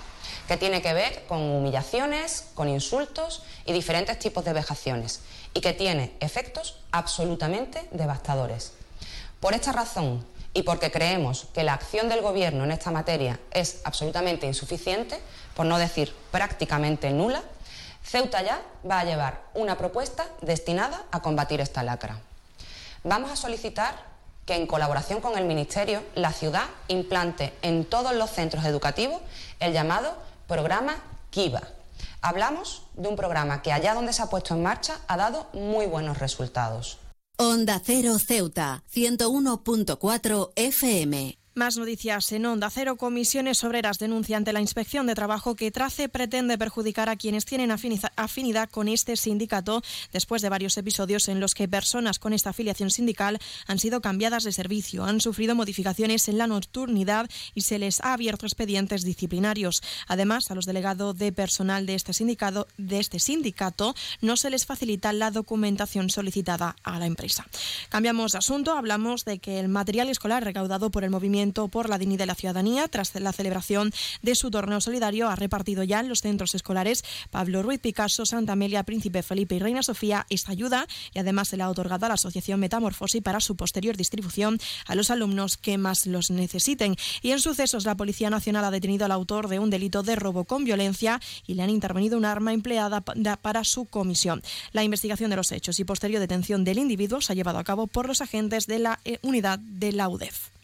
que 0.47 0.55
tiene 0.55 0.81
que 0.81 0.93
ver 0.93 1.25
con 1.27 1.41
humillaciones, 1.41 2.45
con 2.53 2.69
insultos 2.69 3.43
y 3.65 3.73
diferentes 3.73 4.17
tipos 4.17 4.45
de 4.45 4.53
vejaciones 4.53 5.19
y 5.53 5.61
que 5.61 5.73
tiene 5.73 6.15
efectos 6.19 6.79
absolutamente 6.91 7.87
devastadores. 7.91 8.73
Por 9.39 9.53
esta 9.53 9.71
razón 9.71 10.25
y 10.53 10.63
porque 10.63 10.91
creemos 10.91 11.47
que 11.53 11.63
la 11.63 11.73
acción 11.73 12.09
del 12.09 12.21
Gobierno 12.21 12.63
en 12.63 12.71
esta 12.71 12.91
materia 12.91 13.39
es 13.51 13.81
absolutamente 13.83 14.45
insuficiente, 14.47 15.19
por 15.55 15.65
no 15.65 15.77
decir 15.77 16.13
prácticamente 16.31 17.11
nula, 17.11 17.41
Ceuta 18.03 18.41
ya 18.41 18.61
va 18.89 18.99
a 18.99 19.05
llevar 19.05 19.41
una 19.53 19.77
propuesta 19.77 20.25
destinada 20.41 21.05
a 21.11 21.21
combatir 21.21 21.61
esta 21.61 21.83
lacra. 21.83 22.19
Vamos 23.03 23.31
a 23.31 23.35
solicitar 23.35 23.95
que 24.45 24.55
en 24.55 24.67
colaboración 24.67 25.21
con 25.21 25.37
el 25.37 25.45
Ministerio 25.45 26.03
la 26.15 26.33
ciudad 26.33 26.65
implante 26.87 27.53
en 27.61 27.85
todos 27.85 28.13
los 28.15 28.31
centros 28.31 28.65
educativos 28.65 29.21
el 29.59 29.73
llamado 29.73 30.15
programa 30.47 30.95
KIVA, 31.29 31.61
Hablamos 32.21 32.83
de 32.93 33.09
un 33.09 33.15
programa 33.15 33.63
que 33.63 33.71
allá 33.71 33.95
donde 33.95 34.13
se 34.13 34.21
ha 34.21 34.29
puesto 34.29 34.53
en 34.53 34.61
marcha 34.61 34.99
ha 35.07 35.17
dado 35.17 35.47
muy 35.53 35.87
buenos 35.87 36.19
resultados. 36.19 36.99
Onda 37.37 37.81
Cero 37.83 38.19
Ceuta, 38.19 38.83
101.4 38.93 40.51
FM. 40.55 41.40
Más 41.53 41.75
noticias 41.75 42.31
en 42.31 42.45
Onda 42.45 42.69
Cero. 42.69 42.95
Comisiones 42.95 43.61
Obreras 43.65 43.99
denuncia 43.99 44.37
ante 44.37 44.53
la 44.53 44.61
Inspección 44.61 45.05
de 45.05 45.15
Trabajo 45.15 45.57
que 45.57 45.69
Trace 45.69 46.07
pretende 46.07 46.57
perjudicar 46.57 47.09
a 47.09 47.17
quienes 47.17 47.43
tienen 47.43 47.71
afinidad 47.71 48.69
con 48.69 48.87
este 48.87 49.17
sindicato 49.17 49.81
después 50.13 50.41
de 50.41 50.47
varios 50.47 50.77
episodios 50.77 51.27
en 51.27 51.41
los 51.41 51.53
que 51.53 51.67
personas 51.67 52.19
con 52.19 52.31
esta 52.31 52.51
afiliación 52.51 52.89
sindical 52.89 53.37
han 53.67 53.79
sido 53.79 53.99
cambiadas 53.99 54.45
de 54.45 54.53
servicio, 54.53 55.03
han 55.03 55.19
sufrido 55.19 55.53
modificaciones 55.53 56.29
en 56.29 56.37
la 56.37 56.47
nocturnidad 56.47 57.29
y 57.53 57.61
se 57.63 57.79
les 57.79 57.99
ha 57.99 58.13
abierto 58.13 58.45
expedientes 58.45 59.03
disciplinarios. 59.03 59.83
Además, 60.07 60.51
a 60.51 60.55
los 60.55 60.65
delegados 60.65 61.17
de 61.17 61.33
personal 61.33 61.85
de 61.85 61.95
este 61.95 62.13
sindicato, 62.13 62.65
de 62.77 62.99
este 62.99 63.19
sindicato 63.19 63.93
no 64.21 64.37
se 64.37 64.51
les 64.51 64.65
facilita 64.65 65.11
la 65.11 65.31
documentación 65.31 66.11
solicitada 66.11 66.77
a 66.81 66.97
la 66.97 67.07
empresa. 67.07 67.45
Cambiamos 67.89 68.31
de 68.31 68.37
asunto. 68.37 68.71
Hablamos 68.77 69.25
de 69.25 69.39
que 69.39 69.59
el 69.59 69.67
material 69.67 70.07
escolar 70.07 70.45
recaudado 70.45 70.91
por 70.91 71.03
el 71.03 71.09
movimiento 71.09 71.40
por 71.71 71.89
la 71.89 71.97
Dignidad 71.97 72.19
de 72.19 72.25
la 72.27 72.35
Ciudadanía, 72.35 72.87
tras 72.87 73.15
la 73.15 73.33
celebración 73.33 73.91
de 74.21 74.35
su 74.35 74.51
torneo 74.51 74.79
solidario, 74.79 75.27
ha 75.27 75.35
repartido 75.35 75.83
ya 75.83 75.99
en 75.99 76.07
los 76.07 76.21
centros 76.21 76.53
escolares 76.53 77.03
Pablo 77.31 77.63
Ruiz 77.63 77.79
Picasso, 77.79 78.25
Santa 78.25 78.53
Amelia, 78.53 78.83
Príncipe 78.83 79.23
Felipe 79.23 79.55
y 79.55 79.59
Reina 79.59 79.81
Sofía 79.81 80.27
esta 80.29 80.51
ayuda 80.51 80.87
y 81.13 81.19
además 81.19 81.47
se 81.47 81.57
le 81.57 81.63
ha 81.63 81.69
otorgado 81.69 82.05
a 82.05 82.09
la 82.09 82.13
Asociación 82.13 82.59
Metamorfosis 82.59 83.23
para 83.23 83.39
su 83.39 83.55
posterior 83.55 83.97
distribución 83.97 84.59
a 84.85 84.93
los 84.93 85.09
alumnos 85.09 85.57
que 85.57 85.79
más 85.79 86.05
los 86.05 86.29
necesiten. 86.29 86.95
Y 87.23 87.31
en 87.31 87.39
sucesos, 87.39 87.85
la 87.85 87.95
Policía 87.95 88.29
Nacional 88.29 88.65
ha 88.65 88.71
detenido 88.71 89.05
al 89.05 89.11
autor 89.11 89.47
de 89.47 89.57
un 89.57 89.71
delito 89.71 90.03
de 90.03 90.15
robo 90.15 90.43
con 90.43 90.63
violencia 90.63 91.19
y 91.47 91.55
le 91.55 91.63
han 91.63 91.71
intervenido 91.71 92.17
un 92.17 92.25
arma 92.25 92.53
empleada 92.53 93.01
para 93.01 93.63
su 93.63 93.85
comisión. 93.85 94.43
La 94.73 94.83
investigación 94.83 95.31
de 95.31 95.37
los 95.37 95.51
hechos 95.51 95.79
y 95.79 95.85
posterior 95.85 96.19
detención 96.19 96.63
del 96.63 96.77
individuo 96.77 97.19
se 97.19 97.33
ha 97.33 97.35
llevado 97.35 97.57
a 97.57 97.63
cabo 97.63 97.87
por 97.87 98.07
los 98.07 98.21
agentes 98.21 98.67
de 98.67 98.79
la 98.79 98.99
eh, 99.05 99.17
unidad 99.21 99.59
de 99.59 99.91
la 99.91 100.07
UDEF. 100.07 100.60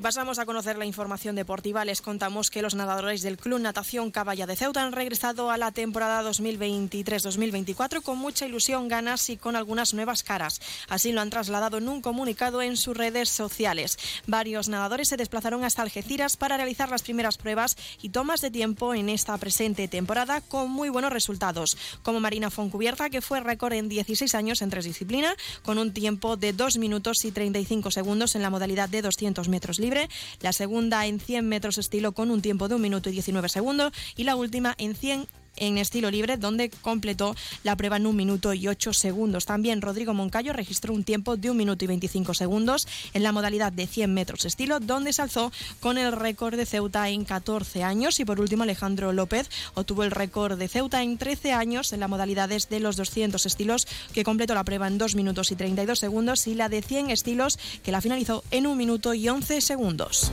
Y 0.00 0.02
pasamos 0.02 0.38
a 0.38 0.46
conocer 0.46 0.78
la 0.78 0.86
información 0.86 1.36
deportiva. 1.36 1.84
Les 1.84 2.00
contamos 2.00 2.48
que 2.48 2.62
los 2.62 2.74
nadadores 2.74 3.20
del 3.20 3.36
Club 3.36 3.60
Natación 3.60 4.10
Caballa 4.10 4.46
de 4.46 4.56
Ceuta 4.56 4.82
han 4.82 4.92
regresado 4.92 5.50
a 5.50 5.58
la 5.58 5.72
temporada 5.72 6.22
2023-2024 6.22 8.00
con 8.00 8.16
mucha 8.16 8.46
ilusión, 8.46 8.88
ganas 8.88 9.28
y 9.28 9.36
con 9.36 9.56
algunas 9.56 9.92
nuevas 9.92 10.22
caras. 10.22 10.62
Así 10.88 11.12
lo 11.12 11.20
han 11.20 11.28
trasladado 11.28 11.76
en 11.76 11.86
un 11.90 12.00
comunicado 12.00 12.62
en 12.62 12.78
sus 12.78 12.96
redes 12.96 13.28
sociales. 13.28 13.98
Varios 14.26 14.70
nadadores 14.70 15.08
se 15.08 15.18
desplazaron 15.18 15.64
hasta 15.64 15.82
Algeciras 15.82 16.38
para 16.38 16.56
realizar 16.56 16.88
las 16.88 17.02
primeras 17.02 17.36
pruebas 17.36 17.76
y 18.00 18.08
tomas 18.08 18.40
de 18.40 18.50
tiempo 18.50 18.94
en 18.94 19.10
esta 19.10 19.36
presente 19.36 19.86
temporada 19.86 20.40
con 20.40 20.70
muy 20.70 20.88
buenos 20.88 21.12
resultados, 21.12 21.76
como 22.02 22.20
Marina 22.20 22.48
Foncubierta, 22.48 23.10
que 23.10 23.20
fue 23.20 23.40
récord 23.40 23.74
en 23.74 23.90
16 23.90 24.34
años 24.34 24.62
en 24.62 24.70
tres 24.70 24.86
disciplinas, 24.86 25.34
con 25.62 25.76
un 25.76 25.92
tiempo 25.92 26.38
de 26.38 26.54
2 26.54 26.78
minutos 26.78 27.26
y 27.26 27.32
35 27.32 27.90
segundos 27.90 28.34
en 28.34 28.40
la 28.40 28.48
modalidad 28.48 28.88
de 28.88 29.02
200 29.02 29.50
metros 29.50 29.78
libres 29.78 29.89
la 30.40 30.52
segunda 30.52 31.06
en 31.06 31.20
100 31.20 31.48
metros 31.48 31.78
estilo 31.78 32.12
con 32.12 32.30
un 32.30 32.42
tiempo 32.42 32.68
de 32.68 32.74
1 32.74 32.82
minuto 32.82 33.08
y 33.08 33.12
19 33.12 33.48
segundos 33.48 33.92
y 34.16 34.24
la 34.24 34.36
última 34.36 34.74
en 34.78 34.94
100 34.94 35.26
en 35.56 35.78
estilo 35.78 36.10
libre, 36.10 36.36
donde 36.36 36.70
completó 36.70 37.34
la 37.64 37.76
prueba 37.76 37.96
en 37.96 38.06
un 38.06 38.16
minuto 38.16 38.54
y 38.54 38.68
ocho 38.68 38.92
segundos. 38.92 39.46
También 39.46 39.82
Rodrigo 39.82 40.14
Moncayo 40.14 40.52
registró 40.52 40.94
un 40.94 41.04
tiempo 41.04 41.36
de 41.36 41.50
un 41.50 41.56
minuto 41.56 41.84
y 41.84 41.88
25 41.88 42.34
segundos 42.34 42.86
en 43.14 43.22
la 43.22 43.32
modalidad 43.32 43.72
de 43.72 43.86
100 43.86 44.12
metros 44.12 44.44
estilo, 44.44 44.80
donde 44.80 45.12
se 45.12 45.22
alzó 45.22 45.52
con 45.80 45.98
el 45.98 46.12
récord 46.12 46.56
de 46.56 46.66
Ceuta 46.66 47.08
en 47.08 47.24
14 47.24 47.82
años. 47.82 48.20
Y 48.20 48.24
por 48.24 48.40
último, 48.40 48.62
Alejandro 48.62 49.12
López 49.12 49.48
obtuvo 49.74 50.04
el 50.04 50.10
récord 50.10 50.58
de 50.58 50.68
Ceuta 50.68 51.02
en 51.02 51.18
13 51.18 51.52
años 51.52 51.92
en 51.92 52.00
las 52.00 52.08
modalidades 52.08 52.68
de 52.68 52.80
los 52.80 52.96
200 52.96 53.44
estilos, 53.46 53.86
que 54.12 54.24
completó 54.24 54.54
la 54.54 54.64
prueba 54.64 54.86
en 54.86 54.98
2 54.98 55.14
minutos 55.14 55.50
y 55.50 55.56
32 55.56 55.98
segundos, 55.98 56.46
y 56.46 56.54
la 56.54 56.68
de 56.68 56.82
100 56.82 57.10
estilos, 57.10 57.58
que 57.82 57.92
la 57.92 58.00
finalizó 58.00 58.44
en 58.50 58.66
un 58.66 58.76
minuto 58.76 59.14
y 59.14 59.28
11 59.28 59.60
segundos. 59.60 60.32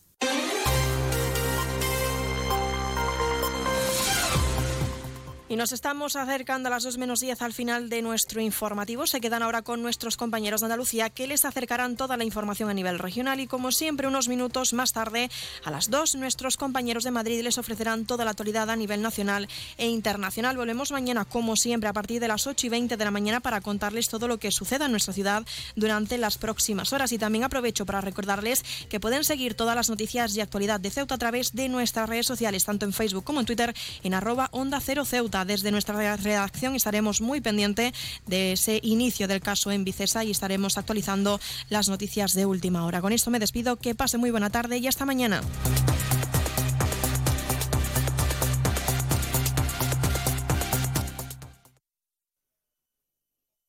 Y 5.51 5.57
nos 5.57 5.73
estamos 5.73 6.15
acercando 6.15 6.67
a 6.67 6.69
las 6.69 6.83
2 6.83 6.97
menos 6.97 7.19
10 7.19 7.41
al 7.41 7.51
final 7.51 7.89
de 7.89 8.01
nuestro 8.01 8.39
informativo. 8.39 9.05
Se 9.05 9.19
quedan 9.19 9.43
ahora 9.43 9.63
con 9.63 9.81
nuestros 9.81 10.15
compañeros 10.15 10.61
de 10.61 10.67
Andalucía 10.67 11.09
que 11.09 11.27
les 11.27 11.43
acercarán 11.43 11.97
toda 11.97 12.15
la 12.15 12.23
información 12.23 12.69
a 12.69 12.73
nivel 12.73 12.99
regional 12.99 13.41
y 13.41 13.47
como 13.47 13.73
siempre 13.73 14.07
unos 14.07 14.29
minutos 14.29 14.71
más 14.71 14.93
tarde 14.93 15.29
a 15.65 15.69
las 15.69 15.89
2 15.89 16.15
nuestros 16.15 16.55
compañeros 16.55 17.03
de 17.03 17.11
Madrid 17.11 17.43
les 17.43 17.57
ofrecerán 17.57 18.05
toda 18.05 18.23
la 18.23 18.31
actualidad 18.31 18.69
a 18.69 18.77
nivel 18.77 19.01
nacional 19.01 19.49
e 19.77 19.89
internacional. 19.89 20.55
Volvemos 20.55 20.93
mañana 20.93 21.25
como 21.25 21.57
siempre 21.57 21.89
a 21.89 21.93
partir 21.93 22.21
de 22.21 22.29
las 22.29 22.47
8 22.47 22.67
y 22.67 22.69
20 22.69 22.95
de 22.95 23.03
la 23.03 23.11
mañana 23.11 23.41
para 23.41 23.59
contarles 23.59 24.07
todo 24.07 24.29
lo 24.29 24.37
que 24.37 24.51
suceda 24.51 24.85
en 24.85 24.91
nuestra 24.91 25.13
ciudad 25.13 25.45
durante 25.75 26.17
las 26.17 26.37
próximas 26.37 26.93
horas 26.93 27.11
y 27.11 27.17
también 27.17 27.43
aprovecho 27.43 27.85
para 27.85 27.99
recordarles 27.99 28.63
que 28.87 29.01
pueden 29.01 29.25
seguir 29.25 29.55
todas 29.55 29.75
las 29.75 29.89
noticias 29.89 30.33
y 30.33 30.39
actualidad 30.39 30.79
de 30.79 30.91
Ceuta 30.91 31.15
a 31.15 31.17
través 31.17 31.51
de 31.51 31.67
nuestras 31.67 32.07
redes 32.07 32.25
sociales 32.25 32.63
tanto 32.63 32.85
en 32.85 32.93
Facebook 32.93 33.25
como 33.25 33.41
en 33.41 33.45
Twitter 33.45 33.75
en 34.01 34.13
arroba 34.13 34.47
onda 34.53 34.79
cero 34.79 35.03
Ceuta 35.03 35.40
desde 35.45 35.71
nuestra 35.71 36.15
redacción 36.17 36.75
estaremos 36.75 37.21
muy 37.21 37.41
pendientes 37.41 37.93
de 38.27 38.53
ese 38.53 38.79
inicio 38.83 39.27
del 39.27 39.41
caso 39.41 39.71
en 39.71 39.83
Vicesa 39.83 40.23
y 40.23 40.31
estaremos 40.31 40.77
actualizando 40.77 41.39
las 41.69 41.89
noticias 41.89 42.33
de 42.33 42.45
última 42.45 42.85
hora. 42.85 43.01
Con 43.01 43.13
esto 43.13 43.31
me 43.31 43.39
despido, 43.39 43.77
que 43.77 43.95
pase 43.95 44.17
muy 44.17 44.31
buena 44.31 44.49
tarde 44.49 44.77
y 44.77 44.87
hasta 44.87 45.05
mañana. 45.05 45.41